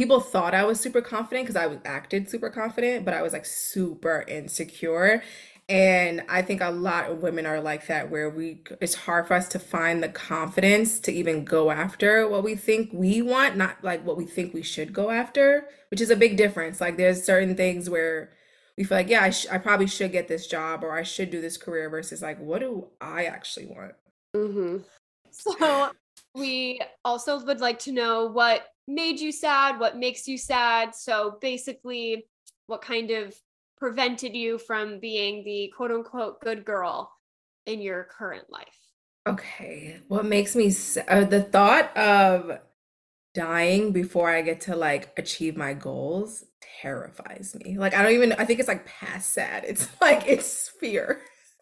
people 0.00 0.18
thought 0.18 0.54
I 0.54 0.64
was 0.64 0.80
super 0.80 1.02
confident 1.02 1.44
because 1.46 1.62
I 1.62 1.66
was 1.66 1.76
acted 1.84 2.30
super 2.30 2.48
confident, 2.48 3.04
but 3.04 3.12
I 3.12 3.20
was 3.20 3.34
like 3.34 3.44
super 3.44 4.24
insecure. 4.26 5.22
And 5.68 6.22
I 6.26 6.40
think 6.40 6.62
a 6.62 6.70
lot 6.70 7.10
of 7.10 7.18
women 7.18 7.44
are 7.44 7.60
like 7.60 7.86
that, 7.88 8.10
where 8.10 8.30
we 8.30 8.62
it's 8.80 8.94
hard 8.94 9.28
for 9.28 9.34
us 9.34 9.46
to 9.48 9.58
find 9.58 10.02
the 10.02 10.08
confidence 10.08 11.00
to 11.00 11.12
even 11.12 11.44
go 11.44 11.70
after 11.70 12.26
what 12.26 12.42
we 12.42 12.54
think 12.54 12.88
we 12.94 13.20
want, 13.20 13.58
not 13.58 13.76
like 13.84 14.02
what 14.06 14.16
we 14.16 14.24
think 14.24 14.54
we 14.54 14.62
should 14.62 14.94
go 14.94 15.10
after, 15.10 15.68
which 15.90 16.00
is 16.00 16.08
a 16.08 16.16
big 16.16 16.38
difference. 16.38 16.80
Like 16.80 16.96
there's 16.96 17.22
certain 17.22 17.54
things 17.54 17.90
where 17.90 18.32
we 18.78 18.84
feel 18.84 18.96
like, 18.96 19.10
yeah, 19.10 19.24
I, 19.24 19.28
sh- 19.28 19.48
I 19.52 19.58
probably 19.58 19.86
should 19.86 20.12
get 20.12 20.28
this 20.28 20.46
job 20.46 20.82
or 20.82 20.92
I 20.92 21.02
should 21.02 21.30
do 21.30 21.42
this 21.42 21.58
career 21.58 21.90
versus 21.90 22.22
like, 22.22 22.40
what 22.40 22.60
do 22.60 22.86
I 23.02 23.24
actually 23.26 23.66
want? 23.66 23.92
Mm-hmm. 24.34 24.78
So 25.30 25.90
we 26.34 26.80
also 27.04 27.44
would 27.44 27.60
like 27.60 27.78
to 27.80 27.92
know 27.92 28.26
what 28.26 28.66
made 28.86 29.20
you 29.20 29.32
sad, 29.32 29.78
what 29.78 29.98
makes 29.98 30.26
you 30.26 30.38
sad. 30.38 30.94
So 30.94 31.38
basically, 31.40 32.26
what 32.66 32.82
kind 32.82 33.10
of 33.10 33.34
prevented 33.76 34.34
you 34.34 34.58
from 34.58 35.00
being 35.00 35.44
the 35.44 35.72
quote 35.76 35.90
unquote 35.90 36.40
good 36.40 36.64
girl 36.64 37.12
in 37.66 37.80
your 37.80 38.04
current 38.04 38.50
life? 38.50 38.78
Okay. 39.26 40.00
What 40.08 40.24
makes 40.24 40.56
me 40.56 40.72
uh, 41.08 41.24
the 41.24 41.42
thought 41.42 41.96
of 41.96 42.58
dying 43.34 43.92
before 43.92 44.28
I 44.30 44.42
get 44.42 44.62
to 44.62 44.76
like 44.76 45.12
achieve 45.16 45.56
my 45.56 45.72
goals 45.74 46.44
terrifies 46.80 47.56
me. 47.64 47.78
Like 47.78 47.94
I 47.94 48.02
don't 48.02 48.12
even 48.12 48.32
I 48.32 48.44
think 48.44 48.58
it's 48.58 48.68
like 48.68 48.86
past 48.86 49.32
sad. 49.32 49.64
It's 49.66 49.88
like 50.00 50.26
it's 50.26 50.68
fear. 50.68 51.20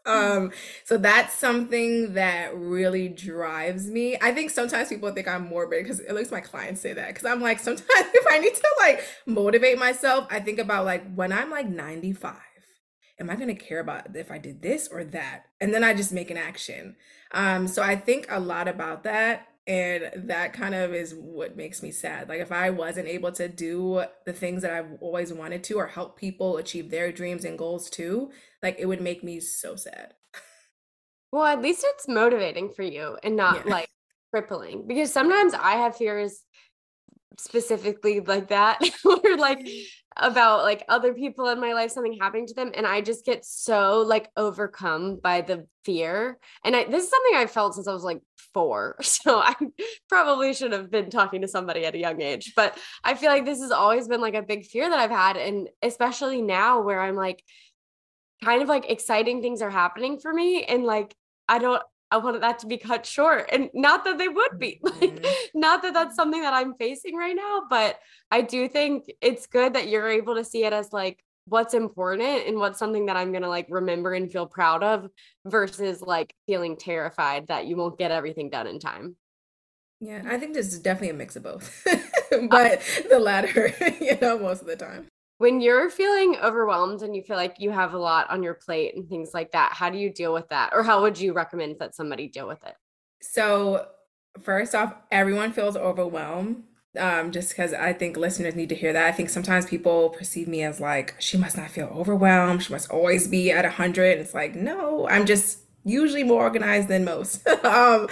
Um, 0.09 0.53
so 0.85 0.97
that's 0.97 1.35
something 1.35 2.15
that 2.15 2.57
really 2.57 3.09
drives 3.09 3.89
me. 3.89 4.17
I 4.21 4.33
think 4.33 4.51
sometimes 4.51 4.89
people 4.89 5.13
think 5.13 5.29
I'm 5.29 5.49
morbid 5.49 5.85
because 5.85 6.01
at 6.01 6.15
least 6.15 6.33
my 6.33 6.41
clients 6.41 6.81
say 6.81 6.93
that. 6.93 7.09
Because 7.09 7.25
I'm 7.25 7.41
like, 7.41 7.59
sometimes 7.69 7.89
if 7.91 8.27
I 8.29 8.39
need 8.39 8.55
to 8.55 8.69
like 8.79 9.05
motivate 9.27 9.79
myself, 9.79 10.27
I 10.31 10.41
think 10.41 10.59
about 10.59 10.85
like 10.85 11.13
when 11.15 11.33
I'm 11.33 11.51
like 11.51 11.69
95, 11.69 12.35
am 13.21 13.31
I 13.31 13.37
gonna 13.37 13.55
care 13.55 13.81
about 13.81 14.15
if 14.17 14.31
I 14.31 14.39
did 14.39 14.63
this 14.63 14.89
or 14.89 15.05
that? 15.05 15.45
And 15.61 15.75
then 15.75 15.85
I 15.85 15.95
just 15.95 16.13
make 16.13 16.31
an 16.31 16.37
action. 16.37 16.97
Um, 17.33 17.69
so 17.69 17.83
I 17.83 17.97
think 17.97 18.27
a 18.31 18.41
lot 18.41 18.69
about 18.69 19.05
that. 19.05 19.48
And 19.69 20.11
that 20.29 20.55
kind 20.55 20.75
of 20.75 20.95
is 20.95 21.15
what 21.15 21.55
makes 21.55 21.83
me 21.83 21.91
sad. 21.91 22.29
Like 22.31 22.41
if 22.41 22.51
I 22.51 22.71
wasn't 22.71 23.07
able 23.07 23.33
to 23.33 23.49
do 23.49 24.03
the 24.25 24.33
things 24.33 24.63
that 24.63 24.73
I've 24.73 24.97
always 25.03 25.31
wanted 25.31 25.63
to 25.65 25.75
or 25.75 25.87
help 25.87 26.19
people 26.19 26.57
achieve 26.57 26.91
their 26.91 27.13
dreams 27.13 27.45
and 27.45 27.59
goals 27.59 27.91
too, 27.91 28.31
like 28.63 28.77
it 28.79 28.87
would 28.87 29.03
make 29.03 29.23
me 29.23 29.41
so 29.41 29.77
sad. 29.77 30.15
Well, 31.31 31.45
at 31.45 31.61
least 31.61 31.85
it's 31.87 32.09
motivating 32.09 32.71
for 32.71 32.83
you 32.83 33.19
and 33.23 33.37
not 33.37 33.67
yeah. 33.67 33.73
like 33.73 33.91
crippling 34.33 34.87
because 34.87 35.13
sometimes 35.13 35.53
I 35.53 35.73
have 35.73 35.97
fears 35.97 36.43
specifically 37.39 38.21
like 38.21 38.49
that 38.49 38.81
or 39.05 39.37
like 39.37 39.69
about 40.19 40.63
like 40.63 40.85
other 40.89 41.15
people 41.15 41.49
in 41.49 41.61
my 41.61 41.73
life 41.73 41.91
something 41.91 42.19
happening 42.21 42.47
to 42.47 42.55
them 42.55 42.73
and 42.75 42.87
i 42.87 43.01
just 43.01 43.25
get 43.25 43.45
so 43.45 44.01
like 44.07 44.29
overcome 44.37 45.17
by 45.23 45.41
the 45.41 45.67
fear. 45.85 46.39
And 46.65 46.77
I, 46.77 46.85
this 46.85 47.05
is 47.05 47.11
something 47.11 47.37
i 47.37 47.47
felt 47.47 47.75
since 47.75 47.89
i 47.89 47.93
was 47.93 48.05
like 48.05 48.21
four. 48.53 48.97
So 49.03 49.39
i 49.39 49.55
probably 50.09 50.53
should 50.55 50.73
have 50.73 50.91
been 50.91 51.11
talking 51.11 51.43
to 51.43 51.49
somebody 51.49 51.85
at 51.85 51.95
a 51.95 51.99
young 51.99 52.21
age 52.21 52.53
but 52.57 52.77
i 53.05 53.15
feel 53.15 53.31
like 53.31 53.45
this 53.45 53.61
has 53.61 53.71
always 53.71 54.09
been 54.09 54.21
like 54.21 54.35
a 54.35 54.43
big 54.43 54.67
fear 54.67 54.89
that 54.89 54.99
i've 54.99 55.11
had 55.11 55.37
and 55.37 55.69
especially 55.83 56.43
now 56.43 56.83
where 56.83 57.01
i'm 57.01 57.17
like 57.17 57.43
kind 58.45 58.63
of 58.63 58.69
like 58.69 58.91
exciting 58.91 59.41
things 59.41 59.63
are 59.63 59.71
happening 59.71 60.19
for 60.19 60.33
me 60.33 60.65
and 60.65 60.85
like 60.85 61.15
i 61.49 61.59
don't 61.59 61.83
I 62.11 62.17
wanted 62.19 62.43
that 62.43 62.61
to 62.61 62.67
be 62.67 62.79
cut 62.79 63.05
short. 63.05 63.49
And 63.53 63.71
not 63.75 64.05
that 64.05 64.19
they 64.19 64.29
would 64.29 64.59
be, 64.59 64.81
like, 64.83 64.95
mm-hmm. 65.01 65.59
not 65.59 65.83
that 65.83 65.95
that's 65.95 66.17
something 66.17 66.43
that 66.43 66.55
I'm 66.55 66.75
facing 66.75 67.17
right 67.17 67.37
now, 67.37 67.63
but 67.69 67.99
I 68.31 68.41
do 68.43 68.69
think 68.69 69.05
it's 69.21 69.47
good 69.47 69.75
that 69.75 69.89
you're 69.89 70.09
able 70.09 70.35
to 70.37 70.45
see 70.45 70.65
it 70.65 70.73
as 70.73 70.93
like 70.93 71.23
what's 71.47 71.75
important 71.75 72.47
and 72.47 72.59
what's 72.59 72.79
something 72.79 73.07
that 73.07 73.17
I'm 73.17 73.33
going 73.33 73.43
to 73.43 73.49
like 73.49 73.67
remember 73.71 74.13
and 74.13 74.31
feel 74.31 74.47
proud 74.47 74.83
of 74.83 75.09
versus 75.47 76.03
like 76.03 76.35
feeling 76.47 76.77
terrified 76.77 77.49
that 77.49 77.67
you 77.67 77.77
won't 77.77 77.99
get 77.99 78.11
everything 78.11 78.51
done 78.51 78.67
in 78.67 78.79
time. 78.79 79.17
Yeah, 80.01 80.23
I 80.27 80.39
think 80.39 80.55
this 80.55 80.73
is 80.73 80.79
definitely 80.79 81.11
a 81.11 81.15
mix 81.15 81.35
of 81.35 81.43
both, 81.43 81.85
but 82.51 82.81
the 83.11 83.19
latter, 83.19 83.75
you 84.01 84.17
know, 84.21 84.39
most 84.39 84.61
of 84.61 84.69
the 84.69 84.77
time 84.77 85.09
when 85.39 85.61
you're 85.61 85.89
feeling 85.89 86.37
overwhelmed 86.43 87.03
and 87.03 87.15
you 87.15 87.23
feel 87.23 87.37
like 87.37 87.57
you 87.59 87.71
have 87.71 87.95
a 87.95 87.99
lot 87.99 88.29
on 88.29 88.43
your 88.43 88.55
plate 88.55 88.95
and 88.97 89.09
things 89.09 89.31
like 89.33 89.53
that, 89.53 89.73
how 89.73 89.89
do 89.89 89.97
you 89.97 90.13
deal 90.13 90.35
with 90.35 90.49
that? 90.49 90.71
Or 90.73 90.83
how 90.83 91.01
would 91.03 91.19
you 91.19 91.33
recommend 91.33 91.77
that 91.79 91.95
somebody 91.95 92.29
deal 92.29 92.47
with 92.47 92.63
it? 92.65 92.75
So, 93.23 93.87
first 94.41 94.75
off, 94.75 94.95
everyone 95.11 95.53
feels 95.53 95.77
overwhelmed. 95.77 96.65
Um, 96.99 97.31
just 97.31 97.51
because 97.51 97.73
I 97.73 97.93
think 97.93 98.17
listeners 98.17 98.57
need 98.57 98.71
to 98.71 98.75
hear 98.75 98.93
that. 98.93 99.07
I 99.07 99.13
think 99.13 99.31
sometimes 99.31 99.67
people 99.67 100.11
perceive 100.11 100.49
me 100.49 100.63
as 100.63 100.81
like, 100.81 101.15
she 101.21 101.37
must 101.37 101.57
not 101.57 101.71
feel 101.71 101.87
overwhelmed. 101.95 102.65
She 102.65 102.73
must 102.73 102.91
always 102.91 103.29
be 103.29 103.53
at 103.53 103.65
100. 103.65 104.19
It's 104.19 104.35
like, 104.35 104.57
no, 104.57 105.07
I'm 105.09 105.27
just 105.27 105.61
usually 105.89 106.25
more 106.25 106.43
organized 106.43 106.89
than 106.89 107.05
most. 107.05 107.47
um, 107.65 108.09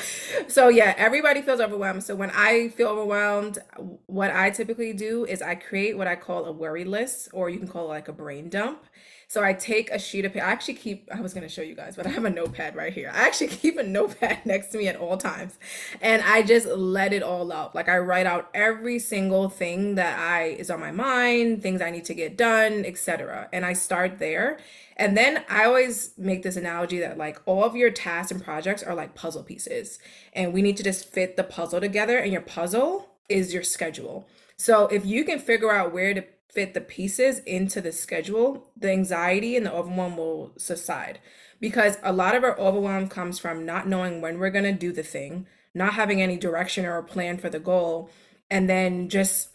so 0.49 0.69
yeah, 0.69 0.95
everybody 0.97 1.43
feels 1.43 1.61
overwhelmed. 1.61 2.03
So 2.03 2.15
when 2.15 2.31
I 2.31 2.69
feel 2.71 2.89
overwhelmed, 2.89 3.59
what 4.07 4.31
I 4.31 4.51
typically 4.51 4.93
do 4.93 5.25
is 5.25 5.43
I 5.43 5.55
create 5.55 5.97
what 5.97 6.07
I 6.07 6.17
call 6.17 6.47
a 6.47 6.53
worry 6.53 6.85
list, 6.85 7.29
or 7.33 7.51
you 7.51 7.59
can 7.59 7.69
call 7.69 7.87
it 7.87 7.89
like 7.89 8.09
a 8.09 8.13
brain 8.13 8.49
dump. 8.49 8.85
So 9.29 9.43
I 9.43 9.55
take 9.55 9.91
a 9.91 9.99
sheet 9.99 10.25
of 10.25 10.33
paper. 10.33 10.45
I 10.45 10.53
actually 10.53 10.75
keep, 10.75 11.09
I 11.13 11.21
was 11.21 11.35
going 11.35 11.43
to 11.43 11.53
show 11.53 11.63
you 11.63 11.75
guys, 11.75 11.97
but 11.97 12.07
I 12.07 12.11
have 12.11 12.25
a 12.25 12.31
notepad 12.31 12.77
right 12.77 12.93
here. 12.93 13.11
I 13.13 13.27
actually 13.27 13.49
keep 13.63 13.77
a 13.77 13.83
notepad 13.83 14.47
next 14.47 14.69
to 14.69 14.79
me 14.79 14.87
at 14.87 14.97
all 14.97 15.17
times. 15.17 15.59
And 16.01 16.23
I 16.23 16.43
just 16.43 16.67
let 16.67 17.13
it 17.13 17.23
all 17.23 17.51
out. 17.53 17.75
Like 17.75 17.89
I 17.89 17.99
write 17.99 18.27
out 18.27 18.49
every 18.55 19.01
single 19.01 19.49
thing 19.49 19.97
that 19.97 20.19
I 20.19 20.45
is 20.45 20.71
on 20.71 20.79
my 20.79 20.93
mind, 20.93 21.61
things 21.61 21.83
I 21.83 21.91
need 21.91 22.05
to 22.05 22.15
get 22.15 22.37
done, 22.37 22.85
etc. 22.85 23.49
And 23.53 23.65
I 23.65 23.73
start 23.73 24.21
there. 24.21 24.59
And 24.97 25.17
then 25.17 25.45
I 25.51 25.65
always 25.65 26.13
make 26.17 26.43
this 26.43 26.57
analogy 26.57 27.01
that 27.01 27.19
like 27.19 27.43
all 27.47 27.65
of 27.65 27.75
your 27.75 27.91
tasks 27.91 28.31
and 28.31 28.43
projects 28.43 28.83
are 28.83 28.95
like 28.95 29.15
puzzle 29.15 29.43
pieces. 29.43 29.99
And 30.35 30.55
we 30.55 30.63
need 30.63 30.77
to 30.77 30.85
just 30.85 31.09
fit 31.09 31.37
the 31.37 31.45
puzzle 31.45 31.81
together 31.81 32.17
and 32.19 32.33
your 32.33 32.43
puzzle 32.43 33.09
is 33.29 33.53
your 33.53 33.65
schedule. 33.65 34.29
So 34.57 34.87
if 34.87 35.05
you 35.05 35.25
can 35.25 35.39
figure 35.39 35.71
out 35.71 35.93
where 35.93 36.15
to 36.15 36.25
fit 36.57 36.73
the 36.73 36.81
pieces 36.81 37.41
into 37.41 37.83
the 37.83 37.93
schedule, 37.93 38.71
the 38.75 38.91
anxiety 38.91 39.59
and 39.59 39.67
the 39.67 39.73
overwhelm 39.73 40.17
will 40.17 40.55
subside. 40.57 41.21
Because 41.61 41.99
a 42.03 42.15
lot 42.15 42.35
of 42.35 42.45
our 42.45 42.59
overwhelm 42.59 43.09
comes 43.09 43.39
from 43.39 43.67
not 43.67 43.87
knowing 43.87 44.23
when 44.23 44.39
we're 44.39 44.49
going 44.49 44.65
to 44.65 44.73
do 44.73 44.91
the 44.91 45.03
thing, 45.03 45.47
not 45.75 45.93
having 45.93 46.23
any 46.23 46.39
direction 46.39 46.87
or 46.87 46.97
a 46.97 47.05
plan 47.05 47.37
for 47.37 47.51
the 47.51 47.59
goal, 47.59 48.09
and 48.51 48.71
then 48.71 49.11
just 49.11 49.55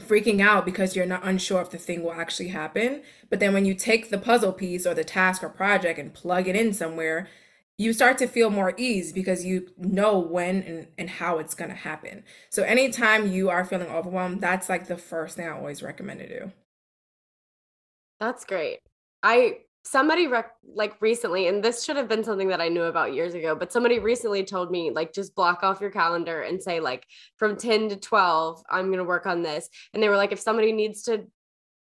freaking 0.00 0.40
out 0.40 0.64
because 0.64 0.94
you're 0.94 1.06
not 1.06 1.26
unsure 1.26 1.60
if 1.60 1.70
the 1.70 1.76
thing 1.76 2.04
will 2.04 2.12
actually 2.12 2.50
happen. 2.50 3.02
But 3.28 3.40
then 3.40 3.52
when 3.52 3.64
you 3.64 3.74
take 3.74 4.10
the 4.10 4.16
puzzle 4.18 4.52
piece 4.52 4.86
or 4.86 4.94
the 4.94 5.02
task 5.02 5.42
or 5.42 5.48
project 5.48 5.98
and 5.98 6.14
plug 6.14 6.46
it 6.46 6.54
in 6.54 6.72
somewhere, 6.72 7.28
you 7.78 7.92
start 7.92 8.18
to 8.18 8.26
feel 8.26 8.50
more 8.50 8.74
ease 8.76 9.12
because 9.12 9.44
you 9.44 9.68
know 9.78 10.18
when 10.18 10.62
and, 10.62 10.88
and 10.98 11.08
how 11.08 11.38
it's 11.38 11.54
going 11.54 11.70
to 11.70 11.76
happen. 11.76 12.24
So 12.50 12.64
anytime 12.64 13.30
you 13.30 13.50
are 13.50 13.64
feeling 13.64 13.88
overwhelmed, 13.88 14.40
that's 14.40 14.68
like 14.68 14.88
the 14.88 14.96
first 14.96 15.36
thing 15.36 15.46
I 15.46 15.52
always 15.52 15.82
recommend 15.82 16.18
to 16.18 16.28
do. 16.28 16.52
That's 18.18 18.44
great. 18.44 18.80
I 19.22 19.58
somebody 19.84 20.26
rec- 20.26 20.56
like 20.74 21.00
recently 21.00 21.46
and 21.46 21.62
this 21.64 21.84
should 21.84 21.96
have 21.96 22.08
been 22.08 22.24
something 22.24 22.48
that 22.48 22.60
I 22.60 22.68
knew 22.68 22.82
about 22.82 23.14
years 23.14 23.34
ago, 23.34 23.54
but 23.54 23.72
somebody 23.72 24.00
recently 24.00 24.44
told 24.44 24.72
me 24.72 24.90
like 24.90 25.14
just 25.14 25.36
block 25.36 25.62
off 25.62 25.80
your 25.80 25.90
calendar 25.90 26.42
and 26.42 26.60
say 26.60 26.80
like 26.80 27.06
from 27.36 27.56
10 27.56 27.90
to 27.90 27.96
12 27.96 28.62
I'm 28.68 28.86
going 28.86 28.98
to 28.98 29.04
work 29.04 29.26
on 29.26 29.42
this. 29.42 29.70
And 29.94 30.02
they 30.02 30.08
were 30.08 30.16
like 30.16 30.32
if 30.32 30.40
somebody 30.40 30.72
needs 30.72 31.02
to 31.04 31.26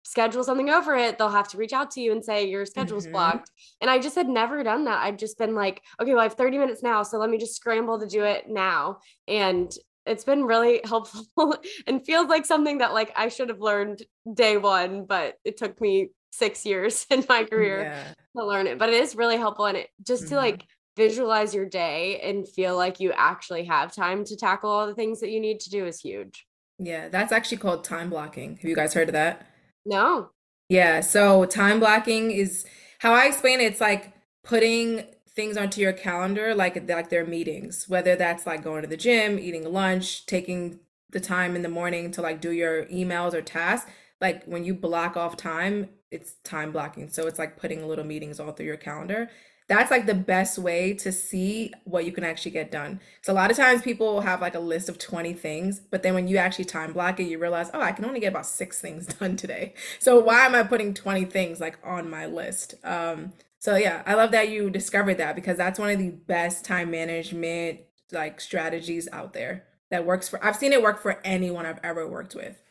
schedule 0.03 0.43
something 0.43 0.69
over 0.69 0.95
it, 0.95 1.17
they'll 1.17 1.29
have 1.29 1.47
to 1.49 1.57
reach 1.57 1.73
out 1.73 1.91
to 1.91 2.01
you 2.01 2.11
and 2.11 2.23
say 2.23 2.47
your 2.47 2.65
schedule's 2.65 3.05
mm-hmm. 3.05 3.13
blocked. 3.13 3.51
And 3.81 3.89
I 3.89 3.99
just 3.99 4.15
had 4.15 4.27
never 4.27 4.63
done 4.63 4.85
that. 4.85 5.03
I'd 5.03 5.17
just 5.17 5.37
been 5.37 5.55
like, 5.55 5.81
okay, 5.99 6.11
well, 6.11 6.19
I 6.19 6.23
have 6.23 6.33
30 6.33 6.57
minutes 6.57 6.83
now. 6.83 7.03
So 7.03 7.17
let 7.17 7.29
me 7.29 7.37
just 7.37 7.55
scramble 7.55 7.99
to 7.99 8.05
do 8.05 8.23
it 8.23 8.45
now. 8.47 8.99
And 9.27 9.73
it's 10.05 10.23
been 10.23 10.43
really 10.43 10.81
helpful 10.85 11.55
and 11.87 12.05
feels 12.05 12.27
like 12.27 12.45
something 12.45 12.79
that 12.79 12.93
like 12.93 13.11
I 13.15 13.29
should 13.29 13.49
have 13.49 13.61
learned 13.61 14.03
day 14.31 14.57
one, 14.57 15.05
but 15.05 15.35
it 15.43 15.57
took 15.57 15.79
me 15.81 16.09
six 16.31 16.65
years 16.65 17.05
in 17.09 17.25
my 17.29 17.45
career 17.45 17.83
yeah. 17.83 18.13
to 18.37 18.45
learn 18.45 18.67
it. 18.67 18.77
But 18.77 18.89
it 18.89 18.95
is 18.95 19.15
really 19.15 19.37
helpful. 19.37 19.65
And 19.65 19.77
it 19.77 19.89
just 20.05 20.23
mm-hmm. 20.23 20.35
to 20.35 20.37
like 20.37 20.65
visualize 20.95 21.55
your 21.55 21.65
day 21.65 22.19
and 22.19 22.47
feel 22.47 22.75
like 22.75 22.99
you 22.99 23.11
actually 23.13 23.65
have 23.65 23.95
time 23.95 24.23
to 24.25 24.35
tackle 24.35 24.69
all 24.69 24.85
the 24.85 24.93
things 24.93 25.21
that 25.21 25.31
you 25.31 25.39
need 25.39 25.59
to 25.61 25.69
do 25.69 25.85
is 25.85 25.99
huge. 25.99 26.45
Yeah, 26.77 27.09
that's 27.09 27.31
actually 27.31 27.57
called 27.57 27.83
time 27.83 28.09
blocking. 28.09 28.57
Have 28.57 28.65
you 28.65 28.75
guys 28.75 28.93
heard 28.93 29.09
of 29.09 29.13
that? 29.13 29.47
No. 29.85 30.31
Yeah. 30.69 31.01
So 31.01 31.45
time 31.45 31.79
blocking 31.79 32.31
is 32.31 32.65
how 32.99 33.13
I 33.13 33.25
explain 33.25 33.59
it. 33.59 33.65
It's 33.65 33.81
like 33.81 34.13
putting 34.43 35.05
things 35.29 35.57
onto 35.57 35.81
your 35.81 35.93
calendar, 35.93 36.53
like 36.55 36.87
like 36.89 37.09
their 37.09 37.25
meetings, 37.25 37.87
whether 37.89 38.15
that's 38.15 38.45
like 38.45 38.63
going 38.63 38.81
to 38.83 38.87
the 38.87 38.97
gym, 38.97 39.39
eating 39.39 39.71
lunch, 39.71 40.25
taking 40.25 40.79
the 41.11 41.19
time 41.19 41.55
in 41.55 41.61
the 41.61 41.69
morning 41.69 42.11
to 42.11 42.21
like 42.21 42.41
do 42.41 42.51
your 42.51 42.85
emails 42.85 43.33
or 43.33 43.41
tasks. 43.41 43.89
Like 44.21 44.43
when 44.45 44.63
you 44.63 44.73
block 44.73 45.17
off 45.17 45.35
time, 45.37 45.89
it's 46.11 46.35
time 46.43 46.71
blocking. 46.71 47.09
So 47.09 47.27
it's 47.27 47.39
like 47.39 47.57
putting 47.57 47.85
little 47.87 48.05
meetings 48.05 48.39
all 48.39 48.51
through 48.51 48.67
your 48.67 48.77
calendar. 48.77 49.29
That's 49.67 49.91
like 49.91 50.05
the 50.05 50.13
best 50.13 50.57
way 50.57 50.93
to 50.95 51.11
see 51.11 51.71
what 51.85 52.05
you 52.05 52.11
can 52.11 52.23
actually 52.23 52.51
get 52.51 52.71
done. 52.71 52.99
So 53.21 53.31
a 53.31 53.35
lot 53.35 53.51
of 53.51 53.57
times 53.57 53.81
people 53.81 54.21
have 54.21 54.41
like 54.41 54.55
a 54.55 54.59
list 54.59 54.89
of 54.89 54.97
20 54.97 55.33
things, 55.33 55.79
but 55.79 56.03
then 56.03 56.13
when 56.13 56.27
you 56.27 56.37
actually 56.37 56.65
time 56.65 56.93
block 56.93 57.19
it, 57.19 57.23
you 57.23 57.39
realize, 57.39 57.69
oh, 57.73 57.81
I 57.81 57.91
can 57.91 58.05
only 58.05 58.19
get 58.19 58.29
about 58.29 58.45
six 58.45 58.81
things 58.81 59.07
done 59.19 59.35
today. 59.35 59.73
So 59.99 60.19
why 60.19 60.45
am 60.45 60.55
I 60.55 60.63
putting 60.63 60.93
20 60.93 61.25
things 61.25 61.59
like 61.59 61.77
on 61.83 62.09
my 62.09 62.25
list? 62.25 62.75
Um, 62.83 63.33
so 63.59 63.75
yeah, 63.75 64.03
I 64.05 64.15
love 64.15 64.31
that 64.31 64.49
you 64.49 64.69
discovered 64.69 65.15
that 65.15 65.35
because 65.35 65.57
that's 65.57 65.79
one 65.79 65.89
of 65.89 65.97
the 65.97 66.09
best 66.09 66.65
time 66.65 66.91
management 66.91 67.79
like 68.11 68.41
strategies 68.41 69.07
out 69.11 69.33
there 69.33 69.63
that 69.89 70.05
works 70.05 70.27
for 70.27 70.43
I've 70.43 70.55
seen 70.55 70.73
it 70.73 70.81
work 70.81 71.01
for 71.01 71.19
anyone 71.23 71.65
I've 71.65 71.79
ever 71.83 72.07
worked 72.07 72.35
with. 72.35 72.61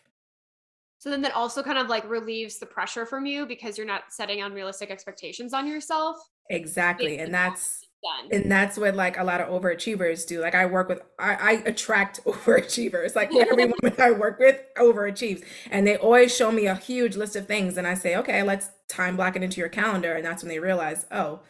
So 0.99 1.11
then 1.11 1.23
that 1.23 1.35
also 1.35 1.63
kind 1.63 1.79
of 1.79 1.89
like 1.89 2.09
relieves 2.09 2.59
the 2.59 2.67
pressure 2.67 3.07
from 3.07 3.27
you 3.27 3.45
because 3.45 3.77
you're 3.77 3.87
not 3.87 4.05
setting 4.11 4.43
unrealistic 4.43 4.91
expectations 4.91 5.53
on 5.53 5.67
yourself. 5.67 6.17
Exactly. 6.51 7.19
And 7.19 7.33
that's 7.33 7.87
done. 8.03 8.29
And 8.33 8.51
that's 8.51 8.77
what 8.77 8.95
like 8.95 9.19
a 9.19 9.25
lot 9.25 9.41
of 9.41 9.49
overachievers 9.49 10.27
do. 10.27 10.41
Like 10.41 10.55
I 10.55 10.67
work 10.67 10.89
with 10.89 11.01
I, 11.19 11.35
I 11.35 11.53
attract 11.67 12.23
overachievers. 12.25 13.15
Like 13.15 13.35
every 13.35 13.67
woman 13.83 13.95
I 13.99 14.11
work 14.11 14.39
with 14.39 14.61
overachieves. 14.77 15.45
And 15.71 15.87
they 15.87 15.97
always 15.97 16.35
show 16.35 16.51
me 16.51 16.67
a 16.67 16.75
huge 16.75 17.17
list 17.17 17.37
of 17.37 17.47
things. 17.47 17.77
And 17.77 17.87
I 17.87 17.95
say, 17.95 18.17
okay, 18.17 18.43
let's 18.43 18.71
time 18.89 19.17
block 19.17 19.37
it 19.37 19.43
into 19.43 19.61
your 19.61 19.69
calendar. 19.69 20.15
And 20.15 20.25
that's 20.25 20.43
when 20.43 20.51
they 20.51 20.59
realize, 20.59 21.07
oh, 21.11 21.41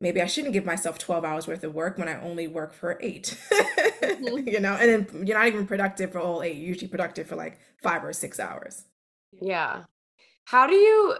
maybe 0.00 0.20
I 0.20 0.26
shouldn't 0.26 0.52
give 0.52 0.64
myself 0.64 0.98
12 0.98 1.24
hours 1.24 1.46
worth 1.46 1.62
of 1.62 1.74
work 1.74 1.98
when 1.98 2.08
I 2.08 2.20
only 2.20 2.48
work 2.48 2.74
for 2.74 2.98
8 3.00 3.38
mm-hmm. 3.52 4.48
you 4.48 4.60
know, 4.60 4.74
and 4.74 5.06
then 5.06 5.26
you're 5.26 5.38
not 5.38 5.46
even 5.46 5.66
productive 5.66 6.12
for 6.12 6.20
all 6.20 6.42
eight. 6.42 6.56
You're 6.56 6.68
usually 6.68 6.88
productive 6.88 7.26
for 7.26 7.36
like 7.36 7.58
five 7.82 8.04
or 8.04 8.12
six 8.12 8.40
hours. 8.40 8.84
Yeah. 9.40 9.84
How 10.44 10.66
do 10.66 10.74
you 10.74 11.16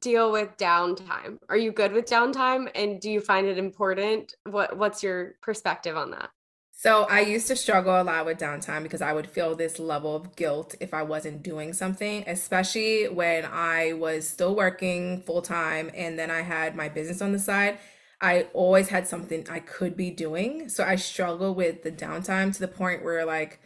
deal 0.00 0.32
with 0.32 0.56
downtime? 0.56 1.38
Are 1.48 1.56
you 1.56 1.72
good 1.72 1.92
with 1.92 2.06
downtime 2.06 2.70
and 2.74 3.00
do 3.00 3.10
you 3.10 3.20
find 3.20 3.46
it 3.46 3.58
important? 3.58 4.34
What 4.44 4.76
what's 4.76 5.02
your 5.02 5.34
perspective 5.42 5.96
on 5.96 6.10
that? 6.12 6.30
So 6.78 7.04
I 7.04 7.20
used 7.20 7.46
to 7.46 7.56
struggle 7.56 8.00
a 8.00 8.04
lot 8.04 8.26
with 8.26 8.38
downtime 8.38 8.82
because 8.82 9.00
I 9.00 9.14
would 9.14 9.26
feel 9.26 9.54
this 9.54 9.78
level 9.78 10.14
of 10.14 10.36
guilt 10.36 10.74
if 10.78 10.92
I 10.92 11.04
wasn't 11.04 11.42
doing 11.42 11.72
something, 11.72 12.22
especially 12.26 13.08
when 13.08 13.46
I 13.46 13.94
was 13.94 14.28
still 14.28 14.54
working 14.54 15.22
full 15.22 15.40
time 15.40 15.90
and 15.94 16.18
then 16.18 16.30
I 16.30 16.42
had 16.42 16.76
my 16.76 16.90
business 16.90 17.22
on 17.22 17.32
the 17.32 17.38
side. 17.38 17.78
I 18.20 18.48
always 18.52 18.88
had 18.88 19.08
something 19.08 19.46
I 19.48 19.60
could 19.60 19.96
be 19.96 20.10
doing. 20.10 20.68
So 20.68 20.84
I 20.84 20.96
struggle 20.96 21.54
with 21.54 21.82
the 21.82 21.92
downtime 21.92 22.52
to 22.52 22.60
the 22.60 22.68
point 22.68 23.02
where 23.02 23.24
like, 23.24 23.58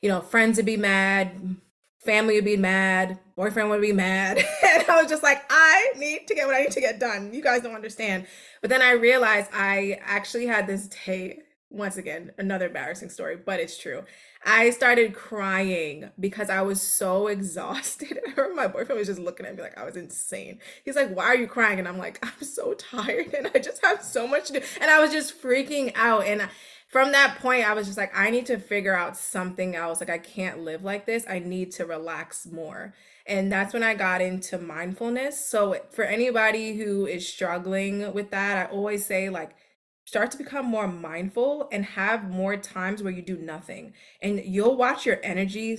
you 0.00 0.08
know, 0.08 0.22
friends 0.22 0.56
would 0.56 0.66
be 0.66 0.78
mad, 0.78 1.56
family 2.04 2.34
would 2.34 2.44
be 2.44 2.56
mad, 2.56 3.18
boyfriend 3.36 3.70
would 3.70 3.80
be 3.80 3.92
mad. 3.92 4.38
and 4.62 4.84
I 4.88 5.00
was 5.00 5.10
just 5.10 5.22
like, 5.22 5.44
I 5.50 5.92
need 5.96 6.26
to 6.28 6.34
get 6.34 6.46
what 6.46 6.54
I 6.56 6.62
need 6.62 6.72
to 6.72 6.80
get 6.80 7.00
done. 7.00 7.32
You 7.32 7.42
guys 7.42 7.62
don't 7.62 7.74
understand. 7.74 8.26
But 8.60 8.70
then 8.70 8.82
I 8.82 8.92
realized 8.92 9.50
I 9.52 9.98
actually 10.02 10.46
had 10.46 10.66
this 10.66 10.88
day, 10.88 11.40
once 11.70 11.96
again, 11.96 12.32
another 12.38 12.66
embarrassing 12.66 13.10
story, 13.10 13.36
but 13.36 13.60
it's 13.60 13.78
true. 13.78 14.04
I 14.46 14.70
started 14.70 15.14
crying 15.14 16.10
because 16.20 16.50
I 16.50 16.60
was 16.62 16.80
so 16.82 17.26
exhausted. 17.28 18.18
I 18.26 18.30
remember 18.30 18.54
my 18.54 18.66
boyfriend 18.68 18.98
was 18.98 19.08
just 19.08 19.20
looking 19.20 19.46
at 19.46 19.56
me 19.56 19.62
like 19.62 19.78
I 19.78 19.84
was 19.84 19.96
insane. 19.96 20.60
He's 20.84 20.96
like, 20.96 21.14
Why 21.14 21.24
are 21.24 21.36
you 21.36 21.46
crying? 21.46 21.78
And 21.78 21.88
I'm 21.88 21.98
like, 21.98 22.24
I'm 22.24 22.46
so 22.46 22.74
tired 22.74 23.32
and 23.34 23.50
I 23.54 23.58
just 23.58 23.84
have 23.84 24.02
so 24.02 24.26
much 24.26 24.48
to 24.48 24.54
do. 24.54 24.60
And 24.80 24.90
I 24.90 25.00
was 25.00 25.12
just 25.12 25.40
freaking 25.40 25.92
out. 25.94 26.26
And 26.26 26.48
from 26.94 27.10
that 27.10 27.40
point, 27.40 27.68
I 27.68 27.74
was 27.74 27.86
just 27.86 27.98
like, 27.98 28.16
I 28.16 28.30
need 28.30 28.46
to 28.46 28.56
figure 28.56 28.94
out 28.94 29.16
something 29.16 29.74
else. 29.74 29.98
Like, 29.98 30.10
I 30.10 30.18
can't 30.18 30.60
live 30.60 30.84
like 30.84 31.06
this. 31.06 31.24
I 31.28 31.40
need 31.40 31.72
to 31.72 31.84
relax 31.84 32.46
more. 32.46 32.94
And 33.26 33.50
that's 33.50 33.74
when 33.74 33.82
I 33.82 33.94
got 33.94 34.20
into 34.20 34.58
mindfulness. 34.58 35.44
So, 35.44 35.76
for 35.90 36.04
anybody 36.04 36.76
who 36.76 37.04
is 37.04 37.26
struggling 37.26 38.12
with 38.14 38.30
that, 38.30 38.68
I 38.68 38.72
always 38.72 39.04
say, 39.04 39.28
like, 39.28 39.56
start 40.04 40.30
to 40.30 40.38
become 40.38 40.66
more 40.66 40.86
mindful 40.86 41.68
and 41.72 41.84
have 41.84 42.30
more 42.30 42.56
times 42.56 43.02
where 43.02 43.12
you 43.12 43.22
do 43.22 43.38
nothing. 43.38 43.92
And 44.22 44.44
you'll 44.44 44.76
watch 44.76 45.04
your 45.04 45.18
energy 45.24 45.78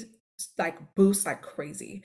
like 0.58 0.96
boost 0.96 1.26
like 1.26 1.42
crazy. 1.42 2.04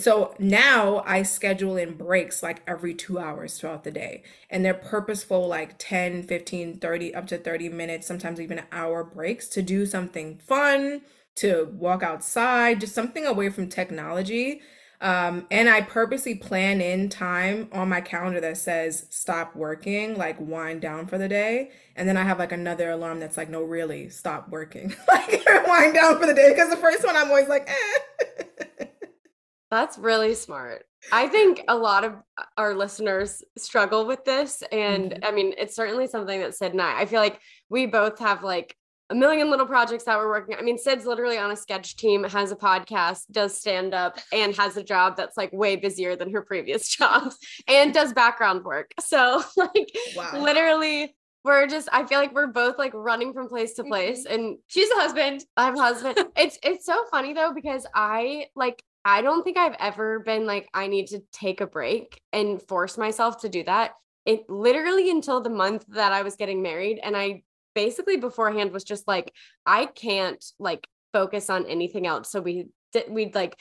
So 0.00 0.34
now 0.38 1.02
I 1.06 1.22
schedule 1.22 1.76
in 1.76 1.94
breaks 1.96 2.42
like 2.42 2.62
every 2.66 2.94
2 2.94 3.18
hours 3.18 3.58
throughout 3.58 3.84
the 3.84 3.90
day 3.90 4.24
and 4.50 4.64
they're 4.64 4.74
purposeful 4.74 5.46
like 5.46 5.76
10, 5.78 6.24
15, 6.24 6.78
30 6.78 7.14
up 7.14 7.26
to 7.28 7.38
30 7.38 7.68
minutes, 7.68 8.06
sometimes 8.06 8.40
even 8.40 8.58
an 8.58 8.66
hour 8.72 9.04
breaks 9.04 9.48
to 9.48 9.62
do 9.62 9.86
something 9.86 10.38
fun, 10.38 11.02
to 11.36 11.68
walk 11.72 12.02
outside, 12.02 12.80
just 12.80 12.94
something 12.94 13.26
away 13.26 13.48
from 13.48 13.68
technology 13.68 14.60
um, 15.00 15.46
and 15.50 15.68
I 15.68 15.82
purposely 15.82 16.34
plan 16.34 16.80
in 16.80 17.08
time 17.08 17.68
on 17.72 17.88
my 17.88 18.00
calendar 18.00 18.40
that 18.40 18.56
says 18.56 19.06
stop 19.10 19.54
working, 19.54 20.16
like 20.16 20.40
wind 20.40 20.80
down 20.80 21.06
for 21.06 21.18
the 21.18 21.28
day. 21.28 21.70
And 21.94 22.08
then 22.08 22.16
I 22.16 22.24
have 22.24 22.38
like 22.38 22.52
another 22.52 22.90
alarm 22.90 23.20
that's 23.20 23.36
like, 23.36 23.48
no, 23.48 23.62
really, 23.62 24.08
stop 24.08 24.48
working, 24.48 24.94
like 25.08 25.44
wind 25.66 25.94
down 25.94 26.18
for 26.18 26.26
the 26.26 26.34
day. 26.34 26.50
Because 26.50 26.70
the 26.70 26.76
first 26.76 27.04
one, 27.04 27.16
I'm 27.16 27.28
always 27.28 27.48
like, 27.48 27.68
eh. 27.70 28.84
That's 29.70 29.98
really 29.98 30.34
smart. 30.34 30.86
I 31.12 31.28
think 31.28 31.62
a 31.68 31.76
lot 31.76 32.02
of 32.02 32.14
our 32.56 32.74
listeners 32.74 33.44
struggle 33.58 34.06
with 34.06 34.24
this. 34.24 34.62
And 34.72 35.12
mm-hmm. 35.12 35.24
I 35.24 35.30
mean, 35.30 35.54
it's 35.58 35.76
certainly 35.76 36.06
something 36.06 36.40
that 36.40 36.54
Syd 36.54 36.72
and 36.72 36.80
I, 36.80 37.00
I 37.00 37.06
feel 37.06 37.20
like 37.20 37.38
we 37.68 37.84
both 37.84 38.18
have 38.18 38.42
like 38.42 38.74
a 39.10 39.14
million 39.14 39.50
little 39.50 39.66
projects 39.66 40.04
that 40.04 40.18
we're 40.18 40.28
working. 40.28 40.56
I 40.58 40.62
mean, 40.62 40.78
Syd's 40.78 41.06
literally 41.06 41.38
on 41.38 41.50
a 41.50 41.56
sketch 41.56 41.96
team, 41.96 42.24
has 42.24 42.52
a 42.52 42.56
podcast, 42.56 43.24
does 43.30 43.56
stand 43.56 43.94
up, 43.94 44.18
and 44.32 44.54
has 44.56 44.76
a 44.76 44.82
job 44.82 45.16
that's 45.16 45.36
like 45.36 45.52
way 45.52 45.76
busier 45.76 46.16
than 46.16 46.30
her 46.32 46.42
previous 46.42 46.88
jobs, 46.96 47.38
and 47.66 47.94
does 47.94 48.12
background 48.12 48.64
work. 48.64 48.92
So, 49.00 49.42
like, 49.56 49.90
wow. 50.14 50.38
literally, 50.38 51.14
we're 51.44 51.66
just. 51.66 51.88
I 51.92 52.04
feel 52.04 52.18
like 52.18 52.34
we're 52.34 52.48
both 52.48 52.78
like 52.78 52.92
running 52.94 53.32
from 53.32 53.48
place 53.48 53.74
to 53.74 53.84
place. 53.84 54.26
Mm-hmm. 54.26 54.34
And 54.34 54.58
she's 54.66 54.90
a 54.90 54.96
husband. 54.96 55.44
I'm 55.56 55.76
a 55.76 55.80
husband. 55.80 56.18
it's 56.36 56.58
it's 56.62 56.84
so 56.84 57.04
funny 57.10 57.32
though 57.32 57.52
because 57.54 57.86
I 57.94 58.46
like. 58.54 58.82
I 59.04 59.22
don't 59.22 59.42
think 59.42 59.56
I've 59.56 59.76
ever 59.78 60.18
been 60.18 60.44
like 60.44 60.68
I 60.74 60.88
need 60.88 61.06
to 61.08 61.20
take 61.32 61.62
a 61.62 61.66
break 61.66 62.20
and 62.32 62.60
force 62.60 62.98
myself 62.98 63.40
to 63.40 63.48
do 63.48 63.62
that. 63.64 63.92
It 64.26 64.50
literally 64.50 65.10
until 65.10 65.40
the 65.40 65.48
month 65.48 65.86
that 65.88 66.12
I 66.12 66.22
was 66.22 66.36
getting 66.36 66.60
married 66.60 67.00
and 67.02 67.16
I 67.16 67.42
basically 67.78 68.16
beforehand 68.16 68.72
was 68.72 68.82
just 68.82 69.06
like 69.06 69.32
I 69.64 69.86
can't 69.86 70.44
like 70.58 70.88
focus 71.12 71.48
on 71.48 71.64
anything 71.66 72.08
else. 72.08 72.28
So 72.28 72.40
we 72.40 72.66
did 72.92 73.04
we'd 73.08 73.36
like 73.36 73.56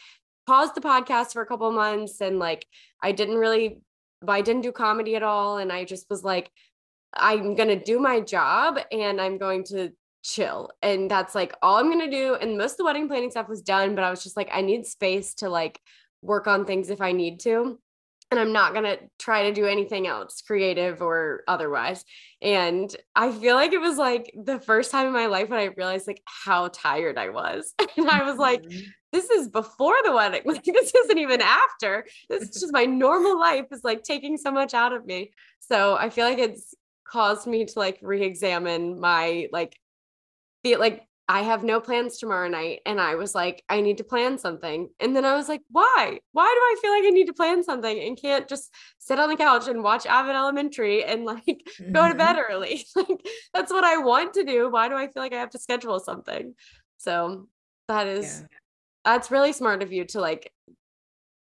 paused 0.47 0.74
the 0.74 0.82
podcast 0.82 1.34
for 1.34 1.43
a 1.43 1.45
couple 1.45 1.72
months 1.72 2.20
and 2.20 2.39
like 2.39 2.65
I 2.99 3.11
didn't 3.11 3.36
really 3.38 3.84
I 4.28 4.41
didn't 4.41 4.63
do 4.63 4.72
comedy 4.72 5.15
at 5.15 5.22
all. 5.22 5.59
And 5.59 5.72
I 5.72 5.86
just 5.86 6.09
was 6.09 6.24
like 6.24 6.49
I'm 7.13 7.53
going 7.53 7.70
to 7.70 7.80
do 7.91 7.99
my 7.99 8.20
job 8.20 8.80
and 8.91 9.22
I'm 9.22 9.38
going 9.38 9.63
to 9.65 9.91
chill. 10.24 10.72
And 10.82 11.11
that's 11.11 11.36
like 11.36 11.53
all 11.61 11.78
I'm 11.78 11.91
going 11.91 12.09
to 12.09 12.18
do. 12.18 12.34
And 12.34 12.57
most 12.57 12.72
of 12.72 12.78
the 12.78 12.86
wedding 12.86 13.07
planning 13.07 13.30
stuff 13.30 13.47
was 13.47 13.61
done 13.61 13.93
but 13.93 14.03
I 14.03 14.09
was 14.09 14.24
just 14.24 14.36
like 14.36 14.49
I 14.51 14.61
need 14.61 14.88
space 14.88 15.36
to 15.36 15.49
like 15.49 15.80
work 16.24 16.47
on 16.47 16.65
things 16.65 16.89
if 16.89 17.01
I 17.01 17.11
need 17.11 17.39
to 17.41 17.78
and 18.30 18.39
I'm 18.39 18.51
not 18.51 18.73
going 18.73 18.84
to 18.84 18.99
try 19.17 19.43
to 19.43 19.53
do 19.53 19.65
anything 19.65 20.05
else 20.05 20.41
creative 20.41 21.01
or 21.01 21.43
otherwise. 21.47 22.03
And 22.41 22.93
I 23.15 23.32
feel 23.32 23.55
like 23.55 23.71
it 23.71 23.80
was 23.80 23.97
like 23.97 24.34
the 24.36 24.59
first 24.59 24.91
time 24.91 25.07
in 25.07 25.13
my 25.13 25.28
life 25.28 25.49
when 25.49 25.59
I 25.59 25.65
realized 25.78 26.07
like 26.07 26.21
how 26.25 26.67
tired 26.67 27.17
I 27.17 27.30
was. 27.30 27.73
And 27.97 28.09
I 28.09 28.23
was 28.23 28.38
like, 28.38 28.61
mm-hmm. 28.61 28.89
this 29.11 29.30
is 29.30 29.47
before 29.47 29.95
the 30.03 30.11
wedding. 30.11 30.41
Like 30.45 30.63
this 30.63 30.93
isn't 30.93 31.17
even 31.17 31.41
after. 31.41 32.05
This 32.30 32.43
is 32.43 32.61
just 32.61 32.73
my 32.73 32.86
normal 32.86 33.39
life 33.39 33.65
is 33.71 33.84
like 33.84 34.03
taking 34.03 34.38
so 34.38 34.51
much 34.51 34.73
out 34.73 34.93
of 34.93 35.05
me. 35.05 35.32
So 35.59 35.95
I 35.95 36.09
feel 36.09 36.25
like 36.25 36.38
it's 36.38 36.75
caused 37.07 37.47
me 37.47 37.65
to 37.65 37.80
like 37.80 37.97
re-examine 38.01 38.99
my 38.99 39.47
like 39.51 39.78
feel 40.63 40.80
like 40.80 41.07
I 41.30 41.41
have 41.41 41.63
no 41.63 41.82
plans 41.82 42.17
tomorrow 42.17 42.47
night. 42.47 42.80
And 42.86 43.01
I 43.01 43.15
was 43.15 43.36
like, 43.36 43.61
I 43.67 43.82
need 43.82 43.97
to 43.97 44.05
plan 44.05 44.38
something. 44.38 44.89
And 44.99 45.13
then 45.13 45.25
I 45.25 45.36
was 45.36 45.49
like, 45.49 45.61
why? 45.69 46.19
Why 46.32 46.45
do 46.45 46.59
I 46.61 46.75
feel 46.82 46.91
like 46.91 47.03
I 47.03 47.09
need 47.09 47.28
to 47.28 47.34
plan 47.34 47.63
something 47.63 47.99
and 47.99 48.19
can't 48.19 48.47
just 48.47 48.73
sit 48.99 49.19
on 49.19 49.30
the 49.30 49.36
couch 49.36 49.67
and 49.67 49.84
watch 49.84 50.05
Abbott 50.05 50.36
Elementary 50.36 51.03
and 51.03 51.25
like 51.25 51.45
mm-hmm. 51.45 51.91
go 51.91 52.07
to 52.07 52.15
bed 52.15 52.38
mm-hmm. 52.38 52.53
early? 52.53 52.86
like 52.95 53.28
that's 53.53 53.71
what 53.71 53.84
I 53.84 53.97
want 53.97 54.36
to 54.36 54.45
do. 54.45 54.69
Why 54.69 54.88
do 54.88 54.95
I 54.95 55.07
feel 55.07 55.21
like 55.21 55.34
I 55.34 55.39
have 55.39 55.49
to 55.51 55.59
schedule 55.59 55.99
something? 55.99 56.53
So 56.97 57.47
that 57.89 58.07
is 58.07 58.41
yeah. 58.41 58.57
that's 59.03 59.30
really 59.30 59.51
smart 59.51 59.84
of 59.84 59.91
you 59.91 60.05
to 60.05 60.21
like 60.21 60.51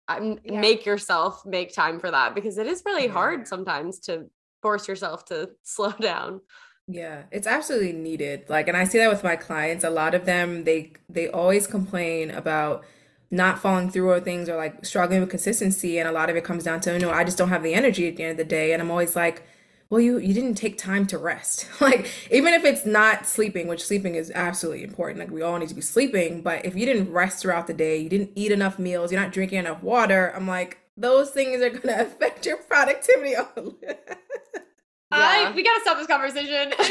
yeah. 0.09 0.61
make 0.61 0.85
yourself 0.85 1.45
make 1.47 1.73
time 1.73 2.01
for 2.01 2.11
that 2.11 2.35
because 2.35 2.59
it 2.59 2.67
is 2.67 2.83
really 2.85 3.07
yeah. 3.07 3.13
hard 3.13 3.47
sometimes 3.47 4.01
to 4.01 4.27
force 4.63 4.89
yourself 4.89 5.25
to 5.27 5.51
slow 5.63 5.93
down. 5.93 6.41
Yeah, 6.89 7.25
it's 7.33 7.47
absolutely 7.49 7.93
needed. 7.93 8.45
Like, 8.49 8.69
and 8.69 8.77
I 8.77 8.85
see 8.85 8.99
that 8.99 9.09
with 9.11 9.25
my 9.25 9.35
clients. 9.37 9.83
A 9.85 9.91
lot 9.91 10.15
of 10.15 10.25
them, 10.25 10.65
they 10.65 10.93
they 11.09 11.29
always 11.29 11.67
complain 11.67 12.31
about 12.31 12.85
not 13.31 13.59
falling 13.59 13.91
through 13.91 14.09
or 14.09 14.21
things 14.21 14.49
or 14.49 14.57
like 14.57 14.85
struggling 14.87 15.21
with 15.21 15.31
consistency. 15.31 15.99
And 15.99 16.09
a 16.09 16.13
lot 16.13 16.31
of 16.31 16.37
it 16.37 16.45
comes 16.45 16.63
down 16.63 16.81
to, 16.83 16.97
know, 16.99 17.11
I 17.11 17.25
just 17.25 17.37
don't 17.39 17.49
have 17.49 17.65
the 17.65 17.75
energy 17.75 18.07
at 18.07 18.17
the 18.17 18.23
end 18.23 18.33
of 18.33 18.37
the 18.39 18.45
day. 18.45 18.73
And 18.73 18.81
I'm 18.81 18.91
always 18.93 19.17
like, 19.17 19.43
well, 19.91 20.01
you 20.01 20.19
you 20.19 20.33
didn't 20.33 20.55
take 20.55 20.79
time 20.79 21.07
to 21.09 21.19
rest. 21.19 21.69
like, 21.81 22.09
even 22.31 22.55
if 22.55 22.65
it's 22.65 22.87
not 22.87 23.27
sleeping, 23.27 23.67
which 23.67 23.85
sleeping 23.85 24.15
is 24.15 24.31
absolutely 24.33 24.85
important. 24.85 25.19
Like, 25.19 25.31
we 25.31 25.43
all 25.43 25.59
need 25.59 25.69
to 25.71 25.75
be 25.75 25.81
sleeping. 25.81 26.41
But 26.43 26.65
if 26.65 26.77
you 26.77 26.87
didn't 26.87 27.11
rest 27.13 27.41
throughout 27.43 27.67
the 27.67 27.75
day, 27.75 27.97
you 27.99 28.09
didn't 28.09 28.31
eat 28.37 28.53
enough 28.53 28.79
meals, 28.79 29.11
you're 29.11 29.21
not 29.21 29.33
drinking 29.33 29.59
enough 29.59 29.83
water, 29.83 30.33
I'm 30.37 30.47
like, 30.47 30.79
those 30.97 31.31
things 31.31 31.61
are 31.63 31.71
gonna 31.71 32.03
affect 32.03 32.47
your 32.47 32.59
productivity. 32.59 33.35
I 35.13 35.53
we 35.55 35.63
gotta 35.63 35.81
stop 35.83 35.99
this 35.99 36.07
conversation. 36.07 36.73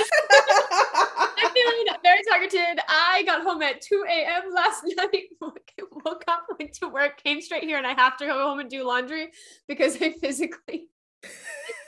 I'm 1.37 1.51
feeling 1.51 1.85
very 2.03 2.21
targeted. 2.29 2.79
I 2.87 3.23
got 3.25 3.43
home 3.43 3.61
at 3.61 3.81
2 3.81 4.05
a.m. 4.09 4.53
last 4.53 4.83
night. 4.97 5.23
Woke 5.41 6.23
up, 6.27 6.45
went 6.59 6.73
to 6.75 6.87
work, 6.87 7.21
came 7.21 7.41
straight 7.41 7.63
here, 7.63 7.77
and 7.77 7.87
I 7.87 7.93
have 7.93 8.17
to 8.17 8.25
go 8.25 8.47
home 8.47 8.59
and 8.59 8.69
do 8.69 8.85
laundry 8.85 9.31
because 9.67 10.01
I 10.01 10.11
physically 10.11 10.87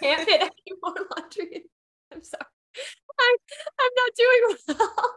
can't 0.02 0.22
fit 0.28 0.42
any 0.42 0.78
more 0.82 0.96
laundry. 1.16 1.64
I'm 2.14 2.24
sorry. 2.24 2.44
I, 3.20 3.36
I'm 3.80 3.92
not 3.96 4.12
doing 4.16 4.58
well. 4.80 5.16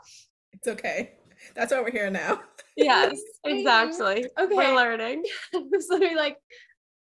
It's 0.53 0.69
okay. 0.69 1.13
That's 1.55 1.73
why 1.73 1.81
we're 1.81 1.91
here 1.91 2.11
now. 2.11 2.41
Yes, 2.77 3.19
exactly. 3.45 4.27
Okay. 4.39 4.55
We're 4.55 4.75
learning. 4.75 5.25
I 5.55 5.59
was 5.71 5.87
literally 5.89 6.15
like, 6.15 6.39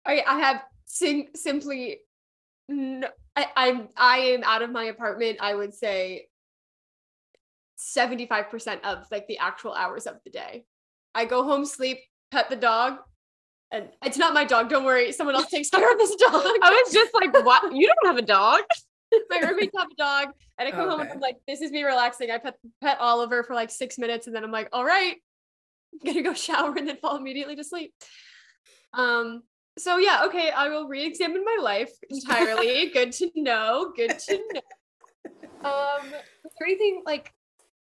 I, 0.06 0.24
I 0.26 0.40
have 0.40 0.62
sim- 0.86 1.30
simply, 1.36 2.00
no, 2.68 3.08
I, 3.36 3.48
I'm, 3.56 3.90
I 3.98 4.18
am 4.18 4.44
out 4.44 4.62
of 4.62 4.72
my 4.72 4.86
apartment. 4.86 5.38
I 5.42 5.54
would 5.54 5.74
say 5.74 6.28
75% 7.78 8.82
of 8.84 9.06
like 9.12 9.28
the 9.28 9.38
actual 9.38 9.74
hours 9.74 10.08
of 10.08 10.16
the 10.24 10.30
day. 10.30 10.66
I 11.14 11.26
go 11.26 11.44
home, 11.44 11.66
sleep, 11.66 12.00
pet 12.32 12.50
the 12.50 12.56
dog. 12.56 12.98
And 13.72 13.90
it's 14.04 14.18
not 14.18 14.34
my 14.34 14.46
dog. 14.46 14.70
Don't 14.70 14.86
worry. 14.86 15.12
Someone 15.12 15.36
else 15.36 15.50
takes 15.50 15.70
care 15.70 15.92
of 15.92 15.98
this 15.98 16.16
dog. 16.16 16.34
I 16.62 16.84
was 16.86 16.94
just 16.94 17.14
like, 17.14 17.34
what? 17.46 17.76
You 17.76 17.88
don't 17.88 18.16
have 18.16 18.24
a 18.24 18.26
dog? 18.26 18.62
my 19.30 19.40
roommates 19.40 19.78
have 19.78 19.88
a 19.92 19.96
dog. 19.96 20.30
And 20.58 20.68
I 20.68 20.72
come 20.72 20.90
home 20.90 21.02
and 21.02 21.10
I'm 21.10 21.20
like, 21.20 21.38
this 21.48 21.62
is 21.62 21.72
me 21.72 21.84
relaxing. 21.84 22.32
I 22.32 22.38
pet 22.38 22.56
pet 22.82 22.98
Oliver 23.00 23.44
for 23.44 23.54
like 23.54 23.70
six 23.70 23.98
minutes 23.98 24.28
and 24.28 24.36
then 24.36 24.44
I'm 24.44 24.52
like, 24.52 24.70
all 24.72 24.86
right, 24.86 25.16
I'm 25.94 26.00
gonna 26.06 26.22
go 26.22 26.34
shower 26.34 26.74
and 26.76 26.88
then 26.88 26.98
fall 26.98 27.18
immediately 27.18 27.56
to 27.56 27.64
sleep. 27.64 27.94
Um, 28.94 29.44
so 29.78 29.98
yeah, 29.98 30.24
okay, 30.26 30.52
I 30.52 30.70
will 30.70 30.88
re-examine 30.88 31.44
my 31.44 31.58
life 31.62 31.92
entirely. 32.10 32.90
Good 32.92 33.12
to 33.14 33.30
know. 33.36 33.94
Good 33.96 34.18
to 34.20 34.38
know. 34.54 34.62
Um, 35.70 36.06
is 36.06 36.52
there 36.60 36.68
anything 36.68 37.04
like 37.06 37.34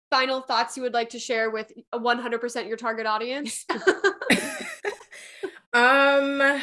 final 0.10 0.42
thoughts 0.42 0.76
you 0.76 0.84
would 0.84 0.94
like 0.94 1.10
to 1.10 1.20
share 1.20 1.52
with 1.52 1.72
100% 1.94 2.68
your 2.68 2.78
target 2.78 3.06
audience? 3.06 3.66
um 5.74 6.62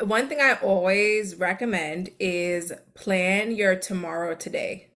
one 0.00 0.28
thing 0.28 0.40
I 0.40 0.54
always 0.62 1.36
recommend 1.36 2.10
is 2.18 2.72
plan 2.94 3.54
your 3.54 3.76
tomorrow 3.76 4.34
today. 4.34 4.88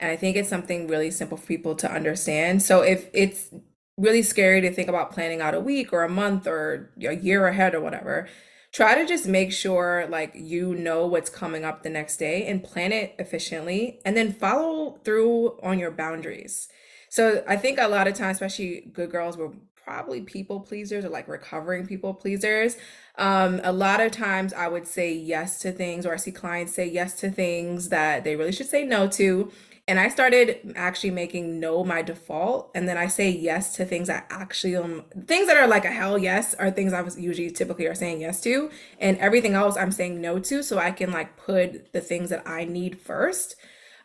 And 0.00 0.10
I 0.10 0.16
think 0.16 0.36
it's 0.36 0.48
something 0.48 0.88
really 0.88 1.10
simple 1.10 1.36
for 1.36 1.46
people 1.46 1.74
to 1.76 1.90
understand. 1.90 2.62
So 2.62 2.80
if 2.80 3.08
it's 3.12 3.50
really 3.96 4.22
scary 4.22 4.60
to 4.60 4.72
think 4.72 4.88
about 4.88 5.12
planning 5.12 5.40
out 5.40 5.54
a 5.54 5.60
week 5.60 5.92
or 5.92 6.02
a 6.02 6.08
month 6.08 6.46
or 6.46 6.90
a 7.00 7.14
year 7.14 7.46
ahead 7.46 7.74
or 7.74 7.80
whatever, 7.80 8.28
try 8.72 8.94
to 8.94 9.06
just 9.06 9.26
make 9.26 9.52
sure 9.52 10.06
like 10.08 10.32
you 10.34 10.74
know 10.74 11.06
what's 11.06 11.28
coming 11.28 11.64
up 11.64 11.82
the 11.82 11.90
next 11.90 12.16
day 12.16 12.46
and 12.46 12.64
plan 12.64 12.90
it 12.90 13.14
efficiently 13.18 14.00
and 14.04 14.16
then 14.16 14.32
follow 14.32 14.98
through 15.04 15.58
on 15.62 15.78
your 15.78 15.90
boundaries. 15.90 16.68
So 17.10 17.44
I 17.46 17.56
think 17.56 17.78
a 17.78 17.88
lot 17.88 18.08
of 18.08 18.14
times, 18.14 18.36
especially 18.36 18.90
good 18.92 19.10
girls, 19.10 19.36
were 19.36 19.52
probably 19.84 20.22
people 20.22 20.60
pleasers 20.60 21.04
or 21.04 21.10
like 21.10 21.28
recovering 21.28 21.86
people 21.86 22.14
pleasers. 22.14 22.76
Um, 23.18 23.60
a 23.62 23.72
lot 23.72 24.00
of 24.00 24.12
times 24.12 24.54
I 24.54 24.68
would 24.68 24.86
say 24.86 25.12
yes 25.12 25.58
to 25.60 25.72
things, 25.72 26.06
or 26.06 26.14
I 26.14 26.16
see 26.16 26.32
clients 26.32 26.74
say 26.74 26.88
yes 26.88 27.14
to 27.20 27.30
things 27.30 27.90
that 27.90 28.24
they 28.24 28.36
really 28.36 28.52
should 28.52 28.68
say 28.68 28.84
no 28.84 29.08
to. 29.08 29.52
And 29.88 29.98
I 29.98 30.08
started 30.08 30.74
actually 30.76 31.10
making 31.10 31.58
no 31.58 31.82
my 31.82 32.02
default, 32.02 32.70
and 32.72 32.88
then 32.88 32.96
I 32.96 33.08
say 33.08 33.28
yes 33.30 33.74
to 33.76 33.84
things 33.84 34.08
I 34.08 34.22
actually 34.30 34.76
um 34.76 35.04
things 35.26 35.48
that 35.48 35.56
are 35.56 35.66
like 35.66 35.84
a 35.84 35.90
hell 35.90 36.16
yes 36.18 36.54
are 36.54 36.70
things 36.70 36.92
I 36.92 37.02
was 37.02 37.18
usually 37.18 37.50
typically 37.50 37.86
are 37.86 37.94
saying 37.94 38.20
yes 38.20 38.40
to, 38.42 38.70
and 39.00 39.18
everything 39.18 39.54
else 39.54 39.76
I'm 39.76 39.90
saying 39.90 40.20
no 40.20 40.38
to, 40.38 40.62
so 40.62 40.78
I 40.78 40.92
can 40.92 41.10
like 41.10 41.36
put 41.36 41.92
the 41.92 42.00
things 42.00 42.30
that 42.30 42.46
I 42.46 42.64
need 42.64 43.00
first. 43.00 43.56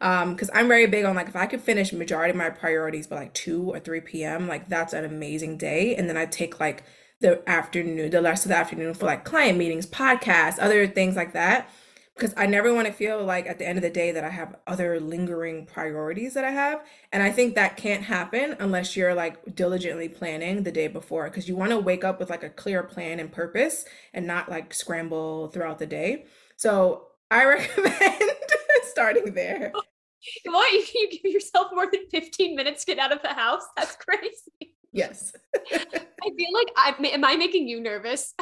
Um, 0.01 0.33
because 0.33 0.49
I'm 0.53 0.67
very 0.67 0.85
big 0.87 1.05
on 1.05 1.15
like 1.15 1.27
if 1.27 1.35
I 1.35 1.47
could 1.47 1.61
finish 1.61 1.91
majority 1.93 2.31
of 2.31 2.37
my 2.37 2.49
priorities 2.49 3.07
by 3.07 3.17
like 3.17 3.33
2 3.33 3.71
or 3.73 3.79
3 3.79 4.01
p.m., 4.01 4.47
like 4.47 4.69
that's 4.69 4.93
an 4.93 5.05
amazing 5.05 5.57
day. 5.57 5.95
And 5.95 6.09
then 6.09 6.17
I 6.17 6.25
take 6.25 6.59
like 6.59 6.83
the 7.19 7.47
afternoon, 7.49 8.11
the 8.11 8.21
rest 8.21 8.45
of 8.45 8.49
the 8.49 8.57
afternoon 8.57 8.93
for 8.93 9.05
like 9.05 9.25
client 9.25 9.57
meetings, 9.57 9.87
podcasts, 9.87 10.59
other 10.59 10.87
things 10.87 11.15
like 11.15 11.33
that. 11.33 11.69
Because 12.17 12.33
I 12.35 12.47
never 12.47 12.73
want 12.73 12.87
to 12.87 12.93
feel 12.93 13.23
like 13.23 13.45
at 13.47 13.59
the 13.59 13.67
end 13.67 13.77
of 13.77 13.83
the 13.83 13.89
day 13.91 14.11
that 14.11 14.23
I 14.23 14.29
have 14.29 14.55
other 14.65 14.99
lingering 14.99 15.67
priorities 15.67 16.33
that 16.33 16.43
I 16.43 16.51
have. 16.51 16.83
And 17.11 17.21
I 17.21 17.31
think 17.31 17.55
that 17.55 17.77
can't 17.77 18.03
happen 18.03 18.55
unless 18.59 18.95
you're 18.95 19.13
like 19.13 19.55
diligently 19.55 20.09
planning 20.09 20.63
the 20.63 20.71
day 20.71 20.87
before. 20.87 21.25
Because 21.25 21.47
you 21.47 21.55
want 21.55 21.71
to 21.71 21.79
wake 21.79 22.03
up 22.03 22.19
with 22.19 22.29
like 22.31 22.43
a 22.43 22.49
clear 22.49 22.81
plan 22.83 23.19
and 23.19 23.31
purpose 23.31 23.85
and 24.13 24.25
not 24.25 24.49
like 24.49 24.73
scramble 24.73 25.49
throughout 25.49 25.77
the 25.79 25.85
day. 25.85 26.25
So 26.55 27.07
I 27.29 27.45
recommend 27.47 28.23
starting 28.83 29.33
there. 29.33 29.71
what? 30.45 30.93
You, 30.93 31.09
give 31.11 31.31
yourself 31.31 31.67
more 31.73 31.87
than 31.91 32.09
15 32.09 32.55
minutes 32.55 32.85
to 32.85 32.95
get 32.95 32.99
out 32.99 33.11
of 33.11 33.21
the 33.21 33.33
house? 33.33 33.63
That's 33.75 33.95
crazy. 33.95 34.76
Yes. 34.91 35.33
I 35.73 36.29
feel 36.35 36.53
like 36.53 36.71
I 36.75 36.95
am 37.13 37.23
I 37.23 37.35
making 37.35 37.67
you 37.67 37.79
nervous? 37.79 38.33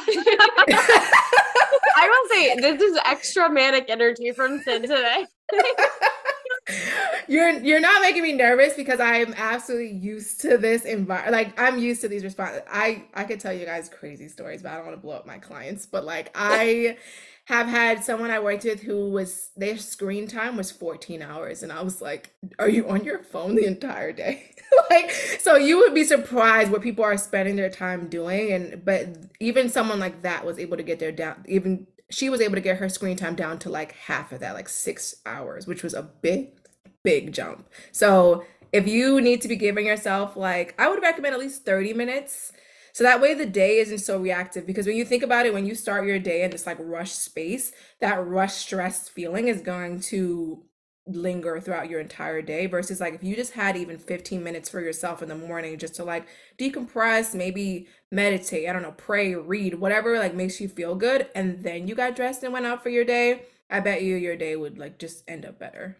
I 1.98 2.08
will 2.08 2.28
say 2.30 2.56
this 2.60 2.80
is 2.82 2.98
extra 3.04 3.50
manic 3.50 3.86
energy 3.88 4.32
from 4.32 4.60
Syd 4.62 4.82
today. 4.82 5.26
You're 7.28 7.50
you're 7.60 7.80
not 7.80 8.02
making 8.02 8.22
me 8.22 8.32
nervous 8.32 8.74
because 8.74 9.00
I 9.00 9.16
am 9.16 9.34
absolutely 9.36 9.92
used 9.92 10.40
to 10.42 10.58
this 10.58 10.84
environment. 10.84 11.32
Like 11.32 11.60
I'm 11.60 11.78
used 11.78 12.00
to 12.02 12.08
these 12.08 12.24
responses. 12.24 12.62
I 12.70 13.04
I 13.14 13.24
could 13.24 13.40
tell 13.40 13.52
you 13.52 13.64
guys 13.66 13.88
crazy 13.88 14.28
stories, 14.28 14.62
but 14.62 14.72
I 14.72 14.76
don't 14.76 14.86
want 14.86 14.96
to 14.96 15.02
blow 15.02 15.14
up 15.16 15.26
my 15.26 15.38
clients. 15.38 15.86
But 15.86 16.04
like 16.04 16.30
I 16.34 16.96
have 17.46 17.68
had 17.68 18.02
someone 18.04 18.30
I 18.32 18.40
worked 18.40 18.64
with 18.64 18.82
who 18.82 19.10
was 19.10 19.50
their 19.56 19.76
screen 19.78 20.26
time 20.26 20.56
was 20.56 20.72
14 20.72 21.22
hours, 21.22 21.62
and 21.62 21.72
I 21.72 21.82
was 21.82 22.02
like, 22.02 22.32
"Are 22.58 22.68
you 22.68 22.88
on 22.88 23.04
your 23.04 23.22
phone 23.22 23.54
the 23.54 23.66
entire 23.66 24.12
day?" 24.12 24.55
like 24.90 25.10
so 25.10 25.56
you 25.56 25.78
would 25.78 25.94
be 25.94 26.04
surprised 26.04 26.70
what 26.70 26.82
people 26.82 27.04
are 27.04 27.16
spending 27.16 27.56
their 27.56 27.70
time 27.70 28.08
doing. 28.08 28.52
And 28.52 28.84
but 28.84 29.08
even 29.40 29.68
someone 29.68 29.98
like 29.98 30.22
that 30.22 30.44
was 30.44 30.58
able 30.58 30.76
to 30.76 30.82
get 30.82 30.98
their 30.98 31.12
down 31.12 31.44
even 31.46 31.86
she 32.10 32.30
was 32.30 32.40
able 32.40 32.54
to 32.54 32.60
get 32.60 32.78
her 32.78 32.88
screen 32.88 33.16
time 33.16 33.34
down 33.34 33.58
to 33.60 33.70
like 33.70 33.92
half 33.92 34.32
of 34.32 34.40
that, 34.40 34.54
like 34.54 34.68
six 34.68 35.16
hours, 35.26 35.66
which 35.66 35.82
was 35.82 35.94
a 35.94 36.02
big, 36.02 36.50
big 37.02 37.32
jump. 37.32 37.68
So 37.92 38.44
if 38.72 38.86
you 38.86 39.20
need 39.20 39.40
to 39.42 39.48
be 39.48 39.56
giving 39.56 39.86
yourself 39.86 40.36
like, 40.36 40.74
I 40.78 40.88
would 40.88 41.02
recommend 41.02 41.34
at 41.34 41.40
least 41.40 41.64
30 41.64 41.94
minutes. 41.94 42.52
So 42.92 43.04
that 43.04 43.20
way 43.20 43.34
the 43.34 43.46
day 43.46 43.78
isn't 43.78 43.98
so 43.98 44.18
reactive. 44.18 44.66
Because 44.66 44.86
when 44.86 44.96
you 44.96 45.04
think 45.04 45.22
about 45.22 45.46
it, 45.46 45.52
when 45.52 45.66
you 45.66 45.74
start 45.74 46.06
your 46.06 46.18
day 46.18 46.42
in 46.42 46.50
this 46.50 46.66
like 46.66 46.78
rush 46.80 47.12
space, 47.12 47.72
that 48.00 48.24
rush 48.24 48.54
stress 48.54 49.08
feeling 49.08 49.48
is 49.48 49.60
going 49.60 50.00
to 50.00 50.62
linger 51.06 51.60
throughout 51.60 51.88
your 51.88 52.00
entire 52.00 52.42
day 52.42 52.66
versus 52.66 53.00
like 53.00 53.14
if 53.14 53.22
you 53.22 53.36
just 53.36 53.52
had 53.52 53.76
even 53.76 53.96
15 53.96 54.42
minutes 54.42 54.68
for 54.68 54.80
yourself 54.80 55.22
in 55.22 55.28
the 55.28 55.36
morning 55.36 55.78
just 55.78 55.94
to 55.94 56.04
like 56.04 56.26
decompress 56.58 57.32
maybe 57.32 57.86
meditate 58.10 58.68
i 58.68 58.72
don't 58.72 58.82
know 58.82 58.94
pray 58.96 59.34
read 59.34 59.74
whatever 59.74 60.18
like 60.18 60.34
makes 60.34 60.60
you 60.60 60.68
feel 60.68 60.96
good 60.96 61.28
and 61.36 61.62
then 61.62 61.86
you 61.86 61.94
got 61.94 62.16
dressed 62.16 62.42
and 62.42 62.52
went 62.52 62.66
out 62.66 62.82
for 62.82 62.88
your 62.88 63.04
day 63.04 63.42
i 63.70 63.78
bet 63.78 64.02
you 64.02 64.16
your 64.16 64.36
day 64.36 64.56
would 64.56 64.78
like 64.78 64.98
just 64.98 65.22
end 65.28 65.46
up 65.46 65.60
better 65.60 65.96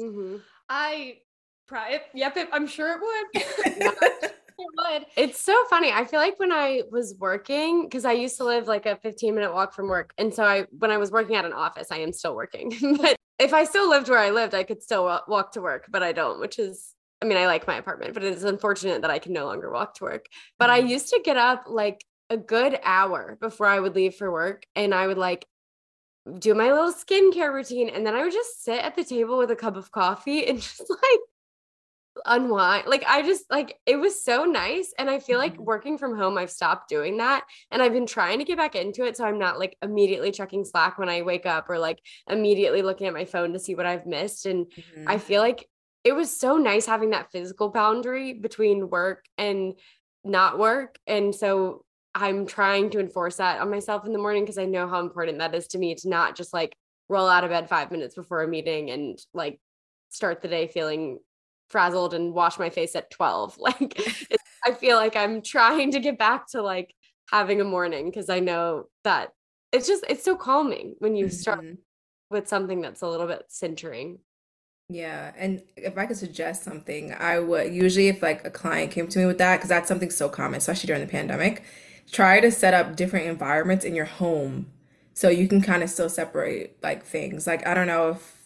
Mm-hmm. 0.00 0.36
I 0.68 1.18
pri- 1.66 2.00
yep, 2.14 2.36
it, 2.36 2.48
I'm 2.52 2.66
sure 2.66 2.92
it 2.92 3.00
would. 3.00 3.42
it 4.32 4.32
would. 4.58 5.06
It's 5.16 5.40
so 5.40 5.64
funny. 5.68 5.92
I 5.92 6.04
feel 6.04 6.20
like 6.20 6.38
when 6.38 6.52
I 6.52 6.82
was 6.90 7.14
working, 7.18 7.84
because 7.84 8.04
I 8.04 8.12
used 8.12 8.36
to 8.38 8.44
live 8.44 8.68
like 8.68 8.86
a 8.86 8.96
15 8.96 9.34
minute 9.34 9.52
walk 9.52 9.74
from 9.74 9.88
work. 9.88 10.12
And 10.18 10.32
so 10.32 10.44
I, 10.44 10.66
when 10.78 10.90
I 10.90 10.98
was 10.98 11.10
working 11.10 11.36
at 11.36 11.44
an 11.44 11.52
office, 11.52 11.88
I 11.90 11.98
am 11.98 12.12
still 12.12 12.34
working. 12.34 12.72
but 13.00 13.16
if 13.38 13.52
I 13.54 13.64
still 13.64 13.88
lived 13.88 14.08
where 14.08 14.18
I 14.18 14.30
lived, 14.30 14.54
I 14.54 14.64
could 14.64 14.82
still 14.82 15.04
walk 15.28 15.52
to 15.52 15.60
work, 15.60 15.86
but 15.90 16.02
I 16.02 16.12
don't, 16.12 16.40
which 16.40 16.58
is, 16.58 16.94
I 17.22 17.26
mean, 17.26 17.38
I 17.38 17.46
like 17.46 17.66
my 17.66 17.76
apartment, 17.76 18.14
but 18.14 18.24
it 18.24 18.34
is 18.34 18.44
unfortunate 18.44 19.02
that 19.02 19.10
I 19.10 19.18
can 19.18 19.32
no 19.32 19.46
longer 19.46 19.70
walk 19.70 19.94
to 19.96 20.04
work. 20.04 20.26
But 20.58 20.70
I 20.70 20.80
Mhm. 20.82 20.88
used 20.88 21.08
to 21.10 21.20
get 21.24 21.36
up 21.36 21.64
like 21.66 22.04
a 22.30 22.36
good 22.36 22.78
hour 22.82 23.36
before 23.40 23.66
I 23.66 23.80
would 23.80 23.94
leave 23.94 24.14
for 24.16 24.30
work 24.30 24.66
and 24.76 24.94
I 24.94 25.06
would 25.06 25.18
like 25.18 25.46
do 26.38 26.54
my 26.54 26.72
little 26.72 26.92
skincare 26.92 27.52
routine. 27.52 27.88
And 27.88 28.06
then 28.06 28.14
I 28.14 28.22
would 28.22 28.32
just 28.32 28.62
sit 28.64 28.80
at 28.84 28.96
the 28.96 29.04
table 29.04 29.38
with 29.38 29.50
a 29.50 29.56
cup 29.56 29.76
of 29.76 29.90
coffee 29.92 30.46
and 30.46 30.60
just 30.62 30.88
like 30.90 31.20
unwind. 32.26 32.86
Like 32.86 33.04
I 33.06 33.22
just 33.22 33.44
like 33.50 33.78
it 33.86 33.96
was 33.96 34.22
so 34.22 34.44
nice. 34.44 34.92
And 34.98 35.08
I 35.10 35.18
feel 35.18 35.38
like 35.38 35.56
Mhm. 35.56 35.58
working 35.58 35.98
from 35.98 36.16
home, 36.16 36.38
I've 36.38 36.50
stopped 36.50 36.88
doing 36.88 37.16
that. 37.18 37.44
And 37.70 37.82
I've 37.82 37.92
been 37.92 38.06
trying 38.06 38.38
to 38.38 38.44
get 38.44 38.56
back 38.58 38.74
into 38.74 39.04
it. 39.04 39.16
So 39.16 39.24
I'm 39.24 39.38
not 39.38 39.58
like 39.58 39.76
immediately 39.82 40.30
checking 40.32 40.64
Slack 40.64 40.98
when 40.98 41.08
I 41.08 41.22
wake 41.22 41.46
up 41.46 41.68
or 41.70 41.78
like 41.78 42.00
immediately 42.28 42.82
looking 42.82 43.06
at 43.06 43.12
my 43.14 43.24
phone 43.24 43.52
to 43.52 43.58
see 43.58 43.74
what 43.74 43.86
I've 43.86 44.06
missed. 44.06 44.46
And 44.46 44.66
Mhm. 44.76 45.08
I 45.08 45.18
feel 45.18 45.40
like 45.40 45.68
it 46.04 46.12
was 46.12 46.38
so 46.38 46.56
nice 46.56 46.86
having 46.86 47.10
that 47.10 47.30
physical 47.32 47.68
boundary 47.70 48.32
between 48.32 48.88
work 48.90 49.24
and 49.36 49.74
not 50.24 50.58
work. 50.58 50.98
And 51.06 51.34
so 51.34 51.84
I'm 52.14 52.46
trying 52.46 52.90
to 52.90 53.00
enforce 53.00 53.36
that 53.36 53.60
on 53.60 53.70
myself 53.70 54.06
in 54.06 54.12
the 54.12 54.18
morning 54.18 54.44
because 54.44 54.58
I 54.58 54.64
know 54.64 54.88
how 54.88 55.00
important 55.00 55.38
that 55.38 55.54
is 55.54 55.68
to 55.68 55.78
me 55.78 55.94
to 55.96 56.08
not 56.08 56.36
just 56.36 56.52
like 56.52 56.74
roll 57.08 57.28
out 57.28 57.44
of 57.44 57.50
bed 57.50 57.68
five 57.68 57.90
minutes 57.90 58.14
before 58.14 58.42
a 58.42 58.48
meeting 58.48 58.90
and 58.90 59.18
like 59.32 59.60
start 60.10 60.40
the 60.42 60.48
day 60.48 60.66
feeling 60.66 61.18
frazzled 61.68 62.14
and 62.14 62.34
wash 62.34 62.58
my 62.58 62.70
face 62.70 62.94
at 62.96 63.10
12. 63.10 63.56
Like 63.60 64.00
I 64.66 64.72
feel 64.72 64.96
like 64.96 65.16
I'm 65.16 65.42
trying 65.42 65.92
to 65.92 66.00
get 66.00 66.18
back 66.18 66.48
to 66.48 66.62
like 66.62 66.94
having 67.30 67.60
a 67.60 67.64
morning 67.64 68.06
because 68.10 68.28
I 68.28 68.40
know 68.40 68.86
that 69.04 69.32
it's 69.72 69.86
just 69.86 70.04
it's 70.08 70.24
so 70.24 70.36
calming 70.36 70.96
when 70.98 71.14
you 71.16 71.28
start 71.28 71.60
Mhm. 71.60 71.78
with 72.30 72.48
something 72.48 72.80
that's 72.82 73.02
a 73.02 73.08
little 73.08 73.26
bit 73.28 73.44
centering. 73.48 74.20
Yeah, 74.90 75.32
and 75.36 75.62
if 75.76 75.98
I 75.98 76.06
could 76.06 76.16
suggest 76.16 76.62
something, 76.64 77.12
I 77.12 77.38
would 77.40 77.72
usually 77.74 78.08
if 78.08 78.22
like 78.22 78.44
a 78.46 78.50
client 78.50 78.90
came 78.90 79.06
to 79.08 79.18
me 79.18 79.26
with 79.26 79.38
that, 79.38 79.56
because 79.56 79.68
that's 79.68 79.86
something 79.88 80.10
so 80.10 80.28
common, 80.30 80.56
especially 80.58 80.86
during 80.86 81.02
the 81.02 81.10
pandemic, 81.10 81.62
try 82.10 82.40
to 82.40 82.50
set 82.50 82.72
up 82.72 82.96
different 82.96 83.26
environments 83.26 83.84
in 83.84 83.94
your 83.94 84.06
home 84.06 84.70
so 85.12 85.28
you 85.28 85.46
can 85.46 85.60
kind 85.60 85.82
of 85.82 85.90
still 85.90 86.08
separate 86.08 86.78
like 86.82 87.04
things. 87.04 87.46
Like 87.46 87.66
I 87.66 87.74
don't 87.74 87.86
know 87.86 88.10
if 88.10 88.37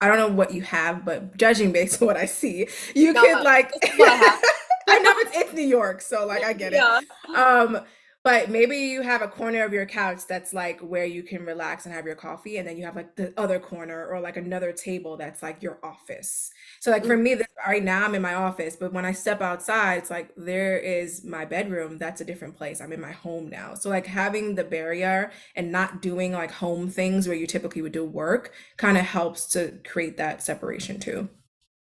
I 0.00 0.08
don't 0.08 0.18
know 0.18 0.28
what 0.28 0.52
you 0.52 0.62
have, 0.62 1.04
but 1.04 1.36
judging 1.36 1.72
based 1.72 2.00
on 2.02 2.06
what 2.06 2.16
I 2.16 2.26
see, 2.26 2.68
you 2.94 3.14
No, 3.14 3.20
could 3.20 3.40
like 3.40 3.72
is 3.82 3.90
what 3.96 4.10
I. 4.88 4.98
Know 4.98 5.12
it's 5.18 5.30
it's 5.34 5.52
New 5.52 5.62
York, 5.66 6.00
so 6.00 6.26
like 6.26 6.44
I 6.44 6.52
get 6.52 6.72
it. 6.72 6.90
Um, 7.34 7.80
but 8.24 8.50
maybe 8.50 8.76
you 8.78 9.02
have 9.02 9.22
a 9.22 9.28
corner 9.28 9.64
of 9.64 9.72
your 9.74 9.86
couch 9.86 10.22
that's 10.26 10.54
like 10.54 10.80
where 10.80 11.04
you 11.04 11.22
can 11.22 11.44
relax 11.44 11.84
and 11.86 11.94
have 11.94 12.06
your 12.06 12.14
coffee, 12.16 12.56
and 12.56 12.66
then 12.66 12.76
you 12.78 12.84
have 12.84 12.96
like 12.96 13.16
the 13.16 13.32
other 13.38 13.60
corner 13.60 14.06
or 14.06 14.18
like 14.20 14.36
another 14.38 14.72
table 14.72 15.16
that's 15.18 15.42
like 15.42 15.62
your 15.62 15.78
office. 15.84 16.50
So 16.80 16.90
like 16.90 17.04
for 17.04 17.16
me, 17.18 17.34
this 17.34 17.46
right 17.66 17.84
now 17.84 18.04
I'm 18.04 18.14
in 18.14 18.22
my 18.22 18.34
office, 18.34 18.76
but 18.76 18.92
when 18.94 19.04
I 19.04 19.12
step 19.12 19.42
outside, 19.42 19.98
it's 19.98 20.10
like 20.10 20.32
there 20.36 20.78
is 20.78 21.22
my 21.24 21.44
bedroom. 21.44 21.98
That's 21.98 22.22
a 22.22 22.24
different 22.24 22.56
place. 22.56 22.80
I'm 22.80 22.92
in 22.92 23.00
my 23.00 23.12
home 23.12 23.50
now. 23.50 23.74
So 23.74 23.90
like 23.90 24.06
having 24.06 24.54
the 24.54 24.64
barrier 24.64 25.30
and 25.54 25.70
not 25.70 26.00
doing 26.02 26.32
like 26.32 26.50
home 26.50 26.88
things 26.88 27.28
where 27.28 27.36
you 27.36 27.46
typically 27.46 27.82
would 27.82 27.92
do 27.92 28.04
work 28.04 28.52
kind 28.78 28.96
of 28.96 29.04
helps 29.04 29.46
to 29.52 29.74
create 29.86 30.16
that 30.16 30.42
separation 30.42 30.98
too. 30.98 31.28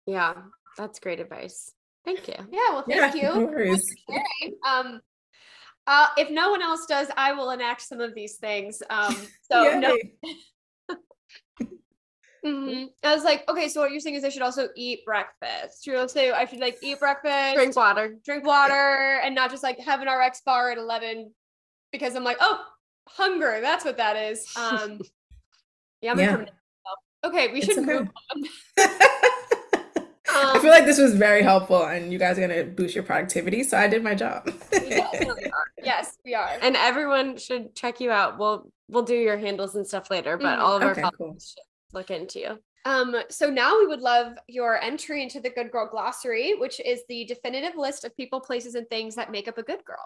Yeah, 0.05 0.33
that's 0.77 0.99
great 0.99 1.19
advice. 1.19 1.71
Thank 2.03 2.27
you. 2.27 2.35
Yeah, 2.51 2.69
well, 2.71 2.85
Yeah, 2.87 3.11
thank 3.11 3.23
no 3.23 3.45
you. 3.45 3.47
worries. 3.47 3.95
Um, 4.65 5.01
uh, 5.87 6.07
if 6.17 6.29
no 6.29 6.51
one 6.51 6.61
else 6.61 6.85
does, 6.85 7.07
I 7.17 7.33
will 7.33 7.51
enact 7.51 7.81
some 7.81 7.99
of 8.01 8.13
these 8.15 8.35
things. 8.37 8.81
Um, 8.89 9.15
so 9.51 9.79
no. 9.79 9.97
Mhm. 12.45 12.89
I 13.03 13.15
was 13.15 13.23
like, 13.23 13.43
okay, 13.49 13.67
so 13.69 13.81
what 13.81 13.89
you're 13.89 13.99
saying 13.99 14.17
is 14.17 14.23
I 14.23 14.29
should 14.29 14.43
also 14.43 14.67
eat 14.75 15.03
breakfast. 15.03 15.87
You're 15.87 15.97
also 15.97 16.19
I 16.31 16.45
should 16.45 16.59
like 16.59 16.77
eat 16.83 16.99
breakfast, 16.99 17.55
Drink 17.55 17.75
water. 17.75 18.17
drink 18.23 18.45
water, 18.45 19.19
and 19.23 19.33
not 19.33 19.49
just 19.49 19.63
like 19.63 19.79
have 19.79 19.99
an 20.01 20.07
RX 20.07 20.41
bar 20.45 20.69
at 20.69 20.77
11 20.77 21.33
because 21.91 22.15
I'm 22.15 22.23
like, 22.23 22.37
oh, 22.39 22.63
hunger. 23.09 23.57
That's 23.61 23.83
what 23.83 23.97
that 23.97 24.15
is. 24.15 24.45
Um, 24.57 25.01
yeah, 26.01 26.11
I'm 26.11 26.19
Yeah. 26.19 26.45
Okay, 27.23 27.51
we 27.51 27.61
should 27.61 27.79
okay. 27.79 27.85
move 27.87 28.09
on. 28.35 28.87
I 30.35 30.59
feel 30.59 30.71
like 30.71 30.85
this 30.85 30.99
was 30.99 31.15
very 31.15 31.41
helpful 31.41 31.83
and 31.85 32.11
you 32.11 32.19
guys 32.19 32.37
are 32.37 32.41
gonna 32.47 32.63
boost 32.63 32.93
your 32.95 33.03
productivity, 33.03 33.63
so 33.63 33.77
I 33.77 33.87
did 33.87 34.03
my 34.03 34.15
job. 34.15 34.49
we 34.71 34.99
are. 34.99 35.09
Yes, 35.83 36.17
we 36.25 36.33
are. 36.33 36.49
And 36.61 36.75
everyone 36.75 37.37
should 37.37 37.75
check 37.75 37.99
you 37.99 38.09
out. 38.11 38.39
We'll 38.39 38.71
we'll 38.89 39.03
do 39.03 39.15
your 39.15 39.37
handles 39.37 39.75
and 39.75 39.85
stuff 39.87 40.09
later, 40.09 40.35
but 40.37 40.57
Mhm. 40.57 40.61
all 40.61 40.75
of 40.75 40.81
our 40.83 40.91
Okay, 40.91 41.01
cool. 41.03 41.11
followers 41.17 41.53
should 41.55 41.95
look 41.95 42.09
into 42.11 42.39
you. 42.39 42.59
Um, 42.85 43.15
so 43.29 43.49
now 43.49 43.77
we 43.79 43.87
would 43.87 44.01
love 44.01 44.33
your 44.47 44.81
entry 44.81 45.21
into 45.23 45.39
the 45.39 45.49
Good 45.49 45.71
Girl 45.71 45.87
Glossary, 45.89 46.53
which 46.55 46.79
is 46.79 47.01
the 47.09 47.25
definitive 47.25 47.75
list 47.75 48.03
of 48.03 48.15
people, 48.15 48.39
places, 48.39 48.75
and 48.75 48.87
things 48.89 49.15
that 49.15 49.31
make 49.31 49.47
up 49.47 49.57
a 49.57 49.63
good 49.63 49.83
girl. 49.85 50.05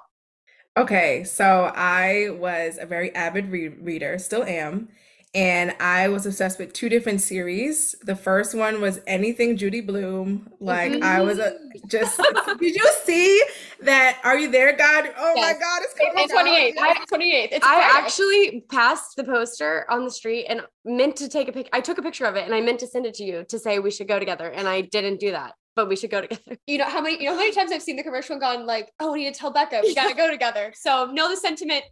Okay, 0.78 1.24
so 1.26 1.72
I 1.76 2.30
was 2.32 2.78
a 2.80 2.86
very 2.86 3.14
avid 3.16 3.52
re 3.52 3.68
reader, 3.70 4.18
still 4.18 4.44
am, 4.44 4.90
and 5.36 5.76
I 5.80 6.08
was 6.08 6.26
obsessed 6.26 6.58
with 6.58 6.74
two 6.74 6.90
different 6.90 7.22
series. 7.22 7.96
The 8.02 8.16
first 8.16 8.56
one 8.56 8.82
was 8.82 9.00
anything 9.06 9.58
Judy 9.58 9.82
Blume. 9.82 10.50
Like 10.60 11.02
I 11.04 11.22
was 11.22 11.38
a 11.38 11.58
just 11.88 12.20
did 12.60 12.76
you 12.76 12.92
see 13.04 13.44
that 13.82 14.20
Are 14.24 14.38
You 14.38 14.50
There, 14.50 14.76
God? 14.76 15.14
Oh 15.18 15.34
my 15.36 15.54
God, 15.54 15.82
it's 15.84 15.94
coming 15.94 16.18
April 16.18 16.40
out. 16.40 16.46
28th. 16.48 16.78
I 16.80 16.88
have 16.88 17.08
28th. 17.08 17.48
It's 17.52 17.66
I 17.66 17.76
Friday. 17.76 18.06
actually 18.06 18.62
passed 18.72 19.16
the 19.18 19.24
poster 19.24 19.86
on 19.90 20.04
the 20.04 20.12
street 20.12 20.46
and 20.48 20.62
meant 20.84 21.16
to 21.18 21.30
take 21.30 21.48
a 21.48 21.52
pic. 21.52 21.70
I 21.74 21.82
took 21.82 21.98
a 22.00 22.02
picture 22.02 22.26
of 22.26 22.36
it 22.36 22.46
and 22.46 22.54
I 22.56 22.62
meant 22.62 22.80
to 22.80 22.88
send 22.88 23.06
it 23.06 23.14
to 23.16 23.24
you 23.24 23.44
to 23.50 23.60
say 23.60 23.78
we 23.80 23.92
should 23.92 24.08
go 24.08 24.18
together, 24.20 24.50
and 24.50 24.68
I 24.68 24.82
didn't 24.82 25.20
do 25.20 25.32
that. 25.32 25.54
But 25.76 25.88
we 25.88 25.96
should 25.96 26.10
go 26.10 26.22
together. 26.28 26.58
you 26.66 26.80
know 26.80 26.86
how 26.90 27.02
many 27.02 27.20
you 27.22 27.26
know 27.30 27.34
how 27.36 27.40
many 27.40 27.52
times 27.54 27.72
I've 27.72 27.84
seen 27.84 27.96
the 27.98 28.04
commercial 28.04 28.34
and 28.34 28.42
gone 28.42 28.66
like, 28.66 28.92
oh, 29.00 29.12
we 29.14 29.26
need 29.26 29.34
to 29.36 29.40
tell 29.40 29.52
Becca 29.52 29.82
we 29.84 29.94
gotta 29.94 30.16
go 30.18 30.30
together. 30.30 30.74
So 30.76 31.06
know 31.14 31.30
the 31.30 31.38
sentiment. 31.38 31.84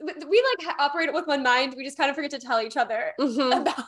We 0.00 0.12
we, 0.28 0.44
like 0.66 0.76
operate 0.78 1.12
with 1.12 1.26
one 1.26 1.42
mind. 1.42 1.74
We 1.76 1.84
just 1.84 1.96
kind 1.96 2.10
of 2.10 2.16
forget 2.16 2.30
to 2.32 2.38
tell 2.38 2.60
each 2.60 2.76
other 2.76 3.12
Mhm. 3.20 3.60
about. 3.62 3.84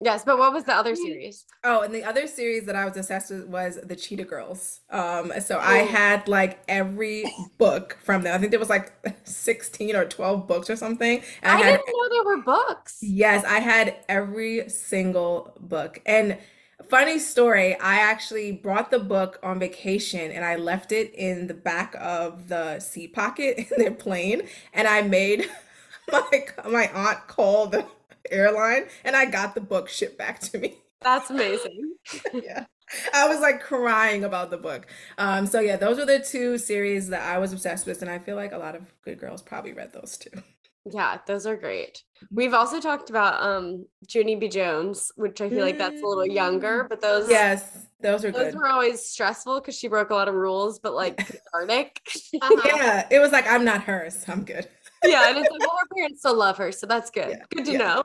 Yes, 0.00 0.22
but 0.22 0.38
what 0.38 0.52
was 0.52 0.64
the 0.64 0.74
other 0.74 0.94
series? 1.06 1.46
Oh, 1.62 1.80
and 1.82 1.94
the 1.94 2.04
other 2.04 2.26
series 2.26 2.66
that 2.66 2.76
I 2.76 2.84
was 2.84 2.96
obsessed 2.96 3.30
with 3.30 3.46
was 3.46 3.78
the 3.82 3.96
Cheetah 3.96 4.24
Girls. 4.24 4.80
Um, 4.90 5.32
so 5.40 5.58
I 5.58 5.80
Oh. 5.82 5.86
had 5.86 6.28
like 6.28 6.62
every 6.68 7.24
book 7.58 7.96
from 8.02 8.22
them. 8.22 8.34
I 8.34 8.38
think 8.38 8.50
there 8.50 8.60
was 8.60 8.68
like 8.68 8.92
16 9.24 9.96
or 9.96 10.04
12 10.04 10.46
books 10.46 10.68
or 10.68 10.76
something. 10.76 11.22
And 11.42 11.52
I 11.52 11.54
I 11.54 11.56
had 11.62 11.80
didn't 11.80 11.86
know 11.86 12.08
there 12.10 12.24
were 12.36 12.42
books. 12.42 12.98
Yes, 13.00 13.44
I 13.44 13.60
had 13.60 13.96
every 14.08 14.68
single 14.68 15.56
book. 15.60 16.00
And 16.04 16.36
funny 16.88 17.18
story, 17.18 17.78
I 17.78 17.96
actually 17.96 18.52
brought 18.52 18.90
the 18.90 18.98
book 18.98 19.38
on 19.42 19.58
vacation 19.58 20.30
and 20.30 20.44
I 20.44 20.56
left 20.56 20.92
it 20.92 21.12
in 21.14 21.46
the 21.46 21.54
back 21.54 21.94
of 22.00 22.48
the 22.48 22.80
seat 22.80 23.12
pocket 23.12 23.58
in 23.70 23.82
their 23.82 23.90
plane. 23.92 24.42
And 24.72 24.88
I 24.88 25.02
made 25.02 25.50
my 26.12 26.46
my 26.68 26.88
aunt 26.92 27.26
call 27.28 27.66
the 27.66 27.86
airline 28.30 28.84
and 29.04 29.16
I 29.16 29.26
got 29.26 29.54
the 29.54 29.60
book 29.60 29.88
shipped 29.88 30.18
back 30.18 30.40
to 30.40 30.58
me. 30.58 30.76
That's 31.02 31.30
amazing. 31.30 31.94
Yeah. 32.32 32.66
I 33.12 33.28
was 33.28 33.40
like 33.40 33.60
crying 33.62 34.24
about 34.24 34.50
the 34.50 34.56
book. 34.58 34.86
Um, 35.18 35.46
so 35.46 35.60
yeah, 35.60 35.76
those 35.76 35.98
were 35.98 36.04
the 36.04 36.20
two 36.20 36.58
series 36.58 37.08
that 37.08 37.22
I 37.22 37.38
was 37.38 37.52
obsessed 37.52 37.86
with, 37.86 38.02
and 38.02 38.10
I 38.10 38.18
feel 38.18 38.36
like 38.36 38.52
a 38.52 38.58
lot 38.58 38.74
of 38.74 38.82
good 39.02 39.18
girls 39.18 39.42
probably 39.42 39.72
read 39.72 39.92
those 39.92 40.16
too. 40.18 40.30
Yeah, 40.90 41.18
those 41.26 41.46
are 41.46 41.56
great. 41.56 42.02
We've 42.30 42.54
also 42.54 42.80
talked 42.80 43.10
about 43.10 43.42
um 43.42 43.86
Junie 44.08 44.36
B. 44.36 44.48
Jones, 44.48 45.10
which 45.16 45.40
I 45.40 45.48
feel 45.48 45.60
like 45.60 45.78
that's 45.78 46.02
a 46.02 46.06
little 46.06 46.26
younger, 46.26 46.86
but 46.88 47.00
those 47.00 47.28
Yes, 47.30 47.86
those 48.00 48.22
were 48.24 48.30
those 48.30 48.52
good. 48.52 48.54
were 48.56 48.68
always 48.68 49.02
stressful 49.04 49.60
because 49.60 49.78
she 49.78 49.88
broke 49.88 50.10
a 50.10 50.14
lot 50.14 50.28
of 50.28 50.34
rules, 50.34 50.78
but 50.78 50.94
like 50.94 51.16
cathartic. 51.16 52.00
Uh-huh. 52.40 52.68
Yeah, 52.76 53.06
it 53.10 53.18
was 53.18 53.32
like 53.32 53.46
I'm 53.46 53.64
not 53.64 53.82
hers. 53.84 54.24
I'm 54.28 54.44
good. 54.44 54.68
yeah, 55.04 55.28
and 55.30 55.38
it's 55.38 55.50
like, 55.50 55.60
well, 55.60 55.78
her 55.80 55.96
parents 55.96 56.20
still 56.20 56.36
love 56.36 56.58
her, 56.58 56.70
so 56.70 56.86
that's 56.86 57.10
good. 57.10 57.30
Yeah, 57.30 57.44
Good 57.50 57.64
to 57.66 57.72
yeah. 57.72 57.78
know. 57.78 58.02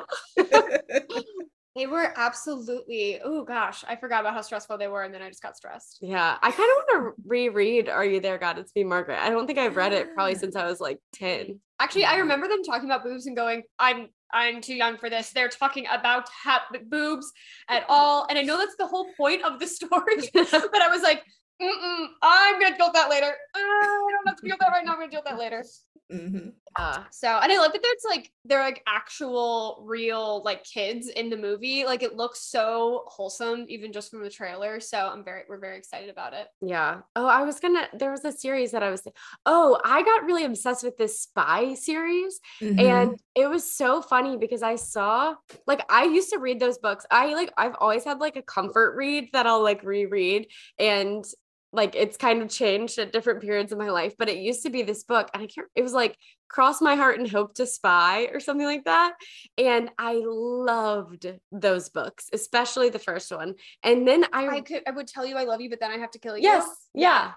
They 1.75 1.85
were 1.85 2.13
absolutely. 2.17 3.19
Oh 3.23 3.43
gosh, 3.43 3.83
I 3.87 3.95
forgot 3.95 4.21
about 4.21 4.33
how 4.33 4.41
stressful 4.41 4.77
they 4.77 4.87
were, 4.87 5.03
and 5.03 5.13
then 5.13 5.21
I 5.21 5.29
just 5.29 5.41
got 5.43 5.55
stressed. 5.55 5.99
Yeah, 6.01 6.37
I 6.41 6.51
kind 6.51 6.69
of 6.71 6.83
want 7.03 7.15
to 7.15 7.21
reread 7.25 7.89
"Are 7.89 8.03
You 8.03 8.19
There, 8.19 8.37
God? 8.37 8.57
It's 8.57 8.73
Me, 8.75 8.83
Margaret." 8.83 9.19
I 9.21 9.29
don't 9.29 9.45
think 9.45 9.59
I've 9.59 9.75
read 9.75 9.93
it 9.93 10.13
probably 10.15 10.35
since 10.35 10.55
I 10.55 10.65
was 10.65 10.79
like 10.79 10.99
ten. 11.13 11.59
Actually, 11.79 12.05
I 12.05 12.17
remember 12.17 12.47
them 12.47 12.63
talking 12.63 12.85
about 12.89 13.03
boobs 13.03 13.27
and 13.27 13.35
going, 13.35 13.63
"I'm 13.77 14.09
I'm 14.33 14.61
too 14.61 14.73
young 14.75 14.97
for 14.97 15.09
this." 15.09 15.31
They're 15.31 15.47
talking 15.47 15.85
about 15.91 16.27
ha- 16.29 16.65
boobs 16.87 17.31
at 17.69 17.85
all, 17.87 18.25
and 18.29 18.39
I 18.39 18.41
know 18.41 18.57
that's 18.57 18.75
the 18.77 18.87
whole 18.87 19.07
point 19.15 19.43
of 19.43 19.59
the 19.59 19.67
story. 19.77 20.17
but 20.33 20.81
I 20.81 20.89
was 20.89 21.03
like, 21.03 21.23
Mm-mm, 21.61 22.07
"I'm 22.23 22.59
gonna 22.59 22.77
deal 22.77 22.87
with 22.87 22.95
that 22.95 23.09
later. 23.09 23.27
Uh, 23.55 23.59
I 23.59 24.07
don't 24.11 24.27
have 24.27 24.37
to 24.37 24.41
deal 24.43 24.53
with 24.55 24.59
that 24.61 24.71
right 24.71 24.83
now. 24.83 24.93
I'm 24.93 24.99
gonna 24.99 25.11
deal 25.11 25.21
with 25.23 25.29
that 25.29 25.39
later." 25.39 25.63
Mhm. 26.11 26.53
Uh, 26.75 27.03
So, 27.11 27.27
and 27.27 27.51
I 27.51 27.57
love 27.57 27.73
that 27.73 27.81
there's 27.83 28.03
like 28.07 28.31
they're 28.45 28.61
like 28.61 28.81
actual 28.87 29.83
real 29.85 30.41
like 30.43 30.63
kids 30.63 31.07
in 31.07 31.29
the 31.29 31.37
movie. 31.37 31.83
Like 31.85 32.03
it 32.03 32.15
looks 32.15 32.41
so 32.41 33.03
wholesome, 33.07 33.65
even 33.69 33.91
just 33.91 34.09
from 34.11 34.23
the 34.23 34.29
trailer. 34.29 34.79
So 34.79 34.97
I'm 34.97 35.23
very 35.23 35.43
we're 35.49 35.59
very 35.59 35.77
excited 35.77 36.09
about 36.09 36.33
it. 36.33 36.47
yeah. 36.61 37.01
Oh, 37.15 37.25
I 37.25 37.43
was 37.43 37.59
gonna. 37.59 37.87
There 37.93 38.11
was 38.11 38.23
a 38.25 38.31
series 38.31 38.71
that 38.71 38.81
I 38.83 38.91
was. 38.91 39.05
Oh, 39.45 39.79
I 39.83 40.03
got 40.03 40.23
really 40.25 40.45
obsessed 40.45 40.83
with 40.83 40.97
this 40.97 41.21
spy 41.21 41.73
series. 41.73 42.39
Mhm. 42.61 42.79
and 42.79 43.19
it 43.35 43.47
was 43.49 43.75
so 43.75 44.01
funny 44.01 44.35
because 44.37 44.61
i 44.63 44.75
saw 44.75 45.33
like 45.67 45.81
i 45.89 46.03
used 46.05 46.29
to 46.31 46.39
read 46.39 46.59
those 46.59 46.77
books 46.77 47.05
i 47.11 47.33
like 47.33 47.51
i've 47.57 47.75
always 47.79 48.03
had 48.03 48.19
like 48.19 48.35
a 48.35 48.41
comfort 48.41 48.95
read 48.97 49.29
that 49.33 49.45
i'll 49.47 49.63
like 49.63 49.81
reread 49.83 50.47
and 50.77 51.23
like 51.71 51.95
it's 51.95 52.17
kind 52.17 52.41
of 52.41 52.49
changed 52.49 52.97
at 52.97 53.11
different 53.13 53.41
periods 53.41 53.71
of 53.71 53.77
my 53.77 53.89
life 53.89 54.13
but 54.17 54.29
it 54.29 54.37
used 54.37 54.63
to 54.63 54.69
be 54.69 54.81
this 54.81 55.03
book 55.03 55.29
and 55.33 55.43
i 55.43 55.47
can't 55.47 55.67
it 55.75 55.81
was 55.83 55.93
like 55.93 56.15
cross 56.49 56.81
my 56.81 56.95
heart 56.95 57.19
and 57.19 57.29
hope 57.29 57.53
to 57.53 57.65
spy 57.65 58.23
or 58.33 58.39
something 58.39 58.65
like 58.65 58.83
that 58.85 59.13
and 59.57 59.89
i 59.99 60.21
loved 60.25 61.27
those 61.51 61.89
books 61.89 62.27
especially 62.33 62.89
the 62.89 62.99
first 62.99 63.31
one 63.31 63.53
and 63.83 64.07
then 64.07 64.25
i, 64.33 64.47
I 64.47 64.61
could 64.61 64.81
I 64.87 64.91
would 64.91 65.07
tell 65.07 65.25
you 65.25 65.35
I 65.37 65.43
love 65.43 65.61
you, 65.61 65.69
but 65.69 65.79
then 65.79 65.91
I 65.91 65.97
have 65.97 66.11
to 66.11 66.19
kill 66.19 66.35
you. 66.37 66.43
yes 66.43 66.67
yeah 66.93 67.31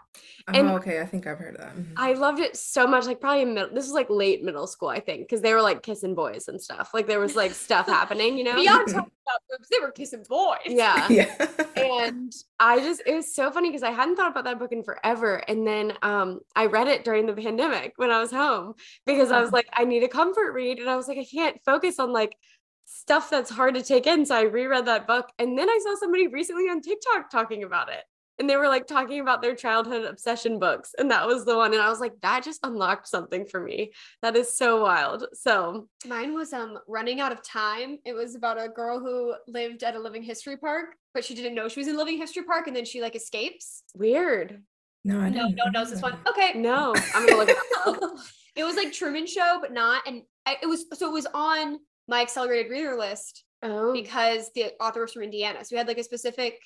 Oh, 0.49 0.53
and- 0.55 0.69
okay, 0.71 1.01
I 1.01 1.07
think 1.07 1.29
I've 1.29 1.39
heard 1.39 1.55
of 1.55 1.61
that. 1.61 1.77
Mhm. 1.77 1.93
I 1.97 2.15
loved 2.15 2.41
it 2.41 2.57
so 2.57 2.85
much. 2.89 3.07
Like 3.07 3.21
probably 3.21 3.43
in 3.43 3.55
middle, 3.55 3.69
this 3.73 3.85
was 3.85 3.93
like 3.93 4.11
late 4.11 4.43
middle 4.43 4.67
school, 4.67 4.89
I 4.89 4.99
think, 4.99 5.21
because 5.23 5.41
they 5.41 5.55
were 5.55 5.63
like 5.63 5.85
kissing 5.85 6.17
boys 6.17 6.49
and 6.49 6.61
stuff. 6.61 6.91
Like 6.93 7.07
there 7.07 7.21
was 7.21 7.37
like 7.37 7.53
stuff 7.53 7.87
happening, 7.99 8.37
you 8.37 8.43
know? 8.43 8.57
Beyond 8.57 8.89
talking 8.89 9.13
about 9.25 9.41
boobs, 9.49 9.69
they 9.71 9.79
were 9.79 9.93
kissing 9.93 10.25
boys. 10.29 10.57
Yeah. 10.67 11.07
Yeah. 11.11 11.47
And 11.77 12.33
I 12.59 12.81
just 12.81 13.03
it 13.07 13.15
was 13.15 13.33
so 13.33 13.53
funny 13.53 13.69
because 13.69 13.85
I 13.85 13.93
hadn't 13.93 14.17
thought 14.17 14.33
about 14.33 14.45
that 14.45 14.59
book 14.59 14.73
in 14.73 14.83
forever. 14.83 15.37
And 15.37 15.65
then 15.65 15.93
um 16.03 16.41
I 16.57 16.67
read 16.67 16.89
it 16.89 17.05
during 17.05 17.27
the 17.27 17.35
pandemic 17.35 17.93
when 17.97 18.11
I 18.11 18.19
was 18.19 18.33
home 18.33 18.75
because 19.07 19.31
I 19.33 19.41
was 19.41 19.49
Uh-huh. 19.49 19.57
like, 19.59 19.69
I 19.73 19.85
need 19.85 20.03
a 20.03 20.09
comfort 20.09 20.53
read. 20.53 20.79
And 20.79 20.89
I 20.91 20.97
was 20.97 21.09
like, 21.09 21.19
I 21.19 21.25
can't 21.25 21.61
focus 21.65 21.99
on 21.99 22.13
like 22.13 22.37
stuff 22.85 23.31
that's 23.31 23.51
hard 23.51 23.75
to 23.75 23.83
take 23.83 24.07
in. 24.07 24.27
So 24.27 24.35
I 24.37 24.43
reread 24.43 24.87
that 24.87 25.07
book. 25.07 25.29
And 25.39 25.57
then 25.59 25.69
I 25.69 25.79
saw 25.83 25.95
somebody 25.97 26.27
recently 26.29 26.65
on 26.65 26.81
TikTok 26.81 27.31
talking 27.31 27.65
about 27.65 27.89
it. 27.89 28.05
and 28.39 28.49
they 28.49 28.57
were 28.57 28.67
like 28.69 28.87
talking 28.87 29.21
about 29.21 29.41
their 29.43 29.55
childhood 29.55 30.05
obsession 30.05 30.59
books. 30.59 30.95
And 30.99 31.11
that 31.11 31.27
was 31.27 31.45
the 31.45 31.57
one. 31.57 31.73
And 31.75 31.83
I 31.83 31.89
was 31.91 32.01
like, 32.01 32.15
that 32.23 32.43
just 32.43 32.61
unlocked 32.65 33.07
something 33.07 33.45
for 33.47 33.61
me. 33.61 33.93
That 34.23 34.37
is 34.37 34.57
so 34.57 34.83
wild. 34.83 35.27
So 35.35 35.89
mine 36.07 36.35
was 36.35 36.53
um 36.53 36.79
running 36.89 37.21
out 37.21 37.31
of 37.31 37.43
time. 37.43 37.99
It 38.05 38.15
was 38.15 38.35
about 38.35 38.61
a 38.61 38.69
girl 38.69 38.99
who 38.99 39.35
lived 39.47 39.83
at 39.85 39.95
a 39.97 39.99
living 40.01 40.23
history 40.23 40.57
park, 40.57 40.97
but 41.15 41.25
she 41.25 41.35
didn't 41.35 41.55
know 41.55 41.69
she 41.69 41.81
was 41.81 41.89
in 41.89 41.97
living 41.97 42.17
history 42.19 42.43
park, 42.43 42.67
and 42.67 42.75
then 42.77 42.85
she 42.87 43.01
like 43.03 43.15
escapes. 43.15 43.85
Weird. 43.95 44.63
No, 45.05 45.21
I 45.21 45.29
no, 45.29 45.47
no 45.49 45.65
knows 45.71 45.91
this 45.91 46.03
one. 46.03 46.17
Okay. 46.27 46.55
No, 46.59 46.95
I'm 47.15 47.27
gonna 47.27 47.37
look 47.37 47.51
it 47.51 47.59
up. 47.87 48.01
it 48.57 48.65
was 48.65 48.77
like 48.77 48.93
Truman 48.93 49.27
Show, 49.27 49.59
but 49.61 49.73
not. 49.73 50.07
And 50.07 50.23
I, 50.47 50.57
it 50.63 50.67
was 50.67 50.85
so 50.95 51.09
it 51.11 51.13
was 51.13 51.27
on 51.35 51.79
my 52.09 52.21
accelerated 52.23 52.71
reader 52.71 52.97
list 52.97 53.45
Oh, 53.63 53.93
because 53.93 54.51
the 54.55 54.73
author 54.81 55.03
was 55.03 55.13
from 55.13 55.23
Indiana. 55.23 55.65
So 55.65 55.69
we 55.75 55.79
had 55.79 55.87
like 55.87 55.99
a 55.99 56.03
specific 56.05 56.59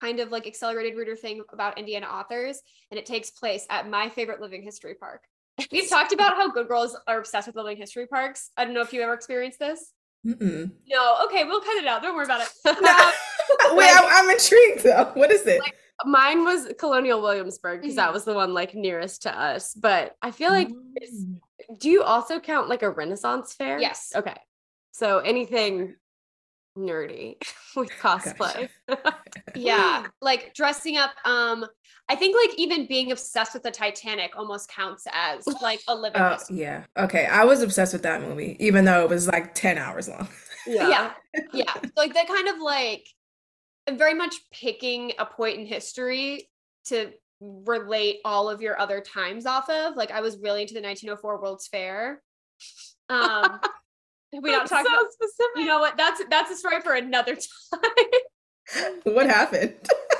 kind 0.00 0.20
of 0.20 0.30
like 0.32 0.46
accelerated 0.46 0.96
reader 0.98 1.16
thing 1.16 1.42
about 1.52 1.78
Indiana 1.78 2.06
authors, 2.06 2.60
and 2.90 2.98
it 2.98 3.06
takes 3.06 3.30
place 3.30 3.66
at 3.70 3.88
my 3.88 4.08
favorite 4.08 4.40
living 4.40 4.62
history 4.62 4.94
park. 4.94 5.22
We've 5.70 5.88
talked 5.88 6.12
about 6.12 6.34
how 6.34 6.50
good 6.50 6.66
girls 6.66 6.96
are 7.06 7.18
obsessed 7.18 7.46
with 7.46 7.56
living 7.56 7.76
history 7.76 8.06
parks. 8.06 8.50
I 8.56 8.64
don't 8.64 8.74
know 8.74 8.80
if 8.80 8.92
you 8.92 9.02
ever 9.02 9.12
experienced 9.14 9.58
this. 9.60 9.92
Mm-mm. 10.26 10.72
No, 10.88 11.16
okay, 11.26 11.44
we'll 11.44 11.60
cut 11.60 11.76
it 11.76 11.86
out. 11.86 12.02
Don't 12.02 12.14
worry 12.16 12.24
about 12.24 12.40
it. 12.40 12.48
No. 12.82 13.10
Um, 13.68 13.76
Wait, 13.76 13.90
I'm, 13.92 14.04
I'm 14.06 14.30
intrigued 14.30 14.84
though. 14.84 15.10
What 15.14 15.30
is 15.30 15.46
it? 15.46 15.60
Like- 15.60 15.76
mine 16.06 16.44
was 16.44 16.72
Colonial 16.78 17.20
Williamsburg 17.20 17.80
because 17.82 17.96
that 17.96 18.10
Mhm. 18.10 18.14
was 18.14 18.24
the 18.24 18.34
one 18.34 18.54
like 18.54 18.74
nearest 18.74 19.22
to 19.22 19.38
us. 19.38 19.74
But 19.74 20.16
I 20.22 20.30
feel 20.30 20.50
like, 20.50 20.68
is- 21.00 21.24
Mm. 21.26 21.78
do 21.78 21.88
you 21.90 22.02
also 22.02 22.40
count 22.40 22.68
like 22.68 22.82
a 22.82 22.90
Renaissance 22.90 23.54
fair? 23.54 23.78
Yes. 23.78 24.12
Okay. 24.14 24.36
So 24.92 25.18
anything 25.18 25.96
nerdy 26.76 27.36
with 27.76 27.90
cosplay. 28.00 28.68
yeah, 29.54 30.06
like 30.20 30.54
dressing 30.54 30.96
up. 30.96 31.10
Um, 31.24 31.64
I 32.08 32.16
think 32.16 32.36
like 32.36 32.58
even 32.58 32.86
being 32.86 33.12
obsessed 33.12 33.54
with 33.54 33.62
the 33.62 33.70
Titanic 33.70 34.36
almost 34.36 34.68
counts 34.68 35.06
as 35.12 35.46
like 35.62 35.80
a 35.88 35.94
living. 35.94 36.20
Oh, 36.20 36.32
history. 36.32 36.58
yeah. 36.58 36.84
Okay. 36.98 37.26
I 37.26 37.44
was 37.44 37.62
obsessed 37.62 37.92
with 37.92 38.02
that 38.02 38.20
movie, 38.22 38.56
even 38.60 38.84
though 38.84 39.02
it 39.04 39.08
was 39.08 39.26
like 39.28 39.54
10 39.54 39.78
hours 39.78 40.08
long. 40.08 40.28
yeah 40.66 41.12
yeah 41.52 41.72
So, 41.74 41.80
like 41.96 42.14
that 42.14 42.26
kind 42.26 42.48
of 42.48 42.58
like 42.58 43.06
very 43.92 44.14
much 44.14 44.36
picking 44.52 45.12
a 45.18 45.26
point 45.26 45.58
in 45.58 45.66
history 45.66 46.48
to 46.86 47.12
relate 47.40 48.20
all 48.24 48.48
of 48.48 48.62
your 48.62 48.78
other 48.80 49.00
times 49.00 49.44
off 49.44 49.68
of 49.68 49.96
like 49.96 50.10
i 50.10 50.20
was 50.20 50.38
really 50.38 50.62
into 50.62 50.72
the 50.72 50.80
1904 50.80 51.42
world's 51.42 51.66
fair 51.66 52.22
um 53.10 53.60
we 54.42 54.50
don't 54.50 54.66
talk 54.66 54.86
so 54.86 54.92
about 54.92 55.12
specific. 55.12 55.56
you 55.56 55.66
know 55.66 55.78
what 55.78 55.96
that's 55.96 56.22
that's 56.30 56.50
a 56.50 56.56
story 56.56 56.80
for 56.80 56.94
another 56.94 57.34
time 57.74 58.94
what 59.04 59.26
happened? 59.26 59.74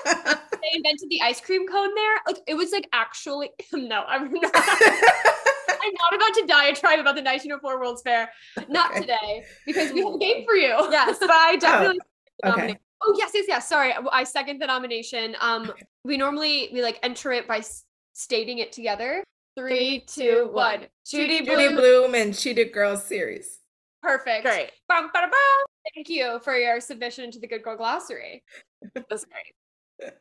they 0.04 0.70
invented 0.74 1.08
the 1.08 1.22
ice 1.22 1.40
cream 1.40 1.66
cone 1.66 1.94
there 1.94 2.16
like 2.26 2.36
it 2.46 2.54
was 2.54 2.72
like 2.72 2.86
actually 2.92 3.48
no 3.72 4.02
i'm 4.06 4.30
not 4.30 4.50
i'm 4.54 5.92
not 5.94 6.14
about 6.14 6.34
to 6.34 6.44
diatribe 6.46 6.98
about 6.98 7.14
the 7.14 7.22
1904 7.22 7.80
world's 7.80 8.02
fair 8.02 8.28
not 8.68 8.90
Okay. 8.90 9.00
today 9.00 9.44
because 9.64 9.92
we 9.92 10.04
have 10.04 10.14
a 10.14 10.18
game 10.18 10.44
for 10.44 10.54
you 10.54 10.76
yes, 10.90 11.16
but 11.18 11.30
I 11.30 11.56
definitely 11.56 12.00
okay. 12.44 12.78
Nominate- 13.04 13.06
Oh 13.06 13.14
yes, 13.18 13.30
yes, 13.34 13.44
yes. 13.48 13.68
Sorry, 13.68 13.92
I- 13.92 14.02
I 14.20 14.24
second 14.24 14.60
the 14.60 14.66
nomination. 14.66 15.36
Um, 15.40 15.72
we 16.04 16.16
normally 16.16 16.70
we 16.72 16.82
like 16.82 16.98
enter 17.02 17.32
it 17.32 17.46
by 17.46 17.58
s- 17.58 17.84
stating 18.12 18.58
it 18.58 18.72
together. 18.72 19.22
Three, 19.56 20.00
two, 20.06 20.48
one. 20.52 20.86
Judy 21.06 21.38
Judy 21.38 21.50
Blume. 21.54 21.76
Blume 21.76 22.14
and 22.14 22.36
Cheetah 22.36 22.66
Girls 22.66 23.04
series. 23.04 23.60
Perfect. 24.02 24.44
Great. 24.44 24.70
Bum, 24.88 25.08
bada, 25.14 25.30
bum. 25.30 25.64
Thank 25.94 26.08
you 26.08 26.40
for 26.42 26.56
your 26.56 26.80
submission 26.80 27.30
to 27.30 27.38
the 27.40 27.46
Good 27.46 27.62
Girl 27.62 27.76
Glossary. 27.76 28.42
That's 28.94 29.24
great. 29.26 30.12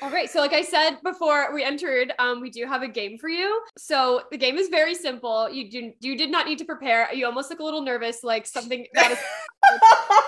All 0.00 0.10
right. 0.10 0.28
So, 0.28 0.40
like 0.40 0.52
I 0.52 0.62
said 0.62 0.96
before 1.04 1.52
we 1.54 1.62
entered, 1.62 2.12
um, 2.18 2.40
we 2.40 2.50
do 2.50 2.66
have 2.66 2.82
a 2.82 2.88
game 2.88 3.18
for 3.18 3.28
you. 3.28 3.62
So 3.78 4.22
the 4.30 4.38
game 4.38 4.56
is 4.58 4.68
very 4.68 4.94
simple. 4.94 5.48
You 5.50 5.70
do 5.70 5.92
you 6.00 6.16
did 6.16 6.30
not 6.30 6.46
need 6.46 6.58
to 6.58 6.64
prepare. 6.64 7.08
You 7.14 7.26
almost 7.26 7.50
look 7.50 7.60
a 7.60 7.64
little 7.64 7.82
nervous, 7.82 8.24
like 8.24 8.46
something 8.46 8.86
that 8.94 9.12
is. 9.12 9.18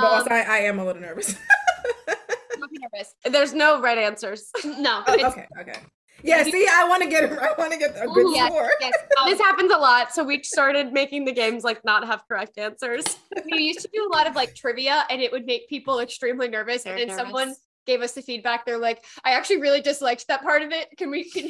but 0.00 0.06
Um, 0.06 0.12
also, 0.14 0.30
I, 0.30 0.40
I 0.42 0.58
am 0.70 0.78
a 0.78 0.84
little 0.84 1.02
nervous. 1.02 1.34
don't 2.58 2.70
be 2.70 2.78
nervous. 2.78 3.14
There's 3.24 3.52
no 3.54 3.80
right 3.80 3.98
answers. 3.98 4.50
No. 4.64 5.02
it's- 5.08 5.32
okay. 5.32 5.46
Okay. 5.60 5.78
Yeah. 6.22 6.42
See, 6.44 6.66
I 6.70 6.86
want 6.86 7.02
to 7.02 7.08
get. 7.08 7.32
I 7.32 7.54
want 7.56 7.72
to 7.72 7.78
get 7.78 7.92
a 7.96 8.06
good 8.06 8.26
yes, 8.34 8.48
score. 8.48 8.70
yes. 8.78 8.92
Um, 9.18 9.30
this 9.30 9.38
happens 9.40 9.72
a 9.72 9.78
lot. 9.78 10.12
So 10.12 10.22
we 10.22 10.42
started 10.42 10.92
making 10.92 11.24
the 11.24 11.32
games 11.32 11.64
like 11.64 11.82
not 11.82 12.06
have 12.06 12.22
correct 12.28 12.58
answers. 12.58 13.04
we 13.50 13.58
used 13.62 13.80
to 13.80 13.88
do 13.94 14.06
a 14.06 14.10
lot 14.14 14.26
of 14.26 14.36
like 14.36 14.54
trivia 14.54 15.04
and 15.08 15.22
it 15.22 15.32
would 15.32 15.46
make 15.46 15.66
people 15.70 15.98
extremely 16.00 16.46
nervous 16.46 16.84
Very 16.84 17.00
and 17.02 17.10
then 17.10 17.16
someone 17.16 17.54
gave 17.86 18.02
us 18.02 18.12
the 18.12 18.20
feedback 18.20 18.66
they're 18.66 18.76
like 18.78 19.02
i 19.24 19.30
actually 19.32 19.58
really 19.60 19.80
disliked 19.80 20.28
that 20.28 20.42
part 20.42 20.60
of 20.60 20.70
it 20.70 20.86
can 20.98 21.10
we 21.10 21.24
can 21.30 21.44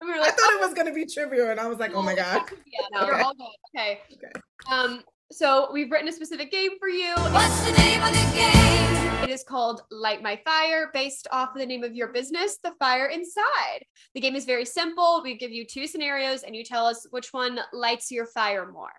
we 0.00 0.06
were 0.08 0.14
I 0.14 0.20
like 0.20 0.36
thought 0.38 0.52
it 0.54 0.60
was 0.60 0.72
gonna 0.74 0.94
be 0.94 1.04
trivia, 1.06 1.50
and 1.50 1.58
I 1.58 1.66
was 1.66 1.78
like, 1.78 1.92
oh 1.92 2.02
my 2.02 2.14
god. 2.14 2.42
yeah 2.66 2.86
No. 3.00 3.06
you're 3.06 3.20
all 3.20 3.34
good 3.34 3.46
okay 3.76 4.00
Okay. 4.12 4.32
um 4.70 5.02
so 5.30 5.68
we've 5.72 5.90
written 5.90 6.08
a 6.08 6.12
specific 6.12 6.50
game 6.50 6.72
for 6.78 6.88
you 6.88 7.12
What's 7.14 7.60
the 7.66 7.72
name 7.78 8.02
of 8.02 8.10
the 8.12 8.36
game? 8.36 9.24
it 9.24 9.30
is 9.30 9.44
called 9.44 9.82
light 9.90 10.22
my 10.22 10.40
fire 10.44 10.90
based 10.94 11.28
off 11.32 11.50
of 11.54 11.58
the 11.58 11.66
name 11.66 11.84
of 11.84 11.94
your 11.94 12.08
business 12.08 12.58
the 12.62 12.72
fire 12.78 13.06
inside 13.06 13.84
the 14.14 14.20
game 14.20 14.34
is 14.34 14.44
very 14.46 14.64
simple 14.64 15.20
we 15.22 15.36
give 15.36 15.50
you 15.50 15.66
two 15.66 15.86
scenarios 15.86 16.44
and 16.44 16.56
you 16.56 16.64
tell 16.64 16.86
us 16.86 17.06
which 17.10 17.32
one 17.32 17.60
lights 17.72 18.10
your 18.10 18.26
fire 18.26 18.70
more 18.70 18.92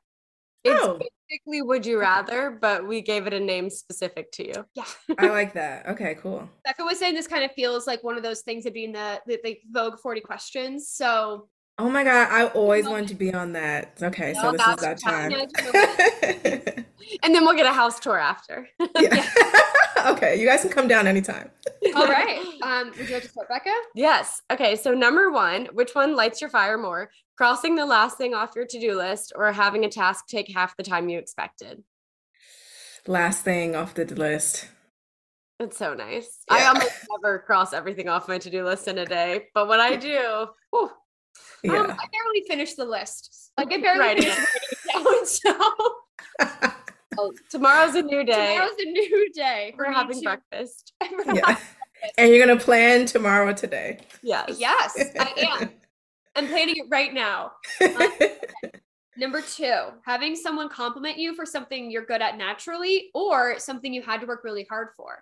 It's 0.63 0.79
Oh, 0.83 0.99
basically 1.29 1.61
would 1.61 1.85
you 1.85 1.99
rather, 1.99 2.51
but 2.51 2.85
we 2.87 3.01
gave 3.01 3.25
it 3.27 3.33
a 3.33 3.39
name 3.39 3.69
specific 3.69 4.31
to 4.33 4.45
you. 4.47 4.65
yeah 4.75 4.83
I 5.17 5.27
like 5.29 5.53
that. 5.53 5.87
Okay, 5.89 6.15
cool. 6.15 6.49
Becca 6.65 6.83
was 6.83 6.97
saying 6.99 7.13
this 7.15 7.27
kind 7.27 7.43
of 7.43 7.51
feels 7.53 7.85
like 7.87 8.03
one 8.03 8.17
of 8.17 8.23
those 8.23 8.41
things 8.41 8.63
that 8.65 8.73
be 8.73 8.83
in 8.85 8.91
the, 8.91 9.21
the, 9.27 9.39
the 9.43 9.57
Vogue 9.71 9.99
40 9.99 10.21
questions. 10.21 10.89
So 10.89 11.47
Oh 11.79 11.89
my 11.89 12.03
god, 12.03 12.27
I 12.29 12.47
always 12.47 12.85
wanted 12.85 13.07
to 13.07 13.15
be 13.15 13.33
on 13.41 13.53
that. 13.53 13.97
Okay, 14.01 14.33
so 14.33 14.51
No, 14.51 14.51
this 14.51 14.67
is 14.67 14.75
that 14.77 14.99
time. 14.99 16.85
And 17.23 17.33
then 17.33 17.43
we'll 17.43 17.55
get 17.55 17.65
a 17.65 17.73
house 17.73 17.99
tour 17.99 18.19
after. 18.19 18.69
yeah. 18.99 19.27
okay, 20.05 20.39
you 20.39 20.45
guys 20.45 20.61
can 20.61 20.69
come 20.69 20.87
down 20.87 21.07
anytime. 21.07 21.49
all 21.95 22.05
right. 22.05 22.39
Um, 22.61 22.91
would 22.97 23.07
you 23.07 23.15
like 23.15 23.23
to 23.23 23.29
start, 23.29 23.49
Becca? 23.49 23.73
Yes. 23.95 24.43
Okay. 24.51 24.75
So, 24.75 24.93
number 24.93 25.31
one, 25.31 25.65
which 25.73 25.95
one 25.95 26.15
lights 26.15 26.39
your 26.39 26.51
fire 26.51 26.77
more? 26.77 27.09
Crossing 27.35 27.75
the 27.75 27.85
last 27.85 28.17
thing 28.19 28.35
off 28.35 28.51
your 28.55 28.65
to 28.65 28.79
do 28.79 28.95
list 28.95 29.33
or 29.35 29.51
having 29.51 29.85
a 29.85 29.89
task 29.89 30.27
take 30.27 30.53
half 30.53 30.77
the 30.77 30.83
time 30.83 31.09
you 31.09 31.17
expected? 31.17 31.83
Last 33.07 33.43
thing 33.43 33.75
off 33.75 33.95
the 33.95 34.05
list. 34.05 34.67
It's 35.59 35.77
so 35.77 35.95
nice. 35.95 36.43
I 36.49 36.65
almost 36.67 36.91
never 37.09 37.39
cross 37.39 37.73
everything 37.73 38.07
off 38.07 38.27
my 38.27 38.37
to 38.37 38.49
do 38.51 38.63
list 38.63 38.87
in 38.87 38.99
a 38.99 39.05
day, 39.05 39.47
but 39.55 39.67
when 39.67 39.79
I 39.79 39.95
do, 39.95 40.47
whew, 40.69 40.91
Yeah. 41.63 41.73
Um, 41.73 41.91
I 41.91 42.05
barely 42.11 42.43
finished 42.47 42.77
the 42.77 42.85
list. 42.85 43.51
Like 43.57 43.71
I 43.73 43.77
barely 43.81 43.99
Writing 43.99 44.23
finished 44.23 44.39
writing 44.95 45.05
it 45.21 45.41
down. 45.43 46.71
So 47.15 47.33
tomorrow's 47.49 47.95
a 47.95 48.01
new 48.01 48.23
day. 48.23 48.53
tomorrow's 48.53 48.77
a 48.79 48.85
new 48.85 49.31
day. 49.33 49.73
for 49.75 49.83
We're 49.85 49.89
me 49.89 49.95
having 49.95 50.19
to- 50.19 50.23
breakfast. 50.23 50.93
yeah. 51.33 51.57
And 52.17 52.29
you're 52.33 52.45
gonna 52.45 52.59
plan 52.59 53.07
tomorrow 53.07 53.51
today. 53.51 53.99
Yes. 54.23 54.55
Yes, 54.57 54.97
I 55.19 55.33
am. 55.59 55.69
I'm 56.35 56.47
planning 56.47 56.75
it 56.77 56.85
right 56.89 57.13
now. 57.13 57.51
Number 59.17 59.41
two, 59.41 59.75
having 60.05 60.33
someone 60.37 60.69
compliment 60.69 61.17
you 61.17 61.35
for 61.35 61.45
something 61.45 61.91
you're 61.91 62.05
good 62.05 62.21
at 62.21 62.37
naturally 62.37 63.09
or 63.13 63.59
something 63.59 63.93
you 63.93 64.01
had 64.01 64.21
to 64.21 64.27
work 64.27 64.45
really 64.45 64.65
hard 64.69 64.89
for. 64.95 65.21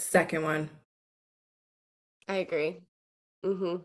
Second 0.00 0.42
one. 0.42 0.68
I 2.26 2.36
agree. 2.38 2.80
hmm 3.44 3.76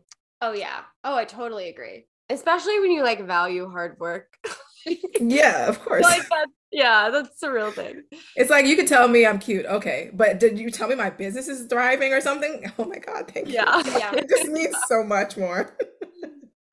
Oh 0.43 0.51
yeah. 0.51 0.81
Oh, 1.05 1.15
I 1.15 1.23
totally 1.23 1.69
agree. 1.69 2.05
Especially 2.29 2.77
when 2.81 2.91
you 2.91 3.01
like 3.01 3.25
value 3.25 3.69
hard 3.69 3.97
work. 3.99 4.27
Yeah, 5.17 5.69
of 5.69 5.79
course. 5.79 6.03
like 6.03 6.27
that, 6.27 6.47
yeah, 6.69 7.09
that's 7.09 7.39
the 7.39 7.49
real 7.49 7.71
thing. 7.71 8.03
It's 8.35 8.49
like 8.49 8.65
you 8.65 8.75
could 8.75 8.87
tell 8.89 9.07
me 9.07 9.25
I'm 9.25 9.39
cute, 9.39 9.65
okay, 9.65 10.09
but 10.13 10.41
did 10.41 10.59
you 10.59 10.69
tell 10.69 10.89
me 10.89 10.95
my 10.95 11.09
business 11.09 11.47
is 11.47 11.67
thriving 11.67 12.11
or 12.11 12.19
something? 12.19 12.69
Oh 12.77 12.83
my 12.83 12.97
god, 12.97 13.31
thank 13.33 13.47
you. 13.47 13.53
Yeah. 13.53 13.81
Yeah. 13.85 14.11
It 14.15 14.27
just 14.27 14.49
means 14.49 14.75
so 14.87 15.01
much 15.01 15.37
more. 15.37 15.73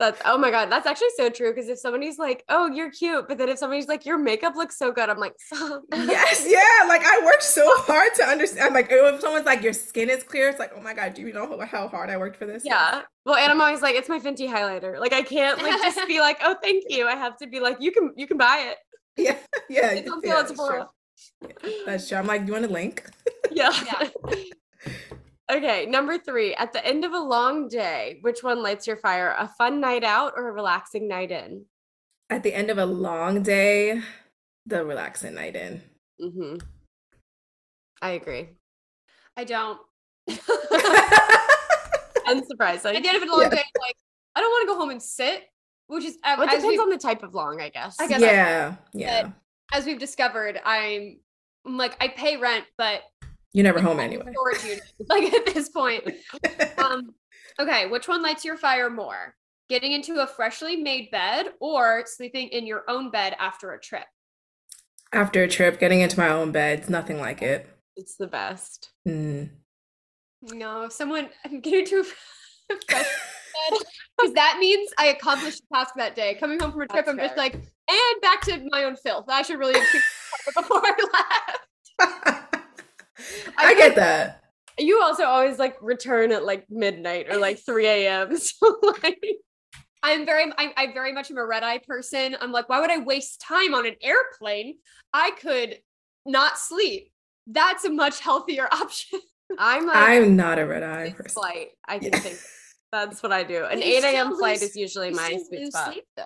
That's 0.01 0.19
oh 0.25 0.35
my 0.35 0.49
god, 0.49 0.71
that's 0.71 0.87
actually 0.87 1.11
so 1.15 1.29
true. 1.29 1.53
Because 1.53 1.69
if 1.69 1.77
somebody's 1.77 2.17
like, 2.17 2.43
"Oh, 2.49 2.65
you're 2.65 2.89
cute," 2.89 3.27
but 3.27 3.37
then 3.37 3.49
if 3.49 3.59
somebody's 3.59 3.87
like, 3.87 4.03
"Your 4.03 4.17
makeup 4.17 4.55
looks 4.55 4.75
so 4.75 4.91
good," 4.91 5.09
I'm 5.09 5.19
like, 5.19 5.35
"Stop." 5.37 5.83
Yes, 5.93 6.43
yeah. 6.49 6.87
Like 6.87 7.03
I 7.05 7.21
worked 7.23 7.43
so 7.43 7.63
hard 7.83 8.15
to 8.15 8.23
understand. 8.23 8.73
Like 8.73 8.91
oh, 8.91 9.13
if 9.13 9.21
someone's 9.21 9.45
like, 9.45 9.61
your 9.61 9.73
skin 9.73 10.09
is 10.09 10.23
clear, 10.23 10.49
it's 10.49 10.57
like, 10.57 10.71
oh 10.75 10.81
my 10.81 10.95
god, 10.95 11.13
do 11.13 11.21
you 11.21 11.31
know 11.31 11.63
how 11.67 11.87
hard 11.87 12.09
I 12.09 12.17
worked 12.17 12.37
for 12.37 12.47
this? 12.47 12.63
Yeah. 12.65 13.03
Well, 13.25 13.35
and 13.35 13.51
I'm 13.51 13.61
always 13.61 13.83
like, 13.83 13.93
"It's 13.93 14.09
my 14.09 14.17
Fenty 14.17 14.49
highlighter." 14.49 14.99
Like 14.99 15.13
I 15.13 15.21
can't 15.21 15.61
like 15.61 15.79
just 15.83 16.07
be 16.07 16.19
like, 16.27 16.39
"Oh, 16.43 16.55
thank 16.63 16.85
you." 16.89 17.05
I 17.05 17.15
have 17.15 17.37
to 17.37 17.45
be 17.45 17.59
like, 17.59 17.77
"You 17.79 17.91
can 17.91 18.11
you 18.17 18.25
can 18.25 18.37
buy 18.37 18.71
it." 18.71 18.77
Yeah, 19.17 19.37
yeah. 19.69 19.91
It's 19.91 20.09
on 20.09 20.19
yeah, 20.23 20.29
sale 20.31 20.39
at 20.39 20.47
that's 20.47 20.49
Sephora. 20.49 20.87
true. 21.43 21.83
That's 21.85 22.09
true. 22.09 22.17
I'm 22.17 22.25
like, 22.25 22.41
"Do 22.41 22.47
you 22.47 22.53
want 22.53 22.65
a 22.65 22.69
link? 22.69 23.05
Yeah. 23.51 23.71
Yeah. 23.85 24.09
Okay, 25.51 25.85
number 25.85 26.17
three. 26.17 26.55
At 26.55 26.73
the 26.73 26.85
end 26.85 27.03
of 27.05 27.13
a 27.13 27.19
long 27.19 27.67
day, 27.67 28.19
which 28.21 28.43
one 28.43 28.63
lights 28.63 28.87
your 28.87 28.97
fire? 28.97 29.35
A 29.37 29.47
fun 29.47 29.79
night 29.79 30.03
out 30.03 30.33
or 30.35 30.47
a 30.49 30.51
relaxing 30.51 31.07
night 31.07 31.31
in? 31.31 31.65
At 32.29 32.43
the 32.43 32.53
end 32.53 32.69
of 32.69 32.77
a 32.77 32.85
long 32.85 33.43
day, 33.43 34.01
the 34.65 34.85
relaxing 34.85 35.35
night 35.35 35.55
in. 35.55 35.81
Mm-hmm. 36.21 36.57
I 38.01 38.11
agree. 38.11 38.49
I 39.37 39.43
don't. 39.43 39.79
Unsurprising. 42.27 42.95
At 42.95 43.03
the 43.03 43.09
end 43.09 43.17
of 43.17 43.23
a 43.23 43.31
long 43.31 43.41
Yeah. 43.41 43.49
day, 43.49 43.63
like 43.79 43.95
I 44.35 44.39
don't 44.39 44.49
want 44.49 44.63
to 44.63 44.67
go 44.73 44.77
home 44.79 44.91
and 44.91 45.01
sit, 45.01 45.43
which 45.87 46.05
is 46.05 46.17
Well, 46.23 46.41
it 46.41 46.45
depends 46.45 46.65
we've, 46.65 46.79
on 46.79 46.89
the 46.89 46.97
type 46.97 47.23
of 47.23 47.33
long, 47.33 47.61
I 47.61 47.69
guess. 47.69 47.97
I 47.99 48.07
guess 48.07 48.21
yeah, 48.21 48.75
yeah. 48.93 49.29
as 49.73 49.85
we've 49.85 49.99
discovered, 49.99 50.59
I'm, 50.63 51.19
I'm 51.65 51.77
like 51.77 51.97
I 52.01 52.07
pay 52.07 52.37
rent, 52.37 52.65
but 52.77 53.01
You're 53.53 53.63
never 53.63 53.81
home 53.81 53.99
anyway. 53.99 54.33
Like 55.09 55.33
at 55.33 55.45
this 55.53 55.69
point. 55.69 56.03
Um, 56.77 57.13
okay, 57.59 57.85
which 57.87 58.07
one 58.07 58.21
lights 58.23 58.43
your 58.43 58.57
fire 58.57 58.89
more? 58.89 59.35
Getting 59.69 59.91
into 59.91 60.21
a 60.21 60.27
freshly 60.27 60.75
made 60.75 61.11
bed 61.11 61.47
or 61.59 62.03
sleeping 62.05 62.47
in 62.49 62.65
your 62.65 62.83
own 62.87 63.11
bed 63.11 63.35
after 63.39 63.71
a 63.73 63.79
trip? 63.79 64.03
After 65.13 65.43
a 65.43 65.47
trip, 65.47 65.79
getting 65.79 66.01
into 66.01 66.19
my 66.19 66.29
own 66.29 66.51
bed, 66.51 66.79
it's 66.79 66.89
nothing 66.89 67.19
like 67.19 67.41
it. 67.41 67.69
It's 67.95 68.15
the 68.15 68.27
best. 68.27 68.89
Mm. 69.07 69.49
No, 70.41 70.83
if 70.83 70.91
someone 70.91 71.29
I'm 71.45 71.59
getting 71.61 71.85
to 71.85 71.99
a 71.99 72.03
fresh 72.03 72.77
bed 72.87 73.05
because 74.17 74.33
that 74.33 74.57
means 74.59 74.91
I 74.97 75.07
accomplished 75.07 75.61
the 75.69 75.77
task 75.77 75.93
that 75.97 76.15
day. 76.15 76.35
Coming 76.35 76.59
home 76.59 76.71
from 76.71 76.81
a 76.81 76.87
trip, 76.87 77.05
That's 77.05 77.09
I'm 77.09 77.23
just 77.23 77.37
like, 77.37 77.53
and 77.53 78.21
back 78.21 78.41
to 78.41 78.67
my 78.71 78.83
own 78.83 78.95
filth. 78.95 79.25
I 79.27 79.41
should 79.41 79.59
really 79.59 79.79
have 79.79 79.87
before 80.55 80.81
I 80.83 81.57
left. 81.99 82.37
I 83.57 83.75
get 83.75 83.95
that. 83.95 84.43
You 84.79 85.01
also 85.01 85.23
always 85.25 85.59
like 85.59 85.77
return 85.81 86.31
at 86.31 86.43
like 86.45 86.65
midnight 86.69 87.27
or 87.29 87.37
like 87.37 87.59
3 87.65 87.85
a.m. 87.87 88.37
So 88.37 88.79
like 89.03 89.19
I'm 90.03 90.25
very, 90.25 90.51
I, 90.57 90.73
I 90.77 90.93
very 90.93 91.13
much 91.13 91.29
am 91.29 91.37
a 91.37 91.45
red 91.45 91.61
eye 91.63 91.79
person. 91.87 92.35
I'm 92.41 92.51
like, 92.51 92.67
why 92.69 92.79
would 92.79 92.89
I 92.89 92.97
waste 92.99 93.39
time 93.41 93.75
on 93.75 93.85
an 93.85 93.95
airplane? 94.01 94.77
I 95.13 95.31
could 95.39 95.77
not 96.25 96.57
sleep. 96.57 97.11
That's 97.47 97.85
a 97.85 97.89
much 97.91 98.19
healthier 98.19 98.67
option. 98.71 99.19
I'm 99.59 99.85
like 99.85 99.97
I'm 99.97 100.35
not 100.35 100.57
a 100.59 100.65
red 100.65 100.81
eye 100.83 101.11
person. 101.11 101.29
flight. 101.33 101.67
I 101.87 101.99
can 101.99 102.13
Yeah. 102.13 102.19
think 102.19 102.39
that's 102.91 103.21
what 103.21 103.31
I 103.31 103.43
do. 103.43 103.65
An 103.65 103.77
you 103.79 103.97
8 103.97 104.03
a.m. 104.05 104.35
flight 104.37 104.61
lose- 104.61 104.69
is 104.71 104.75
usually 104.75 105.11
my 105.11 105.37
sweet 105.47 105.71
spot. 105.71 105.91
sleep, 105.93 106.05
though. 106.17 106.23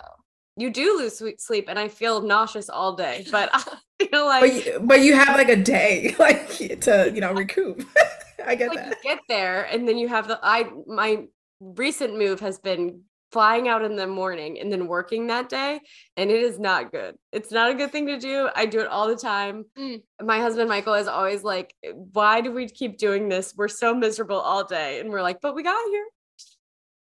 You 0.58 0.70
do 0.72 0.98
lose 0.98 1.22
sleep, 1.38 1.66
and 1.68 1.78
I 1.78 1.88
feel 1.90 2.22
nauseous 2.22 2.70
all 2.70 2.96
day, 2.96 3.26
but 3.32 3.50
I 3.54 3.64
feel 4.06 4.26
like 4.26 4.42
But 4.42 4.54
you, 4.66 4.80
but 4.82 5.02
you 5.02 5.16
have 5.16 5.36
like 5.38 5.50
a 5.50 5.56
day 5.56 6.16
like 6.20 6.48
to 6.82 7.12
you 7.14 7.22
know 7.22 7.34
recoup. 7.34 7.84
I 8.46 8.56
get 8.56 8.70
like 8.70 8.84
you 8.86 8.90
that. 8.90 9.02
get 9.02 9.20
there 9.28 9.64
and 9.64 9.88
then 9.88 9.98
you 9.98 10.08
have 10.08 10.28
the 10.28 10.40
I 10.42 10.70
my 10.88 11.24
recent 11.60 12.18
move 12.18 12.40
has 12.42 12.60
been 12.60 13.02
flying 13.32 13.68
out 13.68 13.84
in 13.84 13.96
the 13.96 14.08
morning 14.08 14.60
and 14.60 14.72
then 14.72 14.88
working 14.88 15.28
that 15.28 15.50
day 15.50 15.80
and 16.16 16.30
it 16.32 16.42
is 16.44 16.60
not 16.60 16.92
good. 16.92 17.16
It's 17.32 17.52
not 17.52 17.72
a 17.72 17.74
good 17.74 17.92
thing 17.92 18.08
to 18.08 18.18
do. 18.20 18.50
I 18.56 18.66
do 18.66 18.80
it 18.82 18.88
all 18.88 19.08
the 19.08 19.16
time. 19.16 19.66
Mm. 19.78 20.02
My 20.22 20.40
husband 20.40 20.70
Michael 20.70 20.94
is 20.94 21.08
always 21.08 21.44
like, 21.44 21.74
"Why 22.14 22.42
do 22.42 22.52
we 22.52 22.68
keep 22.70 22.98
doing 22.98 23.28
this? 23.30 23.54
We're 23.58 23.68
so 23.68 23.94
miserable 23.96 24.40
all 24.40 24.64
day." 24.64 25.00
And 25.00 25.10
we're 25.10 25.22
like, 25.24 25.42
"But 25.42 25.56
we 25.56 25.64
got 25.64 25.90
here." 25.90 26.06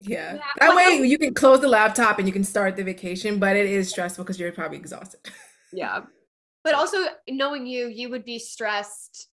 Yeah. 0.03 0.35
Yeah, 0.35 0.43
That 0.59 0.77
way 0.77 1.07
you 1.07 1.19
can 1.19 1.35
close 1.35 1.61
the 1.61 1.69
laptop 1.69 2.19
and 2.19 2.27
you 2.27 2.33
can 2.33 2.45
start 2.45 2.77
the 2.77 2.85
vacation, 2.85 3.39
but 3.39 3.57
it 3.57 3.67
is 3.67 3.89
stressful 3.91 4.25
because 4.25 4.39
you're 4.39 4.53
probably 4.53 4.79
exhausted. 4.79 5.21
Yeah. 5.75 6.01
But 6.65 6.75
also 6.75 6.99
knowing 7.31 7.67
you, 7.67 7.89
you 7.89 8.11
would 8.11 8.27
be 8.27 8.39
stressed 8.39 9.29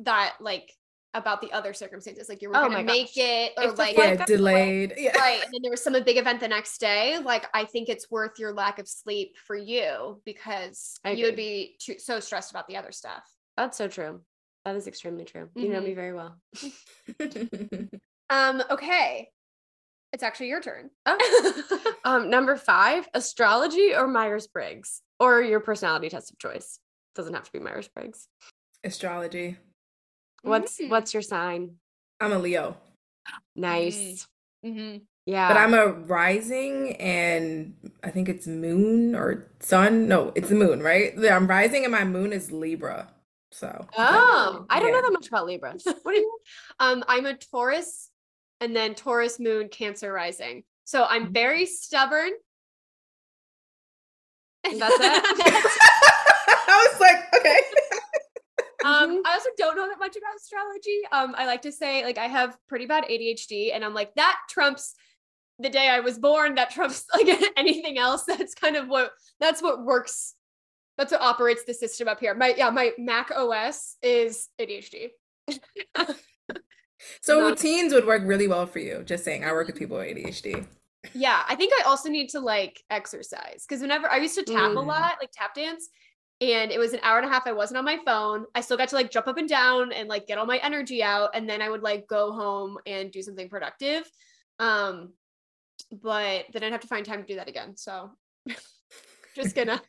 that 0.00 0.34
like 0.40 0.72
about 1.14 1.40
the 1.40 1.52
other 1.52 1.72
circumstances, 1.72 2.28
like 2.28 2.42
you 2.42 2.48
were 2.48 2.56
Oh 2.56 2.68
gonna 2.68 2.82
make 2.82 3.06
gosh. 3.06 3.16
it 3.16 3.52
or 3.56 3.64
If 3.64 3.78
like 3.78 3.96
Yeah, 3.96 4.24
delayed. 4.26 4.94
Yeah. 4.98 5.16
right, 5.20 5.42
and 5.44 5.54
then 5.54 5.62
there 5.62 5.70
was 5.70 5.82
some 5.82 5.92
big 6.02 6.18
event 6.18 6.40
the 6.40 6.48
next 6.48 6.78
day. 6.78 7.18
Like 7.22 7.46
I 7.54 7.64
think 7.64 7.88
it's 7.88 8.10
worth 8.10 8.38
your 8.38 8.52
lack 8.52 8.80
of 8.80 8.88
sleep 8.88 9.36
for 9.46 9.54
you 9.56 10.20
because 10.24 10.96
I 11.04 11.12
you 11.12 11.26
would 11.26 11.36
be 11.36 11.76
too, 11.78 11.98
so 11.98 12.18
stressed 12.18 12.50
about 12.50 12.66
the 12.66 12.76
other 12.76 12.90
stuff. 12.90 13.22
That's 13.56 13.78
so 13.78 13.86
true. 13.86 14.20
That 14.64 14.74
is 14.76 14.88
extremely 14.88 15.24
true. 15.24 15.48
You 15.54 15.68
know 15.68 15.80
me 15.80 15.94
very 15.94 16.12
well. 16.12 16.36
Um. 18.30 18.62
Okay, 18.70 19.28
it's 20.14 20.22
actually 20.22 20.48
your 20.48 20.60
turn. 20.60 20.90
Oh. 21.06 21.92
um, 22.04 22.30
number 22.30 22.54
five, 22.56 23.08
astrology 23.14 23.92
or 23.94 24.06
Myers 24.06 24.46
Briggs, 24.46 25.02
or 25.18 25.42
your 25.42 25.58
personality 25.58 26.08
test 26.08 26.30
of 26.30 26.38
choice. 26.38 26.78
Doesn't 27.16 27.34
have 27.34 27.42
to 27.44 27.52
be 27.52 27.58
Myers 27.58 27.88
Briggs. 27.88 28.28
Astrology. 28.84 29.56
What's 30.42 30.78
Mm. 30.78 30.88
what's 30.90 31.12
your 31.12 31.22
sign? 31.22 31.76
I'm 32.20 32.32
a 32.32 32.38
Leo, 32.38 32.76
Nice. 33.56 34.26
Mm-hmm. 34.64 34.98
Yeah. 35.26 35.48
but 35.48 35.56
I'm 35.56 35.74
a 35.74 35.86
rising 35.88 36.96
and 36.96 37.74
I 38.04 38.10
think 38.10 38.28
it's 38.28 38.46
moon 38.46 39.14
or 39.16 39.48
sun. 39.60 40.06
No, 40.06 40.32
it's 40.36 40.48
the 40.50 40.54
moon, 40.54 40.80
right? 40.82 41.12
I'm 41.28 41.46
rising 41.48 41.84
and 41.84 41.92
my 41.92 42.04
moon 42.04 42.32
is 42.32 42.52
Libra. 42.52 43.08
So 43.50 43.86
oh, 43.96 44.66
I 44.70 44.80
don't 44.80 44.90
know 44.92 44.96
Yeah. 44.98 45.02
that 45.02 45.12
much 45.12 45.28
about 45.28 45.46
Libra. 45.46 45.74
What 46.02 46.12
do 46.14 46.18
you? 46.20 46.38
Um, 46.78 47.02
I'm 47.08 47.26
a 47.26 47.34
Taurus, 47.34 48.10
and 48.60 48.74
then 48.74 48.94
Taurus 48.94 49.38
Moon, 49.38 49.68
Cancer 49.68 50.12
rising. 50.12 50.64
So 50.84 51.04
I'm 51.04 51.32
very 51.32 51.66
stubborn. 51.66 52.30
That's 54.64 54.96
it? 55.00 55.24
I 56.68 56.88
was 56.90 57.00
like, 57.00 57.16
okay. 57.38 57.60
um, 58.84 59.22
I 59.24 59.32
also 59.34 59.50
don't 59.58 59.76
know 59.76 59.88
that 59.88 59.98
much 59.98 60.16
about 60.16 60.36
astrology. 60.36 61.00
Um, 61.12 61.34
I 61.36 61.46
like 61.46 61.62
to 61.62 61.72
say 61.72 62.04
like 62.04 62.18
I 62.18 62.26
have 62.26 62.56
pretty 62.68 62.86
bad 62.86 63.04
ADHD, 63.04 63.74
and 63.74 63.84
I'm 63.84 63.94
like 63.94 64.14
that 64.14 64.38
trumps 64.48 64.94
the 65.58 65.70
day 65.70 65.88
I 65.88 66.00
was 66.00 66.18
born. 66.18 66.54
That 66.54 66.70
trumps 66.70 67.04
like 67.14 67.28
anything 67.56 67.98
else. 67.98 68.24
That's 68.24 68.54
kind 68.54 68.76
of 68.76 68.88
what 68.88 69.12
that's 69.40 69.62
what 69.62 69.84
works. 69.84 70.34
That's 70.96 71.12
what 71.12 71.22
operates 71.22 71.64
the 71.64 71.74
system 71.74 72.08
up 72.08 72.20
here. 72.20 72.34
My 72.34 72.54
yeah, 72.56 72.70
my 72.70 72.92
Mac 72.98 73.30
OS 73.34 73.96
is 74.02 74.48
ADHD. 74.60 75.10
So 77.20 77.40
Not- 77.40 77.50
routines 77.50 77.92
would 77.92 78.06
work 78.06 78.22
really 78.24 78.48
well 78.48 78.66
for 78.66 78.78
you. 78.78 79.02
Just 79.04 79.24
saying, 79.24 79.44
I 79.44 79.52
work 79.52 79.66
with 79.66 79.76
people 79.76 79.96
with 79.98 80.08
ADHD. 80.16 80.66
Yeah, 81.12 81.42
I 81.46 81.54
think 81.54 81.72
I 81.78 81.82
also 81.84 82.08
need 82.08 82.30
to 82.30 82.40
like 82.40 82.82
exercise 82.90 83.64
because 83.68 83.82
whenever 83.82 84.10
I 84.10 84.16
used 84.16 84.34
to 84.36 84.42
tap 84.42 84.72
a 84.72 84.74
Mm. 84.74 84.86
lot, 84.86 85.16
like 85.20 85.30
tap 85.32 85.54
dance, 85.54 85.90
and 86.40 86.72
it 86.72 86.78
was 86.78 86.92
an 86.94 87.00
hour 87.02 87.18
and 87.18 87.26
a 87.26 87.30
half. 87.30 87.46
I 87.46 87.52
wasn't 87.52 87.78
on 87.78 87.84
my 87.84 87.98
phone. 88.04 88.46
I 88.54 88.60
still 88.62 88.76
got 88.76 88.88
to 88.88 88.96
like 88.96 89.10
jump 89.10 89.28
up 89.28 89.36
and 89.36 89.48
down 89.48 89.92
and 89.92 90.08
like 90.08 90.26
get 90.26 90.38
all 90.38 90.46
my 90.46 90.56
energy 90.58 91.02
out, 91.02 91.30
and 91.34 91.48
then 91.48 91.60
I 91.62 91.68
would 91.68 91.82
like 91.82 92.06
go 92.08 92.32
home 92.32 92.78
and 92.86 93.12
do 93.12 93.22
something 93.22 93.48
productive. 93.48 94.10
Um, 94.58 95.12
but 95.92 96.46
then 96.52 96.64
I'd 96.64 96.72
have 96.72 96.80
to 96.80 96.86
find 96.88 97.04
time 97.04 97.20
to 97.20 97.26
do 97.26 97.36
that 97.36 97.48
again. 97.48 97.76
So 97.76 98.10
just 99.36 99.54
gonna, 99.54 99.80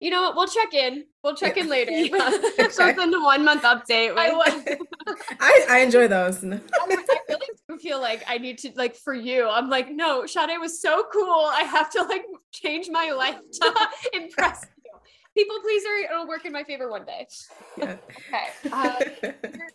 you 0.00 0.10
know 0.10 0.22
what? 0.22 0.36
We'll 0.36 0.46
check 0.46 0.74
in. 0.74 1.04
We'll 1.24 1.34
check 1.36 1.56
Yeah. 1.56 1.64
in 1.64 1.68
later. 1.68 1.90
Okay. 2.58 2.68
so 2.70 2.86
it's 2.86 3.00
in 3.02 3.10
the 3.10 3.20
one 3.22 3.44
month 3.44 3.62
update. 3.62 4.16
I 4.16 4.30
with- 4.36 4.78
was. 5.06 5.16
I, 5.40 5.66
I 5.70 5.78
enjoy 5.80 6.08
those. 6.08 6.42
I, 6.44 6.48
I 6.48 7.18
really 7.28 7.46
do 7.68 7.78
feel 7.78 8.00
like 8.00 8.24
I 8.28 8.38
need 8.38 8.58
to 8.58 8.72
like 8.76 8.96
for 8.96 9.14
you. 9.14 9.48
I'm 9.48 9.68
like, 9.70 9.90
no, 9.90 10.26
Sade 10.26 10.58
was 10.60 10.80
so 10.80 11.04
cool. 11.12 11.50
I 11.52 11.62
have 11.62 11.90
to 11.90 12.02
like 12.02 12.24
change 12.52 12.88
my 12.90 13.10
life 13.12 13.36
to 13.60 13.88
impress 14.12 14.62
you. 14.84 14.92
People 15.36 15.56
pleaser, 15.60 15.88
it'll 16.10 16.26
work 16.26 16.46
in 16.46 16.52
my 16.52 16.64
favor 16.64 16.90
one 16.90 17.04
day. 17.04 17.26
Yeah. 17.76 17.96
Okay. 18.10 18.70
Uh, 18.72 18.94
you're, 19.22 19.34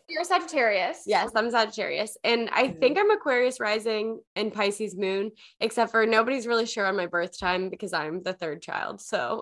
you're 0.09 0.22
a 0.24 0.26
Sagittarius. 0.26 1.03
Yes, 1.05 1.30
I'm 1.36 1.51
Sagittarius. 1.51 2.17
And 2.24 2.49
I 2.51 2.69
think 2.69 2.97
I'm 2.97 3.11
Aquarius 3.11 3.59
rising 3.59 4.22
and 4.36 4.51
Pisces 4.51 4.95
moon, 4.97 5.32
except 5.59 5.91
for 5.91 6.05
nobody's 6.07 6.47
really 6.47 6.65
sure 6.65 6.88
on 6.88 6.97
my 6.97 7.05
birth 7.05 7.39
time 7.39 7.69
because 7.69 7.93
I'm 7.93 8.24
the 8.24 8.34
third 8.34 8.63
child. 8.63 9.01
So 9.01 9.39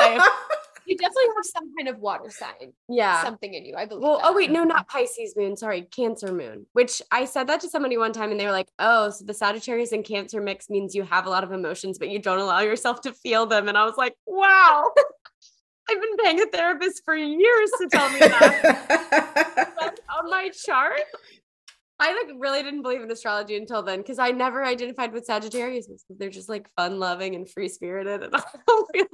You 0.90 0.96
definitely 0.96 1.26
have 1.36 1.44
some 1.44 1.72
kind 1.76 1.88
of 1.88 2.00
water 2.00 2.30
sign, 2.30 2.72
yeah. 2.88 3.22
something 3.22 3.54
in 3.54 3.64
you. 3.64 3.76
I 3.76 3.84
believe. 3.84 4.02
Well, 4.02 4.18
that. 4.18 4.26
oh 4.26 4.34
wait, 4.34 4.50
no, 4.50 4.64
not 4.64 4.88
Pisces 4.88 5.34
moon. 5.36 5.56
Sorry, 5.56 5.82
Cancer 5.82 6.32
moon. 6.32 6.66
Which 6.72 7.00
I 7.12 7.26
said 7.26 7.46
that 7.46 7.60
to 7.60 7.70
somebody 7.70 7.96
one 7.96 8.12
time, 8.12 8.32
and 8.32 8.40
they 8.40 8.44
were 8.44 8.50
like, 8.50 8.66
"Oh, 8.80 9.10
so 9.10 9.24
the 9.24 9.32
Sagittarius 9.32 9.92
and 9.92 10.04
Cancer 10.04 10.40
mix 10.40 10.68
means 10.68 10.96
you 10.96 11.04
have 11.04 11.26
a 11.26 11.30
lot 11.30 11.44
of 11.44 11.52
emotions, 11.52 11.96
but 11.96 12.08
you 12.08 12.18
don't 12.18 12.40
allow 12.40 12.58
yourself 12.58 13.02
to 13.02 13.12
feel 13.12 13.46
them." 13.46 13.68
And 13.68 13.78
I 13.78 13.84
was 13.84 13.94
like, 13.96 14.16
"Wow, 14.26 14.90
I've 15.88 16.00
been 16.00 16.16
paying 16.24 16.40
a 16.40 16.46
therapist 16.46 17.02
for 17.04 17.14
years 17.14 17.70
to 17.78 17.88
tell 17.88 18.10
me 18.10 18.18
that 18.18 19.94
on 20.18 20.28
my 20.28 20.48
chart." 20.48 21.02
I 22.00 22.14
like 22.14 22.34
really 22.38 22.62
didn't 22.62 22.82
believe 22.82 23.02
in 23.02 23.10
astrology 23.10 23.56
until 23.56 23.82
then 23.82 23.98
because 23.98 24.18
I 24.18 24.30
never 24.30 24.64
identified 24.64 25.12
with 25.12 25.26
Sagittarius. 25.26 25.86
They're 26.08 26.30
just 26.30 26.48
like 26.48 26.68
fun 26.74 26.98
loving 26.98 27.34
and 27.34 27.48
free 27.48 27.68
spirited, 27.68 28.22
and 28.22 28.34
I 28.36 28.42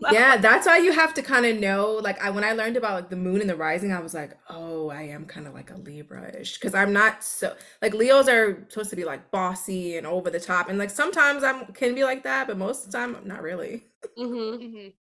that. 0.03 0.13
yeah, 0.13 0.37
that's 0.37 0.67
why 0.67 0.79
you 0.79 0.93
have 0.93 1.13
to 1.15 1.23
kind 1.23 1.45
of 1.47 1.59
know. 1.59 1.95
Like, 2.03 2.23
I 2.23 2.31
when 2.31 2.45
I 2.45 2.53
learned 2.53 2.77
about 2.77 2.95
like 2.95 3.11
the 3.11 3.17
moon 3.17 3.41
and 3.41 3.51
the 3.51 3.57
rising, 3.57 3.93
I 3.93 4.01
was 4.01 4.15
like, 4.15 4.39
oh, 4.49 4.89
I 4.89 5.03
am 5.03 5.27
kind 5.27 5.49
of 5.49 5.55
like 5.55 5.71
a 5.73 5.77
Libra-ish 5.77 6.55
because 6.55 6.75
I'm 6.75 6.93
not 6.93 7.25
so 7.25 7.57
like 7.83 7.93
Leos 7.93 8.29
are 8.29 8.65
supposed 8.69 8.91
to 8.91 8.97
be 8.97 9.05
like 9.05 9.33
bossy 9.33 9.97
and 9.97 10.07
over 10.07 10.31
the 10.31 10.41
top, 10.41 10.69
and 10.69 10.79
like 10.79 10.91
sometimes 10.91 11.43
I'm 11.43 11.67
can 11.73 11.95
be 11.95 12.05
like 12.05 12.23
that, 12.23 12.47
but 12.47 12.57
most 12.57 12.87
of 12.87 12.93
the 12.93 12.99
time, 12.99 13.17
not 13.25 13.43
really. 13.43 13.85
Mhm. 14.17 14.59
Mhm. 14.61 14.93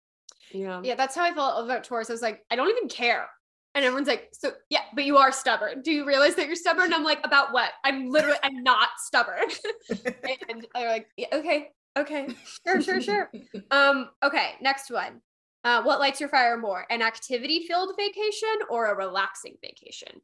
Yeah. 0.51 0.81
Yeah, 0.83 0.95
that's 0.95 1.15
how 1.15 1.23
I 1.23 1.33
felt 1.33 1.63
about 1.65 1.83
Taurus. 1.83 2.09
I 2.09 2.13
was 2.13 2.21
like, 2.21 2.43
I 2.49 2.55
don't 2.55 2.69
even 2.69 2.89
care. 2.89 3.27
And 3.75 3.83
everyone's 3.85 4.07
like, 4.07 4.29
so 4.31 4.53
yeah, 4.69 4.81
but 4.95 5.03
you 5.05 5.17
are 5.17 5.31
stubborn. 5.31 5.81
Do 5.81 5.91
you 5.91 6.05
realize 6.07 6.35
that 6.35 6.47
you're 6.47 6.55
stubborn? 6.55 6.93
I'm 6.93 7.03
like, 7.03 7.19
about 7.25 7.51
what? 7.53 7.71
I'm 7.83 8.09
literally, 8.09 8.37
I'm 8.41 8.63
not 8.63 8.89
stubborn. 8.99 9.49
and 10.49 10.65
they're 10.73 10.89
like, 10.89 11.07
yeah, 11.17 11.27
okay, 11.33 11.69
okay, 11.97 12.27
sure, 12.65 12.81
sure, 12.81 13.01
sure. 13.01 13.29
Um, 13.71 14.09
okay, 14.23 14.53
next 14.61 14.89
one. 14.89 15.21
Uh, 15.65 15.83
what 15.83 15.99
lights 15.99 16.19
your 16.21 16.29
fire 16.29 16.57
more? 16.57 16.85
An 16.89 17.01
activity 17.01 17.65
filled 17.67 17.93
vacation 17.97 18.55
or 18.69 18.85
a 18.85 18.95
relaxing 18.95 19.55
vacation? 19.61 20.21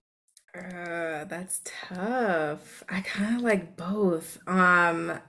Uh, 0.55 1.25
that's 1.25 1.61
tough. 1.65 2.83
I 2.89 3.01
kind 3.01 3.35
of 3.37 3.41
like 3.41 3.75
both. 3.75 4.37
Um, 4.47 5.19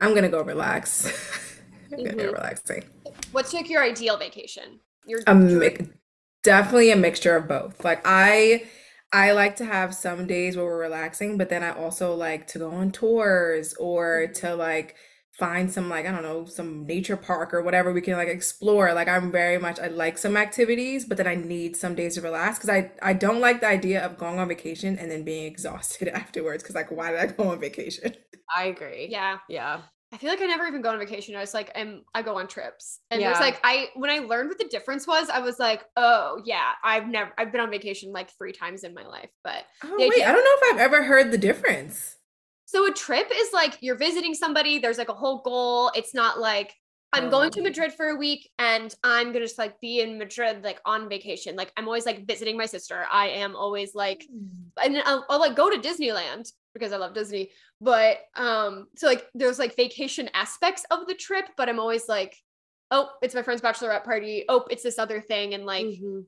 I'm 0.00 0.14
gonna 0.14 0.28
go 0.28 0.42
relax. 0.42 1.10
I'm 1.92 2.04
gonna 2.04 2.16
go 2.16 2.32
relaxing. 2.32 2.84
What's 3.32 3.52
like 3.52 3.68
your 3.68 3.82
ideal 3.82 4.16
vacation? 4.16 4.80
Your 5.06 5.20
A 5.26 5.34
dream- 5.34 5.58
mi- 5.58 5.76
definitely 6.42 6.90
a 6.90 6.96
mixture 6.96 7.36
of 7.36 7.48
both. 7.48 7.84
Like 7.84 8.02
I 8.04 8.64
I 9.12 9.32
like 9.32 9.56
to 9.56 9.64
have 9.64 9.94
some 9.94 10.26
days 10.26 10.56
where 10.56 10.64
we're 10.64 10.80
relaxing, 10.80 11.36
but 11.36 11.48
then 11.48 11.62
I 11.62 11.72
also 11.72 12.14
like 12.14 12.46
to 12.48 12.58
go 12.58 12.70
on 12.70 12.92
tours 12.92 13.74
or 13.74 14.24
mm-hmm. 14.24 14.32
to 14.34 14.54
like 14.54 14.96
find 15.32 15.72
some 15.72 15.88
like 15.88 16.06
I 16.06 16.12
don't 16.12 16.22
know, 16.22 16.44
some 16.44 16.86
nature 16.86 17.16
park 17.16 17.52
or 17.52 17.62
whatever 17.62 17.92
we 17.92 18.00
can 18.00 18.14
like 18.14 18.28
explore. 18.28 18.92
Like 18.94 19.08
I'm 19.08 19.32
very 19.32 19.58
much 19.58 19.80
I 19.80 19.88
like 19.88 20.18
some 20.18 20.36
activities, 20.36 21.04
but 21.04 21.16
then 21.16 21.26
I 21.26 21.34
need 21.34 21.76
some 21.76 21.94
days 21.94 22.14
to 22.14 22.20
relax 22.20 22.58
because 22.58 22.70
I 22.70 22.92
I 23.02 23.14
don't 23.14 23.40
like 23.40 23.60
the 23.60 23.68
idea 23.68 24.04
of 24.04 24.18
going 24.18 24.38
on 24.38 24.48
vacation 24.48 24.98
and 24.98 25.10
then 25.10 25.24
being 25.24 25.46
exhausted 25.52 26.08
afterwards 26.08 26.62
because 26.62 26.76
like 26.76 26.90
why 26.90 27.10
did 27.10 27.20
I 27.20 27.26
go 27.26 27.50
on 27.50 27.60
vacation? 27.60 28.14
I 28.54 28.64
agree. 28.64 29.08
yeah. 29.10 29.38
Yeah. 29.48 29.82
I 30.12 30.16
feel 30.16 30.30
like 30.30 30.40
I 30.42 30.46
never 30.46 30.66
even 30.66 30.82
go 30.82 30.90
on 30.90 30.98
vacation. 30.98 31.36
I 31.36 31.40
was 31.40 31.54
like, 31.54 31.70
I'm, 31.76 32.02
I 32.14 32.22
go 32.22 32.36
on 32.38 32.48
trips. 32.48 32.98
And 33.12 33.20
Yeah. 33.20 33.38
like, 33.38 33.60
I, 33.62 33.90
when 33.94 34.10
I 34.10 34.18
learned 34.18 34.48
what 34.48 34.58
the 34.58 34.64
difference 34.68 35.06
was, 35.06 35.30
I 35.30 35.38
was 35.38 35.58
like, 35.60 35.84
oh 35.96 36.42
yeah, 36.44 36.72
I've 36.82 37.06
never, 37.06 37.30
I've 37.38 37.52
been 37.52 37.60
on 37.60 37.70
vacation 37.70 38.10
like 38.12 38.30
three 38.36 38.52
times 38.52 38.82
in 38.82 38.92
my 38.92 39.06
life. 39.06 39.30
But 39.44 39.66
Oh 39.84 39.94
wait, 39.96 40.10
idea- 40.12 40.28
I 40.28 40.32
don't 40.32 40.44
know 40.44 40.68
if 40.68 40.74
I've 40.74 40.80
ever 40.80 41.04
heard 41.04 41.30
the 41.30 41.38
difference. 41.38 42.16
so 42.64 42.86
a 42.88 42.92
trip 42.92 43.30
is 43.34 43.52
like, 43.52 43.78
you're 43.80 43.96
visiting 43.96 44.34
somebody, 44.34 44.78
there's 44.78 44.98
like 44.98 45.08
a 45.10 45.14
whole 45.14 45.42
goal. 45.42 45.90
It's 45.94 46.14
not 46.14 46.40
like, 46.40 46.74
I'm 47.12 47.28
going 47.28 47.50
to 47.52 47.60
Oh. 47.60 47.64
Madrid 47.64 47.92
for 47.92 48.06
a 48.06 48.14
week 48.16 48.48
and 48.60 48.94
I'm 49.02 49.32
gonna 49.32 49.44
just 49.44 49.58
like 49.58 49.80
be 49.80 50.00
in 50.00 50.16
Madrid 50.18 50.62
like 50.62 50.80
on 50.84 51.08
vacation. 51.08 51.56
Like 51.56 51.72
I'm 51.76 51.86
always 51.86 52.06
like 52.06 52.24
visiting 52.24 52.56
my 52.56 52.66
sister. 52.66 53.04
I 53.10 53.28
am 53.30 53.56
always 53.56 53.96
like 53.96 54.24
hmm. 54.30 54.68
and 54.84 55.02
I'll, 55.04 55.26
I'll 55.28 55.40
like 55.40 55.56
go 55.56 55.68
to 55.68 55.76
Disneyland 55.78 56.48
because 56.72 56.92
I 56.92 56.98
love 56.98 57.12
Disney. 57.14 57.50
But 57.80 58.18
um, 58.34 58.88
so 58.96 59.06
like 59.06 59.26
there's 59.34 59.58
like 59.58 59.76
vacation 59.76 60.28
aspects 60.34 60.84
of 60.90 61.06
the 61.06 61.14
trip, 61.14 61.46
but 61.56 61.68
I'm 61.68 61.80
always 61.80 62.08
like, 62.08 62.36
oh, 62.90 63.10
it's 63.22 63.34
my 63.34 63.42
friend's 63.42 63.62
bachelorette 63.62 64.04
party. 64.04 64.44
Oh, 64.48 64.66
it's 64.70 64.82
this 64.82 64.98
other 64.98 65.20
thing, 65.20 65.54
and 65.54 65.64
like, 65.64 65.86
Mhm. 65.86 66.24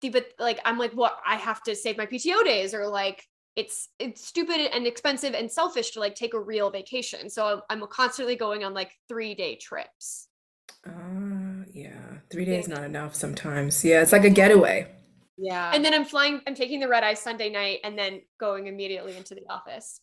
the, 0.00 0.08
but 0.10 0.26
like 0.38 0.60
I'm 0.64 0.78
like, 0.78 0.92
what? 0.92 1.18
I 1.26 1.36
have 1.36 1.62
to 1.64 1.76
save 1.76 1.96
my 1.96 2.06
PTO 2.06 2.44
days, 2.44 2.74
or 2.74 2.88
like 2.88 3.26
it's 3.54 3.90
it's 3.98 4.26
stupid 4.26 4.56
and 4.74 4.86
expensive 4.86 5.34
and 5.34 5.50
selfish 5.50 5.90
to 5.92 6.00
like 6.00 6.14
take 6.14 6.34
a 6.34 6.40
real 6.40 6.70
vacation. 6.70 7.30
So 7.30 7.62
I'm, 7.70 7.82
I'm 7.82 7.88
constantly 7.88 8.34
going 8.34 8.64
on 8.64 8.74
like 8.74 8.90
three 9.08 9.34
day 9.34 9.56
trips. 9.56 10.28
Uh, 10.84 11.62
yeah, 11.72 12.18
three 12.30 12.44
days 12.44 12.66
not 12.66 12.82
enough 12.82 13.14
sometimes. 13.14 13.84
Yeah, 13.84 14.02
it's 14.02 14.10
like 14.10 14.24
a 14.24 14.30
getaway. 14.30 14.88
Yeah. 15.38 15.70
And 15.72 15.84
then 15.84 15.94
I'm 15.94 16.04
flying, 16.04 16.40
I'm 16.46 16.54
taking 16.54 16.80
the 16.80 16.88
red 16.88 17.04
eye 17.04 17.14
Sunday 17.14 17.50
night 17.50 17.80
and 17.84 17.96
then 17.98 18.20
going 18.38 18.66
immediately 18.66 19.16
into 19.16 19.34
the 19.34 19.42
office. 19.48 20.00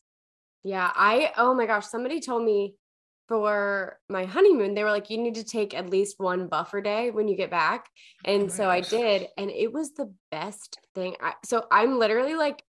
Yeah, 0.63 0.91
I 0.93 1.31
oh 1.37 1.53
my 1.53 1.65
gosh, 1.65 1.87
somebody 1.87 2.19
told 2.19 2.43
me 2.43 2.75
for 3.27 3.99
my 4.09 4.25
honeymoon, 4.25 4.73
they 4.73 4.83
were 4.83 4.89
like, 4.89 5.11
you 5.11 5.19
need 5.19 5.35
to 5.35 5.43
take 5.43 5.75
at 5.75 5.89
least 5.89 6.15
one 6.17 6.47
buffer 6.47 6.81
day 6.81 7.11
when 7.11 7.27
you 7.27 7.37
get 7.37 7.51
back. 7.51 7.85
Oh 8.25 8.33
and 8.33 8.43
my 8.43 8.49
so 8.49 8.69
I 8.69 8.81
did, 8.81 9.27
and 9.37 9.49
it 9.51 9.71
was 9.71 9.93
the 9.93 10.11
best 10.31 10.79
thing. 10.95 11.15
I, 11.21 11.33
so 11.45 11.65
I'm 11.71 11.99
literally 11.99 12.33
like 12.33 12.63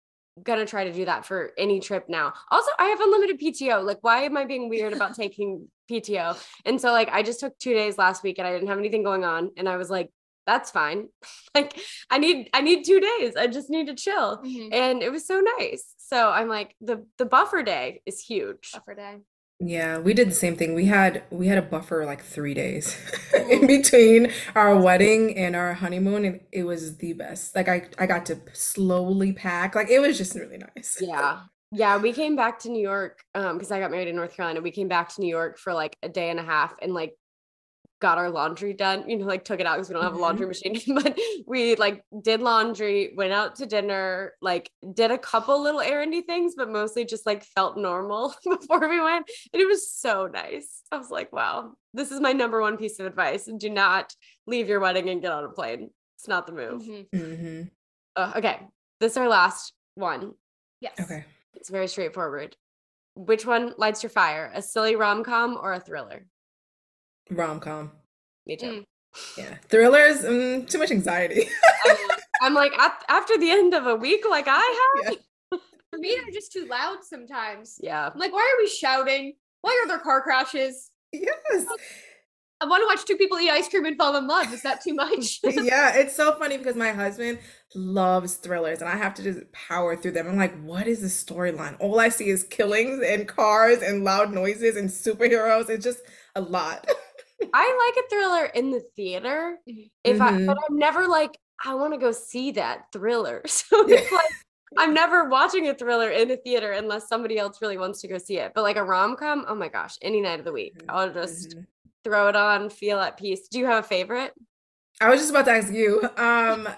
gonna 0.43 0.66
try 0.66 0.84
to 0.84 0.93
do 0.93 1.05
that 1.05 1.26
for 1.26 1.53
any 1.59 1.80
trip 1.80 2.07
now. 2.09 2.32
Also, 2.51 2.70
I 2.78 2.87
have 2.87 3.01
unlimited 3.01 3.39
PTO. 3.39 3.84
Like, 3.84 3.99
why 4.01 4.22
am 4.22 4.37
I 4.37 4.45
being 4.45 4.68
weird 4.68 4.93
about 4.93 5.14
taking 5.16 5.68
PTO? 5.91 6.43
And 6.64 6.80
so 6.80 6.91
like 6.91 7.11
I 7.11 7.22
just 7.22 7.41
took 7.41 7.57
two 7.59 7.74
days 7.74 7.99
last 7.99 8.22
week 8.22 8.39
and 8.39 8.47
I 8.47 8.53
didn't 8.53 8.68
have 8.68 8.78
anything 8.78 9.03
going 9.03 9.24
on. 9.24 9.51
And 9.57 9.68
I 9.68 9.76
was 9.76 9.91
like, 9.91 10.11
that's 10.47 10.70
fine. 10.70 11.09
like 11.55 11.78
I 12.11 12.18
need 12.18 12.49
I 12.53 12.61
need 12.61 12.84
two 12.84 13.01
days. 13.01 13.36
I 13.36 13.47
just 13.47 13.70
need 13.70 13.86
to 13.88 13.94
chill 13.94 14.42
and 14.72 15.03
it 15.03 15.11
was 15.11 15.26
so 15.26 15.42
nice. 15.59 15.94
So 15.99 16.30
I'm 16.30 16.49
like 16.49 16.74
the 16.80 17.05
the 17.18 17.26
buffer 17.26 17.62
day 17.62 18.03
is 18.07 18.20
huge. 18.20 18.72
Buffer 18.72 18.94
day. 18.94 19.16
Yeah, 19.59 19.99
we 19.99 20.12
did 20.12 20.28
the 20.28 20.34
same 20.34 20.55
thing. 20.55 20.74
We 20.74 20.84
had 20.84 21.22
we 21.30 21.47
had 21.47 21.57
a 21.57 21.62
buffer 21.62 22.05
like 22.05 22.22
three 22.22 22.53
days 22.53 22.97
in 23.51 23.66
between 23.66 24.30
our 24.55 24.76
wedding 24.78 25.36
and 25.36 25.57
our 25.57 25.72
honeymoon, 25.72 26.24
and 26.26 26.40
it 26.53 26.64
was 26.64 26.99
the 26.99 27.14
best. 27.14 27.57
Like 27.57 27.68
I 27.68 27.88
I 27.99 28.07
got 28.07 28.26
to 28.26 28.38
slowly 28.53 29.32
pack. 29.32 29.74
Like 29.74 29.88
it 29.88 30.01
was 30.01 30.18
just 30.18 30.34
really 30.34 30.59
nice. 30.59 30.99
Yeah. 31.01 31.40
Yeah, 31.72 31.99
we 31.99 32.12
came 32.12 32.36
back 32.36 32.61
to 32.61 32.68
New 32.68 32.82
York 32.82 33.18
um 33.34 33.57
because 33.57 33.72
I 33.72 33.80
got 33.80 33.90
married 33.90 34.09
in 34.09 34.16
North 34.16 34.36
Carolina. 34.36 34.61
We 34.61 34.70
came 34.70 34.88
back 34.88 35.09
to 35.14 35.20
New 35.22 35.28
York 35.28 35.59
for 35.59 35.72
like 35.72 35.97
a 36.03 36.09
day 36.09 36.30
and 36.30 36.38
a 36.38 36.44
half 36.44 36.74
and 36.80 36.92
like 36.92 37.14
got 38.07 38.18
our 38.18 38.30
laundry 38.30 38.72
done, 38.72 39.11
you 39.11 39.16
know, 39.16 39.26
like 39.26 39.44
took 39.44 39.59
it 39.59 39.66
out 39.66 39.74
because 39.74 39.88
we 39.88 39.94
don't 39.94 40.04
have 40.04 40.14
a 40.14 40.18
laundry 40.18 40.46
machine, 40.54 40.80
but 40.94 41.18
we 41.44 41.74
like 41.74 42.04
did 42.22 42.40
laundry, 42.40 43.12
went 43.16 43.32
out 43.32 43.57
to 43.57 43.66
dinner, 43.66 44.34
like 44.40 44.70
did 44.94 45.11
a 45.11 45.18
couple 45.18 45.61
little 45.61 45.80
errandy 45.80 46.24
things, 46.24 46.54
but 46.57 46.70
mostly 46.70 47.04
just 47.04 47.26
like 47.26 47.42
felt 47.42 47.76
normal 47.76 48.32
before 48.44 48.88
we 48.88 49.00
went. 49.00 49.28
And 49.52 49.61
it 49.61 49.66
was 49.66 49.90
so 49.90 50.28
nice. 50.32 50.82
I 50.92 50.98
was 50.98 51.11
like, 51.11 51.32
wow, 51.32 51.72
this 51.94 52.12
is 52.12 52.20
my 52.20 52.32
number 52.32 52.61
one 52.61 52.76
piece 52.76 53.00
of 53.00 53.07
advice. 53.07 53.48
Do 53.59 53.70
not 53.70 54.14
leave 54.46 54.68
your 54.68 54.78
wedding 54.78 55.09
and 55.09 55.20
get 55.20 55.32
on 55.32 55.42
a 55.42 55.48
plane. 55.48 55.90
It's 56.16 56.28
not 56.28 56.46
the 56.46 56.52
move. 56.52 56.82
Mhm. 56.82 57.07
hmm 57.12 57.62
Uh, 58.14 58.34
okay. 58.36 58.61
This 59.00 59.12
is 59.12 59.18
our 59.18 59.28
last 59.28 59.72
one. 59.96 60.34
Yes. 60.80 60.94
Okay. 61.00 61.24
It's 61.54 61.70
very 61.70 61.88
straightforward. 61.88 62.54
Which 63.16 63.44
one 63.44 63.74
lights 63.78 64.04
your 64.04 64.11
fire? 64.11 64.52
A 64.54 64.62
silly 64.62 64.94
rom 64.94 65.24
com 65.24 65.59
or 65.61 65.72
a 65.72 65.80
thriller? 65.80 66.28
Rom-com. 67.31 67.93
Me 68.47 68.57
too. 68.57 68.66
Mm. 68.66 68.85
Yeah. 69.37 69.55
Thrillers, 69.68 70.22
mm, 70.22 70.68
too 70.68 70.79
much 70.79 70.91
anxiety. 70.91 71.49
I'm 72.43 72.55
like 72.55 72.72
at, 72.79 73.03
after 73.09 73.39
the 73.39 73.51
end 73.51 73.74
of 73.74 73.87
a 73.87 73.97
week, 73.97 74.24
like 74.29 74.47
I 74.49 74.99
have. 75.03 75.12
Yeah. 75.12 75.59
For 75.91 75.99
me, 75.99 76.16
they're 76.16 76.33
just 76.33 76.53
too 76.53 76.66
loud 76.66 76.99
sometimes. 77.03 77.79
Yeah. 77.81 78.11
I'm 78.12 78.18
like, 78.18 78.33
why 78.33 78.41
are 78.41 78.62
we 78.62 78.68
shouting? 78.68 79.35
Why 79.62 79.81
are 79.83 79.89
there 79.89 79.99
car 79.99 80.20
crashes? 80.22 80.91
Yes. 81.12 81.66
I 82.61 82.64
want 82.64 82.83
to 82.83 82.87
watch 82.87 83.05
two 83.05 83.16
people 83.16 83.39
eat 83.39 83.51
ice 83.51 83.68
cream 83.68 83.85
and 83.85 83.99
fall 83.99 84.16
in 84.16 84.27
love. 84.27 84.53
Is 84.53 84.62
that 84.62 84.83
too 84.83 84.95
much? 84.95 85.41
Yeah, 85.45 85.97
it's 85.97 86.16
so 86.16 86.35
funny 86.39 86.57
because 86.57 86.77
my 86.77 86.91
husband 86.93 87.39
loves 87.74 88.35
thrillers 88.37 88.81
and 88.81 88.89
I 88.89 88.97
have 88.97 89.14
to 89.14 89.22
just 89.22 89.41
power 89.53 89.97
through 89.97 90.12
them. 90.12 90.27
I'm 90.29 90.37
like, 90.37 90.59
what 90.62 90.87
is 90.87 91.01
the 91.01 91.09
storyline? 91.09 91.77
All 91.81 92.01
I 92.01 92.09
see 92.09 92.29
is 92.29 92.45
killings 92.45 93.03
and 93.03 93.29
cars 93.29 93.83
and 93.83 94.05
loud 94.05 94.33
noises 94.33 94.77
and 94.77 94.89
superheroes. 94.89 95.68
It's 95.68 95.85
just 95.85 96.01
a 96.35 96.41
lot. 96.41 96.87
I 97.53 97.93
like 97.97 98.05
a 98.05 98.09
thriller 98.09 98.45
in 98.47 98.70
the 98.70 98.80
theater. 98.97 99.59
Mhm. 99.66 99.91
If 100.05 100.20
I 100.20 100.30
Mhm. 100.30 100.47
but 100.47 100.57
I'm 100.68 100.78
never 100.78 101.07
like, 101.09 101.39
I 101.64 101.74
want 101.74 101.95
to 101.95 101.99
go 101.99 102.12
see 102.12 102.53
that 102.53 102.87
thriller. 102.93 103.43
So 103.49 103.89
it's 103.89 104.11
like 104.12 104.30
I'm 104.76 104.95
never 104.95 105.28
watching 105.28 105.68
a 105.68 105.74
thriller 105.74 106.11
in 106.11 106.30
a 106.30 106.37
theater 106.37 106.72
unless 106.72 107.09
somebody 107.09 107.39
else 107.39 107.62
really 107.62 107.78
wants 107.78 108.01
to 108.03 108.09
go 108.09 108.18
see 108.18 108.39
it. 108.39 108.53
But 108.55 108.62
like 108.62 108.76
a 108.76 108.84
rom 108.84 109.16
com, 109.16 109.45
oh 109.49 109.55
my 109.55 109.68
gosh, 109.68 109.97
any 110.03 110.20
night 110.20 110.39
of 110.41 110.45
the 110.45 110.53
week. 110.53 110.74
Mhm, 110.74 110.89
I'll 110.89 111.12
just 111.12 111.57
mhm. 111.57 111.66
throw 112.05 112.28
it 112.28 112.37
on, 112.37 112.70
feel 112.70 113.01
at 113.01 113.16
peace. 113.18 113.49
Do 113.49 113.59
you 113.59 113.66
have 113.66 113.84
a 113.84 113.89
favorite? 113.89 114.34
I 115.01 115.11
was 115.11 115.20
just 115.20 115.30
about 115.30 115.45
to 115.47 115.53
ask 115.53 115.72
you, 115.72 116.09
um, 116.16 116.68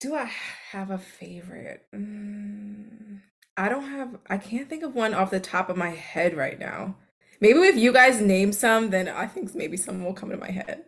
do 0.00 0.14
I 0.14 0.24
have 0.70 0.90
a 0.90 0.98
favorite? 0.98 1.86
Mm, 1.94 3.22
I 3.56 3.68
don't 3.68 3.90
have, 3.90 4.18
I 4.28 4.38
can't 4.38 4.68
think 4.68 4.82
of 4.84 4.94
one 4.94 5.14
off 5.14 5.30
the 5.30 5.40
top 5.40 5.70
of 5.70 5.76
my 5.76 5.90
head 5.90 6.36
right 6.36 6.58
now. 6.58 6.96
Maybe 7.40 7.60
if 7.60 7.76
you 7.76 7.92
guys 7.92 8.20
name 8.20 8.52
some, 8.52 8.90
then 8.90 9.08
I 9.08 9.26
think 9.26 9.54
maybe 9.54 9.76
some 9.76 10.04
will 10.04 10.14
come 10.14 10.30
to 10.30 10.36
my 10.36 10.50
head. 10.50 10.84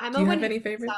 I'm 0.00 0.12
Do 0.12 0.18
a 0.18 0.20
you 0.22 0.28
When 0.28 0.38
have 0.38 0.44
any 0.50 0.58
favorites? 0.58 0.92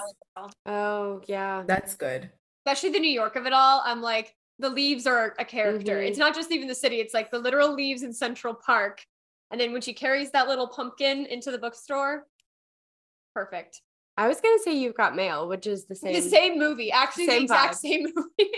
Oh 0.67 1.21
yeah. 1.27 1.65
That's 1.67 1.95
good. 1.95 2.31
Especially 2.67 2.91
the 2.91 3.01
New 3.01 3.11
York 3.11 3.37
of 3.37 3.47
it 3.47 3.53
all. 3.53 3.83
I'm 3.85 4.03
like, 4.03 4.35
the 4.59 4.69
leaves 4.71 5.07
are 5.07 5.35
a 5.39 5.45
character. 5.45 5.99
Mhm. 5.99 6.09
It's 6.09 6.19
not 6.19 6.35
just 6.35 6.51
even 6.51 6.67
the 6.69 6.75
city, 6.75 7.01
it's 7.01 7.15
like 7.15 7.31
the 7.31 7.39
literal 7.39 7.73
leaves 7.73 8.03
in 8.03 8.13
Central 8.13 8.55
Park. 8.55 9.05
And 9.51 9.61
then 9.61 9.73
when 9.73 9.83
she 9.83 9.93
carries 9.95 10.31
that 10.33 10.49
little 10.49 10.67
pumpkin 10.67 11.27
into 11.27 11.51
the 11.51 11.59
bookstore, 11.59 12.27
perfect. 13.35 13.81
I 14.17 14.29
was 14.29 14.41
gonna 14.41 14.59
say 14.59 14.75
you've 14.77 14.97
got 14.97 15.15
mail, 15.15 15.47
which 15.47 15.67
is 15.67 15.87
the 15.87 15.95
same. 15.95 16.15
The 16.15 16.23
same 16.23 16.59
movie, 16.59 16.91
actually, 16.91 17.27
the 17.27 17.43
exact 17.43 17.75
vibe. 17.75 17.79
same 17.79 18.03
movie. 18.15 18.51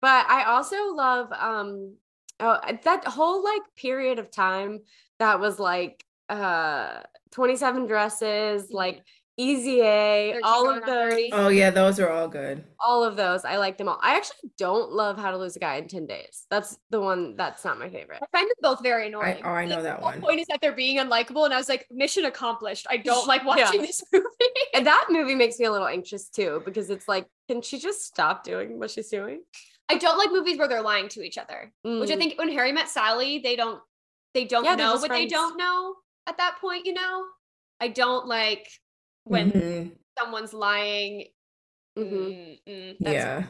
But 0.00 0.26
I 0.28 0.44
also 0.44 0.92
love 0.94 1.30
um 1.32 1.96
oh, 2.40 2.58
that 2.84 3.04
whole 3.06 3.42
like 3.44 3.62
period 3.76 4.18
of 4.18 4.30
time 4.30 4.80
that 5.18 5.40
was 5.40 5.58
like 5.58 6.04
uh 6.28 7.00
27 7.32 7.86
dresses, 7.86 8.70
like 8.70 9.02
Easy 9.36 9.80
A, 9.82 10.38
all 10.44 10.70
of 10.70 10.86
those, 10.86 11.18
Oh 11.32 11.48
yeah, 11.48 11.70
those 11.70 11.98
are 11.98 12.08
all 12.08 12.28
good. 12.28 12.62
all 12.78 13.02
of 13.02 13.16
those. 13.16 13.44
I 13.44 13.56
like 13.56 13.76
them 13.78 13.88
all. 13.88 13.98
I 14.00 14.14
actually 14.16 14.52
don't 14.56 14.92
love 14.92 15.18
How 15.18 15.32
to 15.32 15.36
Lose 15.36 15.56
a 15.56 15.58
Guy 15.58 15.74
in 15.74 15.88
10 15.88 16.06
Days. 16.06 16.46
That's 16.50 16.78
the 16.90 17.00
one 17.00 17.34
that's 17.34 17.64
not 17.64 17.76
my 17.76 17.90
favorite. 17.90 18.20
I 18.22 18.26
find 18.30 18.46
them 18.48 18.54
both 18.62 18.80
very 18.80 19.08
annoying. 19.08 19.42
oh, 19.44 19.48
I 19.50 19.64
know 19.64 19.74
Like, 19.74 19.82
that 19.82 19.98
the 19.98 20.04
one. 20.04 20.20
point 20.20 20.38
is 20.38 20.46
that 20.46 20.60
they're 20.60 20.70
being 20.76 20.98
unlikable, 20.98 21.44
and 21.46 21.52
I 21.52 21.56
was 21.56 21.68
like, 21.68 21.84
mission 21.90 22.26
accomplished. 22.26 22.86
I 22.88 22.96
don't 22.98 23.26
like 23.26 23.40
Yeah. 23.44 23.46
watching 23.64 23.82
this 23.82 24.00
movie. 24.12 24.24
And 24.72 24.86
that 24.86 25.06
movie 25.10 25.34
makes 25.34 25.58
me 25.58 25.66
a 25.66 25.72
little 25.72 25.88
anxious 25.88 26.28
too 26.28 26.62
because 26.64 26.88
it's 26.88 27.08
like, 27.08 27.26
can 27.48 27.60
she 27.60 27.80
just 27.80 28.02
stop 28.04 28.44
doing 28.44 28.78
what 28.78 28.92
she's 28.92 29.08
doing? 29.08 29.40
I 29.90 29.96
don't 29.98 30.16
like 30.18 30.30
movies 30.32 30.58
where 30.58 30.68
they're 30.68 30.82
lying 30.82 31.08
to 31.10 31.22
each 31.22 31.36
other. 31.38 31.72
Which 31.82 32.10
I 32.10 32.14
Mm. 32.14 32.18
think 32.18 32.38
when 32.38 32.48
Harry 32.50 32.72
met 32.72 32.88
Sally, 32.88 33.38
they 33.38 33.56
don't 33.56 33.80
they 34.34 34.44
don't 34.44 34.64
Yeah, 34.64 34.74
know 34.74 34.92
just 34.94 35.02
what 35.02 35.12
they 35.12 35.26
don't 35.26 35.56
know 35.56 35.94
at 36.26 36.36
that 36.38 36.56
point, 36.60 36.86
you 36.86 36.92
know? 36.92 37.24
I 37.78 37.86
don't 37.86 38.26
like 38.26 38.66
when 39.22 39.52
Mhm. 39.52 39.92
someone's 40.18 40.52
lying. 40.52 41.28
Mhm. 41.96 42.10
Mm, 42.10 42.58
mm, 42.66 42.96
that's- 42.98 43.14
Yeah. 43.14 43.46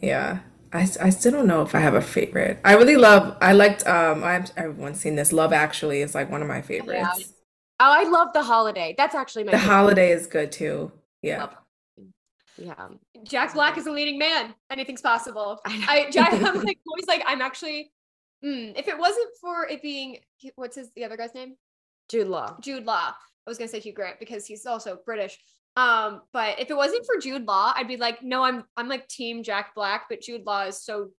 Yeah. 0.00 0.38
I, 0.72 0.82
I 1.00 1.10
still 1.10 1.32
don't 1.32 1.48
know 1.48 1.62
if 1.62 1.74
I 1.74 1.80
have 1.80 1.94
a 1.94 2.00
favorite. 2.00 2.60
I 2.64 2.74
really 2.74 2.96
love. 2.96 3.36
I 3.40 3.52
liked. 3.54 3.84
Um, 3.88 4.22
I've 4.22 4.52
everyone's 4.56 5.00
seen 5.00 5.16
this. 5.16 5.32
Love 5.32 5.52
Actually 5.52 6.00
is 6.00 6.14
like 6.14 6.30
one 6.30 6.42
of 6.42 6.46
my 6.48 6.62
favorites. 6.62 7.32
Oh, 7.80 7.90
I 7.90 8.04
love 8.04 8.28
the 8.32 8.42
holiday. 8.44 8.94
That's 8.96 9.16
actually 9.16 9.42
my 9.44 9.50
The 9.50 9.58
favorite. 9.58 9.74
Holiday 9.74 10.12
is 10.12 10.28
good 10.28 10.52
too. 10.52 10.92
Yeah. 11.22 11.48
Love- 12.60 12.98
Yeah. 13.14 13.22
Jack 13.24 13.54
Black 13.54 13.78
is 13.78 13.86
a 13.86 13.92
leading 13.92 14.18
man. 14.18 14.54
Anything's 14.70 15.02
possible. 15.02 15.60
I, 15.66 16.06
I 16.06 16.10
Jack, 16.10 16.32
I'm 16.32 16.62
like 16.62 16.78
always 16.88 17.06
like 17.06 17.22
I'm 17.26 17.42
actually. 17.42 17.92
Mm, 18.44 18.78
if 18.78 18.88
it 18.88 18.98
wasn't 18.98 19.28
for 19.40 19.66
it 19.66 19.82
being 19.82 20.18
what's 20.54 20.76
his 20.76 20.90
the 20.96 21.04
other 21.04 21.16
guy's 21.16 21.34
name? 21.34 21.56
Jude 22.08 22.28
Law. 22.28 22.56
Jude 22.60 22.84
Law. 22.84 23.12
I 23.12 23.50
was 23.50 23.58
gonna 23.58 23.68
say 23.68 23.80
Hugh 23.80 23.92
Grant 23.92 24.18
because 24.18 24.46
he's 24.46 24.66
also 24.66 24.98
British. 25.04 25.38
Um, 25.76 26.22
but 26.32 26.58
if 26.58 26.70
it 26.70 26.76
wasn't 26.76 27.06
for 27.06 27.20
Jude 27.20 27.46
Law, 27.46 27.72
I'd 27.76 27.88
be 27.88 27.96
like, 27.96 28.22
no, 28.22 28.42
I'm 28.42 28.64
I'm 28.76 28.88
like 28.88 29.08
Team 29.08 29.42
Jack 29.42 29.74
Black, 29.74 30.06
but 30.08 30.20
Jude 30.20 30.44
Law 30.46 30.64
is 30.66 30.82
so 30.82 31.10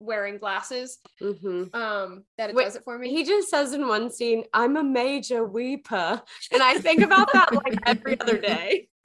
wearing 0.00 0.38
glasses. 0.38 0.98
Mm-hmm. 1.22 1.74
Um, 1.74 2.24
that 2.38 2.50
it 2.50 2.56
Wait, 2.56 2.64
does 2.64 2.76
it 2.76 2.82
for 2.84 2.98
me. 2.98 3.10
He 3.10 3.22
just 3.22 3.50
says 3.50 3.72
in 3.74 3.86
one 3.86 4.10
scene, 4.10 4.44
I'm 4.52 4.76
a 4.76 4.82
major 4.82 5.44
weeper. 5.46 6.20
And 6.52 6.62
I 6.62 6.78
think 6.78 7.02
about 7.02 7.32
that 7.34 7.52
like 7.52 7.78
every 7.86 8.18
other 8.18 8.38
day. 8.38 8.88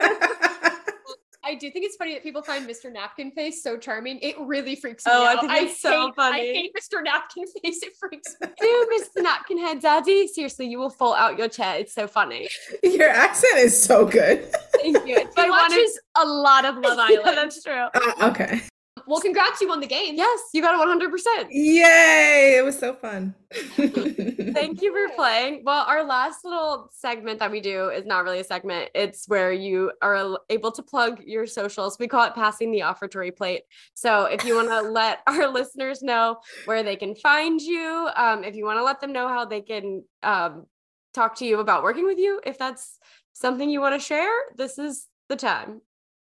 I 1.46 1.54
do 1.54 1.70
think 1.70 1.84
it's 1.84 1.94
funny 1.94 2.12
that 2.14 2.24
people 2.24 2.42
find 2.42 2.68
Mr. 2.68 2.92
Napkin 2.92 3.30
Face 3.30 3.62
so 3.62 3.76
charming. 3.76 4.18
It 4.20 4.34
really 4.40 4.74
freaks 4.74 5.06
me 5.06 5.12
out. 5.12 5.20
Oh, 5.20 5.24
I 5.24 5.32
out. 5.34 5.40
think 5.40 5.52
it's 5.70 5.80
so 5.80 6.06
hate, 6.06 6.14
funny. 6.16 6.40
I 6.40 6.54
hate 6.54 6.72
Mr. 6.74 7.04
Napkin 7.04 7.44
Face. 7.62 7.82
It 7.82 7.92
freaks 7.96 8.34
me. 8.40 8.48
out. 8.48 8.56
Dude, 8.60 8.88
Mr. 8.88 9.22
Napkin 9.22 9.58
Head 9.58 9.80
Daddy, 9.80 10.26
seriously, 10.26 10.66
you 10.66 10.78
will 10.78 10.90
fall 10.90 11.14
out 11.14 11.38
your 11.38 11.48
chair. 11.48 11.76
It's 11.76 11.94
so 11.94 12.08
funny. 12.08 12.48
Your 12.82 13.08
accent 13.08 13.58
is 13.58 13.80
so 13.80 14.04
good. 14.06 14.44
Thank 14.74 15.06
you. 15.06 15.16
He 15.36 15.50
watches 15.50 16.00
a 16.16 16.26
lot 16.26 16.64
of 16.64 16.78
Love 16.78 16.98
Island. 16.98 17.22
yeah, 17.24 17.34
that's 17.34 17.62
true. 17.62 17.86
Uh, 17.94 18.30
okay. 18.30 18.62
Well, 19.06 19.20
congrats, 19.20 19.60
you 19.60 19.68
won 19.68 19.80
the 19.80 19.86
game. 19.86 20.16
Yes, 20.16 20.40
you 20.52 20.60
got 20.60 20.74
it 20.74 21.08
100%. 21.08 21.46
Yay! 21.50 22.56
It 22.58 22.64
was 22.64 22.78
so 22.78 22.94
fun. 22.94 23.34
Thank 23.52 24.82
you 24.82 24.92
for 24.92 25.14
playing. 25.14 25.62
Well, 25.64 25.84
our 25.86 26.04
last 26.04 26.44
little 26.44 26.90
segment 26.92 27.38
that 27.38 27.50
we 27.50 27.60
do 27.60 27.90
is 27.90 28.04
not 28.04 28.24
really 28.24 28.40
a 28.40 28.44
segment. 28.44 28.90
It's 28.94 29.28
where 29.28 29.52
you 29.52 29.92
are 30.02 30.38
able 30.50 30.72
to 30.72 30.82
plug 30.82 31.22
your 31.24 31.46
socials. 31.46 31.98
We 31.98 32.08
call 32.08 32.24
it 32.24 32.34
passing 32.34 32.72
the 32.72 32.82
offertory 32.82 33.30
plate. 33.30 33.62
So 33.94 34.24
if 34.24 34.44
you 34.44 34.56
want 34.56 34.68
to 34.68 34.82
let 34.90 35.20
our 35.26 35.48
listeners 35.48 36.02
know 36.02 36.38
where 36.64 36.82
they 36.82 36.96
can 36.96 37.14
find 37.14 37.60
you, 37.60 38.08
um, 38.16 38.42
if 38.42 38.56
you 38.56 38.64
want 38.64 38.78
to 38.78 38.84
let 38.84 39.00
them 39.00 39.12
know 39.12 39.28
how 39.28 39.44
they 39.44 39.60
can 39.60 40.02
um, 40.22 40.66
talk 41.14 41.36
to 41.36 41.46
you 41.46 41.60
about 41.60 41.82
working 41.82 42.06
with 42.06 42.18
you, 42.18 42.40
if 42.44 42.58
that's 42.58 42.98
something 43.34 43.70
you 43.70 43.80
want 43.80 43.94
to 43.94 44.04
share, 44.04 44.32
this 44.56 44.78
is 44.78 45.06
the 45.28 45.36
time. 45.36 45.80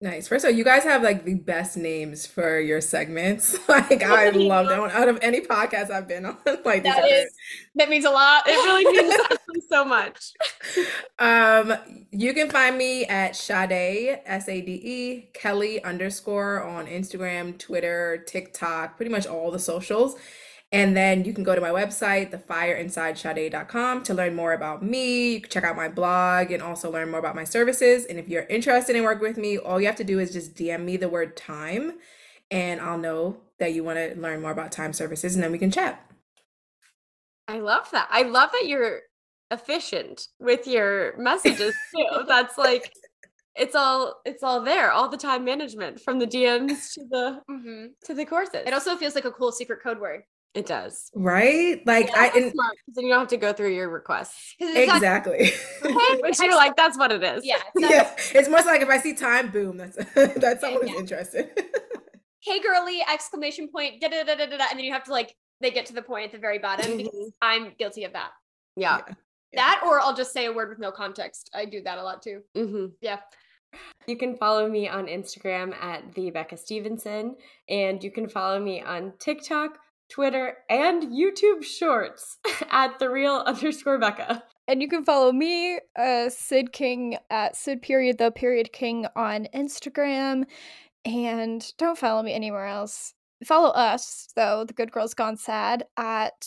Nice. 0.03 0.27
First 0.27 0.43
of 0.43 0.49
all, 0.49 0.57
you 0.57 0.63
guys 0.63 0.83
have 0.83 1.03
like 1.03 1.25
the 1.25 1.35
best 1.35 1.77
names 1.77 2.25
for 2.25 2.59
your 2.59 2.81
segments. 2.81 3.57
Like 3.67 4.03
I 4.03 4.29
love 4.31 4.67
them. 4.67 4.81
Out 4.91 5.07
of 5.07 5.19
any 5.21 5.39
podcast 5.41 5.91
I've 5.91 6.07
been 6.07 6.25
on, 6.25 6.37
like 6.65 6.83
That 6.83 7.09
is 7.09 7.31
that 7.75 7.89
means 7.89 8.03
a 8.03 8.09
lot. 8.09 8.43
It 8.45 8.51
really 8.51 8.85
means 8.85 9.15
so 9.69 9.85
much. 9.85 10.33
Um, 11.19 11.73
you 12.11 12.33
can 12.33 12.49
find 12.49 12.77
me 12.77 13.05
at 13.05 13.35
Sade, 13.35 14.19
S 14.25 14.49
A 14.49 14.61
D 14.61 14.81
E, 14.83 15.29
Kelly 15.33 15.81
underscore 15.83 16.63
on 16.63 16.87
Instagram, 16.87 17.57
Twitter, 17.57 18.23
TikTok, 18.27 18.97
pretty 18.97 19.11
much 19.11 19.25
all 19.25 19.51
the 19.51 19.59
socials. 19.59 20.15
And 20.73 20.95
then 20.95 21.25
you 21.25 21.33
can 21.33 21.43
go 21.43 21.53
to 21.53 21.59
my 21.59 21.69
website, 21.69 22.31
thefireinsidesade.com, 22.31 24.03
to 24.03 24.13
learn 24.13 24.35
more 24.35 24.53
about 24.53 24.81
me. 24.81 25.33
You 25.33 25.41
can 25.41 25.49
check 25.49 25.63
out 25.65 25.75
my 25.75 25.89
blog 25.89 26.51
and 26.51 26.63
also 26.63 26.89
learn 26.89 27.11
more 27.11 27.19
about 27.19 27.35
my 27.35 27.43
services. 27.43 28.05
And 28.05 28.17
if 28.17 28.29
you're 28.29 28.43
interested 28.43 28.95
in 28.95 29.03
working 29.03 29.27
with 29.27 29.37
me, 29.37 29.57
all 29.57 29.81
you 29.81 29.87
have 29.87 29.97
to 29.97 30.05
do 30.05 30.19
is 30.19 30.31
just 30.31 30.55
DM 30.55 30.85
me 30.85 30.95
the 30.95 31.09
word 31.09 31.35
time, 31.35 31.95
and 32.49 32.79
I'll 32.79 32.97
know 32.97 33.37
that 33.59 33.73
you 33.73 33.83
want 33.83 33.97
to 33.99 34.15
learn 34.19 34.41
more 34.41 34.51
about 34.51 34.71
time 34.71 34.93
services, 34.93 35.35
and 35.35 35.43
then 35.43 35.51
we 35.51 35.57
can 35.57 35.71
chat. 35.71 36.09
I 37.49 37.59
love 37.59 37.89
that. 37.91 38.07
I 38.09 38.21
love 38.21 38.51
that 38.53 38.65
you're 38.67 39.01
efficient 39.51 40.27
with 40.39 40.67
your 40.67 41.17
messages 41.17 41.75
too. 41.93 42.23
That's 42.27 42.57
like 42.57 42.93
it's 43.55 43.75
all 43.75 44.21
it's 44.23 44.41
all 44.43 44.61
there, 44.61 44.91
all 44.91 45.09
the 45.09 45.17
time 45.17 45.43
management 45.43 45.99
from 45.99 46.19
the 46.19 46.25
DMs 46.27 46.93
to 46.93 47.05
the 47.09 47.41
Mhm. 47.49 47.89
to 48.05 48.13
the 48.13 48.25
courses. 48.25 48.63
It 48.65 48.73
also 48.73 48.95
feels 48.95 49.15
like 49.15 49.25
a 49.25 49.31
cool 49.31 49.51
secret 49.51 49.83
code 49.83 49.99
word. 49.99 50.21
It 50.53 50.65
does. 50.65 51.09
Right? 51.15 51.81
Like 51.85 52.09
I 52.15 52.25
That's 52.25 52.35
and 52.37 52.51
smart, 52.51 52.71
'cause 52.85 52.95
then 52.95 53.05
you 53.05 53.11
don't 53.11 53.19
have 53.19 53.27
to 53.29 53.37
go 53.37 53.53
through 53.53 53.73
your 53.73 53.89
requests. 53.89 54.55
it's 54.59 54.87
not- 54.87 54.97
exactly. 54.97 55.51
Which 56.21 56.39
you're 56.39 56.55
like, 56.55 56.75
that's 56.75 56.97
what 56.97 57.11
it 57.11 57.23
is. 57.23 57.45
yeah. 57.45 57.55
it's 57.75 57.89
yeah, 57.91 58.39
it's 58.39 58.49
more 58.49 58.59
so 58.61 58.67
like 58.67 58.81
if 58.81 58.89
I 58.89 58.97
see 58.99 59.13
time, 59.13 59.49
boom, 59.51 59.77
that's 59.77 59.95
that's 60.35 60.61
someone 60.61 60.81
who's 60.81 60.91
Yeah. 60.91 60.99
interested. 60.99 61.49
Hey 62.43 62.59
girly! 62.59 63.01
Exclamation 63.11 63.67
point! 63.69 64.01
Da 64.01 64.07
da 64.09 64.23
da 64.23 64.35
da 64.35 64.45
da. 64.47 64.57
da, 64.57 64.65
And 64.71 64.79
then 64.79 64.83
you 64.85 64.91
have 64.93 65.03
to 65.05 65.11
like 65.11 65.35
they 65.61 65.71
get 65.71 65.85
to 65.85 65.93
the 65.93 66.01
point 66.01 66.25
at 66.25 66.31
the 66.31 66.37
very 66.39 66.57
bottom. 66.59 66.97
because 66.97 67.13
Mhm. 67.13 67.31
I'm 67.41 67.73
guilty 67.77 68.03
of 68.03 68.13
that. 68.13 68.31
Yeah. 68.75 68.99
Yeah. 69.07 69.13
That 69.53 69.81
or 69.85 69.99
I'll 70.01 70.15
just 70.15 70.33
say 70.33 70.45
a 70.47 70.51
word 70.53 70.69
with 70.69 70.79
no 70.79 70.91
context. 70.91 71.49
I 71.53 71.65
do 71.65 71.81
that 71.83 71.97
a 71.97 72.03
lot 72.03 72.21
too. 72.21 72.41
hmm 72.55 72.87
Yeah. 72.99 73.19
You 74.07 74.17
can 74.17 74.35
follow 74.35 74.67
me 74.67 74.89
on 74.89 75.05
Instagram 75.07 75.73
at 75.81 76.13
the 76.15 76.29
Becca 76.31 76.57
Stephenson, 76.57 77.35
and 77.69 78.03
you 78.03 78.11
can 78.11 78.27
follow 78.27 78.59
me 78.59 78.81
on 78.81 79.13
TikTok, 79.19 79.77
Twitter, 80.11 80.57
and 80.69 81.03
YouTube 81.03 81.63
Shorts 81.63 82.37
at 82.71 82.99
the 82.99 83.09
real 83.09 83.35
underscore 83.45 83.97
Becca. 83.97 84.43
And 84.67 84.81
you 84.81 84.87
can 84.87 85.03
follow 85.03 85.31
me, 85.31 85.79
uh, 85.97 86.29
Syd 86.29 86.71
King 86.71 87.17
at 87.29 87.55
Syd 87.55 87.81
period 87.81 88.17
the 88.17 88.31
period 88.31 88.71
King 88.71 89.07
on 89.15 89.47
Instagram. 89.55 90.45
And 91.03 91.65
don't 91.77 91.97
follow 91.97 92.21
me 92.21 92.33
anywhere 92.33 92.67
else. 92.67 93.13
Follow 93.43 93.69
us, 93.69 94.27
though, 94.35 94.63
the 94.65 94.73
Good 94.73 94.91
Girls 94.91 95.15
Gone 95.15 95.35
Sad 95.35 95.85
at 95.97 96.45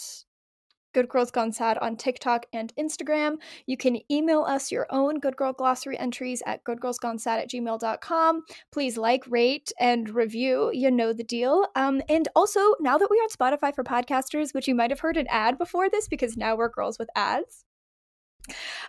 Good 0.95 1.09
Girls 1.09 1.31
Gone 1.31 1.53
Sad 1.53 1.77
on 1.79 1.97
TikTok 1.97 2.47
and 2.53 2.73
Instagram. 2.79 3.37
You 3.67 3.77
can 3.77 3.99
email 4.11 4.43
us 4.43 4.73
your 4.73 4.87
own 4.89 5.21
Good 5.21 5.37
Girl 5.37 5.53
Glossary 5.53 5.99
entries 5.99 6.43
at 6.47 6.65
goodgirlsgonesad 6.65 7.27
at 7.27 7.51
gmail.com. 7.51 8.43
Please 8.73 8.97
like, 8.97 9.25
rate, 9.29 9.73
and 9.79 10.09
review. 10.09 10.71
You 10.73 10.91
know 10.91 11.13
the 11.13 11.25
deal. 11.25 11.67
Um, 11.77 12.01
and 12.09 12.29
also, 12.35 12.61
now 12.81 12.97
that 12.97 13.09
we 13.11 13.19
are 13.19 13.25
on 13.25 13.29
Spotify 13.29 13.75
for 13.75 13.85
podcasters, 13.85 14.55
which 14.55 14.67
you 14.69 14.75
might 14.75 14.91
have 14.91 15.01
heard 15.01 15.19
an 15.19 15.27
ad 15.29 15.59
before 15.59 15.91
this 15.91 16.09
because 16.09 16.37
now 16.37 16.57
we're 16.57 16.71
girls 16.71 16.99
with 16.99 17.11
ads 17.15 17.65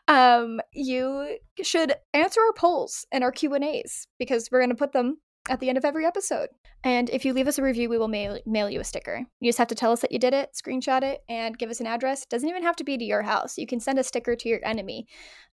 um, 0.07 0.59
you 0.73 1.37
should 1.61 1.93
answer 2.13 2.41
our 2.41 2.53
polls 2.53 3.05
and 3.11 3.23
our 3.23 3.31
Q 3.31 3.53
and 3.53 3.63
A's 3.63 4.07
because 4.19 4.49
we're 4.51 4.59
going 4.59 4.69
to 4.69 4.75
put 4.75 4.93
them 4.93 5.17
at 5.49 5.59
the 5.59 5.69
end 5.69 5.77
of 5.77 5.85
every 5.85 6.05
episode. 6.05 6.49
And 6.83 7.09
if 7.09 7.25
you 7.25 7.33
leave 7.33 7.47
us 7.47 7.57
a 7.57 7.63
review, 7.63 7.89
we 7.89 7.97
will 7.97 8.07
mail 8.07 8.39
mail 8.45 8.69
you 8.69 8.79
a 8.79 8.83
sticker. 8.83 9.21
You 9.39 9.49
just 9.49 9.57
have 9.57 9.67
to 9.69 9.75
tell 9.75 9.91
us 9.91 10.01
that 10.01 10.11
you 10.11 10.19
did 10.19 10.33
it, 10.33 10.51
screenshot 10.53 11.01
it, 11.03 11.21
and 11.29 11.57
give 11.57 11.69
us 11.69 11.79
an 11.79 11.87
address. 11.87 12.23
It 12.23 12.29
doesn't 12.29 12.47
even 12.49 12.63
have 12.63 12.75
to 12.77 12.83
be 12.83 12.97
to 12.97 13.03
your 13.03 13.21
house. 13.23 13.57
You 13.57 13.67
can 13.67 13.79
send 13.79 13.99
a 13.99 14.03
sticker 14.03 14.35
to 14.35 14.49
your 14.49 14.59
enemy, 14.63 15.07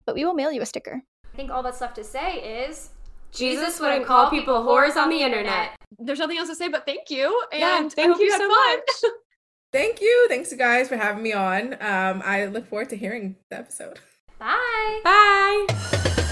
but 0.06 0.16
we 0.16 0.26
will 0.26 0.34
mail 0.34 0.52
you 0.52 0.62
a 0.62 0.66
sticker. 0.66 1.02
I 1.34 1.36
think 1.36 1.52
all 1.52 1.62
that's 1.64 1.82
left 1.82 1.96
to 1.96 2.04
say 2.04 2.66
is 2.68 2.90
Jesus 3.32 3.80
wouldn't 3.80 4.06
call 4.06 4.30
people 4.30 4.56
whores 4.64 4.96
on 4.96 5.10
the 5.10 5.22
internet. 5.22 5.76
There's 6.00 6.20
nothing 6.20 6.38
else 6.38 6.50
to 6.50 6.56
say 6.56 6.70
but 6.70 6.86
thank 6.86 7.10
you. 7.10 7.42
And 7.52 7.60
Yeah, 7.60 7.82
I 7.84 7.90
thank 7.90 8.12
hope 8.14 8.22
you 8.22 8.32
had 8.32 8.40
so 8.40 8.48
fun. 8.50 8.78
much. 8.78 9.14
Thank 9.74 10.00
you. 10.00 10.28
Thanks 10.30 10.50
you 10.50 10.58
guys 10.58 10.88
for 10.88 10.96
having 10.96 11.22
me 11.22 11.34
on. 11.34 11.74
Um, 11.82 12.22
I 12.24 12.46
look 12.46 12.68
forward 12.70 12.90
to 12.92 12.96
hearing 12.96 13.36
the 13.50 13.58
episode. 13.58 14.00
bye. 14.40 15.02
Bye. 15.04 16.24